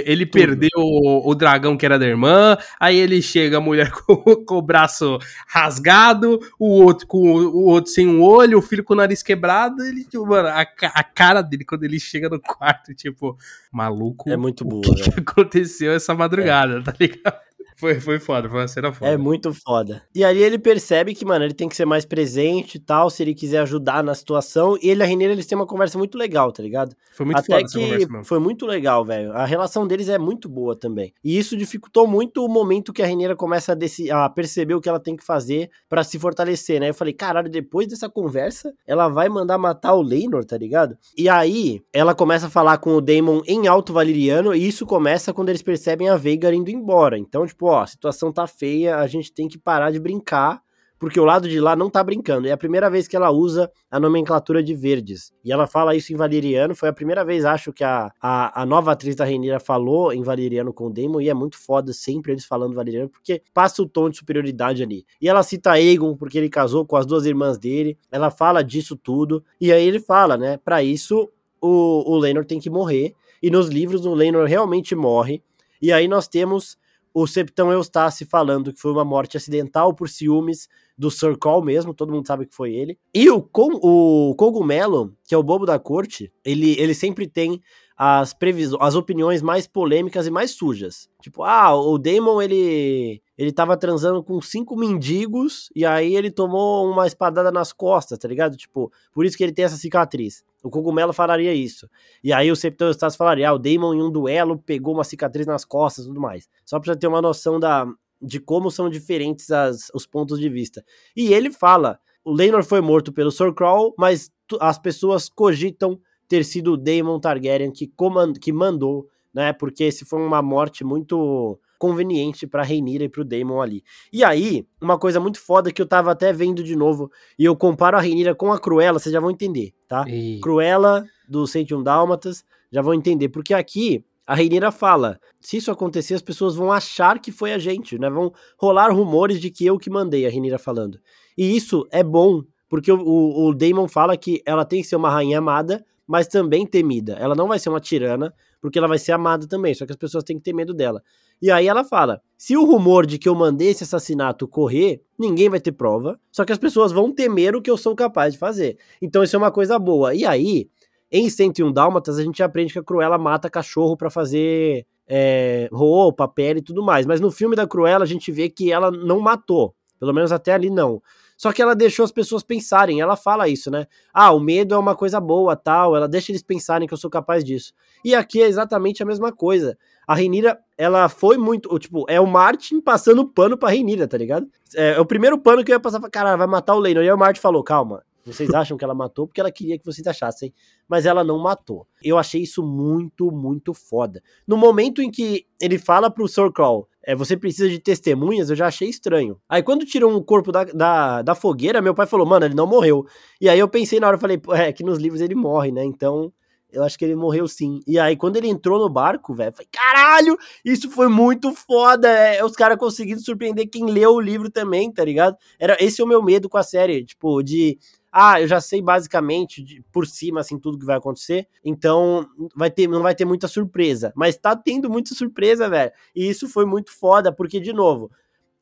ele 0.04 0.26
tudo. 0.26 0.38
perdeu 0.38 0.68
o, 0.76 1.30
o, 1.30 1.34
dragão 1.34 1.74
que 1.74 1.86
era 1.86 1.98
da 1.98 2.06
irmã, 2.06 2.58
aí 2.78 2.98
ele 2.98 3.22
chega 3.22 3.56
a 3.56 3.60
mulher 3.60 3.90
com, 4.04 4.16
com, 4.44 4.54
o 4.56 4.62
braço 4.62 5.18
rasgado, 5.46 6.38
o 6.58 6.68
outro 6.82 7.06
com 7.06 7.18
o, 7.18 7.64
outro 7.64 7.90
sem 7.90 8.06
um 8.06 8.22
olho, 8.22 8.58
o 8.58 8.62
filho 8.62 8.84
com 8.84 8.92
o 8.92 8.96
nariz 8.96 9.22
quebrado, 9.22 9.82
ele 9.82 10.04
tipo, 10.04 10.26
mano, 10.26 10.48
a, 10.48 10.60
a 10.60 11.02
cara 11.02 11.40
dele 11.40 11.64
quando 11.64 11.84
ele 11.84 11.98
chega 11.98 12.28
no 12.28 12.38
quarto, 12.38 12.94
tipo, 12.94 13.38
maluco. 13.72 14.28
É 14.28 14.36
muito 14.36 14.62
boa. 14.62 14.82
O 14.86 14.94
que, 14.94 15.10
que 15.10 15.20
aconteceu 15.20 15.92
essa 15.92 16.14
madrugada, 16.14 16.80
é. 16.80 16.82
tá 16.82 16.94
ligado? 17.00 17.47
Foi, 17.78 18.00
foi 18.00 18.18
foda, 18.18 18.48
foi 18.48 18.58
uma 18.58 18.68
cena 18.68 18.92
foda. 18.92 19.10
É 19.10 19.16
muito 19.16 19.54
foda. 19.54 20.02
E 20.12 20.24
aí 20.24 20.42
ele 20.42 20.58
percebe 20.58 21.14
que, 21.14 21.24
mano, 21.24 21.44
ele 21.44 21.54
tem 21.54 21.68
que 21.68 21.76
ser 21.76 21.84
mais 21.84 22.04
presente 22.04 22.74
e 22.74 22.80
tal, 22.80 23.08
se 23.08 23.22
ele 23.22 23.34
quiser 23.34 23.60
ajudar 23.60 24.02
na 24.02 24.14
situação. 24.14 24.76
E 24.82 24.90
ele 24.90 25.00
e 25.00 25.04
a 25.04 25.06
Renira, 25.06 25.32
eles 25.32 25.46
têm 25.46 25.56
uma 25.56 25.66
conversa 25.66 25.96
muito 25.96 26.18
legal, 26.18 26.50
tá 26.50 26.60
ligado? 26.60 26.96
Foi 27.12 27.24
muito 27.24 27.38
Até 27.38 27.62
que 27.62 28.24
foi 28.24 28.40
muito 28.40 28.66
legal, 28.66 29.04
velho. 29.04 29.32
A 29.32 29.44
relação 29.44 29.86
deles 29.86 30.08
é 30.08 30.18
muito 30.18 30.48
boa 30.48 30.74
também. 30.74 31.12
E 31.22 31.38
isso 31.38 31.56
dificultou 31.56 32.06
muito 32.06 32.44
o 32.44 32.48
momento 32.48 32.92
que 32.92 33.00
a 33.00 33.06
Renira 33.06 33.36
começa 33.36 33.72
a, 33.72 34.24
a 34.24 34.28
perceber 34.28 34.74
o 34.74 34.80
que 34.80 34.88
ela 34.88 34.98
tem 34.98 35.16
que 35.16 35.24
fazer 35.24 35.70
para 35.88 36.02
se 36.02 36.18
fortalecer, 36.18 36.80
né? 36.80 36.90
Eu 36.90 36.94
falei, 36.94 37.14
caralho, 37.14 37.48
depois 37.48 37.86
dessa 37.86 38.08
conversa, 38.08 38.74
ela 38.86 39.08
vai 39.08 39.28
mandar 39.28 39.56
matar 39.56 39.94
o 39.94 40.02
Leinor, 40.02 40.44
tá 40.44 40.58
ligado? 40.58 40.96
E 41.16 41.28
aí, 41.28 41.80
ela 41.92 42.14
começa 42.14 42.46
a 42.46 42.50
falar 42.50 42.78
com 42.78 42.94
o 42.94 43.00
Daemon 43.00 43.40
em 43.46 43.68
alto 43.68 43.92
valeriano, 43.92 44.52
e 44.52 44.66
isso 44.66 44.84
começa 44.84 45.32
quando 45.32 45.50
eles 45.50 45.62
percebem 45.62 46.08
a 46.08 46.16
Veigar 46.16 46.52
indo 46.52 46.70
embora. 46.70 47.16
Então, 47.16 47.46
tipo, 47.46 47.67
ó, 47.68 47.82
a 47.82 47.86
situação 47.86 48.32
tá 48.32 48.46
feia, 48.46 48.96
a 48.96 49.06
gente 49.06 49.32
tem 49.32 49.48
que 49.48 49.58
parar 49.58 49.90
de 49.90 50.00
brincar, 50.00 50.62
porque 50.98 51.20
o 51.20 51.24
lado 51.24 51.48
de 51.48 51.60
lá 51.60 51.76
não 51.76 51.88
tá 51.88 52.02
brincando. 52.02 52.48
É 52.48 52.52
a 52.52 52.56
primeira 52.56 52.90
vez 52.90 53.06
que 53.06 53.14
ela 53.14 53.30
usa 53.30 53.70
a 53.90 54.00
nomenclatura 54.00 54.62
de 54.62 54.74
verdes. 54.74 55.32
E 55.44 55.52
ela 55.52 55.66
fala 55.66 55.94
isso 55.94 56.12
em 56.12 56.16
valeriano. 56.16 56.74
Foi 56.74 56.88
a 56.88 56.92
primeira 56.92 57.24
vez, 57.24 57.44
acho, 57.44 57.72
que 57.72 57.84
a, 57.84 58.10
a, 58.20 58.62
a 58.62 58.66
nova 58.66 58.92
atriz 58.92 59.14
da 59.14 59.24
Renira 59.24 59.60
falou 59.60 60.12
em 60.12 60.22
valeriano 60.22 60.72
com 60.72 60.88
o 60.88 60.92
Damon. 60.92 61.20
E 61.20 61.28
é 61.28 61.34
muito 61.34 61.56
foda 61.56 61.92
sempre 61.92 62.32
eles 62.32 62.44
falando 62.44 62.74
valeriano, 62.74 63.08
porque 63.08 63.40
passa 63.54 63.80
o 63.80 63.88
tom 63.88 64.10
de 64.10 64.16
superioridade 64.16 64.82
ali. 64.82 65.06
E 65.20 65.28
ela 65.28 65.42
cita 65.44 65.70
Aegon, 65.70 66.16
porque 66.16 66.36
ele 66.36 66.48
casou 66.48 66.84
com 66.84 66.96
as 66.96 67.06
duas 67.06 67.24
irmãs 67.24 67.58
dele. 67.58 67.96
Ela 68.10 68.30
fala 68.30 68.62
disso 68.64 68.96
tudo. 68.96 69.44
E 69.60 69.72
aí 69.72 69.86
ele 69.86 70.00
fala, 70.00 70.36
né? 70.36 70.56
Para 70.56 70.82
isso, 70.82 71.30
o, 71.60 72.12
o 72.12 72.18
Lenor 72.18 72.44
tem 72.44 72.58
que 72.58 72.68
morrer. 72.68 73.14
E 73.40 73.50
nos 73.50 73.68
livros, 73.68 74.04
o 74.04 74.14
Lenor 74.14 74.48
realmente 74.48 74.96
morre. 74.96 75.40
E 75.80 75.92
aí 75.92 76.08
nós 76.08 76.26
temos 76.26 76.76
o 77.22 77.26
Septão 77.26 77.72
Eustace 77.72 78.24
falando 78.24 78.72
que 78.72 78.80
foi 78.80 78.92
uma 78.92 79.04
morte 79.04 79.36
acidental 79.36 79.92
por 79.92 80.08
ciúmes 80.08 80.68
do 80.96 81.10
Sir 81.10 81.36
Call 81.36 81.62
mesmo, 81.62 81.94
todo 81.94 82.12
mundo 82.12 82.26
sabe 82.26 82.46
que 82.46 82.54
foi 82.54 82.72
ele. 82.72 82.98
E 83.14 83.28
o, 83.30 83.48
o 83.54 84.34
Cogumelo, 84.36 85.14
que 85.26 85.34
é 85.34 85.38
o 85.38 85.42
bobo 85.42 85.66
da 85.66 85.78
corte, 85.78 86.32
ele, 86.44 86.78
ele 86.78 86.94
sempre 86.94 87.26
tem 87.26 87.60
as 87.96 88.32
previsões, 88.32 88.80
as 88.80 88.94
opiniões 88.94 89.42
mais 89.42 89.66
polêmicas 89.66 90.26
e 90.28 90.30
mais 90.30 90.52
sujas. 90.52 91.08
Tipo, 91.20 91.42
ah, 91.42 91.74
o 91.74 91.98
Damon 91.98 92.40
ele 92.40 93.20
ele 93.36 93.52
tava 93.52 93.76
transando 93.76 94.22
com 94.22 94.40
cinco 94.40 94.76
mendigos 94.76 95.70
e 95.74 95.84
aí 95.84 96.14
ele 96.16 96.30
tomou 96.30 96.88
uma 96.88 97.06
espadada 97.06 97.50
nas 97.52 97.72
costas, 97.72 98.18
tá 98.18 98.26
ligado? 98.28 98.56
Tipo, 98.56 98.92
por 99.12 99.24
isso 99.24 99.36
que 99.36 99.42
ele 99.42 99.52
tem 99.52 99.64
essa 99.64 99.76
cicatriz. 99.76 100.44
O 100.62 100.70
Cogumelo 100.70 101.12
falaria 101.12 101.54
isso. 101.54 101.88
E 102.22 102.32
aí 102.32 102.50
o 102.50 102.56
Septão 102.56 102.88
Eustace 102.88 103.16
falaria, 103.16 103.48
ah, 103.48 103.54
o 103.54 103.58
Damon 103.58 103.94
em 103.94 104.02
um 104.02 104.10
duelo 104.10 104.58
pegou 104.58 104.94
uma 104.94 105.04
cicatriz 105.04 105.46
nas 105.46 105.64
costas 105.64 106.04
e 106.04 106.08
tudo 106.08 106.20
mais. 106.20 106.48
Só 106.64 106.80
pra 106.80 106.96
ter 106.96 107.06
uma 107.06 107.22
noção 107.22 107.60
da, 107.60 107.86
de 108.20 108.40
como 108.40 108.70
são 108.70 108.90
diferentes 108.90 109.50
as, 109.50 109.88
os 109.94 110.06
pontos 110.06 110.40
de 110.40 110.48
vista. 110.48 110.84
E 111.16 111.32
ele 111.32 111.50
fala: 111.50 112.00
o 112.24 112.32
Leinor 112.32 112.64
foi 112.64 112.80
morto 112.80 113.12
pelo 113.12 113.30
Sir 113.30 113.54
Crawl, 113.54 113.94
mas 113.96 114.30
as 114.60 114.78
pessoas 114.78 115.28
cogitam 115.28 116.00
ter 116.28 116.44
sido 116.44 116.72
o 116.72 116.76
Daemon 116.76 117.20
Targaryen 117.20 117.70
que, 117.70 117.86
comand 117.86 118.34
que 118.34 118.52
mandou, 118.52 119.08
né? 119.32 119.52
Porque 119.52 119.84
esse 119.84 120.04
foi 120.04 120.20
uma 120.20 120.42
morte 120.42 120.84
muito 120.84 121.58
conveniente 121.78 122.46
para 122.46 122.62
Rhaenyra 122.62 123.04
e 123.04 123.08
pro 123.08 123.24
Daemon 123.24 123.60
ali. 123.60 123.84
E 124.12 124.24
aí, 124.24 124.66
uma 124.80 124.98
coisa 124.98 125.20
muito 125.20 125.40
foda 125.40 125.72
que 125.72 125.80
eu 125.80 125.86
tava 125.86 126.10
até 126.10 126.32
vendo 126.32 126.62
de 126.62 126.74
novo, 126.74 127.10
e 127.38 127.44
eu 127.44 127.56
comparo 127.56 127.96
a 127.96 128.00
Rhaenyra 128.00 128.34
com 128.34 128.52
a 128.52 128.58
Cruella, 128.58 128.98
vocês 128.98 129.12
já 129.12 129.20
vão 129.20 129.30
entender, 129.30 129.72
tá? 129.86 130.04
E... 130.08 130.40
Cruella 130.40 131.04
do 131.28 131.46
101 131.46 131.82
Dálmatas, 131.82 132.44
já 132.70 132.82
vão 132.82 132.94
entender, 132.94 133.28
porque 133.28 133.54
aqui 133.54 134.04
a 134.28 134.34
Reineira 134.34 134.70
fala: 134.70 135.18
se 135.40 135.56
isso 135.56 135.70
acontecer, 135.70 136.12
as 136.12 136.20
pessoas 136.20 136.54
vão 136.54 136.70
achar 136.70 137.18
que 137.18 137.32
foi 137.32 137.54
a 137.54 137.58
gente, 137.58 137.98
né? 137.98 138.10
Vão 138.10 138.30
rolar 138.58 138.92
rumores 138.92 139.40
de 139.40 139.50
que 139.50 139.64
eu 139.64 139.78
que 139.78 139.88
mandei, 139.88 140.26
a 140.26 140.30
Reineira 140.30 140.58
falando. 140.58 141.00
E 141.36 141.56
isso 141.56 141.86
é 141.90 142.02
bom, 142.02 142.42
porque 142.68 142.92
o, 142.92 143.00
o, 143.00 143.48
o 143.48 143.54
Damon 143.54 143.88
fala 143.88 144.16
que 144.18 144.42
ela 144.44 144.66
tem 144.66 144.82
que 144.82 144.86
ser 144.86 144.96
uma 144.96 145.08
rainha 145.10 145.38
amada, 145.38 145.82
mas 146.08 146.26
também 146.26 146.66
temida. 146.66 147.12
Ela 147.20 147.34
não 147.34 147.46
vai 147.46 147.58
ser 147.58 147.68
uma 147.68 147.78
tirana, 147.78 148.34
porque 148.62 148.78
ela 148.78 148.88
vai 148.88 148.98
ser 148.98 149.12
amada 149.12 149.46
também, 149.46 149.74
só 149.74 149.84
que 149.84 149.92
as 149.92 149.98
pessoas 149.98 150.24
têm 150.24 150.38
que 150.38 150.42
ter 150.42 150.54
medo 150.54 150.72
dela. 150.72 151.02
E 151.40 151.50
aí 151.50 151.68
ela 151.68 151.84
fala: 151.84 152.22
se 152.36 152.56
o 152.56 152.64
rumor 152.64 153.04
de 153.04 153.18
que 153.18 153.28
eu 153.28 153.34
mandei 153.34 153.68
esse 153.68 153.84
assassinato 153.84 154.48
correr, 154.48 155.02
ninguém 155.18 155.50
vai 155.50 155.60
ter 155.60 155.72
prova, 155.72 156.18
só 156.32 156.46
que 156.46 156.52
as 156.52 156.58
pessoas 156.58 156.90
vão 156.90 157.12
temer 157.12 157.54
o 157.54 157.60
que 157.60 157.70
eu 157.70 157.76
sou 157.76 157.94
capaz 157.94 158.32
de 158.32 158.38
fazer. 158.38 158.78
Então 159.02 159.22
isso 159.22 159.36
é 159.36 159.38
uma 159.38 159.50
coisa 159.52 159.78
boa. 159.78 160.14
E 160.14 160.24
aí, 160.24 160.70
em 161.12 161.28
101 161.28 161.70
Dálmatas, 161.70 162.18
a 162.18 162.22
gente 162.22 162.42
aprende 162.42 162.72
que 162.72 162.78
a 162.78 162.82
Cruella 162.82 163.18
mata 163.18 163.50
cachorro 163.50 163.94
para 163.94 164.08
fazer 164.08 164.86
é, 165.06 165.68
roupa, 165.70 166.26
pele 166.26 166.60
e 166.60 166.62
tudo 166.62 166.82
mais. 166.82 167.04
Mas 167.04 167.20
no 167.20 167.30
filme 167.30 167.54
da 167.54 167.66
Cruella, 167.66 168.04
a 168.04 168.08
gente 168.08 168.32
vê 168.32 168.48
que 168.48 168.72
ela 168.72 168.90
não 168.90 169.20
matou. 169.20 169.74
Pelo 170.00 170.14
menos 170.14 170.32
até 170.32 170.54
ali 170.54 170.70
não. 170.70 171.02
Só 171.38 171.52
que 171.52 171.62
ela 171.62 171.76
deixou 171.76 172.04
as 172.04 172.10
pessoas 172.10 172.42
pensarem. 172.42 173.00
Ela 173.00 173.16
fala 173.16 173.48
isso, 173.48 173.70
né? 173.70 173.86
Ah, 174.12 174.32
o 174.32 174.40
medo 174.40 174.74
é 174.74 174.78
uma 174.78 174.96
coisa 174.96 175.20
boa, 175.20 175.54
tal. 175.54 175.94
Ela 175.94 176.08
deixa 176.08 176.32
eles 176.32 176.42
pensarem 176.42 176.88
que 176.88 176.92
eu 176.92 176.98
sou 176.98 177.08
capaz 177.08 177.44
disso. 177.44 177.72
E 178.04 178.12
aqui 178.12 178.42
é 178.42 178.46
exatamente 178.48 179.04
a 179.04 179.06
mesma 179.06 179.30
coisa. 179.30 179.78
A 180.04 180.16
Renira, 180.16 180.58
ela 180.76 181.08
foi 181.08 181.38
muito. 181.38 181.78
Tipo, 181.78 182.04
é 182.08 182.20
o 182.20 182.26
Martin 182.26 182.80
passando 182.80 183.24
pano 183.24 183.56
pra 183.56 183.70
Renira, 183.70 184.08
tá 184.08 184.18
ligado? 184.18 184.48
É, 184.74 184.94
é, 184.94 185.00
o 185.00 185.06
primeiro 185.06 185.38
pano 185.38 185.64
que 185.64 185.70
eu 185.70 185.76
ia 185.76 185.80
passar 185.80 186.00
cara, 186.10 186.34
vai 186.34 186.48
matar 186.48 186.74
o 186.74 186.80
Leinor. 186.80 187.04
E 187.04 187.06
aí 187.06 187.14
o 187.14 187.16
Martin 187.16 187.40
falou: 187.40 187.62
calma, 187.62 188.02
vocês 188.26 188.52
acham 188.52 188.76
que 188.76 188.82
ela 188.82 188.94
matou 188.94 189.28
porque 189.28 189.40
ela 189.40 189.52
queria 189.52 189.78
que 189.78 189.84
vocês 189.84 190.06
achassem, 190.08 190.52
mas 190.88 191.06
ela 191.06 191.22
não 191.22 191.38
matou. 191.38 191.86
Eu 192.02 192.18
achei 192.18 192.42
isso 192.42 192.64
muito, 192.64 193.30
muito 193.30 193.72
foda. 193.72 194.20
No 194.44 194.56
momento 194.56 195.00
em 195.00 195.08
que 195.08 195.46
ele 195.60 195.78
fala 195.78 196.10
pro 196.10 196.26
Sir 196.26 196.50
Crawl, 196.52 196.88
é, 197.08 197.14
você 197.14 197.38
precisa 197.38 197.70
de 197.70 197.78
testemunhas, 197.78 198.50
eu 198.50 198.56
já 198.56 198.66
achei 198.66 198.86
estranho. 198.86 199.40
Aí 199.48 199.62
quando 199.62 199.86
tiram 199.86 200.14
o 200.14 200.22
corpo 200.22 200.52
da, 200.52 200.64
da, 200.64 201.22
da, 201.22 201.34
fogueira, 201.34 201.80
meu 201.80 201.94
pai 201.94 202.06
falou, 202.06 202.26
mano, 202.26 202.44
ele 202.44 202.54
não 202.54 202.66
morreu. 202.66 203.06
E 203.40 203.48
aí 203.48 203.58
eu 203.58 203.66
pensei 203.66 203.98
na 203.98 204.08
hora, 204.08 204.16
eu 204.16 204.20
falei, 204.20 204.38
é 204.58 204.70
que 204.74 204.84
nos 204.84 204.98
livros 204.98 205.22
ele 205.22 205.34
morre, 205.34 205.72
né? 205.72 205.82
Então 205.82 206.30
eu 206.70 206.84
acho 206.84 206.98
que 206.98 207.06
ele 207.06 207.14
morreu 207.16 207.48
sim. 207.48 207.80
E 207.86 207.98
aí, 207.98 208.14
quando 208.14 208.36
ele 208.36 208.46
entrou 208.46 208.78
no 208.78 208.90
barco, 208.90 209.34
velho, 209.34 209.52
falei, 209.52 209.68
caralho, 209.72 210.36
isso 210.62 210.90
foi 210.90 211.08
muito 211.08 211.50
foda. 211.54 212.10
É, 212.10 212.44
os 212.44 212.52
caras 212.52 212.76
conseguiram 212.76 213.20
surpreender 213.20 213.70
quem 213.70 213.86
leu 213.86 214.10
o 214.10 214.20
livro 214.20 214.50
também, 214.50 214.92
tá 214.92 215.02
ligado? 215.02 215.34
Era, 215.58 215.78
esse 215.80 216.02
é 216.02 216.04
o 216.04 216.06
meu 216.06 216.22
medo 216.22 216.46
com 216.46 216.58
a 216.58 216.62
série, 216.62 217.06
tipo, 217.06 217.42
de 217.42 217.78
ah, 218.10 218.40
eu 218.40 218.48
já 218.48 218.60
sei 218.60 218.80
basicamente 218.80 219.62
de, 219.62 219.82
por 219.92 220.06
cima 220.06 220.40
assim 220.40 220.58
tudo 220.58 220.78
que 220.78 220.86
vai 220.86 220.96
acontecer, 220.96 221.46
então 221.64 222.26
vai 222.56 222.70
ter, 222.70 222.88
não 222.88 223.02
vai 223.02 223.14
ter 223.14 223.24
muita 223.24 223.46
surpresa, 223.46 224.12
mas 224.16 224.36
tá 224.36 224.56
tendo 224.56 224.88
muita 224.90 225.14
surpresa, 225.14 225.68
velho. 225.68 225.92
E 226.14 226.28
isso 226.28 226.48
foi 226.48 226.64
muito 226.64 226.90
foda, 226.92 227.32
porque 227.32 227.60
de 227.60 227.72
novo, 227.72 228.10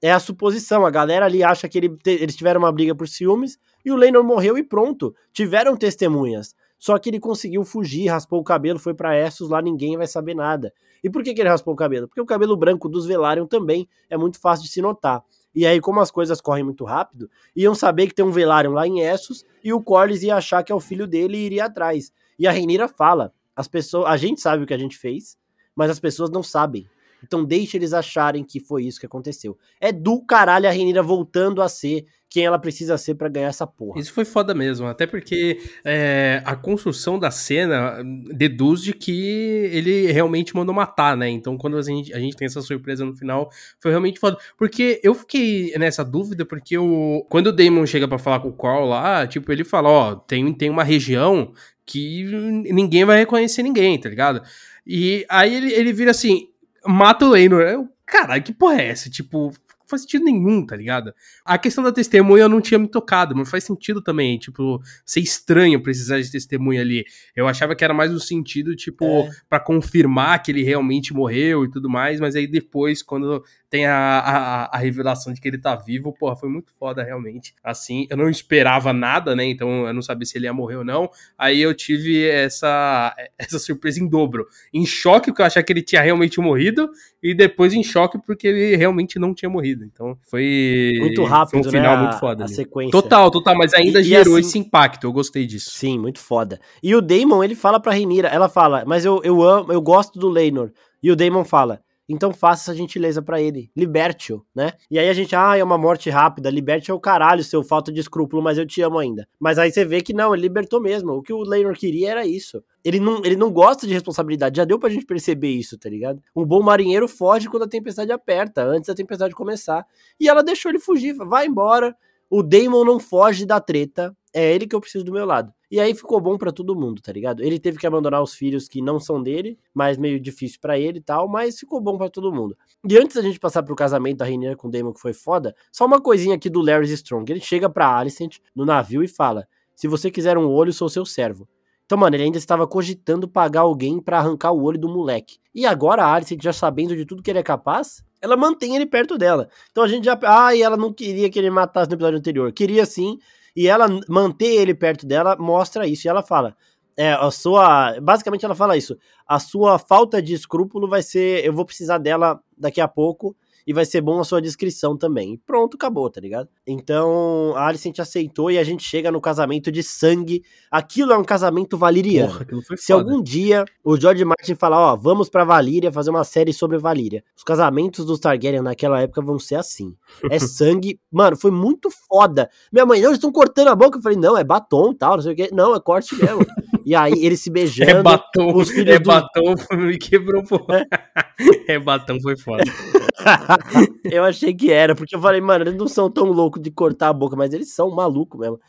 é 0.02 0.12
a 0.12 0.20
suposição, 0.20 0.84
a 0.84 0.90
galera 0.90 1.26
ali 1.26 1.42
acha 1.42 1.68
que 1.68 1.78
ele, 1.78 1.96
eles 2.04 2.36
tiveram 2.36 2.60
uma 2.60 2.72
briga 2.72 2.94
por 2.94 3.08
ciúmes 3.08 3.58
e 3.84 3.90
o 3.90 3.96
Lennon 3.96 4.22
morreu 4.22 4.58
e 4.58 4.62
pronto. 4.62 5.14
Tiveram 5.32 5.76
testemunhas. 5.76 6.54
Só 6.78 6.98
que 6.98 7.08
ele 7.08 7.18
conseguiu 7.18 7.64
fugir, 7.64 8.08
raspou 8.08 8.38
o 8.38 8.44
cabelo, 8.44 8.78
foi 8.78 8.92
para 8.92 9.16
Essos, 9.16 9.48
lá 9.48 9.62
ninguém 9.62 9.96
vai 9.96 10.06
saber 10.06 10.34
nada. 10.34 10.72
E 11.02 11.08
por 11.08 11.22
que, 11.22 11.32
que 11.32 11.40
ele 11.40 11.48
raspou 11.48 11.72
o 11.72 11.76
cabelo? 11.76 12.06
Porque 12.06 12.20
o 12.20 12.26
cabelo 12.26 12.56
branco 12.56 12.88
dos 12.88 13.06
Velaryon 13.06 13.46
também 13.46 13.88
é 14.10 14.16
muito 14.16 14.38
fácil 14.40 14.64
de 14.64 14.70
se 14.70 14.82
notar. 14.82 15.22
E 15.56 15.66
aí, 15.66 15.80
como 15.80 16.00
as 16.00 16.10
coisas 16.10 16.38
correm 16.38 16.62
muito 16.62 16.84
rápido, 16.84 17.30
iam 17.56 17.74
saber 17.74 18.08
que 18.08 18.14
tem 18.14 18.22
um 18.22 18.30
Velaryon 18.30 18.74
lá 18.74 18.86
em 18.86 19.00
Essos 19.00 19.42
e 19.64 19.72
o 19.72 19.82
Corlys 19.82 20.22
ia 20.22 20.36
achar 20.36 20.62
que 20.62 20.70
é 20.70 20.74
o 20.74 20.80
filho 20.80 21.06
dele 21.06 21.38
e 21.38 21.46
iria 21.46 21.64
atrás. 21.64 22.12
E 22.38 22.46
a 22.46 22.52
Reinira 22.52 22.86
fala: 22.86 23.32
as 23.56 23.66
pessoas, 23.66 24.06
a 24.06 24.18
gente 24.18 24.38
sabe 24.38 24.62
o 24.62 24.66
que 24.66 24.74
a 24.74 24.78
gente 24.78 24.98
fez, 24.98 25.38
mas 25.74 25.90
as 25.90 25.98
pessoas 25.98 26.28
não 26.28 26.42
sabem. 26.42 26.86
Então 27.22 27.44
deixa 27.44 27.76
eles 27.76 27.92
acharem 27.92 28.44
que 28.44 28.60
foi 28.60 28.84
isso 28.84 29.00
que 29.00 29.06
aconteceu. 29.06 29.56
É 29.80 29.92
do 29.92 30.20
caralho 30.20 30.68
a 30.68 30.72
Renira 30.72 31.02
voltando 31.02 31.62
a 31.62 31.68
ser 31.68 32.06
quem 32.28 32.44
ela 32.44 32.58
precisa 32.58 32.98
ser 32.98 33.14
para 33.14 33.28
ganhar 33.28 33.48
essa 33.48 33.66
porra. 33.66 34.00
Isso 34.00 34.12
foi 34.12 34.24
foda 34.24 34.54
mesmo, 34.54 34.86
até 34.86 35.06
porque 35.06 35.60
é, 35.84 36.42
a 36.44 36.56
construção 36.56 37.18
da 37.18 37.30
cena 37.30 38.02
deduz 38.34 38.82
de 38.82 38.92
que 38.92 39.70
ele 39.72 40.10
realmente 40.12 40.54
mandou 40.54 40.74
matar, 40.74 41.16
né? 41.16 41.28
Então 41.28 41.56
quando 41.56 41.76
a 41.78 41.82
gente, 41.82 42.12
a 42.12 42.18
gente 42.18 42.36
tem 42.36 42.46
essa 42.46 42.60
surpresa 42.60 43.04
no 43.04 43.14
final, 43.14 43.50
foi 43.80 43.90
realmente 43.90 44.18
foda. 44.18 44.36
Porque 44.58 45.00
eu 45.02 45.14
fiquei 45.14 45.72
nessa 45.78 46.04
dúvida, 46.04 46.44
porque 46.44 46.76
o, 46.76 47.24
quando 47.30 47.48
o 47.48 47.52
Damon 47.52 47.86
chega 47.86 48.08
para 48.08 48.18
falar 48.18 48.40
com 48.40 48.48
o 48.48 48.56
Carl 48.56 48.86
lá, 48.86 49.26
tipo, 49.26 49.50
ele 49.52 49.64
fala, 49.64 49.88
ó, 49.88 50.14
tem, 50.14 50.52
tem 50.52 50.68
uma 50.68 50.84
região 50.84 51.52
que 51.84 52.24
ninguém 52.24 53.04
vai 53.04 53.18
reconhecer 53.18 53.62
ninguém, 53.62 53.98
tá 53.98 54.08
ligado? 54.08 54.42
E 54.84 55.24
aí 55.28 55.54
ele, 55.54 55.72
ele 55.72 55.92
vira 55.92 56.10
assim, 56.10 56.48
mata 56.86 57.26
o 57.26 57.30
Leinor. 57.30 57.88
Caralho, 58.04 58.42
que 58.42 58.52
porra 58.52 58.80
é 58.80 58.88
essa? 58.88 59.10
Tipo, 59.10 59.52
não 59.86 59.88
faz 59.88 60.02
sentido 60.02 60.24
nenhum, 60.24 60.66
tá 60.66 60.76
ligado? 60.76 61.14
A 61.44 61.56
questão 61.56 61.82
da 61.82 61.92
testemunha 61.92 62.42
eu 62.42 62.48
não 62.48 62.60
tinha 62.60 62.78
me 62.78 62.88
tocado, 62.88 63.34
mas 63.36 63.48
faz 63.48 63.64
sentido 63.64 64.02
também, 64.02 64.36
tipo, 64.36 64.82
ser 65.04 65.20
estranho 65.20 65.80
precisar 65.80 66.20
de 66.20 66.30
testemunha 66.30 66.80
ali. 66.80 67.04
Eu 67.34 67.46
achava 67.46 67.74
que 67.74 67.84
era 67.84 67.94
mais 67.94 68.12
um 68.12 68.18
sentido, 68.18 68.74
tipo, 68.74 69.04
é. 69.04 69.30
para 69.48 69.60
confirmar 69.60 70.42
que 70.42 70.50
ele 70.50 70.64
realmente 70.64 71.14
morreu 71.14 71.64
e 71.64 71.70
tudo 71.70 71.88
mais, 71.88 72.20
mas 72.20 72.34
aí 72.34 72.46
depois, 72.48 73.02
quando 73.02 73.42
tem 73.68 73.84
a, 73.86 73.94
a, 73.94 74.76
a, 74.76 74.78
revelação 74.78 75.32
de 75.32 75.40
que 75.40 75.48
ele 75.48 75.58
tá 75.58 75.74
vivo, 75.74 76.12
porra, 76.12 76.36
foi 76.36 76.48
muito 76.48 76.72
foda 76.78 77.02
realmente. 77.02 77.54
Assim, 77.64 78.06
eu 78.08 78.16
não 78.16 78.30
esperava 78.30 78.92
nada, 78.92 79.34
né? 79.34 79.44
Então 79.44 79.86
eu 79.86 79.92
não 79.92 80.02
sabia 80.02 80.24
se 80.24 80.38
ele 80.38 80.46
ia 80.46 80.52
morrer 80.52 80.76
ou 80.76 80.84
não. 80.84 81.10
Aí 81.36 81.60
eu 81.60 81.74
tive 81.74 82.28
essa, 82.28 83.14
essa 83.36 83.58
surpresa 83.58 84.00
em 84.00 84.08
dobro. 84.08 84.46
Em 84.72 84.86
choque, 84.86 85.30
porque 85.30 85.42
eu 85.42 85.46
achava 85.46 85.64
que 85.64 85.72
ele 85.72 85.82
tinha 85.82 86.00
realmente 86.00 86.40
morrido, 86.40 86.88
e 87.20 87.34
depois 87.34 87.74
em 87.74 87.82
choque 87.82 88.18
porque 88.24 88.46
ele 88.46 88.76
realmente 88.76 89.18
não 89.18 89.34
tinha 89.34 89.50
morrido. 89.50 89.84
Então 89.84 90.16
foi. 90.30 90.94
Muito 91.00 91.24
rápido, 91.24 91.62
foi 91.62 91.68
um 91.68 91.72
final 91.72 91.96
né? 91.96 92.02
muito 92.04 92.20
foda. 92.20 92.44
A, 92.44 92.48
sequência. 92.48 92.92
Total, 92.92 93.30
total, 93.30 93.56
mas 93.56 93.74
ainda 93.74 94.00
e, 94.00 94.04
gerou 94.04 94.36
e 94.36 94.40
assim, 94.40 94.48
esse 94.48 94.58
impacto. 94.58 95.06
Eu 95.08 95.12
gostei 95.12 95.44
disso. 95.44 95.70
Sim, 95.72 95.98
muito 95.98 96.20
foda. 96.20 96.60
E 96.80 96.94
o 96.94 97.00
Damon, 97.00 97.42
ele 97.42 97.56
fala 97.56 97.80
pra 97.80 97.92
Renira, 97.92 98.28
ela 98.28 98.48
fala, 98.48 98.84
mas 98.86 99.04
eu, 99.04 99.20
eu 99.24 99.42
amo, 99.42 99.72
eu 99.72 99.80
gosto 99.80 100.20
do 100.20 100.28
Leinor. 100.28 100.70
E 101.02 101.10
o 101.10 101.16
Damon 101.16 101.44
fala: 101.44 101.80
então 102.08 102.32
faça 102.32 102.70
essa 102.70 102.78
gentileza 102.78 103.20
para 103.20 103.40
ele, 103.40 103.70
liberte-o, 103.76 104.44
né? 104.54 104.72
E 104.90 104.98
aí 104.98 105.08
a 105.08 105.12
gente, 105.12 105.34
ah, 105.34 105.56
é 105.56 105.64
uma 105.64 105.76
morte 105.76 106.08
rápida, 106.08 106.50
liberte 106.50 106.90
é 106.90 106.94
o 106.94 107.00
caralho, 107.00 107.42
seu 107.42 107.62
falta 107.62 107.92
de 107.92 108.00
escrúpulo, 108.00 108.42
mas 108.42 108.58
eu 108.58 108.66
te 108.66 108.80
amo 108.82 108.98
ainda. 108.98 109.28
Mas 109.38 109.58
aí 109.58 109.72
você 109.72 109.84
vê 109.84 110.00
que 110.00 110.12
não, 110.12 110.34
ele 110.34 110.42
libertou 110.42 110.80
mesmo. 110.80 111.12
O 111.12 111.22
que 111.22 111.32
o 111.32 111.42
Leonor 111.42 111.74
queria 111.74 112.10
era 112.10 112.26
isso. 112.26 112.62
Ele 112.84 113.00
não, 113.00 113.24
ele 113.24 113.36
não 113.36 113.50
gosta 113.50 113.86
de 113.86 113.92
responsabilidade, 113.92 114.58
já 114.58 114.64
deu 114.64 114.78
pra 114.78 114.88
gente 114.88 115.04
perceber 115.04 115.50
isso, 115.50 115.76
tá 115.76 115.88
ligado? 115.88 116.22
Um 116.34 116.44
bom 116.44 116.62
marinheiro 116.62 117.08
foge 117.08 117.48
quando 117.48 117.64
a 117.64 117.68
tempestade 117.68 118.12
aperta, 118.12 118.62
antes 118.62 118.86
da 118.86 118.94
tempestade 118.94 119.34
começar. 119.34 119.84
E 120.20 120.28
ela 120.28 120.42
deixou 120.42 120.70
ele 120.70 120.78
fugir, 120.78 121.14
vai 121.14 121.46
embora, 121.46 121.96
o 122.30 122.42
Damon 122.42 122.84
não 122.84 123.00
foge 123.00 123.44
da 123.44 123.60
treta, 123.60 124.16
é 124.32 124.54
ele 124.54 124.66
que 124.66 124.76
eu 124.76 124.80
preciso 124.80 125.04
do 125.04 125.12
meu 125.12 125.24
lado. 125.24 125.52
E 125.70 125.80
aí 125.80 125.94
ficou 125.94 126.20
bom 126.20 126.38
para 126.38 126.52
todo 126.52 126.76
mundo, 126.76 127.02
tá 127.02 127.12
ligado? 127.12 127.42
Ele 127.42 127.58
teve 127.58 127.78
que 127.78 127.86
abandonar 127.86 128.22
os 128.22 128.34
filhos 128.34 128.68
que 128.68 128.80
não 128.80 129.00
são 129.00 129.20
dele, 129.20 129.58
mas 129.74 129.98
meio 129.98 130.20
difícil 130.20 130.58
para 130.60 130.78
ele 130.78 130.98
e 130.98 131.02
tal, 131.02 131.28
mas 131.28 131.58
ficou 131.58 131.80
bom 131.80 131.98
para 131.98 132.08
todo 132.08 132.32
mundo. 132.32 132.56
E 132.88 132.96
antes 132.96 133.16
da 133.16 133.22
gente 133.22 133.40
passar 133.40 133.62
pro 133.64 133.74
casamento 133.74 134.18
da 134.18 134.24
Rainier 134.24 134.56
com 134.56 134.68
o 134.68 134.70
Damon, 134.70 134.92
que 134.92 135.00
foi 135.00 135.12
foda, 135.12 135.54
só 135.72 135.84
uma 135.84 136.00
coisinha 136.00 136.36
aqui 136.36 136.48
do 136.48 136.62
Larry 136.62 136.92
Strong. 136.92 137.30
Ele 137.32 137.40
chega 137.40 137.68
pra 137.68 137.96
Alicent 137.96 138.38
no 138.54 138.64
navio 138.64 139.02
e 139.02 139.08
fala: 139.08 139.48
Se 139.74 139.88
você 139.88 140.10
quiser 140.10 140.38
um 140.38 140.48
olho, 140.48 140.72
sou 140.72 140.88
seu 140.88 141.04
servo. 141.04 141.48
Então, 141.84 141.96
mano, 141.96 142.16
ele 142.16 142.24
ainda 142.24 142.38
estava 142.38 142.66
cogitando 142.66 143.28
pagar 143.28 143.60
alguém 143.60 144.00
para 144.00 144.18
arrancar 144.18 144.50
o 144.50 144.62
olho 144.62 144.78
do 144.78 144.88
moleque. 144.88 145.38
E 145.54 145.64
agora 145.64 146.04
a 146.04 146.12
Alicent, 146.12 146.42
já 146.42 146.52
sabendo 146.52 146.96
de 146.96 147.06
tudo 147.06 147.22
que 147.22 147.30
ele 147.30 147.38
é 147.38 147.44
capaz, 147.44 148.04
ela 148.20 148.36
mantém 148.36 148.74
ele 148.74 148.86
perto 148.86 149.16
dela. 149.16 149.48
Então 149.70 149.84
a 149.84 149.88
gente 149.88 150.04
já. 150.04 150.18
Ah, 150.24 150.54
e 150.54 150.62
ela 150.62 150.76
não 150.76 150.92
queria 150.92 151.30
que 151.30 151.38
ele 151.38 151.48
matasse 151.48 151.88
no 151.88 151.94
episódio 151.94 152.18
anterior. 152.18 152.52
Queria 152.52 152.84
sim. 152.84 153.18
E 153.56 153.66
ela 153.66 153.86
manter 154.08 154.54
ele 154.54 154.74
perto 154.74 155.06
dela 155.06 155.36
mostra 155.36 155.86
isso. 155.86 156.06
E 156.06 156.10
ela 156.10 156.22
fala. 156.22 156.54
É, 156.96 157.12
a 157.12 157.30
sua. 157.30 157.98
Basicamente 158.00 158.44
ela 158.44 158.54
fala 158.54 158.76
isso. 158.76 158.96
A 159.26 159.38
sua 159.38 159.78
falta 159.78 160.20
de 160.20 160.34
escrúpulo 160.34 160.88
vai 160.88 161.02
ser. 161.02 161.44
Eu 161.44 161.52
vou 161.52 161.64
precisar 161.64 161.98
dela 161.98 162.40
daqui 162.56 162.80
a 162.80 162.88
pouco 162.88 163.36
e 163.66 163.72
vai 163.72 163.84
ser 163.84 164.00
bom 164.00 164.20
a 164.20 164.24
sua 164.24 164.40
descrição 164.40 164.96
também. 164.96 165.34
E 165.34 165.38
pronto, 165.38 165.74
acabou, 165.74 166.08
tá 166.08 166.20
ligado? 166.20 166.48
Então 166.66 167.52
a 167.56 167.66
Alicent 167.66 167.98
aceitou 167.98 168.50
e 168.50 168.58
a 168.58 168.64
gente 168.64 168.84
chega 168.84 169.10
no 169.10 169.20
casamento 169.20 169.72
de 169.72 169.82
sangue. 169.82 170.44
Aquilo 170.70 171.12
é 171.12 171.18
um 171.18 171.24
casamento 171.24 171.76
valiriano. 171.76 172.44
Porra, 172.44 172.76
Se 172.76 172.92
foda. 172.92 173.02
algum 173.02 173.22
dia 173.22 173.64
o 173.82 173.96
George 173.98 174.24
Martin 174.24 174.54
falar, 174.54 174.78
ó, 174.78 174.96
vamos 174.96 175.28
pra 175.28 175.44
Valíria 175.44 175.90
fazer 175.90 176.10
uma 176.10 176.24
série 176.24 176.52
sobre 176.52 176.78
Valíria. 176.78 177.24
Os 177.36 177.42
casamentos 177.42 178.04
dos 178.04 178.20
Targaryen 178.20 178.62
naquela 178.62 179.00
época 179.00 179.20
vão 179.20 179.38
ser 179.38 179.56
assim. 179.56 179.94
É 180.30 180.38
sangue. 180.38 181.00
Mano, 181.10 181.36
foi 181.36 181.50
muito 181.50 181.90
foda. 181.90 182.48
Minha 182.72 182.86
mãe, 182.86 183.00
não, 183.00 183.08
eles 183.08 183.18
estão 183.18 183.32
cortando 183.32 183.68
a 183.68 183.74
boca. 183.74 183.98
Eu 183.98 184.02
falei, 184.02 184.18
não, 184.18 184.36
é 184.36 184.44
batom 184.44 184.92
e 184.92 184.94
tal, 184.94 185.16
não 185.16 185.22
sei 185.22 185.32
o 185.32 185.36
quê. 185.36 185.50
Não, 185.52 185.74
é 185.74 185.80
corte 185.80 186.14
mesmo. 186.14 186.46
E 186.86 186.94
aí 186.94 187.14
eles 187.16 187.40
se 187.40 187.50
beijando. 187.50 187.90
É 187.90 188.00
batom, 188.00 188.54
os 188.54 188.70
filhos 188.70 188.94
é 188.94 188.98
do... 189.00 189.08
batom, 189.08 189.56
me 189.76 189.98
quebrou, 189.98 190.44
pô. 190.44 190.64
É. 190.72 191.72
é 191.72 191.78
batom, 191.80 192.20
foi 192.20 192.36
foda. 192.36 192.62
eu 194.04 194.22
achei 194.22 194.54
que 194.54 194.70
era, 194.70 194.94
porque 194.94 195.16
eu 195.16 195.20
falei, 195.20 195.40
mano, 195.40 195.64
eles 195.64 195.74
não 195.74 195.88
são 195.88 196.08
tão 196.08 196.26
loucos 196.26 196.62
de 196.62 196.70
cortar 196.70 197.08
a 197.08 197.12
boca, 197.12 197.34
mas 197.34 197.52
eles 197.52 197.74
são 197.74 197.90
malucos 197.90 198.38
mesmo. 198.38 198.60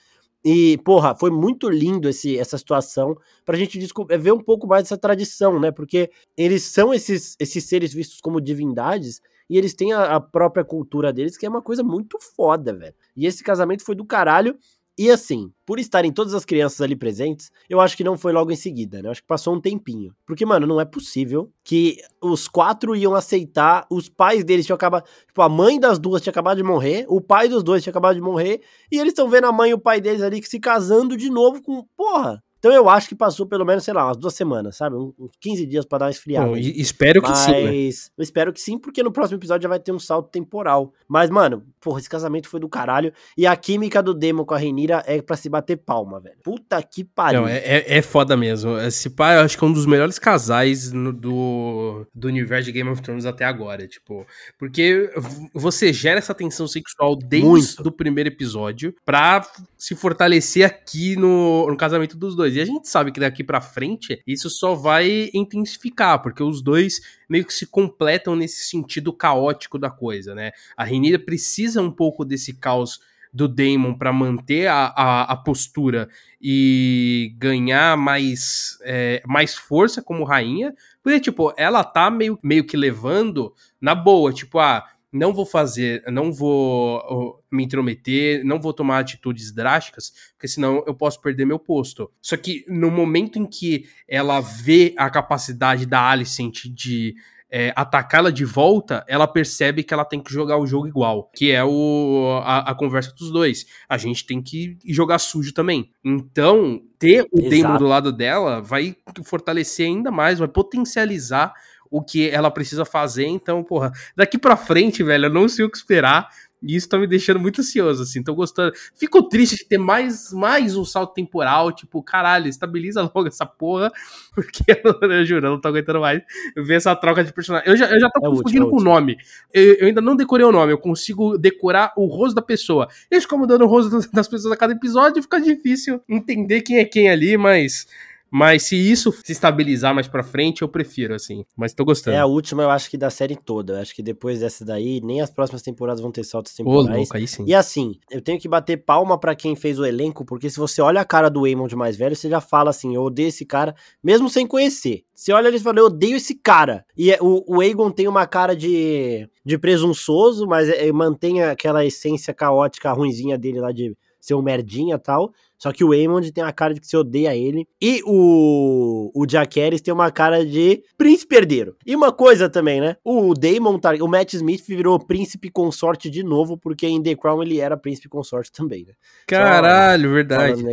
E, 0.43 0.79
porra, 0.79 1.13
foi 1.13 1.29
muito 1.29 1.69
lindo 1.69 2.09
esse, 2.09 2.39
essa 2.39 2.57
situação 2.57 3.15
pra 3.45 3.55
gente 3.55 3.79
ver 4.17 4.33
um 4.33 4.41
pouco 4.41 4.65
mais 4.65 4.83
dessa 4.83 4.97
tradição, 4.97 5.59
né? 5.59 5.69
Porque 5.71 6.09
eles 6.35 6.63
são 6.63 6.91
esses, 6.91 7.35
esses 7.39 7.65
seres 7.65 7.93
vistos 7.93 8.19
como 8.19 8.41
divindades 8.41 9.21
e 9.47 9.59
eles 9.59 9.75
têm 9.75 9.93
a, 9.93 10.15
a 10.15 10.19
própria 10.19 10.63
cultura 10.65 11.13
deles, 11.13 11.37
que 11.37 11.45
é 11.45 11.49
uma 11.49 11.61
coisa 11.61 11.83
muito 11.83 12.17
foda, 12.35 12.73
velho. 12.73 12.95
E 13.15 13.27
esse 13.27 13.43
casamento 13.43 13.83
foi 13.83 13.93
do 13.93 14.05
caralho. 14.05 14.57
E 14.97 15.11
assim, 15.11 15.51
por 15.63 15.79
estarem 15.79 16.11
todas 16.11 16.33
as 16.33 16.43
crianças 16.43 16.81
ali 16.81 16.95
presentes, 16.95 17.51
eu 17.69 17.79
acho 17.79 17.95
que 17.95 18.03
não 18.03 18.17
foi 18.17 18.33
logo 18.33 18.51
em 18.51 18.55
seguida, 18.55 18.99
né? 18.99 19.07
Eu 19.07 19.11
acho 19.11 19.21
que 19.21 19.27
passou 19.27 19.53
um 19.53 19.61
tempinho. 19.61 20.11
Porque, 20.25 20.43
mano, 20.43 20.65
não 20.65 20.81
é 20.81 20.85
possível 20.85 21.51
que 21.63 21.97
os 22.19 22.47
quatro 22.47 22.95
iam 22.95 23.13
aceitar, 23.13 23.85
os 23.91 24.09
pais 24.09 24.43
deles 24.43 24.65
tinham 24.65 24.75
acabado. 24.75 25.07
Tipo, 25.27 25.41
a 25.43 25.49
mãe 25.49 25.79
das 25.79 25.99
duas 25.99 26.21
tinha 26.21 26.31
acabado 26.31 26.57
de 26.57 26.63
morrer, 26.63 27.05
o 27.07 27.21
pai 27.21 27.47
dos 27.47 27.61
dois 27.61 27.83
tinha 27.83 27.91
acabado 27.91 28.15
de 28.15 28.21
morrer, 28.21 28.61
e 28.91 28.97
eles 28.97 29.11
estão 29.11 29.29
vendo 29.29 29.45
a 29.45 29.51
mãe 29.51 29.69
e 29.69 29.73
o 29.75 29.79
pai 29.79 30.01
deles 30.01 30.23
ali 30.23 30.41
se 30.43 30.59
casando 30.59 31.15
de 31.15 31.29
novo 31.29 31.61
com. 31.61 31.85
Porra! 31.95 32.43
Então 32.59 32.71
eu 32.71 32.89
acho 32.89 33.07
que 33.07 33.15
passou 33.15 33.45
pelo 33.45 33.65
menos, 33.65 33.83
sei 33.83 33.93
lá, 33.93 34.05
umas 34.05 34.17
duas 34.17 34.33
semanas, 34.33 34.75
sabe? 34.75 34.95
Uns 34.95 35.31
15 35.39 35.65
dias 35.65 35.85
para 35.85 35.99
dar 35.99 36.05
uma 36.05 36.11
esfriada. 36.11 36.47
Bom, 36.47 36.57
espero 36.57 37.21
que 37.21 37.29
Mas, 37.29 37.37
sim. 37.39 37.51
Né? 37.51 37.89
Eu 38.17 38.23
espero 38.23 38.53
que 38.53 38.59
sim, 38.59 38.77
porque 38.77 39.03
no 39.03 39.11
próximo 39.11 39.37
episódio 39.37 39.63
já 39.63 39.69
vai 39.69 39.79
ter 39.79 39.91
um 39.91 39.99
salto 39.99 40.29
temporal. 40.29 40.93
Mas, 41.07 41.29
mano, 41.29 41.63
porra, 41.79 41.99
esse 41.99 42.09
casamento 42.09 42.49
foi 42.49 42.59
do 42.59 42.67
caralho. 42.67 43.13
E 43.37 43.45
a 43.45 43.55
química 43.55 44.01
do 44.01 44.13
Demo 44.13 44.45
com 44.45 44.53
a 44.53 44.57
Renira 44.57 45.03
é 45.05 45.21
para 45.21 45.37
se 45.37 45.49
bater 45.49 45.77
palma, 45.77 46.19
velho. 46.19 46.37
Puta 46.43 46.81
que 46.81 47.03
pariu. 47.03 47.41
Não, 47.41 47.47
é, 47.47 47.57
é, 47.57 47.97
é 47.97 48.01
foda 48.01 48.35
mesmo. 48.35 48.77
Esse 48.79 49.09
pai, 49.09 49.37
eu 49.37 49.41
acho 49.41 49.57
que 49.57 49.63
é 49.63 49.67
um 49.67 49.73
dos 49.73 49.85
melhores 49.85 50.17
casais 50.19 50.91
no, 50.91 51.13
do, 51.13 52.05
do 52.13 52.27
universo 52.27 52.65
de 52.65 52.71
Game 52.71 52.89
of 52.89 53.01
Thrones 53.01 53.25
até 53.25 53.45
agora. 53.45 53.87
Tipo, 53.87 54.25
porque 54.57 55.11
você 55.53 55.93
gera 55.93 56.19
essa 56.19 56.33
tensão 56.33 56.67
sexual 56.67 57.15
desde 57.15 57.47
Muito. 57.47 57.83
do 57.83 57.91
primeiro 57.91 58.29
episódio 58.29 58.95
pra 59.05 59.45
se 59.77 59.95
fortalecer 59.95 60.65
aqui 60.65 61.15
no, 61.15 61.67
no 61.67 61.77
casamento 61.77 62.17
dos 62.17 62.35
dois. 62.35 62.55
E 62.55 62.61
a 62.61 62.65
gente 62.65 62.89
sabe 62.89 63.11
que 63.11 63.19
daqui 63.19 63.43
para 63.43 63.61
frente 63.61 64.21
isso 64.25 64.49
só 64.49 64.73
vai 64.73 65.29
intensificar, 65.33 66.21
porque 66.21 66.41
os 66.41 66.61
dois 66.61 66.99
meio 67.29 67.45
que 67.45 67.53
se 67.53 67.67
completam 67.67 68.35
nesse 68.35 68.69
sentido 68.69 69.13
caótico 69.13 69.77
da 69.77 69.89
coisa, 69.89 70.33
né? 70.33 70.51
A 70.75 70.83
Renira 70.83 71.19
precisa 71.19 71.81
um 71.81 71.91
pouco 71.91 72.25
desse 72.25 72.53
caos 72.53 72.99
do 73.31 73.47
Damon 73.47 73.93
para 73.93 74.11
manter 74.11 74.67
a, 74.67 74.87
a, 74.87 75.21
a, 75.33 75.35
postura 75.35 76.09
e 76.41 77.35
ganhar 77.37 77.95
mais, 77.97 78.79
é, 78.83 79.21
mais 79.27 79.53
força 79.53 80.01
como 80.01 80.23
rainha, 80.23 80.73
porque, 81.03 81.19
tipo, 81.19 81.53
ela 81.57 81.83
tá 81.83 82.09
meio, 82.09 82.39
meio 82.41 82.63
que 82.63 82.75
levando 82.75 83.53
na 83.79 83.93
boa, 83.93 84.33
tipo, 84.33 84.57
ah, 84.59 84.83
não 85.11 85.33
vou 85.33 85.45
fazer, 85.45 86.03
não 86.07 86.31
vou 86.31 87.43
me 87.51 87.63
intrometer, 87.63 88.43
não 88.43 88.59
vou 88.59 88.73
tomar 88.73 88.99
atitudes 88.99 89.51
drásticas, 89.51 90.11
porque 90.33 90.47
senão 90.47 90.83
eu 90.85 90.93
posso 90.93 91.21
perder 91.21 91.45
meu 91.45 91.59
posto. 91.59 92.11
Só 92.21 92.35
que 92.35 92.65
no 92.67 92.91
momento 92.91 93.39
em 93.39 93.45
que 93.45 93.85
ela 94.07 94.41
vê 94.41 94.93
a 94.97 95.09
capacidade 95.09 95.85
da 95.85 96.01
Alicent 96.01 96.65
de 96.65 97.15
é, 97.49 97.71
atacá-la 97.75 98.29
de 98.29 98.43
volta, 98.43 99.05
ela 99.07 99.27
percebe 99.27 99.83
que 99.83 99.93
ela 99.93 100.03
tem 100.03 100.21
que 100.21 100.31
jogar 100.31 100.57
o 100.57 100.67
jogo 100.67 100.87
igual, 100.87 101.31
que 101.33 101.51
é 101.51 101.63
o, 101.63 102.41
a, 102.43 102.71
a, 102.71 102.75
conversa 102.75 103.13
dos 103.13 103.31
dois. 103.31 103.65
A 103.87 103.97
gente 103.97 104.25
tem 104.25 104.41
que 104.41 104.77
jogar 104.85 105.17
sujo 105.19 105.53
também. 105.53 105.89
Então, 106.03 106.81
ter 106.99 107.25
o 107.31 107.39
Exato. 107.39 107.79
do 107.79 107.87
lado 107.87 108.11
dela 108.11 108.61
vai 108.61 108.95
fortalecer 109.23 109.87
ainda 109.87 110.11
mais, 110.11 110.39
vai 110.39 110.47
potencializar 110.47 111.53
o 111.89 112.01
que 112.01 112.29
ela 112.29 112.51
precisa 112.51 112.85
fazer. 112.85 113.25
Então, 113.25 113.63
porra, 113.63 113.91
daqui 114.15 114.37
pra 114.37 114.55
frente, 114.57 115.03
velho, 115.03 115.25
eu 115.25 115.33
não 115.33 115.47
sei 115.47 115.65
o 115.65 115.69
que 115.69 115.77
esperar. 115.77 116.29
E 116.61 116.75
isso 116.75 116.89
tá 116.89 116.97
me 116.97 117.05
deixando 117.05 117.39
muito 117.39 117.61
ansioso, 117.61 118.01
assim, 118.01 118.23
tô 118.23 118.33
gostando. 118.33 118.73
Fico 118.95 119.21
triste 119.29 119.57
de 119.57 119.65
ter 119.65 119.77
mais, 119.77 120.33
mais 120.33 120.75
um 120.75 120.83
salto 120.83 121.13
temporal, 121.13 121.71
tipo, 121.71 122.01
caralho, 122.01 122.47
estabiliza 122.47 123.01
logo 123.01 123.27
essa 123.27 123.45
porra, 123.45 123.91
porque 124.33 124.63
eu, 124.83 125.09
eu 125.09 125.25
juro, 125.25 125.45
eu 125.45 125.51
não 125.51 125.61
tô 125.61 125.67
aguentando 125.67 125.99
mais 125.99 126.21
ver 126.55 126.75
essa 126.75 126.95
troca 126.95 127.23
de 127.23 127.31
personagem. 127.31 127.69
Eu 127.69 127.77
já, 127.77 127.85
eu 127.87 127.99
já 127.99 128.09
tô 128.09 128.19
é 128.19 128.29
confundindo 128.29 128.65
último, 128.65 128.67
é 128.67 128.71
com 128.71 128.77
o 128.77 128.93
nome. 128.93 129.17
Eu, 129.53 129.73
eu, 129.75 129.87
ainda 129.87 130.01
não 130.01 130.15
decorei 130.15 130.45
o 130.45 130.51
nome, 130.51 130.73
eu 130.73 130.79
consigo 130.79 131.37
decorar 131.37 131.93
o 131.95 132.07
rosto 132.07 132.33
da 132.33 132.41
pessoa. 132.41 132.87
Eles 133.11 133.23
ficam 133.23 133.37
mudando 133.37 133.61
o 133.61 133.67
rosto 133.67 133.99
das 134.11 134.27
pessoas 134.27 134.51
a 134.51 134.57
cada 134.57 134.73
episódio, 134.73 135.21
fica 135.21 135.39
difícil 135.39 136.01
entender 136.09 136.61
quem 136.61 136.79
é 136.79 136.85
quem 136.85 137.07
ali, 137.09 137.37
mas 137.37 137.87
mas 138.29 138.63
se 138.63 138.75
isso 138.75 139.11
se 139.23 139.31
estabilizar 139.31 139.93
mais 139.93 140.07
pra 140.07 140.23
frente, 140.23 140.61
eu 140.61 140.67
prefiro, 140.67 141.13
assim. 141.13 141.45
Mas 141.55 141.73
tô 141.73 141.85
gostando. 141.85 142.15
É 142.15 142.19
a 142.19 142.25
última, 142.25 142.63
eu 142.63 142.69
acho 142.69 142.89
que 142.89 142.97
da 142.97 143.09
série 143.09 143.35
toda. 143.35 143.73
Eu 143.73 143.81
acho 143.81 143.95
que 143.95 144.03
depois 144.03 144.39
dessa 144.39 144.65
daí, 144.65 145.01
nem 145.01 145.21
as 145.21 145.29
próximas 145.29 145.61
temporadas 145.61 146.01
vão 146.01 146.11
ter 146.11 146.23
saltos 146.23 146.53
temporais. 146.53 146.95
Ô, 146.95 146.99
louco, 146.99 147.17
aí 147.17 147.27
sim. 147.27 147.45
E 147.45 147.53
assim, 147.53 147.95
eu 148.11 148.21
tenho 148.21 148.39
que 148.39 148.47
bater 148.47 148.77
palma 148.77 149.17
para 149.17 149.35
quem 149.35 149.55
fez 149.55 149.79
o 149.79 149.85
elenco, 149.85 150.25
porque 150.25 150.49
se 150.49 150.57
você 150.57 150.81
olha 150.81 151.01
a 151.01 151.05
cara 151.05 151.29
do 151.29 151.47
Eamon 151.47 151.67
de 151.67 151.75
mais 151.75 151.95
velho, 151.95 152.15
você 152.15 152.29
já 152.29 152.41
fala 152.41 152.69
assim, 152.69 152.95
eu 152.95 153.03
odeio 153.03 153.29
esse 153.29 153.45
cara, 153.45 153.75
mesmo 154.03 154.29
sem 154.29 154.45
conhecer. 154.45 155.03
Você 155.13 155.31
olha 155.31 155.47
eles 155.47 155.61
e 155.61 155.63
fala, 155.63 155.79
eu 155.79 155.85
odeio 155.85 156.17
esse 156.17 156.35
cara. 156.35 156.85
E 156.95 157.11
é, 157.11 157.17
o, 157.21 157.43
o 157.47 157.61
Aegon 157.61 157.89
tem 157.89 158.07
uma 158.07 158.27
cara 158.27 158.55
de, 158.55 159.27
de 159.43 159.57
presunçoso, 159.57 160.45
mas 160.45 160.69
é, 160.69 160.91
mantém 160.91 161.41
aquela 161.43 161.85
essência 161.85 162.33
caótica 162.33 162.91
ruinzinha 162.91 163.37
dele 163.37 163.59
lá 163.59 163.71
de 163.71 163.95
ser 164.19 164.35
um 164.35 164.41
merdinha 164.41 164.95
e 164.95 164.99
tal. 164.99 165.31
Só 165.57 165.71
que 165.71 165.83
o 165.83 165.91
Aemond 165.91 166.31
tem 166.31 166.43
a 166.43 166.51
cara 166.51 166.73
de 166.73 166.79
que 166.79 166.87
você 166.87 166.97
odeia 166.97 167.35
ele. 167.35 167.67
E 167.81 168.01
o, 168.05 169.11
o 169.13 169.25
Jaqueris 169.29 169.81
tem 169.81 169.93
uma 169.93 170.11
cara 170.11 170.45
de 170.45 170.83
príncipe 170.97 171.35
herdeiro. 171.35 171.75
E 171.85 171.95
uma 171.95 172.11
coisa 172.11 172.49
também, 172.49 172.79
né? 172.79 172.95
O 173.03 173.33
Daemon, 173.33 173.79
o 174.01 174.07
Matt 174.07 174.33
Smith 174.33 174.65
virou 174.67 174.99
príncipe 174.99 175.49
consorte 175.49 176.09
de 176.09 176.23
novo, 176.23 176.57
porque 176.57 176.87
em 176.87 177.01
The 177.01 177.15
Crown 177.15 177.41
ele 177.41 177.59
era 177.59 177.75
príncipe 177.75 178.07
consorte 178.07 178.51
também, 178.51 178.85
né? 178.85 178.93
Caralho, 179.25 180.09
Só, 180.09 180.13
verdade. 180.13 180.63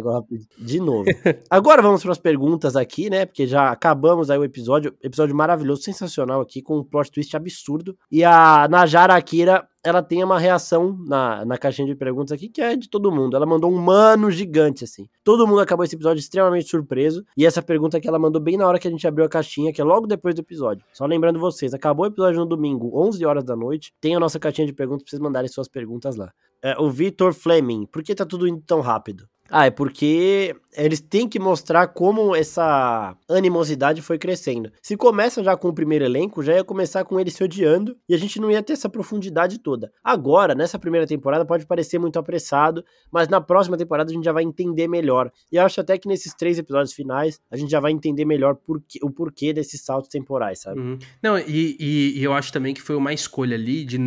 De 0.59 0.81
novo. 0.81 1.05
Agora 1.49 1.81
vamos 1.81 2.03
para 2.03 2.13
as 2.13 2.19
perguntas 2.19 2.77
aqui, 2.77 3.09
né? 3.09 3.25
Porque 3.25 3.47
já 3.47 3.71
acabamos 3.71 4.31
aí 4.31 4.39
o 4.39 4.45
episódio. 4.45 4.95
Episódio 5.03 5.35
maravilhoso, 5.35 5.83
sensacional 5.83 6.41
aqui, 6.41 6.61
com 6.61 6.79
um 6.79 6.85
plot 6.85 7.11
twist 7.11 7.35
absurdo. 7.37 7.97
E 8.11 8.23
a 8.23 8.69
Najara 8.69 9.15
Akira 9.15 9.67
ela 9.85 10.03
tem 10.03 10.25
uma 10.25 10.39
reação 10.39 10.99
na, 11.07 11.45
na 11.45 11.59
caixinha 11.59 11.87
de 11.87 11.95
perguntas 11.95 12.33
aqui 12.33 12.49
que 12.49 12.61
é 12.61 12.75
de 12.75 12.89
todo 12.89 13.13
mundo. 13.13 13.37
Ela 13.37 13.45
mandou 13.45 13.71
um 13.71 13.79
mano 13.79 14.31
gigante, 14.31 14.85
assim. 14.85 15.07
Todo 15.23 15.47
mundo 15.47 15.61
acabou 15.61 15.85
esse 15.85 15.95
episódio 15.95 16.21
extremamente 16.21 16.69
surpreso. 16.69 17.25
E 17.37 17.45
essa 17.45 17.63
pergunta 17.63 18.01
que 18.01 18.09
ela 18.09 18.19
mandou 18.19 18.41
bem 18.41 18.57
na 18.57 18.67
hora 18.67 18.79
que 18.79 18.89
a 18.89 18.91
gente 18.91 19.07
abriu 19.07 19.27
a 19.27 19.29
caixinha, 19.29 19.73
que 19.73 19.81
é 19.81 19.85
logo 19.85 20.07
depois 20.07 20.35
do 20.35 20.41
episódio. 20.41 20.85
Só 20.93 21.05
lembrando 21.05 21.39
vocês, 21.39 21.75
acabou 21.75 22.07
o 22.07 22.09
episódio 22.09 22.41
no 22.41 22.47
domingo, 22.47 22.91
11 22.99 23.25
horas 23.27 23.45
da 23.45 23.55
noite. 23.55 23.93
Tem 24.01 24.17
a 24.17 24.21
nossa 24.21 24.39
caixinha 24.39 24.67
de 24.67 24.73
perguntas 24.73 25.03
pra 25.03 25.11
vocês 25.11 25.21
mandarem 25.21 25.49
suas 25.49 25.69
perguntas 25.69 26.17
lá. 26.17 26.33
É, 26.63 26.81
o 26.81 26.91
Vitor 26.91 27.35
Fleming, 27.35 27.85
por 27.85 28.03
que 28.03 28.15
tá 28.15 28.25
tudo 28.25 28.49
indo 28.49 28.63
tão 28.67 28.81
rápido? 28.81 29.29
Ah, 29.51 29.67
é 29.67 29.71
porque 29.71 30.57
eles 30.77 31.01
têm 31.01 31.29
que 31.29 31.39
mostrar 31.39 31.87
como 31.89 32.35
essa 32.35 33.17
animosidade 33.29 34.03
foi 34.03 34.19
crescendo. 34.19 34.73
Se 34.83 34.97
começa 34.97 35.43
já 35.43 35.57
com 35.57 35.69
o 35.69 35.73
primeiro 35.73 36.05
elenco, 36.05 36.43
já 36.43 36.55
ia 36.55 36.65
começar 36.65 37.05
com 37.05 37.19
ele 37.21 37.31
se 37.31 37.45
odiando 37.45 37.97
e 38.09 38.15
a 38.15 38.19
gente 38.19 38.41
não 38.41 38.51
ia 38.51 38.63
ter 38.63 38.73
essa 38.73 38.89
profundidade 38.89 39.59
toda. 39.59 39.93
Agora, 40.03 40.55
nessa 40.55 40.79
primeira 40.79 41.07
temporada, 41.07 41.45
pode 41.45 41.67
parecer 41.67 41.99
muito 41.99 42.19
apressado, 42.19 42.85
mas 43.13 43.29
na 43.29 43.41
próxima 43.41 43.77
temporada 43.77 44.11
a 44.11 44.15
gente 44.15 44.25
já 44.25 44.33
vai 44.33 44.43
entender 44.43 44.89
melhor. 44.89 45.31
E 45.53 45.57
eu 45.57 45.63
acho 45.63 45.81
até 45.81 45.97
que 45.97 46.09
nesses 46.09 46.35
três 46.35 46.59
episódios 46.59 46.93
finais 46.93 47.41
a 47.51 47.57
gente 47.57 47.71
já 47.71 47.81
vai 47.81 47.93
entender 47.93 48.25
melhor 48.25 48.57
o 49.03 49.11
porquê 49.11 49.53
desses 49.53 49.83
saltos 49.83 50.09
temporais, 50.09 50.61
sabe? 50.61 50.81
Uhum. 50.81 50.99
Não, 51.23 51.39
e, 51.39 51.77
e, 51.79 52.19
e 52.19 52.25
eu 52.25 52.33
acho 52.33 52.53
também 52.53 52.75
que 52.75 52.83
foi 52.83 52.97
uma 52.97 53.13
escolha 53.13 53.55
ali 53.55 53.85
de, 53.85 53.99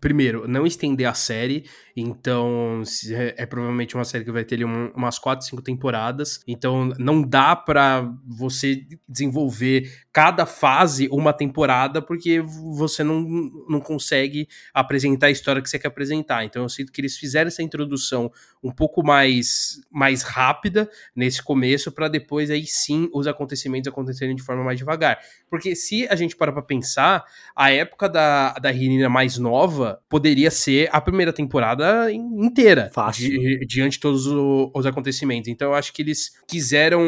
primeiro, 0.00 0.46
não 0.46 0.66
estender 0.66 1.08
a 1.08 1.14
série. 1.14 1.64
Então, 1.96 2.82
é, 3.10 3.34
é 3.38 3.46
provavelmente 3.46 3.94
uma 3.94 4.04
série 4.04 4.24
que 4.24 4.32
vai 4.32 4.44
ter 4.44 4.56
ali 4.56 4.64
um, 4.72 4.92
umas 4.94 5.18
quatro, 5.18 5.46
cinco 5.46 5.62
temporadas. 5.62 6.40
Então, 6.46 6.92
não 6.98 7.22
dá 7.22 7.54
para 7.54 8.10
você 8.26 8.86
desenvolver 9.08 9.90
cada 10.12 10.44
fase 10.46 11.08
uma 11.10 11.32
temporada, 11.32 12.02
porque 12.02 12.40
você 12.40 13.02
não, 13.02 13.20
não 13.68 13.80
consegue 13.80 14.48
apresentar 14.72 15.26
a 15.26 15.30
história 15.30 15.62
que 15.62 15.68
você 15.68 15.78
quer 15.78 15.88
apresentar. 15.88 16.44
Então, 16.44 16.62
eu 16.62 16.68
sinto 16.68 16.92
que 16.92 17.00
eles 17.00 17.16
fizeram 17.16 17.48
essa 17.48 17.62
introdução 17.62 18.30
um 18.62 18.70
pouco 18.70 19.04
mais, 19.04 19.80
mais 19.90 20.22
rápida 20.22 20.88
nesse 21.14 21.42
começo, 21.42 21.90
para 21.90 22.08
depois 22.08 22.50
aí 22.50 22.64
sim 22.66 23.08
os 23.12 23.26
acontecimentos 23.26 23.88
acontecerem 23.88 24.36
de 24.36 24.42
forma 24.42 24.62
mais 24.62 24.78
devagar. 24.78 25.18
Porque 25.50 25.74
se 25.74 26.06
a 26.08 26.14
gente 26.14 26.36
para 26.36 26.52
pra 26.52 26.62
pensar, 26.62 27.24
a 27.56 27.70
época 27.70 28.08
da, 28.08 28.52
da 28.54 28.70
Renina 28.70 29.08
mais 29.08 29.38
nova 29.38 30.00
poderia 30.08 30.50
ser 30.50 30.88
a 30.92 31.00
primeira 31.00 31.32
temporada 31.32 32.12
inteira. 32.12 32.90
Fácil. 32.92 33.28
Di, 33.28 33.66
diante 33.66 33.92
de 33.92 34.00
todos 34.00 34.26
os 34.74 34.86
acontecimentos. 34.86 35.48
Então, 35.48 35.68
eu 35.68 35.74
acho 35.74 35.92
que 35.92 36.02
eles 36.02 36.32
quiseram 36.46 37.02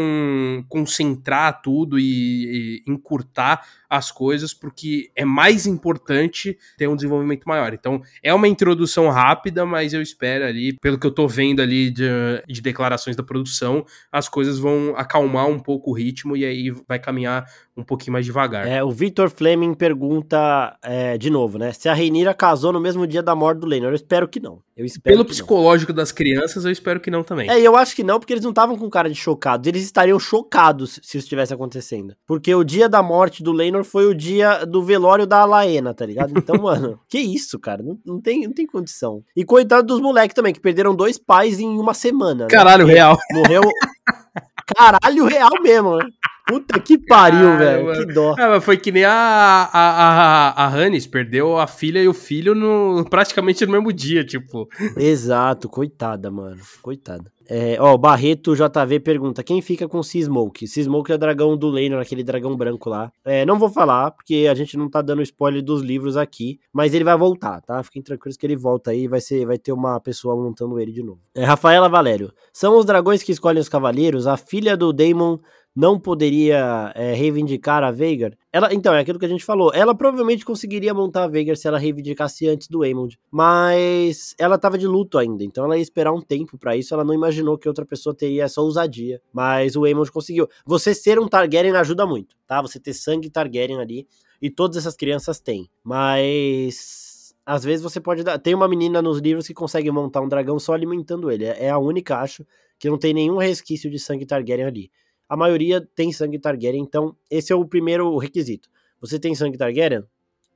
concentrar 0.68 1.60
tudo 1.62 1.98
e, 1.98 2.82
e 2.86 2.90
encurtar 2.90 3.62
as 3.88 4.10
coisas, 4.10 4.52
porque 4.52 5.10
é 5.14 5.24
mais 5.24 5.66
importante 5.66 6.58
ter 6.76 6.88
um 6.88 6.96
desenvolvimento 6.96 7.44
maior. 7.44 7.72
Então, 7.72 8.02
é 8.22 8.34
uma 8.34 8.48
introdução 8.48 9.08
rápida, 9.08 9.64
mas 9.64 9.92
eu 9.92 10.02
espero 10.02 10.44
ali, 10.44 10.76
pelo 10.80 10.98
que 10.98 11.06
eu 11.06 11.10
tô 11.10 11.28
vendo 11.28 11.62
ali 11.62 11.90
de, 11.90 12.08
de 12.48 12.60
declarações 12.60 13.14
da 13.14 13.22
produção, 13.22 13.84
as 14.10 14.28
coisas 14.28 14.58
vão 14.58 14.94
acalmar 14.96 15.46
um 15.46 15.58
pouco 15.58 15.90
o 15.90 15.94
ritmo 15.94 16.36
e 16.36 16.44
aí 16.44 16.70
vai 16.88 16.98
caminhar 16.98 17.46
um 17.76 17.82
pouquinho 17.82 18.12
mais 18.12 18.24
devagar. 18.24 18.66
É, 18.66 18.82
o 18.82 18.90
Victor 18.90 19.28
Fleming 19.28 19.74
pergunta 19.74 20.76
é, 20.82 21.18
de 21.18 21.28
novo, 21.28 21.58
né? 21.58 21.72
Se 21.72 21.88
a 21.88 21.94
Reinira 21.94 22.32
casou 22.32 22.72
no 22.72 22.80
mesmo 22.80 23.06
dia 23.06 23.22
da 23.22 23.34
morte 23.34 23.60
do 23.60 23.66
Lennon. 23.66 23.88
Eu 23.88 23.94
espero 23.94 24.28
que 24.28 24.38
não. 24.38 24.62
Eu 24.76 24.84
espero 24.84 25.14
Pelo 25.14 25.24
psicológico 25.24 25.92
não. 25.92 25.96
das 25.96 26.12
crianças, 26.12 26.64
eu 26.64 26.70
espero 26.70 27.00
que 27.00 27.10
não 27.10 27.22
também. 27.22 27.43
É, 27.48 27.60
eu 27.60 27.76
acho 27.76 27.94
que 27.94 28.02
não, 28.02 28.18
porque 28.18 28.32
eles 28.32 28.44
não 28.44 28.50
estavam 28.50 28.76
com 28.76 28.88
cara 28.88 29.08
de 29.08 29.14
chocados. 29.14 29.66
Eles 29.66 29.84
estariam 29.84 30.18
chocados 30.18 30.94
se 31.02 31.16
isso 31.16 31.18
estivesse 31.18 31.52
acontecendo. 31.52 32.14
Porque 32.26 32.54
o 32.54 32.64
dia 32.64 32.88
da 32.88 33.02
morte 33.02 33.42
do 33.42 33.52
Lennon 33.52 33.84
foi 33.84 34.06
o 34.06 34.14
dia 34.14 34.64
do 34.64 34.82
velório 34.82 35.26
da 35.26 35.44
Laena, 35.44 35.94
tá 35.94 36.04
ligado? 36.06 36.32
Então, 36.36 36.56
mano, 36.62 36.98
que 37.08 37.18
isso, 37.18 37.58
cara? 37.58 37.82
Não, 37.82 37.98
não, 38.04 38.20
tem, 38.20 38.46
não 38.46 38.52
tem 38.52 38.66
condição. 38.66 39.22
E 39.36 39.44
coitado 39.44 39.86
dos 39.86 40.00
moleques 40.00 40.34
também, 40.34 40.52
que 40.52 40.60
perderam 40.60 40.94
dois 40.94 41.18
pais 41.18 41.60
em 41.60 41.78
uma 41.78 41.94
semana. 41.94 42.44
Né? 42.44 42.50
Caralho, 42.50 42.86
real. 42.86 43.18
Morreu. 43.32 43.62
Caralho, 44.76 45.24
real 45.26 45.52
mesmo, 45.62 45.96
né? 45.96 46.06
Puta 46.46 46.78
que 46.78 46.98
pariu, 46.98 47.56
velho. 47.56 47.92
Que 47.92 48.12
dó. 48.12 48.34
É, 48.38 48.60
foi 48.60 48.76
que 48.76 48.92
nem 48.92 49.04
a, 49.04 49.10
a, 49.10 49.68
a, 49.72 50.64
a 50.64 50.68
Hannes, 50.68 51.06
perdeu 51.06 51.58
a 51.58 51.66
filha 51.66 52.02
e 52.02 52.08
o 52.08 52.12
filho 52.12 52.54
no, 52.54 53.04
praticamente 53.08 53.64
no 53.64 53.72
mesmo 53.72 53.92
dia, 53.92 54.22
tipo. 54.24 54.68
Exato, 54.96 55.68
coitada, 55.68 56.30
mano. 56.30 56.60
Coitada. 56.82 57.32
É, 57.48 57.76
ó, 57.78 57.94
o 57.94 57.98
Barreto 57.98 58.54
JV 58.54 59.00
pergunta: 59.00 59.42
quem 59.42 59.60
fica 59.60 59.88
com 59.88 60.02
Seasmoke? 60.02 60.66
Seasmoke 60.66 61.12
é 61.12 61.14
o 61.14 61.18
dragão 61.18 61.56
do 61.56 61.68
Leinor, 61.68 62.00
aquele 62.00 62.22
dragão 62.22 62.56
branco 62.56 62.88
lá. 62.88 63.12
É, 63.24 63.44
não 63.44 63.58
vou 63.58 63.68
falar, 63.68 64.10
porque 64.10 64.46
a 64.50 64.54
gente 64.54 64.76
não 64.76 64.88
tá 64.88 65.02
dando 65.02 65.22
spoiler 65.22 65.62
dos 65.62 65.82
livros 65.82 66.16
aqui, 66.16 66.58
mas 66.72 66.94
ele 66.94 67.04
vai 67.04 67.16
voltar, 67.16 67.60
tá? 67.60 67.82
Fiquem 67.82 68.02
tranquilos 68.02 68.36
que 68.36 68.46
ele 68.46 68.56
volta 68.56 68.90
aí 68.90 69.06
vai 69.06 69.20
ser, 69.20 69.46
vai 69.46 69.58
ter 69.58 69.72
uma 69.72 70.00
pessoa 70.00 70.34
montando 70.36 70.80
ele 70.80 70.92
de 70.92 71.02
novo. 71.02 71.20
É, 71.34 71.44
Rafaela 71.44 71.88
Valério: 71.88 72.32
são 72.52 72.78
os 72.78 72.84
dragões 72.84 73.22
que 73.22 73.32
escolhem 73.32 73.60
os 73.60 73.68
cavaleiros? 73.68 74.26
A 74.26 74.36
filha 74.36 74.76
do 74.76 74.92
Daemon 74.92 75.38
não 75.74 75.98
poderia 75.98 76.92
é, 76.94 77.12
reivindicar 77.12 77.82
a 77.82 77.90
Veigar? 77.90 78.32
Ela, 78.52 78.72
então, 78.72 78.94
é 78.94 79.00
aquilo 79.00 79.18
que 79.18 79.24
a 79.24 79.28
gente 79.28 79.44
falou. 79.44 79.72
Ela 79.74 79.94
provavelmente 79.94 80.44
conseguiria 80.44 80.94
montar 80.94 81.24
a 81.24 81.28
Veigar 81.28 81.56
se 81.56 81.66
ela 81.66 81.78
reivindicasse 81.78 82.48
antes 82.48 82.68
do 82.68 82.82
Aemond, 82.82 83.18
mas 83.30 84.34
ela 84.38 84.56
tava 84.56 84.78
de 84.78 84.86
luto 84.86 85.18
ainda, 85.18 85.42
então 85.42 85.64
ela 85.64 85.76
ia 85.76 85.82
esperar 85.82 86.12
um 86.12 86.20
tempo 86.20 86.56
para 86.56 86.76
isso. 86.76 86.94
Ela 86.94 87.04
não 87.04 87.12
imaginou 87.12 87.58
que 87.58 87.68
outra 87.68 87.84
pessoa 87.84 88.14
teria 88.14 88.44
essa 88.44 88.60
ousadia, 88.60 89.20
mas 89.32 89.74
o 89.74 89.84
Aemond 89.84 90.12
conseguiu. 90.12 90.48
Você 90.64 90.94
ser 90.94 91.18
um 91.18 91.26
Targaryen 91.26 91.74
ajuda 91.74 92.06
muito, 92.06 92.36
tá? 92.46 92.62
Você 92.62 92.78
ter 92.78 92.94
sangue 92.94 93.28
Targaryen 93.28 93.80
ali, 93.80 94.06
e 94.40 94.50
todas 94.50 94.76
essas 94.76 94.94
crianças 94.94 95.40
têm, 95.40 95.68
mas 95.82 97.34
às 97.46 97.64
vezes 97.64 97.82
você 97.82 98.00
pode 98.00 98.22
dar. 98.22 98.38
Tem 98.38 98.54
uma 98.54 98.68
menina 98.68 99.02
nos 99.02 99.18
livros 99.18 99.46
que 99.46 99.54
consegue 99.54 99.90
montar 99.90 100.20
um 100.20 100.28
dragão 100.28 100.58
só 100.58 100.72
alimentando 100.72 101.30
ele. 101.30 101.44
É 101.44 101.70
a 101.70 101.78
única, 101.78 102.18
acho, 102.18 102.46
que 102.78 102.88
não 102.88 102.98
tem 102.98 103.12
nenhum 103.12 103.38
resquício 103.38 103.90
de 103.90 103.98
sangue 103.98 104.26
Targaryen 104.26 104.66
ali 104.66 104.90
a 105.28 105.36
maioria 105.36 105.80
tem 105.94 106.12
sangue 106.12 106.38
Targaryen, 106.38 106.82
então 106.82 107.16
esse 107.30 107.52
é 107.52 107.56
o 107.56 107.64
primeiro 107.64 108.16
requisito. 108.18 108.68
Você 109.00 109.18
tem 109.18 109.34
sangue 109.34 109.58
Targaryen? 109.58 110.04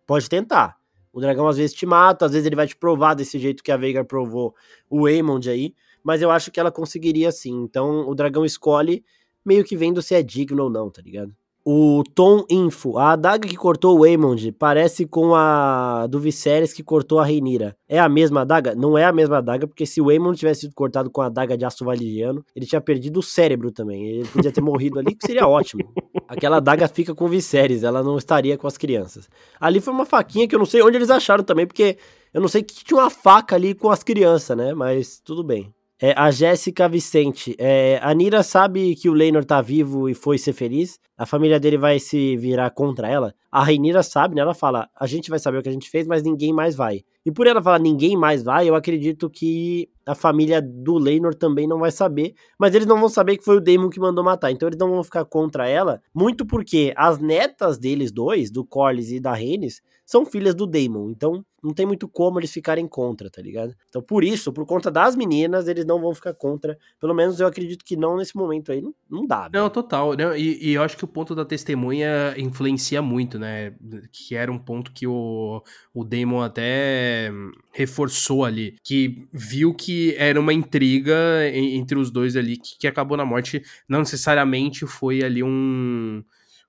Pode 0.06 0.28
tentar. 0.28 0.76
O 1.12 1.20
dragão 1.20 1.48
às 1.48 1.56
vezes 1.56 1.74
te 1.74 1.86
mata, 1.86 2.26
às 2.26 2.32
vezes 2.32 2.46
ele 2.46 2.56
vai 2.56 2.66
te 2.66 2.76
provar 2.76 3.14
desse 3.14 3.38
jeito 3.38 3.62
que 3.62 3.72
a 3.72 3.76
Veigar 3.76 4.04
provou 4.04 4.54
o 4.88 5.06
Aemond 5.06 5.48
aí, 5.50 5.74
mas 6.02 6.22
eu 6.22 6.30
acho 6.30 6.50
que 6.50 6.60
ela 6.60 6.70
conseguiria 6.70 7.32
sim. 7.32 7.62
Então 7.62 8.08
o 8.08 8.14
dragão 8.14 8.44
escolhe 8.44 9.04
meio 9.44 9.64
que 9.64 9.76
vendo 9.76 10.00
se 10.02 10.14
é 10.14 10.22
digno 10.22 10.64
ou 10.64 10.70
não, 10.70 10.90
tá 10.90 11.02
ligado? 11.02 11.34
O 11.70 12.02
Tom 12.14 12.46
Info, 12.48 12.96
a 12.96 13.12
adaga 13.12 13.46
que 13.46 13.54
cortou 13.54 13.98
o 13.98 14.04
Aemond 14.04 14.52
parece 14.52 15.04
com 15.04 15.34
a 15.34 16.06
do 16.06 16.18
Viserys 16.18 16.72
que 16.72 16.82
cortou 16.82 17.18
a 17.18 17.26
Reinira. 17.26 17.76
É 17.86 17.98
a 17.98 18.08
mesma 18.08 18.40
adaga? 18.40 18.74
Não 18.74 18.96
é 18.96 19.04
a 19.04 19.12
mesma 19.12 19.36
adaga, 19.36 19.66
porque 19.66 19.84
se 19.84 20.00
o 20.00 20.08
Aemond 20.08 20.38
tivesse 20.38 20.62
sido 20.62 20.72
cortado 20.74 21.10
com 21.10 21.20
a 21.20 21.26
adaga 21.26 21.58
de 21.58 21.66
aço 21.66 21.84
valigiano, 21.84 22.42
ele 22.56 22.64
tinha 22.64 22.80
perdido 22.80 23.20
o 23.20 23.22
cérebro 23.22 23.70
também. 23.70 24.02
Ele 24.02 24.28
podia 24.28 24.50
ter 24.50 24.62
morrido 24.62 24.98
ali, 24.98 25.14
que 25.14 25.26
seria 25.26 25.46
ótimo. 25.46 25.92
Aquela 26.26 26.56
adaga 26.56 26.88
fica 26.88 27.14
com 27.14 27.26
o 27.26 27.28
Viserys, 27.28 27.82
ela 27.82 28.02
não 28.02 28.16
estaria 28.16 28.56
com 28.56 28.66
as 28.66 28.78
crianças. 28.78 29.28
Ali 29.60 29.78
foi 29.78 29.92
uma 29.92 30.06
faquinha 30.06 30.48
que 30.48 30.54
eu 30.54 30.58
não 30.58 30.64
sei 30.64 30.80
onde 30.80 30.96
eles 30.96 31.10
acharam 31.10 31.44
também, 31.44 31.66
porque 31.66 31.98
eu 32.32 32.40
não 32.40 32.48
sei 32.48 32.62
que 32.62 32.82
tinha 32.82 32.98
uma 32.98 33.10
faca 33.10 33.56
ali 33.56 33.74
com 33.74 33.90
as 33.90 34.02
crianças, 34.02 34.56
né? 34.56 34.72
Mas 34.72 35.20
tudo 35.22 35.44
bem. 35.44 35.70
É, 36.00 36.12
a 36.16 36.30
Jéssica 36.30 36.88
Vicente. 36.88 37.56
É, 37.58 37.98
a 38.00 38.14
Nira 38.14 38.44
sabe 38.44 38.94
que 38.94 39.08
o 39.08 39.12
Leinor 39.12 39.44
tá 39.44 39.60
vivo 39.60 40.08
e 40.08 40.14
foi 40.14 40.38
ser 40.38 40.52
feliz. 40.52 41.00
A 41.16 41.26
família 41.26 41.58
dele 41.58 41.76
vai 41.76 41.98
se 41.98 42.36
virar 42.36 42.70
contra 42.70 43.08
ela. 43.08 43.34
A 43.50 43.64
Rainira 43.64 44.04
sabe, 44.04 44.36
né? 44.36 44.42
Ela 44.42 44.54
fala: 44.54 44.88
a 44.94 45.06
gente 45.08 45.28
vai 45.28 45.40
saber 45.40 45.58
o 45.58 45.62
que 45.62 45.68
a 45.68 45.72
gente 45.72 45.90
fez, 45.90 46.06
mas 46.06 46.22
ninguém 46.22 46.52
mais 46.52 46.76
vai. 46.76 47.02
E 47.26 47.32
por 47.32 47.48
ela 47.48 47.60
falar 47.60 47.80
ninguém 47.80 48.16
mais 48.16 48.44
vai, 48.44 48.68
eu 48.68 48.76
acredito 48.76 49.28
que 49.28 49.90
a 50.06 50.14
família 50.14 50.62
do 50.62 50.96
Leinor 50.96 51.34
também 51.34 51.66
não 51.66 51.80
vai 51.80 51.90
saber. 51.90 52.32
Mas 52.56 52.76
eles 52.76 52.86
não 52.86 53.00
vão 53.00 53.08
saber 53.08 53.36
que 53.36 53.44
foi 53.44 53.56
o 53.56 53.60
Daemon 53.60 53.90
que 53.90 53.98
mandou 53.98 54.22
matar. 54.22 54.52
Então 54.52 54.68
eles 54.68 54.78
não 54.78 54.90
vão 54.90 55.02
ficar 55.02 55.24
contra 55.24 55.68
ela. 55.68 56.00
Muito 56.14 56.46
porque 56.46 56.92
as 56.96 57.18
netas 57.18 57.76
deles 57.76 58.12
dois, 58.12 58.52
do 58.52 58.64
Corlys 58.64 59.10
e 59.10 59.18
da 59.18 59.32
Rhaenys, 59.32 59.82
são 60.06 60.24
filhas 60.24 60.54
do 60.54 60.64
Daemon. 60.64 61.10
Então 61.10 61.44
não 61.62 61.74
tem 61.74 61.86
muito 61.86 62.06
como 62.06 62.38
eles 62.38 62.52
ficarem 62.52 62.86
contra, 62.86 63.28
tá 63.28 63.42
ligado? 63.42 63.74
Então, 63.88 64.00
por 64.00 64.22
isso, 64.22 64.52
por 64.52 64.64
conta 64.64 64.90
das 64.90 65.16
meninas, 65.16 65.66
eles 65.66 65.84
não 65.84 66.00
vão 66.00 66.14
ficar 66.14 66.34
contra. 66.34 66.78
Pelo 67.00 67.14
menos 67.14 67.40
eu 67.40 67.46
acredito 67.46 67.84
que 67.84 67.96
não 67.96 68.16
nesse 68.16 68.36
momento 68.36 68.70
aí. 68.70 68.80
Não, 68.80 68.94
não 69.10 69.26
dá. 69.26 69.48
Não, 69.52 69.68
total. 69.68 70.16
Não, 70.16 70.36
e, 70.36 70.70
e, 70.70 70.74
eu 70.74 70.82
acho 70.82 70.96
que 70.96 71.04
o 71.04 71.08
ponto 71.08 71.34
da 71.34 71.44
testemunha 71.44 72.34
influencia 72.36 73.02
muito, 73.02 73.38
né? 73.38 73.74
Que 74.12 74.36
era 74.36 74.52
um 74.52 74.58
ponto 74.58 74.92
que 74.92 75.06
o, 75.06 75.62
o 75.92 76.04
Damon 76.04 76.42
até 76.42 77.30
reforçou 77.72 78.44
ali. 78.44 78.76
Que 78.84 79.26
viu 79.32 79.74
que 79.74 80.14
era 80.16 80.38
uma 80.38 80.52
intriga 80.52 81.14
entre 81.52 81.98
os 81.98 82.10
dois 82.10 82.36
ali 82.36 82.56
que, 82.56 82.78
que 82.78 82.86
acabou 82.86 83.16
na 83.16 83.24
morte. 83.24 83.62
Não 83.88 84.00
necessariamente 84.00 84.86
foi 84.86 85.22
ali 85.24 85.42
um 85.42 86.22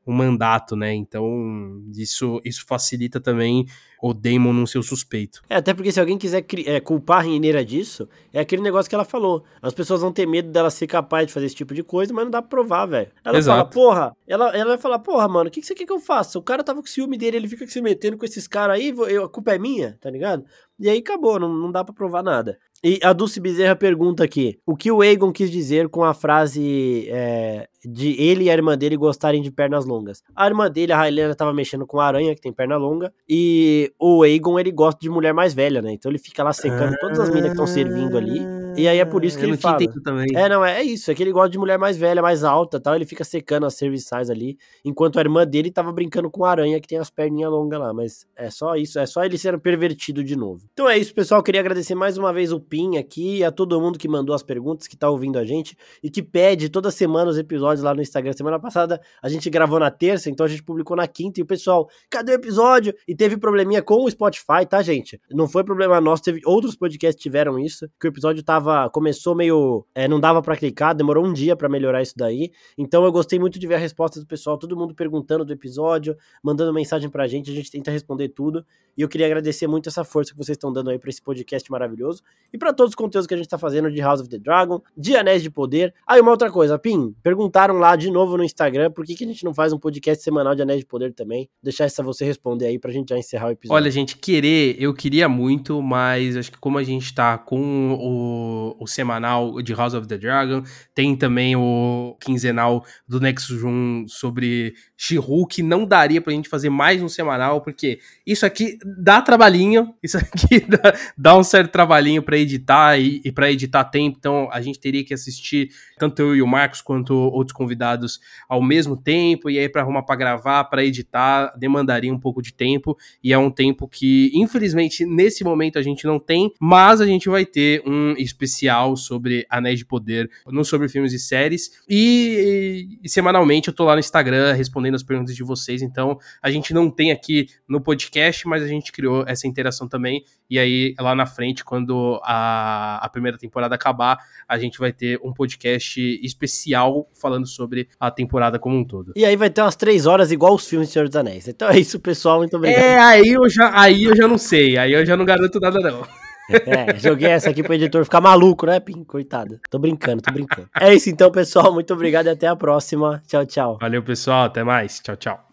um 0.10 0.14
mandato, 0.14 0.76
né? 0.76 0.94
Então, 0.94 1.82
isso, 1.96 2.42
isso 2.44 2.66
facilita 2.68 3.20
também 3.20 3.66
o 4.02 4.14
Damon 4.14 4.54
não 4.54 4.66
ser 4.66 4.80
o 4.80 4.84
suspeito. 4.84 5.42
É, 5.50 5.58
até 5.58 5.74
porque 5.74 5.92
se 5.92 6.00
alguém 6.00 6.18
quiser 6.18 6.46
é, 6.66 6.80
culpar 6.80 7.20
a 7.20 7.22
Reineira 7.22 7.64
disso, 7.64 8.08
é 8.34 8.40
aquele 8.40 8.62
negócio 8.62 8.90
que 8.90 8.96
ela 8.96 9.04
falou. 9.06 9.44
As 9.62 9.74
pessoas 9.74 10.02
vão 10.02 10.12
ter 10.12 10.26
medo 10.26 10.50
dela 10.50 10.70
ser 10.70 10.88
capaz 10.88 11.28
de 11.28 11.34
fazer 11.34 11.46
esse 11.46 11.56
tipo 11.56 11.74
de 11.74 11.84
coisa, 11.84 12.14
mas 12.14 12.24
não 12.24 12.32
dá 12.32 12.42
pra 12.42 12.50
provar, 12.50 12.86
velho. 12.86 13.12
Ela 13.24 13.38
Exato. 13.38 13.58
fala, 13.58 13.70
porra, 13.70 14.18
ela, 14.26 14.50
ela 14.56 14.70
vai 14.70 14.78
falar, 14.78 15.00
porra, 15.00 15.28
mano, 15.28 15.50
o 15.50 15.52
que, 15.52 15.62
que 15.62 15.68
você 15.68 15.76
quer 15.76 15.86
que 15.86 15.92
eu 15.92 16.00
faça? 16.00 16.40
O 16.40 16.44
cara 16.44 16.64
tava 16.64 16.82
com 16.82 16.88
ciúme 16.88 17.18
dele, 17.18 17.38
ele 17.38 17.48
fica 17.48 17.68
se 17.68 17.82
metendo 17.82 18.18
com 18.18 18.26
esses 18.26 18.48
caras 18.48 18.78
aí, 18.78 18.94
eu, 19.10 19.26
a 19.26 19.30
culpa 19.30 19.54
é 19.54 19.60
minha, 19.60 19.98
tá 20.00 20.10
ligado? 20.10 20.46
E 20.80 20.90
aí 20.90 21.00
acabou, 21.00 21.38
não, 21.38 21.54
não 21.54 21.72
dá 21.72 21.84
para 21.84 21.94
provar 21.94 22.24
nada. 22.24 22.58
E 22.84 23.00
a 23.04 23.12
Dulce 23.12 23.40
Bezerra 23.40 23.76
pergunta 23.76 24.24
aqui: 24.24 24.58
o 24.66 24.76
que 24.76 24.92
o 24.92 25.02
Aegon 25.02 25.32
quis 25.32 25.52
dizer 25.52 25.90
com 25.90 26.04
a 26.04 26.14
frase 26.14 27.08
é, 27.10 27.68
de 27.84 28.22
ele 28.22 28.46
e 28.46 28.50
a 28.50 28.54
irmã 28.54 28.78
dele 28.78 28.96
gostarem 28.96 29.42
de 29.42 29.52
pernas 29.52 29.86
longas? 29.86 30.24
A 30.36 30.48
irmã 30.48 30.70
dele, 30.70 30.94
a 30.94 30.98
Raelena, 30.98 31.36
tava 31.36 31.54
mexendo 31.54 31.86
com 31.86 32.00
a 32.00 32.06
aranha, 32.06 32.34
que 32.34 32.42
tem 32.42 32.54
perna 32.54 32.78
longa, 32.78 33.14
e 33.28 33.92
o 34.00 34.24
Aegon 34.24 34.60
ele 34.60 34.72
gosta 34.72 35.00
de 35.02 35.10
mulher 35.10 35.34
mais 35.34 35.54
velha, 35.54 35.82
né? 35.82 35.92
Então 35.92 36.12
ele 36.12 36.20
fica 36.20 36.44
lá 36.44 36.54
secando 36.54 36.96
todas 37.00 37.20
as 37.20 37.30
minas 37.30 37.46
que 37.46 37.52
estão 37.52 37.68
servindo 37.68 38.18
ali 38.18 38.59
e 38.76 38.88
aí 38.88 39.00
é 39.00 39.06
por 39.06 39.24
isso 39.24 39.38
que 39.38 39.46
eu 39.46 39.50
ele 39.50 39.58
fala. 39.58 39.78
também. 40.04 40.28
É, 40.36 40.50
não, 40.50 40.64
é, 40.64 40.80
é 40.80 40.84
isso. 40.84 41.12
É 41.12 41.16
que 41.16 41.24
ele 41.24 41.32
gosta 41.32 41.50
de 41.50 41.58
mulher 41.58 41.78
mais 41.78 41.98
velha, 41.98 42.22
mais 42.22 42.44
alta 42.44 42.80
tal. 42.80 42.96
Ele 42.96 43.06
fica 43.06 43.24
secando 43.24 43.66
as 43.66 43.76
serviçais 43.76 44.30
ali. 44.30 44.58
Enquanto 44.84 45.18
a 45.18 45.22
irmã 45.22 45.46
dele 45.46 45.72
tava 45.72 45.92
brincando 45.92 46.30
com 46.30 46.46
a 46.46 46.52
aranha 46.52 46.80
que 46.80 46.88
tem 46.88 46.98
as 46.98 47.10
perninhas 47.10 47.52
longas 47.52 47.80
lá. 47.80 47.94
Mas 47.94 48.26
é 48.36 48.50
só 48.50 48.76
isso. 48.76 49.00
É 49.00 49.06
só 49.06 49.24
ele 49.24 49.38
sendo 49.38 49.60
pervertido 49.60 50.24
de 50.24 50.36
novo. 50.36 50.64
Então 50.74 50.90
é 50.90 50.98
isso, 50.98 51.14
pessoal. 51.14 51.42
Queria 51.44 51.62
agradecer 51.62 51.96
mais 51.96 52.18
uma 52.18 52.32
vez 52.34 52.52
o 52.52 52.60
Pin 52.60 52.98
aqui 52.98 53.38
e 53.38 53.44
a 53.44 53.52
todo 53.52 53.80
mundo 53.80 53.98
que 53.98 54.08
mandou 54.08 54.36
as 54.36 54.44
perguntas, 54.44 54.88
que 54.88 54.98
tá 54.98 55.10
ouvindo 55.10 55.38
a 55.38 55.46
gente 55.46 55.78
e 56.04 56.10
que 56.10 56.22
pede 56.22 56.70
toda 56.70 56.92
semana 56.92 57.30
os 57.30 57.38
episódios 57.38 57.84
lá 57.84 57.94
no 57.94 58.02
Instagram. 58.02 58.34
Semana 58.34 58.60
passada 58.60 59.02
a 59.22 59.30
gente 59.30 59.50
gravou 59.50 59.80
na 59.80 59.92
terça, 59.92 60.30
então 60.30 60.46
a 60.46 60.50
gente 60.50 60.64
publicou 60.64 60.96
na 60.96 61.08
quinta. 61.08 61.40
E 61.40 61.44
o 61.44 61.46
pessoal, 61.46 61.90
cadê 62.10 62.32
o 62.32 62.36
episódio? 62.36 62.94
E 63.08 63.16
teve 63.16 63.38
probleminha 63.38 63.82
com 63.82 64.04
o 64.04 64.10
Spotify, 64.10 64.66
tá, 64.68 64.82
gente? 64.82 65.20
Não 65.32 65.48
foi 65.48 65.64
problema 65.64 66.00
nosso, 66.00 66.24
teve 66.24 66.42
outros 66.46 66.76
podcasts 66.76 67.16
que 67.16 67.30
tiveram 67.30 67.60
isso, 67.60 67.90
que 68.00 68.08
o 68.08 68.10
episódio 68.10 68.44
tava 68.60 68.90
começou 68.90 69.34
meio 69.34 69.86
é, 69.96 70.08
não 70.08 70.20
dava 70.20 70.42
para 70.42 70.56
clicar, 70.56 70.94
demorou 70.94 71.26
um 71.26 71.34
dia 71.34 71.56
para 71.56 71.70
melhorar 71.70 72.02
isso 72.02 72.14
daí. 72.16 72.52
Então 72.78 73.04
eu 73.04 73.12
gostei 73.12 73.40
muito 73.40 73.58
de 73.58 73.66
ver 73.66 73.76
a 73.76 73.78
resposta 73.78 74.20
do 74.20 74.26
pessoal, 74.26 74.58
todo 74.58 74.76
mundo 74.76 74.94
perguntando 74.94 75.46
do 75.46 75.54
episódio, 75.54 76.16
mandando 76.44 76.74
mensagem 76.74 77.10
pra 77.10 77.28
gente, 77.28 77.50
a 77.50 77.54
gente 77.54 77.72
tenta 77.72 77.90
responder 77.90 78.30
tudo. 78.30 78.66
E 78.98 79.02
eu 79.02 79.08
queria 79.08 79.28
agradecer 79.28 79.66
muito 79.66 79.88
essa 79.88 80.04
força 80.04 80.32
que 80.32 80.38
vocês 80.38 80.58
estão 80.58 80.74
dando 80.74 80.90
aí 80.90 81.00
para 81.00 81.10
esse 81.10 81.22
podcast 81.22 81.72
maravilhoso 81.72 82.22
e 82.52 82.58
para 82.58 82.74
todos 82.74 82.92
os 82.92 82.96
conteúdos 82.96 83.26
que 83.26 83.34
a 83.34 83.38
gente 83.38 83.48
tá 83.48 83.58
fazendo 83.58 83.90
de 83.90 84.02
House 84.02 84.20
of 84.20 84.30
the 84.30 84.38
Dragon, 84.38 84.82
de 84.98 85.16
Anéis 85.16 85.42
de 85.42 85.50
Poder. 85.50 85.94
Aí 86.06 86.20
ah, 86.20 86.22
uma 86.22 86.32
outra 86.32 86.52
coisa, 86.52 86.78
Pim, 86.78 87.16
perguntaram 87.24 87.76
lá 87.76 87.96
de 87.96 88.12
novo 88.12 88.36
no 88.36 88.44
Instagram 88.44 88.92
por 88.92 89.06
que, 89.06 89.16
que 89.16 89.24
a 89.24 89.28
gente 89.28 89.46
não 89.46 89.54
faz 89.54 89.72
um 89.72 89.80
podcast 89.80 90.22
semanal 90.22 90.54
de 90.54 90.64
Anéis 90.64 90.82
de 90.82 90.86
Poder 90.86 91.14
também. 91.14 91.50
Deixar 91.64 91.86
essa 91.86 92.04
você 92.04 92.26
responder 92.26 92.66
aí 92.66 92.78
pra 92.78 92.92
gente 92.92 93.10
já 93.10 93.18
encerrar 93.18 93.48
o 93.48 93.52
episódio. 93.52 93.82
Olha, 93.82 93.90
gente, 93.90 94.18
querer, 94.18 94.76
eu 94.78 94.94
queria 94.94 95.30
muito, 95.30 95.82
mas 95.82 96.36
acho 96.36 96.52
que 96.52 96.58
como 96.58 96.78
a 96.78 96.84
gente 96.84 97.14
tá 97.14 97.38
com 97.38 97.94
o, 97.94 98.49
o 98.80 98.88
semanal 98.88 99.62
de 99.62 99.74
House 99.74 99.94
of 99.94 100.08
the 100.08 100.18
Dragon, 100.18 100.64
tem 100.94 101.16
também 101.16 101.56
o 101.56 102.18
quinzenal 102.20 102.86
do 103.08 103.20
Nexus 103.20 103.64
1 103.64 104.06
sobre 104.08 104.74
She-Hulk, 104.98 105.64
não 105.64 105.86
daria 105.86 106.22
pra 106.22 106.34
gente 106.34 106.50
fazer 106.50 106.70
mais 106.70 107.02
um 107.02 107.08
semanal, 107.08 107.62
porque 107.62 108.00
isso 108.26 108.46
aqui 108.46 108.78
dá 108.98 109.22
trabalhinho, 109.22 109.94
isso 110.04 110.18
aqui 110.18 110.60
dá, 110.60 110.94
dá 111.18 111.38
um 111.38 111.44
certo 111.44 111.72
trabalhinho 111.72 112.22
para 112.22 112.38
editar 112.38 112.98
e, 113.00 113.22
e 113.24 113.32
para 113.32 113.52
editar 113.52 113.86
tempo, 113.86 114.18
então 114.20 114.50
a 114.52 114.62
gente 114.62 114.80
teria 114.80 115.04
que 115.04 115.14
assistir 115.14 115.70
tanto 115.98 116.22
eu 116.22 116.36
e 116.36 116.42
o 116.42 116.48
Marcos 116.48 116.82
quanto 116.82 117.14
outros 117.14 117.56
convidados 117.56 118.20
ao 118.48 118.62
mesmo 118.62 118.98
tempo, 118.98 119.50
e 119.50 119.58
aí 119.58 119.70
para 119.70 119.82
arrumar 119.82 120.04
para 120.04 120.16
gravar, 120.16 120.64
para 120.66 120.84
editar, 120.84 121.54
demandaria 121.58 122.14
um 122.14 122.20
pouco 122.20 122.42
de 122.42 122.54
tempo, 122.54 122.98
e 123.24 123.32
é 123.32 123.38
um 123.38 123.50
tempo 123.50 123.88
que 123.88 124.32
infelizmente 124.34 125.06
nesse 125.06 125.44
momento 125.44 125.80
a 125.80 125.82
gente 125.82 126.06
não 126.06 126.20
tem, 126.20 126.54
mas 126.60 127.00
a 127.02 127.06
gente 127.06 127.30
vai 127.30 127.46
ter 127.46 127.82
um 127.86 128.16
especial 128.40 128.96
sobre 128.96 129.46
Anéis 129.50 129.80
de 129.80 129.86
Poder, 129.86 130.30
não 130.48 130.64
sobre 130.64 130.90
filmes 130.90 131.14
e 131.14 131.20
séries, 131.20 131.72
e, 131.88 132.98
e, 133.02 133.06
e 133.06 133.10
semanalmente 133.10 133.68
eu 133.68 133.74
tô 133.74 133.86
lá 133.86 133.94
no 133.94 134.00
Instagram 134.00 134.54
respondendo 134.54 134.96
as 134.96 135.04
perguntas 135.04 135.36
de 135.36 135.44
vocês, 135.44 135.82
então 135.82 136.18
a 136.42 136.50
gente 136.50 136.74
não 136.74 136.90
tem 136.90 137.12
aqui 137.12 137.48
no 137.68 137.80
podcast, 137.80 138.48
mas 138.48 138.64
a 138.64 138.68
gente 138.68 138.80
gente 138.80 138.92
criou 138.92 139.24
essa 139.28 139.48
interação 139.48 139.88
também. 139.88 140.24
E 140.50 140.58
aí, 140.58 140.96
lá 141.00 141.14
na 141.14 141.26
frente, 141.26 141.64
quando 141.64 142.20
a, 142.24 143.06
a 143.06 143.10
primeira 143.10 143.38
temporada 143.38 143.76
acabar, 143.76 144.18
a 144.48 144.58
gente 144.58 144.80
vai 144.80 144.92
ter 144.92 145.20
um 145.24 145.32
podcast 145.32 146.02
especial 146.24 147.08
falando 147.14 147.46
sobre 147.46 147.88
a 148.00 148.10
temporada 148.10 148.58
como 148.58 148.76
um 148.76 148.84
todo. 148.84 149.14
E 149.16 149.24
aí 149.24 149.36
vai 149.36 149.50
ter 149.50 149.62
umas 149.62 149.76
três 149.76 150.06
horas 150.06 150.32
igual 150.32 150.56
os 150.56 150.68
filmes 150.68 150.90
do 150.90 150.92
Senhor 150.92 151.08
dos 151.08 151.16
Anéis. 151.16 151.48
Então 151.48 151.70
é 151.70 151.78
isso, 151.78 152.00
pessoal. 152.00 152.40
Muito 152.40 152.58
obrigado. 152.58 152.82
É, 152.82 152.98
aí 152.98 153.28
eu 153.28 153.48
já, 153.50 153.72
aí 153.80 154.06
eu 154.06 154.16
já 154.16 154.28
não 154.28 154.38
sei. 154.38 154.78
Aí 154.78 154.94
eu 154.94 155.06
já 155.06 155.16
não 155.16 155.26
garanto 155.26 155.60
nada, 155.60 155.80
não. 155.80 156.29
É, 156.70 156.98
joguei 156.98 157.30
essa 157.30 157.50
aqui 157.50 157.64
pro 157.64 157.74
editor 157.74 158.04
ficar 158.04 158.22
maluco, 158.22 158.66
né, 158.66 158.80
Pim? 158.80 159.04
Coitado. 159.04 159.60
Tô 159.70 159.80
brincando, 159.80 160.22
tô 160.22 160.32
brincando. 160.32 160.70
É 160.80 160.94
isso 160.94 161.10
então, 161.10 161.32
pessoal. 161.32 161.74
Muito 161.74 161.94
obrigado 161.94 162.28
e 162.28 162.30
até 162.30 162.48
a 162.48 162.56
próxima. 162.56 163.22
Tchau, 163.28 163.46
tchau. 163.46 163.78
Valeu, 163.80 164.04
pessoal. 164.04 164.46
Até 164.46 164.64
mais. 164.64 165.00
Tchau, 165.00 165.16
tchau. 165.16 165.46